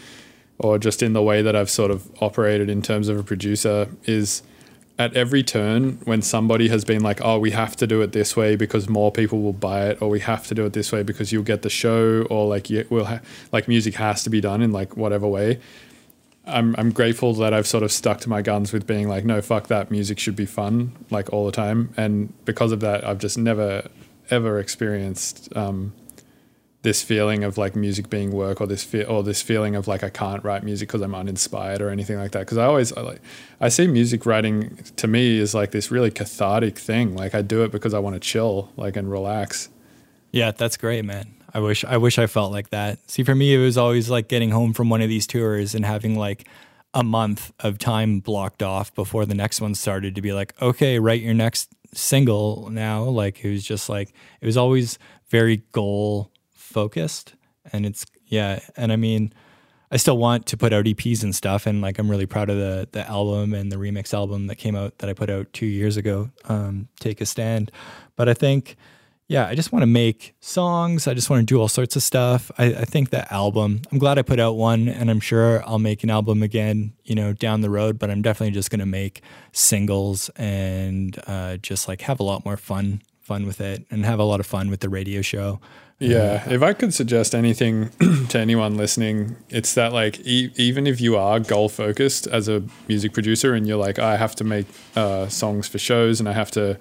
or 0.60 0.78
just 0.78 1.02
in 1.02 1.14
the 1.14 1.22
way 1.22 1.40
that 1.40 1.56
I've 1.56 1.70
sort 1.70 1.90
of 1.90 2.08
operated 2.22 2.68
in 2.68 2.82
terms 2.82 3.08
of 3.08 3.18
a 3.18 3.22
producer 3.22 3.88
is 4.04 4.42
at 4.98 5.16
every 5.16 5.42
turn 5.42 5.98
when 6.04 6.20
somebody 6.20 6.68
has 6.68 6.84
been 6.84 7.02
like, 7.02 7.22
oh, 7.24 7.38
we 7.38 7.50
have 7.52 7.74
to 7.76 7.86
do 7.86 8.02
it 8.02 8.12
this 8.12 8.36
way 8.36 8.56
because 8.56 8.86
more 8.86 9.10
people 9.10 9.40
will 9.40 9.54
buy 9.54 9.86
it, 9.88 10.02
or 10.02 10.10
we 10.10 10.20
have 10.20 10.46
to 10.48 10.54
do 10.54 10.66
it 10.66 10.74
this 10.74 10.92
way 10.92 11.02
because 11.02 11.32
you'll 11.32 11.42
get 11.42 11.62
the 11.62 11.70
show, 11.70 12.26
or 12.28 12.46
like 12.46 12.68
you 12.68 12.86
will 12.90 13.06
ha- 13.06 13.20
like 13.52 13.66
music 13.66 13.94
has 13.94 14.22
to 14.24 14.30
be 14.30 14.42
done 14.42 14.60
in 14.60 14.70
like 14.70 14.98
whatever 14.98 15.26
way. 15.26 15.58
I'm 16.44 16.76
I'm 16.76 16.92
grateful 16.92 17.32
that 17.34 17.54
I've 17.54 17.66
sort 17.66 17.82
of 17.82 17.90
stuck 17.90 18.20
to 18.20 18.28
my 18.28 18.42
guns 18.42 18.74
with 18.74 18.86
being 18.86 19.08
like, 19.08 19.24
no, 19.24 19.40
fuck 19.40 19.68
that. 19.68 19.90
Music 19.90 20.18
should 20.18 20.36
be 20.36 20.44
fun 20.44 20.92
like 21.08 21.32
all 21.32 21.46
the 21.46 21.52
time, 21.52 21.94
and 21.96 22.34
because 22.44 22.70
of 22.70 22.80
that, 22.80 23.02
I've 23.02 23.18
just 23.18 23.38
never 23.38 23.88
ever 24.28 24.58
experienced 24.58 25.48
um, 25.56 25.94
this 26.82 27.02
feeling 27.02 27.44
of 27.44 27.58
like 27.58 27.76
music 27.76 28.08
being 28.08 28.32
work 28.32 28.60
or 28.60 28.66
this 28.66 28.82
fe- 28.82 29.04
or 29.04 29.22
this 29.22 29.42
feeling 29.42 29.76
of 29.76 29.86
like 29.86 30.02
I 30.02 30.08
can't 30.08 30.42
write 30.42 30.62
music 30.62 30.88
because 30.88 31.02
I'm 31.02 31.14
uninspired 31.14 31.82
or 31.82 31.90
anything 31.90 32.16
like 32.16 32.32
that. 32.32 32.40
Because 32.40 32.58
I 32.58 32.64
always 32.64 32.92
I 32.92 33.02
like 33.02 33.20
I 33.60 33.68
see 33.68 33.86
music 33.86 34.24
writing 34.24 34.78
to 34.96 35.06
me 35.06 35.38
is 35.38 35.54
like 35.54 35.72
this 35.72 35.90
really 35.90 36.10
cathartic 36.10 36.78
thing. 36.78 37.14
Like 37.14 37.34
I 37.34 37.42
do 37.42 37.62
it 37.64 37.70
because 37.70 37.92
I 37.92 37.98
want 37.98 38.14
to 38.14 38.20
chill, 38.20 38.70
like 38.76 38.96
and 38.96 39.10
relax. 39.10 39.68
Yeah, 40.32 40.52
that's 40.52 40.76
great, 40.76 41.04
man. 41.04 41.34
I 41.52 41.60
wish 41.60 41.84
I 41.84 41.98
wish 41.98 42.18
I 42.18 42.26
felt 42.26 42.50
like 42.52 42.70
that. 42.70 42.98
See, 43.10 43.24
for 43.24 43.34
me, 43.34 43.54
it 43.54 43.58
was 43.58 43.76
always 43.76 44.08
like 44.08 44.28
getting 44.28 44.50
home 44.50 44.72
from 44.72 44.88
one 44.88 45.02
of 45.02 45.08
these 45.08 45.26
tours 45.26 45.74
and 45.74 45.84
having 45.84 46.16
like 46.16 46.48
a 46.94 47.04
month 47.04 47.52
of 47.60 47.78
time 47.78 48.20
blocked 48.20 48.62
off 48.62 48.94
before 48.94 49.26
the 49.26 49.34
next 49.34 49.60
one 49.60 49.74
started 49.74 50.14
to 50.14 50.22
be 50.22 50.32
like, 50.32 50.60
okay, 50.60 50.98
write 50.98 51.20
your 51.20 51.34
next 51.34 51.72
single 51.92 52.70
now. 52.70 53.02
Like 53.02 53.44
it 53.44 53.50
was 53.50 53.64
just 53.64 53.88
like 53.90 54.14
it 54.40 54.46
was 54.46 54.56
always 54.56 54.98
very 55.28 55.58
goal 55.72 56.30
focused, 56.70 57.34
and 57.72 57.84
it's 57.84 58.06
yeah. 58.26 58.60
And 58.76 58.92
I 58.92 58.96
mean, 58.96 59.32
I 59.90 59.96
still 59.96 60.16
want 60.16 60.46
to 60.46 60.56
put 60.56 60.72
out 60.72 60.84
EPs 60.84 61.22
and 61.22 61.34
stuff, 61.34 61.66
and 61.66 61.82
like 61.82 61.98
I'm 61.98 62.10
really 62.10 62.26
proud 62.26 62.48
of 62.48 62.56
the 62.56 62.88
the 62.92 63.08
album 63.08 63.52
and 63.52 63.70
the 63.70 63.76
remix 63.76 64.14
album 64.14 64.46
that 64.46 64.56
came 64.56 64.76
out 64.76 64.98
that 64.98 65.10
I 65.10 65.12
put 65.12 65.30
out 65.30 65.52
two 65.52 65.66
years 65.66 65.96
ago. 65.96 66.30
Um, 66.48 66.88
Take 66.98 67.20
a 67.20 67.26
stand, 67.26 67.70
but 68.16 68.28
I 68.28 68.34
think 68.34 68.76
yeah, 69.30 69.46
I 69.46 69.54
just 69.54 69.70
want 69.70 69.84
to 69.84 69.86
make 69.86 70.34
songs. 70.40 71.06
I 71.06 71.14
just 71.14 71.30
want 71.30 71.38
to 71.38 71.46
do 71.46 71.60
all 71.60 71.68
sorts 71.68 71.94
of 71.94 72.02
stuff. 72.02 72.50
I, 72.58 72.64
I, 72.64 72.84
think 72.84 73.10
that 73.10 73.30
album, 73.30 73.80
I'm 73.92 73.98
glad 73.98 74.18
I 74.18 74.22
put 74.22 74.40
out 74.40 74.56
one 74.56 74.88
and 74.88 75.08
I'm 75.08 75.20
sure 75.20 75.62
I'll 75.68 75.78
make 75.78 76.02
an 76.02 76.10
album 76.10 76.42
again, 76.42 76.94
you 77.04 77.14
know, 77.14 77.32
down 77.32 77.60
the 77.60 77.70
road, 77.70 77.96
but 77.96 78.10
I'm 78.10 78.22
definitely 78.22 78.54
just 78.54 78.70
going 78.70 78.80
to 78.80 78.86
make 78.86 79.22
singles 79.52 80.30
and 80.30 81.16
uh, 81.28 81.58
just 81.58 81.86
like 81.86 82.00
have 82.00 82.18
a 82.18 82.24
lot 82.24 82.44
more 82.44 82.56
fun, 82.56 83.02
fun 83.30 83.46
with 83.46 83.60
it 83.60 83.86
and 83.92 84.04
have 84.04 84.18
a 84.18 84.24
lot 84.24 84.40
of 84.40 84.46
fun 84.46 84.70
with 84.70 84.80
the 84.80 84.88
radio 84.88 85.22
show. 85.22 85.60
Yeah. 86.00 86.50
if 86.50 86.62
I 86.62 86.72
could 86.72 86.92
suggest 86.92 87.32
anything 87.32 87.90
to 88.30 88.38
anyone 88.40 88.76
listening, 88.76 89.36
it's 89.50 89.74
that 89.74 89.92
like, 89.92 90.18
e- 90.26 90.50
even 90.56 90.86
if 90.88 91.00
you 91.00 91.16
are 91.16 91.38
goal 91.38 91.68
focused 91.68 92.26
as 92.26 92.48
a 92.48 92.64
music 92.88 93.12
producer 93.12 93.54
and 93.54 93.68
you're 93.68 93.78
like, 93.78 94.00
I 94.00 94.16
have 94.16 94.34
to 94.36 94.44
make 94.44 94.66
uh, 94.96 95.28
songs 95.28 95.68
for 95.68 95.78
shows 95.78 96.18
and 96.18 96.28
I 96.28 96.32
have 96.32 96.50
to, 96.52 96.76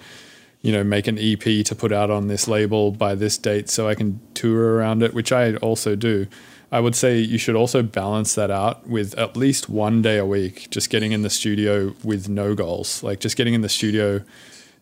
you 0.63 0.71
know, 0.71 0.83
make 0.83 1.05
an 1.07 1.19
EP 1.19 1.63
to 1.65 1.75
put 1.75 1.91
out 1.91 2.09
on 2.09 2.29
this 2.29 2.47
label 2.47 2.91
by 2.91 3.13
this 3.13 3.37
date 3.37 3.69
so 3.69 3.87
I 3.87 3.93
can 3.93 4.19
tour 4.33 4.77
around 4.77 5.03
it, 5.03 5.13
which 5.13 5.31
I 5.31 5.55
also 5.57 5.95
do. 5.95 6.25
I 6.71 6.79
would 6.79 6.95
say 6.95 7.19
you 7.19 7.37
should 7.37 7.55
also 7.55 7.83
balance 7.83 8.33
that 8.35 8.49
out 8.49 8.87
with 8.87 9.13
at 9.19 9.37
least 9.37 9.69
one 9.69 10.01
day 10.01 10.17
a 10.17 10.25
week, 10.25 10.69
just 10.71 10.89
getting 10.89 11.11
in 11.11 11.21
the 11.21 11.29
studio 11.29 11.93
with 12.03 12.27
no 12.27 12.55
goals. 12.55 13.03
Like 13.03 13.19
just 13.19 13.35
getting 13.37 13.53
in 13.53 13.61
the 13.61 13.69
studio, 13.69 14.21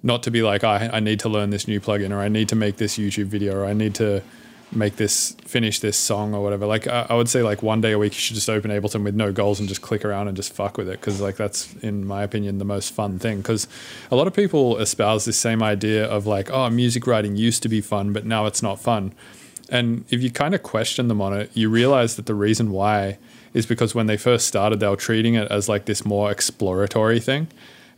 not 0.07 0.23
to 0.23 0.31
be 0.31 0.41
like, 0.41 0.63
I, 0.63 0.89
I 0.91 0.99
need 1.01 1.19
to 1.19 1.29
learn 1.29 1.51
this 1.51 1.67
new 1.67 1.79
plugin 1.79 2.11
or 2.11 2.19
I 2.19 2.29
need 2.29 2.49
to 2.49 2.55
make 2.55 2.77
this 2.77 2.97
YouTube 2.97 3.25
video 3.25 3.55
or 3.57 3.65
I 3.65 3.73
need 3.73 3.93
to 3.95 4.23
make 4.71 4.95
this 4.95 5.31
finish 5.45 5.79
this 5.79 5.97
song 5.97 6.33
or 6.33 6.41
whatever. 6.41 6.65
Like 6.65 6.87
I, 6.87 7.05
I, 7.09 7.13
would 7.13 7.29
say 7.29 7.41
like 7.41 7.61
one 7.61 7.79
day 7.79 7.91
a 7.91 7.99
week 7.99 8.13
you 8.13 8.19
should 8.19 8.35
just 8.35 8.49
open 8.49 8.71
ableton 8.71 9.03
with 9.03 9.15
no 9.15 9.31
goals 9.31 9.59
and 9.59 9.69
just 9.69 9.81
click 9.81 10.03
around 10.03 10.27
and 10.27 10.35
just 10.35 10.51
fuck 10.51 10.77
with 10.77 10.89
it 10.89 10.99
because 10.99 11.21
like 11.21 11.35
that's 11.35 11.73
in 11.75 12.05
my 12.05 12.23
opinion 12.23 12.57
the 12.57 12.65
most 12.65 12.93
fun 12.93 13.19
thing. 13.19 13.37
Because 13.37 13.67
a 14.09 14.15
lot 14.15 14.27
of 14.27 14.33
people 14.33 14.77
espouse 14.79 15.25
this 15.25 15.37
same 15.37 15.61
idea 15.61 16.05
of 16.05 16.25
like 16.25 16.49
oh 16.51 16.69
music 16.69 17.05
writing 17.05 17.35
used 17.35 17.61
to 17.63 17.69
be 17.69 17.81
fun 17.81 18.13
but 18.13 18.25
now 18.25 18.45
it's 18.45 18.63
not 18.63 18.79
fun. 18.79 19.13
And 19.69 20.05
if 20.09 20.23
you 20.23 20.31
kind 20.31 20.55
of 20.55 20.63
question 20.63 21.07
them 21.07 21.21
on 21.21 21.33
it 21.33 21.51
you 21.53 21.69
realize 21.69 22.15
that 22.15 22.25
the 22.25 22.35
reason 22.35 22.71
why 22.71 23.19
is 23.53 23.65
because 23.65 23.95
when 23.95 24.07
they 24.07 24.17
first 24.17 24.47
started 24.47 24.79
they 24.79 24.87
were 24.87 24.95
treating 24.95 25.35
it 25.35 25.49
as 25.49 25.69
like 25.69 25.85
this 25.85 26.05
more 26.05 26.31
exploratory 26.31 27.19
thing 27.19 27.47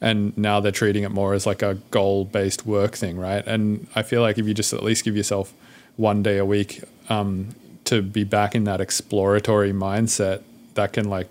and 0.01 0.37
now 0.37 0.59
they're 0.59 0.71
treating 0.71 1.03
it 1.03 1.11
more 1.11 1.33
as 1.33 1.45
like 1.45 1.61
a 1.61 1.75
goal 1.91 2.25
based 2.25 2.65
work 2.65 2.95
thing 2.95 3.17
right 3.17 3.45
and 3.47 3.87
i 3.95 4.01
feel 4.01 4.21
like 4.21 4.37
if 4.37 4.47
you 4.47 4.53
just 4.53 4.73
at 4.73 4.83
least 4.83 5.03
give 5.03 5.15
yourself 5.15 5.53
one 5.97 6.23
day 6.23 6.37
a 6.37 6.45
week 6.45 6.81
um, 7.09 7.49
to 7.83 8.01
be 8.01 8.23
back 8.23 8.55
in 8.55 8.63
that 8.63 8.79
exploratory 8.79 9.73
mindset 9.73 10.41
that 10.75 10.93
can 10.93 11.09
like 11.09 11.27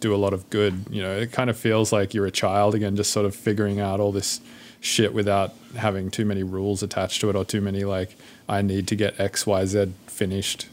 do 0.00 0.14
a 0.14 0.16
lot 0.16 0.32
of 0.32 0.48
good. 0.50 0.86
You 0.90 1.02
know, 1.02 1.16
it 1.16 1.32
kind 1.32 1.50
of 1.50 1.56
feels 1.56 1.92
like 1.92 2.14
you're 2.14 2.26
a 2.26 2.30
child 2.30 2.74
again, 2.74 2.96
just 2.96 3.12
sort 3.12 3.26
of 3.26 3.34
figuring 3.34 3.80
out 3.80 4.00
all 4.00 4.12
this 4.12 4.40
shit 4.80 5.12
without 5.12 5.54
having 5.76 6.10
too 6.10 6.24
many 6.24 6.42
rules 6.42 6.82
attached 6.82 7.20
to 7.20 7.30
it 7.30 7.36
or 7.36 7.44
too 7.44 7.60
many 7.60 7.82
like 7.84 8.16
I 8.48 8.62
need 8.62 8.86
to 8.88 8.96
get 8.96 9.18
X 9.18 9.46
Y 9.46 9.64
Z 9.66 9.92
finished 10.06 10.66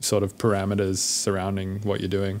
sort 0.00 0.22
of 0.22 0.36
parameters 0.36 0.98
surrounding 0.98 1.80
what 1.82 2.00
you're 2.00 2.08
doing. 2.08 2.40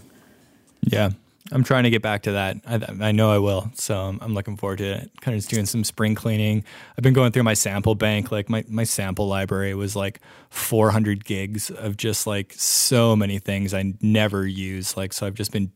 Yeah, 0.82 1.10
I'm 1.52 1.62
trying 1.62 1.84
to 1.84 1.90
get 1.90 2.02
back 2.02 2.22
to 2.22 2.32
that. 2.32 2.56
I, 2.66 3.08
I 3.08 3.12
know 3.12 3.30
I 3.30 3.38
will. 3.38 3.70
So 3.74 3.98
I'm, 3.98 4.18
I'm, 4.20 4.34
looking 4.34 4.56
forward 4.56 4.78
to 4.78 4.84
it. 4.84 5.10
Kind 5.20 5.34
of 5.34 5.38
just 5.38 5.50
doing 5.50 5.66
some 5.66 5.84
spring 5.84 6.14
cleaning. 6.14 6.64
I've 6.96 7.02
been 7.02 7.14
going 7.14 7.32
through 7.32 7.44
my 7.44 7.54
sample 7.54 7.94
bank. 7.94 8.32
Like 8.32 8.48
my, 8.48 8.64
my 8.68 8.84
sample 8.84 9.28
library 9.28 9.74
was 9.74 9.94
like 9.94 10.20
400 10.50 11.24
gigs 11.24 11.70
of 11.70 11.96
just 11.96 12.26
like 12.26 12.52
so 12.56 13.14
many 13.14 13.38
things 13.38 13.74
I 13.74 13.94
never 14.00 14.46
use. 14.46 14.96
Like, 14.96 15.12
so 15.12 15.26
I've 15.26 15.34
just 15.34 15.52
been 15.52 15.72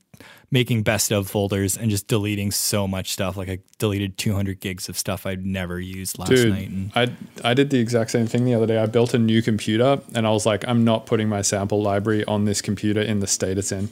making 0.50 0.82
best 0.82 1.12
of 1.12 1.28
folders 1.28 1.76
and 1.76 1.90
just 1.90 2.08
deleting 2.08 2.50
so 2.50 2.88
much 2.88 3.12
stuff. 3.12 3.36
Like 3.36 3.48
I 3.48 3.58
deleted 3.78 4.18
200 4.18 4.60
gigs 4.60 4.88
of 4.88 4.98
stuff 4.98 5.24
I'd 5.24 5.46
never 5.46 5.78
used 5.78 6.18
last 6.18 6.30
Dude, 6.30 6.52
night. 6.52 6.68
And 6.68 6.92
I 6.94 7.12
I 7.44 7.54
did 7.54 7.70
the 7.70 7.78
exact 7.78 8.10
same 8.10 8.26
thing 8.26 8.44
the 8.44 8.54
other 8.54 8.66
day. 8.66 8.78
I 8.78 8.86
built 8.86 9.14
a 9.14 9.18
new 9.18 9.42
computer 9.42 10.00
and 10.14 10.26
I 10.26 10.30
was 10.30 10.46
like, 10.46 10.66
I'm 10.66 10.84
not 10.84 11.06
putting 11.06 11.28
my 11.28 11.42
sample 11.42 11.82
library 11.82 12.24
on 12.24 12.44
this 12.44 12.60
computer 12.60 13.00
in 13.00 13.20
the 13.20 13.26
state 13.26 13.58
it's 13.58 13.72
in. 13.72 13.90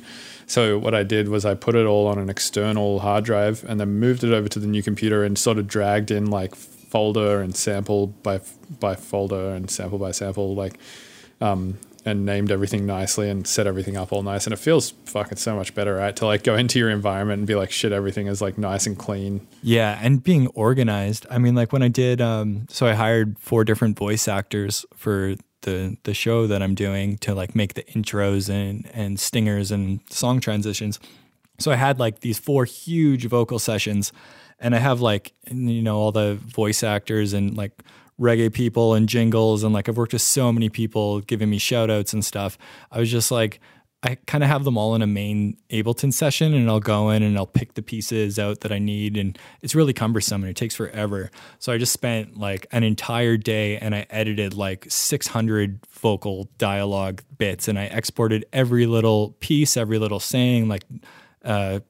So 0.48 0.78
what 0.78 0.94
I 0.94 1.02
did 1.04 1.28
was 1.28 1.44
I 1.44 1.54
put 1.54 1.74
it 1.74 1.86
all 1.86 2.06
on 2.06 2.18
an 2.18 2.28
external 2.28 3.00
hard 3.00 3.24
drive 3.24 3.64
and 3.68 3.78
then 3.78 4.00
moved 4.00 4.24
it 4.24 4.32
over 4.32 4.48
to 4.48 4.58
the 4.58 4.66
new 4.66 4.82
computer 4.82 5.22
and 5.22 5.38
sort 5.38 5.58
of 5.58 5.68
dragged 5.68 6.10
in 6.10 6.30
like 6.30 6.54
folder 6.54 7.42
and 7.42 7.54
sample 7.54 8.08
by 8.08 8.40
by 8.80 8.96
folder 8.96 9.50
and 9.50 9.70
sample 9.70 9.98
by 9.98 10.10
sample 10.10 10.54
like 10.54 10.78
um, 11.42 11.78
and 12.04 12.24
named 12.24 12.50
everything 12.50 12.86
nicely 12.86 13.28
and 13.28 13.46
set 13.46 13.66
everything 13.66 13.96
up 13.96 14.12
all 14.12 14.22
nice. 14.22 14.46
And 14.46 14.52
it 14.54 14.58
feels 14.58 14.90
fucking 15.04 15.36
so 15.36 15.54
much 15.54 15.74
better, 15.74 15.96
right? 15.96 16.16
To 16.16 16.26
like 16.26 16.42
go 16.42 16.56
into 16.56 16.78
your 16.78 16.90
environment 16.90 17.38
and 17.38 17.46
be 17.46 17.54
like, 17.54 17.70
shit, 17.70 17.92
everything 17.92 18.26
is 18.26 18.40
like 18.40 18.56
nice 18.58 18.86
and 18.86 18.98
clean. 18.98 19.46
Yeah. 19.62 19.98
And 20.02 20.22
being 20.22 20.46
organized. 20.48 21.26
I 21.30 21.38
mean, 21.38 21.54
like 21.54 21.72
when 21.72 21.82
I 21.82 21.88
did, 21.88 22.20
um, 22.20 22.66
so 22.70 22.86
I 22.86 22.94
hired 22.94 23.38
four 23.38 23.64
different 23.64 23.98
voice 23.98 24.26
actors 24.26 24.86
for 24.94 25.34
the 25.62 25.96
the 26.04 26.14
show 26.14 26.46
that 26.46 26.62
I'm 26.62 26.74
doing 26.74 27.18
to 27.18 27.34
like 27.34 27.54
make 27.54 27.74
the 27.74 27.82
intros 27.84 28.48
and 28.48 28.88
and 28.94 29.18
stingers 29.18 29.70
and 29.70 30.00
song 30.10 30.40
transitions. 30.40 30.98
So 31.58 31.70
I 31.70 31.76
had 31.76 31.98
like 31.98 32.20
these 32.20 32.38
four 32.38 32.64
huge 32.64 33.26
vocal 33.26 33.58
sessions 33.58 34.12
and 34.60 34.74
I 34.74 34.78
have 34.78 35.00
like 35.00 35.32
you 35.50 35.82
know 35.82 35.96
all 35.96 36.12
the 36.12 36.34
voice 36.34 36.82
actors 36.82 37.32
and 37.32 37.56
like 37.56 37.72
reggae 38.20 38.52
people 38.52 38.94
and 38.94 39.08
jingles 39.08 39.62
and 39.62 39.72
like 39.72 39.88
I've 39.88 39.96
worked 39.96 40.12
with 40.12 40.22
so 40.22 40.52
many 40.52 40.68
people 40.68 41.20
giving 41.20 41.50
me 41.50 41.58
shout 41.58 41.90
outs 41.90 42.12
and 42.12 42.24
stuff. 42.24 42.58
I 42.90 42.98
was 42.98 43.10
just 43.10 43.30
like 43.30 43.60
I 44.02 44.14
kind 44.26 44.44
of 44.44 44.50
have 44.50 44.62
them 44.62 44.78
all 44.78 44.94
in 44.94 45.02
a 45.02 45.08
main 45.08 45.56
Ableton 45.70 46.12
session 46.12 46.54
and 46.54 46.70
I'll 46.70 46.78
go 46.78 47.10
in 47.10 47.24
and 47.24 47.36
I'll 47.36 47.46
pick 47.46 47.74
the 47.74 47.82
pieces 47.82 48.38
out 48.38 48.60
that 48.60 48.70
I 48.70 48.78
need 48.78 49.16
and 49.16 49.36
it's 49.60 49.74
really 49.74 49.92
cumbersome 49.92 50.42
and 50.42 50.50
it 50.50 50.56
takes 50.56 50.76
forever. 50.76 51.30
So 51.58 51.72
I 51.72 51.78
just 51.78 51.92
spent 51.92 52.38
like 52.38 52.68
an 52.70 52.84
entire 52.84 53.36
day 53.36 53.76
and 53.76 53.96
I 53.96 54.06
edited 54.08 54.54
like 54.54 54.86
600 54.88 55.80
vocal 55.90 56.48
dialogue 56.58 57.22
bits 57.38 57.66
and 57.66 57.76
I 57.76 57.84
exported 57.84 58.46
every 58.52 58.86
little 58.86 59.34
piece, 59.40 59.76
every 59.76 59.98
little 59.98 60.20
saying 60.20 60.68
like 60.68 60.84
uh 61.44 61.80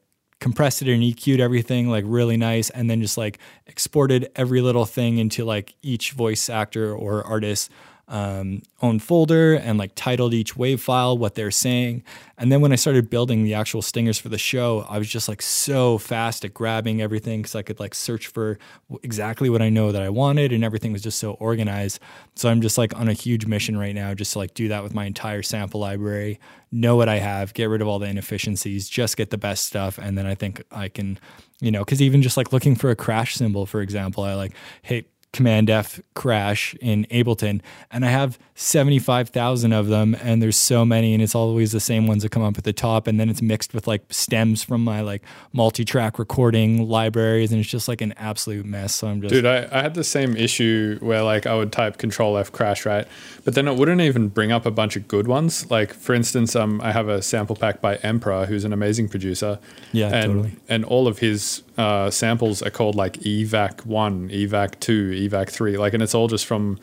compressed 0.40 0.80
it 0.82 0.93
and 0.93 1.02
EQ'd 1.02 1.40
everything 1.40 1.90
like 1.90 2.05
really 2.06 2.36
nice 2.36 2.70
and 2.70 2.89
then 2.89 3.02
just 3.02 3.18
like 3.18 3.39
exported 3.66 4.30
every 4.36 4.60
little 4.60 4.86
thing 4.86 5.18
into 5.18 5.44
like 5.44 5.74
each 5.82 6.12
voice 6.12 6.48
actor 6.48 6.94
or 6.94 7.24
artist 7.24 7.70
um, 8.09 8.62
own 8.80 8.98
folder 8.98 9.55
and 9.55 9.78
like 9.78 9.93
titled 9.94 10.32
each 10.32 10.56
wave 10.56 10.80
file 10.80 11.16
what 11.16 11.35
they're 11.35 11.51
saying. 11.51 12.02
And 12.39 12.51
then 12.51 12.60
when 12.60 12.72
I 12.72 12.76
started 12.76 13.10
building 13.10 13.44
the 13.44 13.55
actual 13.55 13.82
stingers 13.82 14.18
for 14.18 14.30
the 14.30 14.39
show, 14.39 14.86
I 14.89 14.98
was 14.98 15.09
just 15.09 15.28
like 15.28 15.43
so 15.43 15.98
fast 15.98 16.44
at 16.44 16.55
grabbing 16.55 17.02
everything 17.02 17.43
because 17.43 17.55
I 17.55 17.62
could 17.62 17.78
like 17.78 17.94
search 17.94 18.28
for 18.28 18.59
exactly 19.02 19.51
what 19.51 19.60
I 19.60 19.68
know 19.68 19.93
that 19.93 20.02
I 20.02 20.09
wanted 20.09 20.52
and 20.52 20.64
everything 20.64 20.93
was 20.93 21.02
just 21.02 21.18
so 21.18 21.32
organized. 21.32 22.01
So 22.35 22.48
I'm 22.48 22.62
just 22.62 22.78
like 22.78 22.97
on 22.97 23.09
a 23.09 23.12
huge 23.12 23.44
mission 23.44 23.76
right 23.76 23.94
now, 23.94 24.14
just 24.14 24.32
to 24.32 24.39
like 24.39 24.55
do 24.55 24.68
that 24.68 24.82
with 24.82 24.94
my 24.94 25.05
entire 25.05 25.43
sample 25.43 25.80
library, 25.80 26.40
know 26.72 26.97
what 26.97 27.09
I 27.09 27.18
have, 27.18 27.52
get 27.52 27.66
rid 27.66 27.82
of 27.82 27.89
all 27.89 27.98
the 27.98 28.06
inefficiencies, 28.06 28.89
just 28.89 29.16
get 29.16 29.30
the 29.30 29.39
best 29.39 29.66
stuff. 29.66 29.98
And 29.98 30.16
then 30.16 30.26
I 30.26 30.35
think 30.35 30.62
I 30.70 30.89
can, 30.89 31.18
you 31.60 31.70
know, 31.70 31.85
because 31.85 32.01
even 32.01 32.22
just 32.22 32.39
like 32.39 32.52
looking 32.52 32.74
for 32.74 32.90
a 32.90 32.97
crash 32.97 33.35
cymbal, 33.35 33.66
for 33.66 33.82
example, 33.82 34.24
I 34.24 34.35
like, 34.35 34.52
hey, 34.80 35.05
Command 35.32 35.68
F 35.68 36.00
crash 36.14 36.74
in 36.80 37.06
Ableton, 37.10 37.60
and 37.90 38.05
I 38.05 38.09
have 38.10 38.38
75,000 38.55 39.72
of 39.72 39.86
them, 39.86 40.16
and 40.22 40.42
there's 40.42 40.56
so 40.56 40.84
many, 40.84 41.14
and 41.14 41.22
it's 41.22 41.34
always 41.34 41.70
the 41.70 41.80
same 41.80 42.06
ones 42.06 42.22
that 42.22 42.30
come 42.30 42.42
up 42.42 42.59
at 42.59 42.64
the 42.64 42.72
top, 42.72 43.06
and 43.06 43.20
then 43.20 43.28
it's 43.28 43.42
mixed 43.42 43.74
with 43.74 43.86
like 43.86 44.02
stems 44.10 44.62
from 44.64 44.82
my 44.82 45.00
like 45.00 45.22
multi 45.52 45.84
track 45.84 46.18
recording 46.18 46.88
libraries, 46.88 47.52
and 47.52 47.60
it's 47.60 47.68
just 47.68 47.88
like 47.88 48.00
an 48.00 48.14
absolute 48.16 48.66
mess. 48.66 48.94
So 48.94 49.09
I'm 49.09 49.20
just. 49.20 49.32
Dude, 49.32 49.46
I, 49.46 49.68
I 49.70 49.82
had 49.82 49.94
the 49.94 50.05
same 50.05 50.36
issue 50.36 50.98
where 51.00 51.22
like 51.22 51.46
I 51.46 51.55
would 51.55 51.72
type 51.72 51.98
Control 51.98 52.36
F 52.36 52.50
crash, 52.50 52.86
right? 52.86 53.06
But 53.44 53.55
then 53.55 53.68
it 53.68 53.76
wouldn't 53.76 54.00
even 54.00 54.28
bring 54.28 54.50
up 54.50 54.66
a 54.66 54.70
bunch 54.70 54.96
of 54.96 55.06
good 55.09 55.28
ones. 55.28 55.70
Like, 55.70 55.92
for 55.94 56.14
instance, 56.14 56.56
um, 56.56 56.80
I 56.80 56.92
have 56.92 57.09
a 57.09 57.22
sample 57.22 57.55
pack 57.55 57.80
by 57.80 57.96
Emperor, 57.96 58.46
who's 58.46 58.64
an 58.64 58.72
amazing 58.72 59.09
producer. 59.09 59.59
Yeah, 59.92 60.09
and, 60.09 60.26
totally. 60.26 60.56
And 60.68 60.84
all 60.84 61.06
of 61.06 61.18
his 61.18 61.62
uh, 61.78 62.10
samples 62.10 62.60
are 62.60 62.70
called 62.70 62.96
like 62.96 63.14
evac 63.20 63.86
1 63.86 64.30
evac 64.30 64.80
2 64.80 65.12
evac 65.19 65.51
3 65.51 65.77
like 65.77 65.95
and 65.95 66.03
it's 66.03 66.15
all 66.15 66.28
just 66.28 66.47
from 66.47 66.78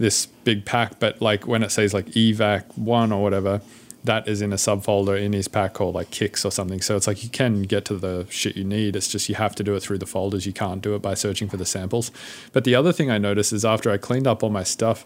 this 0.00 0.26
big 0.26 0.64
pack, 0.64 0.98
but 0.98 1.20
like 1.20 1.46
when 1.46 1.62
it 1.62 1.70
says 1.70 1.92
like 1.92 2.06
evac 2.06 2.64
one 2.76 3.12
or 3.12 3.22
whatever, 3.22 3.60
that 4.02 4.26
is 4.26 4.40
in 4.40 4.50
a 4.50 4.56
subfolder 4.56 5.20
in 5.22 5.34
his 5.34 5.46
pack 5.46 5.74
called 5.74 5.94
like 5.94 6.10
kicks 6.10 6.42
or 6.42 6.50
something. 6.50 6.80
So 6.80 6.96
it's 6.96 7.06
like 7.06 7.22
you 7.22 7.28
can 7.28 7.62
get 7.64 7.84
to 7.84 7.96
the 7.96 8.26
shit 8.30 8.56
you 8.56 8.64
need. 8.64 8.96
It's 8.96 9.08
just 9.08 9.28
you 9.28 9.34
have 9.34 9.54
to 9.56 9.62
do 9.62 9.74
it 9.74 9.80
through 9.80 9.98
the 9.98 10.06
folders. 10.06 10.46
You 10.46 10.54
can't 10.54 10.80
do 10.80 10.94
it 10.94 11.02
by 11.02 11.12
searching 11.12 11.50
for 11.50 11.58
the 11.58 11.66
samples. 11.66 12.10
But 12.54 12.64
the 12.64 12.74
other 12.74 12.94
thing 12.94 13.10
I 13.10 13.18
noticed 13.18 13.52
is 13.52 13.62
after 13.62 13.90
I 13.90 13.98
cleaned 13.98 14.26
up 14.26 14.42
all 14.42 14.48
my 14.48 14.62
stuff, 14.62 15.04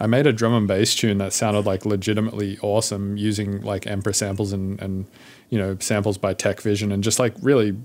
I 0.00 0.06
made 0.06 0.28
a 0.28 0.32
drum 0.32 0.54
and 0.54 0.68
bass 0.68 0.94
tune 0.94 1.18
that 1.18 1.32
sounded 1.32 1.66
like 1.66 1.84
legitimately 1.84 2.58
awesome 2.62 3.16
using 3.16 3.62
like 3.62 3.88
Emperor 3.88 4.12
samples 4.12 4.52
and, 4.52 4.80
and 4.80 5.06
you 5.50 5.58
know, 5.58 5.76
samples 5.80 6.16
by 6.16 6.32
Tech 6.32 6.60
Vision 6.60 6.92
and 6.92 7.02
just 7.02 7.18
like 7.18 7.34
really 7.40 7.76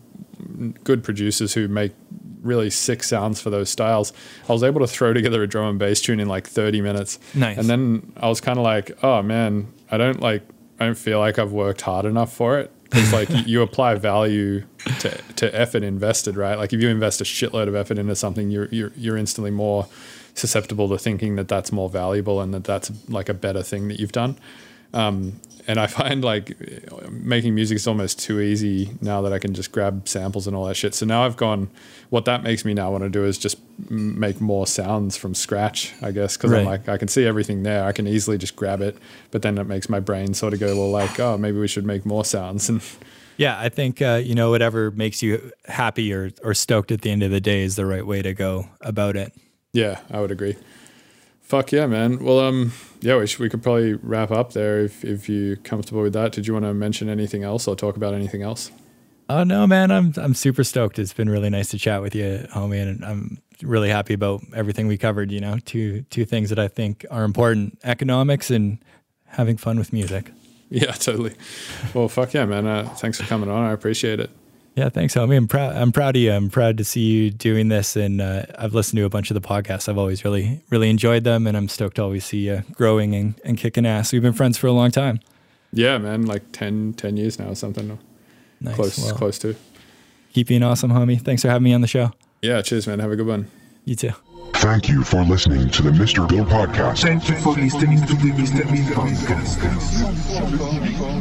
good 0.83 1.03
producers 1.03 1.55
who 1.55 1.67
make 1.67 1.93
really 2.41 2.69
sick 2.69 3.03
sounds 3.03 3.39
for 3.41 3.49
those 3.49 3.69
styles. 3.69 4.13
I 4.49 4.53
was 4.53 4.63
able 4.63 4.81
to 4.81 4.87
throw 4.87 5.13
together 5.13 5.43
a 5.43 5.47
drum 5.47 5.69
and 5.69 5.79
bass 5.79 6.01
tune 6.01 6.19
in 6.19 6.27
like 6.27 6.47
30 6.47 6.81
minutes. 6.81 7.19
Nice. 7.35 7.57
And 7.57 7.69
then 7.69 8.11
I 8.17 8.27
was 8.29 8.41
kind 8.41 8.57
of 8.57 8.63
like, 8.63 8.91
oh 9.03 9.21
man, 9.21 9.71
I 9.91 9.97
don't 9.97 10.19
like, 10.19 10.43
I 10.79 10.85
don't 10.85 10.97
feel 10.97 11.19
like 11.19 11.37
I've 11.39 11.51
worked 11.51 11.81
hard 11.81 12.05
enough 12.05 12.33
for 12.33 12.59
it. 12.59 12.71
It's 12.93 13.13
like 13.13 13.29
you- 13.29 13.43
you 13.45 13.61
apply 13.61 13.95
value 13.95 14.63
to, 14.99 15.09
to 15.37 15.55
effort 15.59 15.83
invested, 15.83 16.35
right? 16.35 16.57
Like 16.57 16.73
if 16.73 16.81
you 16.81 16.89
invest 16.89 17.21
a 17.21 17.23
shitload 17.23 17.67
of 17.67 17.75
effort 17.75 17.97
into 17.97 18.15
something, 18.15 18.49
you're, 18.49 18.67
you're, 18.69 18.91
you're 18.97 19.17
instantly 19.17 19.51
more 19.51 19.87
susceptible 20.33 20.89
to 20.89 20.97
thinking 20.97 21.35
that 21.35 21.47
that's 21.47 21.71
more 21.71 21.89
valuable 21.89 22.41
and 22.41 22.53
that 22.53 22.63
that's 22.63 22.91
like 23.09 23.29
a 23.29 23.33
better 23.33 23.61
thing 23.63 23.87
that 23.89 23.99
you've 23.99 24.11
done. 24.11 24.37
Um, 24.93 25.39
and 25.67 25.79
I 25.79 25.87
find 25.87 26.23
like 26.23 26.55
making 27.09 27.55
music 27.55 27.75
is 27.75 27.87
almost 27.87 28.19
too 28.19 28.39
easy 28.39 28.91
now 29.01 29.21
that 29.21 29.33
I 29.33 29.39
can 29.39 29.53
just 29.53 29.71
grab 29.71 30.07
samples 30.07 30.47
and 30.47 30.55
all 30.55 30.65
that 30.65 30.75
shit. 30.75 30.93
So 30.95 31.05
now 31.05 31.23
I've 31.23 31.37
gone. 31.37 31.69
What 32.09 32.25
that 32.25 32.43
makes 32.43 32.65
me 32.65 32.73
now 32.73 32.91
want 32.91 33.03
to 33.03 33.09
do 33.09 33.23
is 33.23 33.37
just 33.37 33.57
make 33.89 34.41
more 34.41 34.67
sounds 34.67 35.15
from 35.17 35.33
scratch, 35.33 35.93
I 36.01 36.11
guess, 36.11 36.37
because 36.37 36.51
I'm 36.51 36.65
like 36.65 36.89
I 36.89 36.97
can 36.97 37.07
see 37.07 37.25
everything 37.25 37.63
there. 37.63 37.85
I 37.85 37.91
can 37.91 38.07
easily 38.07 38.37
just 38.37 38.55
grab 38.55 38.81
it, 38.81 38.97
but 39.31 39.41
then 39.41 39.57
it 39.57 39.65
makes 39.65 39.87
my 39.89 39.99
brain 39.99 40.33
sort 40.33 40.53
of 40.53 40.59
go, 40.59 40.75
well, 40.75 40.91
like, 40.91 41.19
oh, 41.19 41.37
maybe 41.37 41.57
we 41.59 41.67
should 41.67 41.85
make 41.85 42.05
more 42.05 42.25
sounds. 42.25 42.67
And 42.69 42.81
Yeah, 43.37 43.57
I 43.59 43.69
think 43.69 44.01
uh, 44.01 44.21
you 44.23 44.35
know 44.35 44.49
whatever 44.49 44.91
makes 44.91 45.21
you 45.23 45.51
happy 45.65 46.13
or 46.13 46.31
or 46.43 46.53
stoked 46.53 46.91
at 46.91 47.01
the 47.01 47.11
end 47.11 47.23
of 47.23 47.31
the 47.31 47.41
day 47.41 47.61
is 47.63 47.75
the 47.75 47.85
right 47.85 48.05
way 48.05 48.21
to 48.21 48.33
go 48.33 48.67
about 48.81 49.15
it. 49.15 49.33
yeah, 49.73 49.99
I 50.11 50.19
would 50.19 50.31
agree. 50.31 50.57
Fuck 51.51 51.73
yeah, 51.73 51.85
man. 51.85 52.23
Well, 52.23 52.39
um, 52.39 52.71
yeah, 53.01 53.17
we, 53.17 53.27
should, 53.27 53.41
we 53.41 53.49
could 53.49 53.61
probably 53.61 53.95
wrap 53.95 54.31
up 54.31 54.53
there 54.53 54.79
if 54.79 55.03
if 55.03 55.27
you're 55.27 55.57
comfortable 55.57 56.01
with 56.01 56.13
that. 56.13 56.31
Did 56.31 56.47
you 56.47 56.53
want 56.53 56.63
to 56.63 56.73
mention 56.73 57.09
anything 57.09 57.43
else 57.43 57.67
or 57.67 57.75
talk 57.75 57.97
about 57.97 58.13
anything 58.13 58.41
else? 58.41 58.71
Oh 59.27 59.43
no, 59.43 59.67
man, 59.67 59.91
I'm 59.91 60.13
I'm 60.15 60.33
super 60.33 60.63
stoked. 60.63 60.97
It's 60.97 61.11
been 61.11 61.29
really 61.29 61.49
nice 61.49 61.67
to 61.71 61.77
chat 61.77 62.01
with 62.01 62.15
you, 62.15 62.47
homie, 62.53 62.81
and 62.81 63.03
I'm 63.03 63.41
really 63.61 63.89
happy 63.89 64.13
about 64.13 64.39
everything 64.55 64.87
we 64.87 64.97
covered. 64.97 65.29
You 65.29 65.41
know, 65.41 65.57
two 65.65 66.03
two 66.03 66.23
things 66.23 66.51
that 66.51 66.57
I 66.57 66.69
think 66.69 67.05
are 67.11 67.25
important: 67.25 67.77
economics 67.83 68.49
and 68.49 68.77
having 69.25 69.57
fun 69.57 69.77
with 69.77 69.91
music. 69.91 70.31
Yeah, 70.73 70.93
totally. 70.93 71.35
Well, 71.93 72.07
fuck 72.07 72.33
yeah, 72.33 72.45
man. 72.45 72.65
Uh, 72.65 72.85
thanks 72.95 73.19
for 73.19 73.27
coming 73.27 73.49
on. 73.49 73.65
I 73.65 73.73
appreciate 73.73 74.21
it. 74.21 74.29
Yeah, 74.75 74.87
thanks, 74.89 75.15
homie. 75.15 75.35
I'm 75.35 75.47
proud. 75.47 75.75
I'm 75.75 75.91
proud 75.91 76.15
of 76.15 76.21
you. 76.21 76.31
I'm 76.31 76.49
proud 76.49 76.77
to 76.77 76.85
see 76.85 77.01
you 77.01 77.29
doing 77.29 77.67
this, 77.67 77.97
and 77.97 78.21
uh, 78.21 78.45
I've 78.57 78.73
listened 78.73 78.97
to 78.97 79.03
a 79.05 79.09
bunch 79.09 79.29
of 79.29 79.35
the 79.35 79.41
podcasts. 79.45 79.89
I've 79.89 79.97
always 79.97 80.23
really, 80.23 80.61
really 80.69 80.89
enjoyed 80.89 81.25
them, 81.25 81.45
and 81.45 81.57
I'm 81.57 81.67
stoked 81.67 81.97
to 81.97 82.03
always 82.03 82.23
see 82.23 82.47
you 82.47 82.63
growing 82.73 83.13
and, 83.13 83.33
and 83.43 83.57
kicking 83.57 83.85
ass. 83.85 84.13
We've 84.13 84.21
been 84.21 84.31
friends 84.33 84.57
for 84.57 84.67
a 84.67 84.71
long 84.71 84.89
time. 84.91 85.19
Yeah, 85.73 85.97
man. 85.97 86.25
Like 86.25 86.43
10, 86.53 86.93
10 86.93 87.17
years 87.17 87.37
now 87.37 87.47
or 87.49 87.55
something. 87.55 87.99
Nice. 88.61 88.75
Close, 88.75 88.97
Well, 88.97 89.13
close 89.15 89.39
to. 89.39 89.55
Keep 90.33 90.47
being 90.47 90.63
awesome, 90.63 90.91
homie. 90.91 91.19
Thanks 91.19 91.41
for 91.41 91.49
having 91.49 91.63
me 91.63 91.73
on 91.73 91.81
the 91.81 91.87
show. 91.87 92.13
Yeah, 92.41 92.61
cheers, 92.61 92.87
man. 92.87 92.99
Have 92.99 93.11
a 93.11 93.15
good 93.17 93.27
one. 93.27 93.47
You 93.83 93.95
too. 93.95 94.11
Thank 94.55 94.87
you 94.89 95.03
for 95.03 95.23
listening 95.23 95.69
to 95.71 95.81
the 95.81 95.89
Mr. 95.91 96.27
Bill 96.29 96.45
Podcast. 96.45 97.01
Thank 97.01 97.27
you 97.27 97.35
for 97.37 97.53
listening 97.53 97.99
to 98.05 98.13
the 98.15 98.31
Mr. 98.31 98.63
Bill 98.71 98.85
podcast. 98.95 99.57
Podcast. 99.57 101.20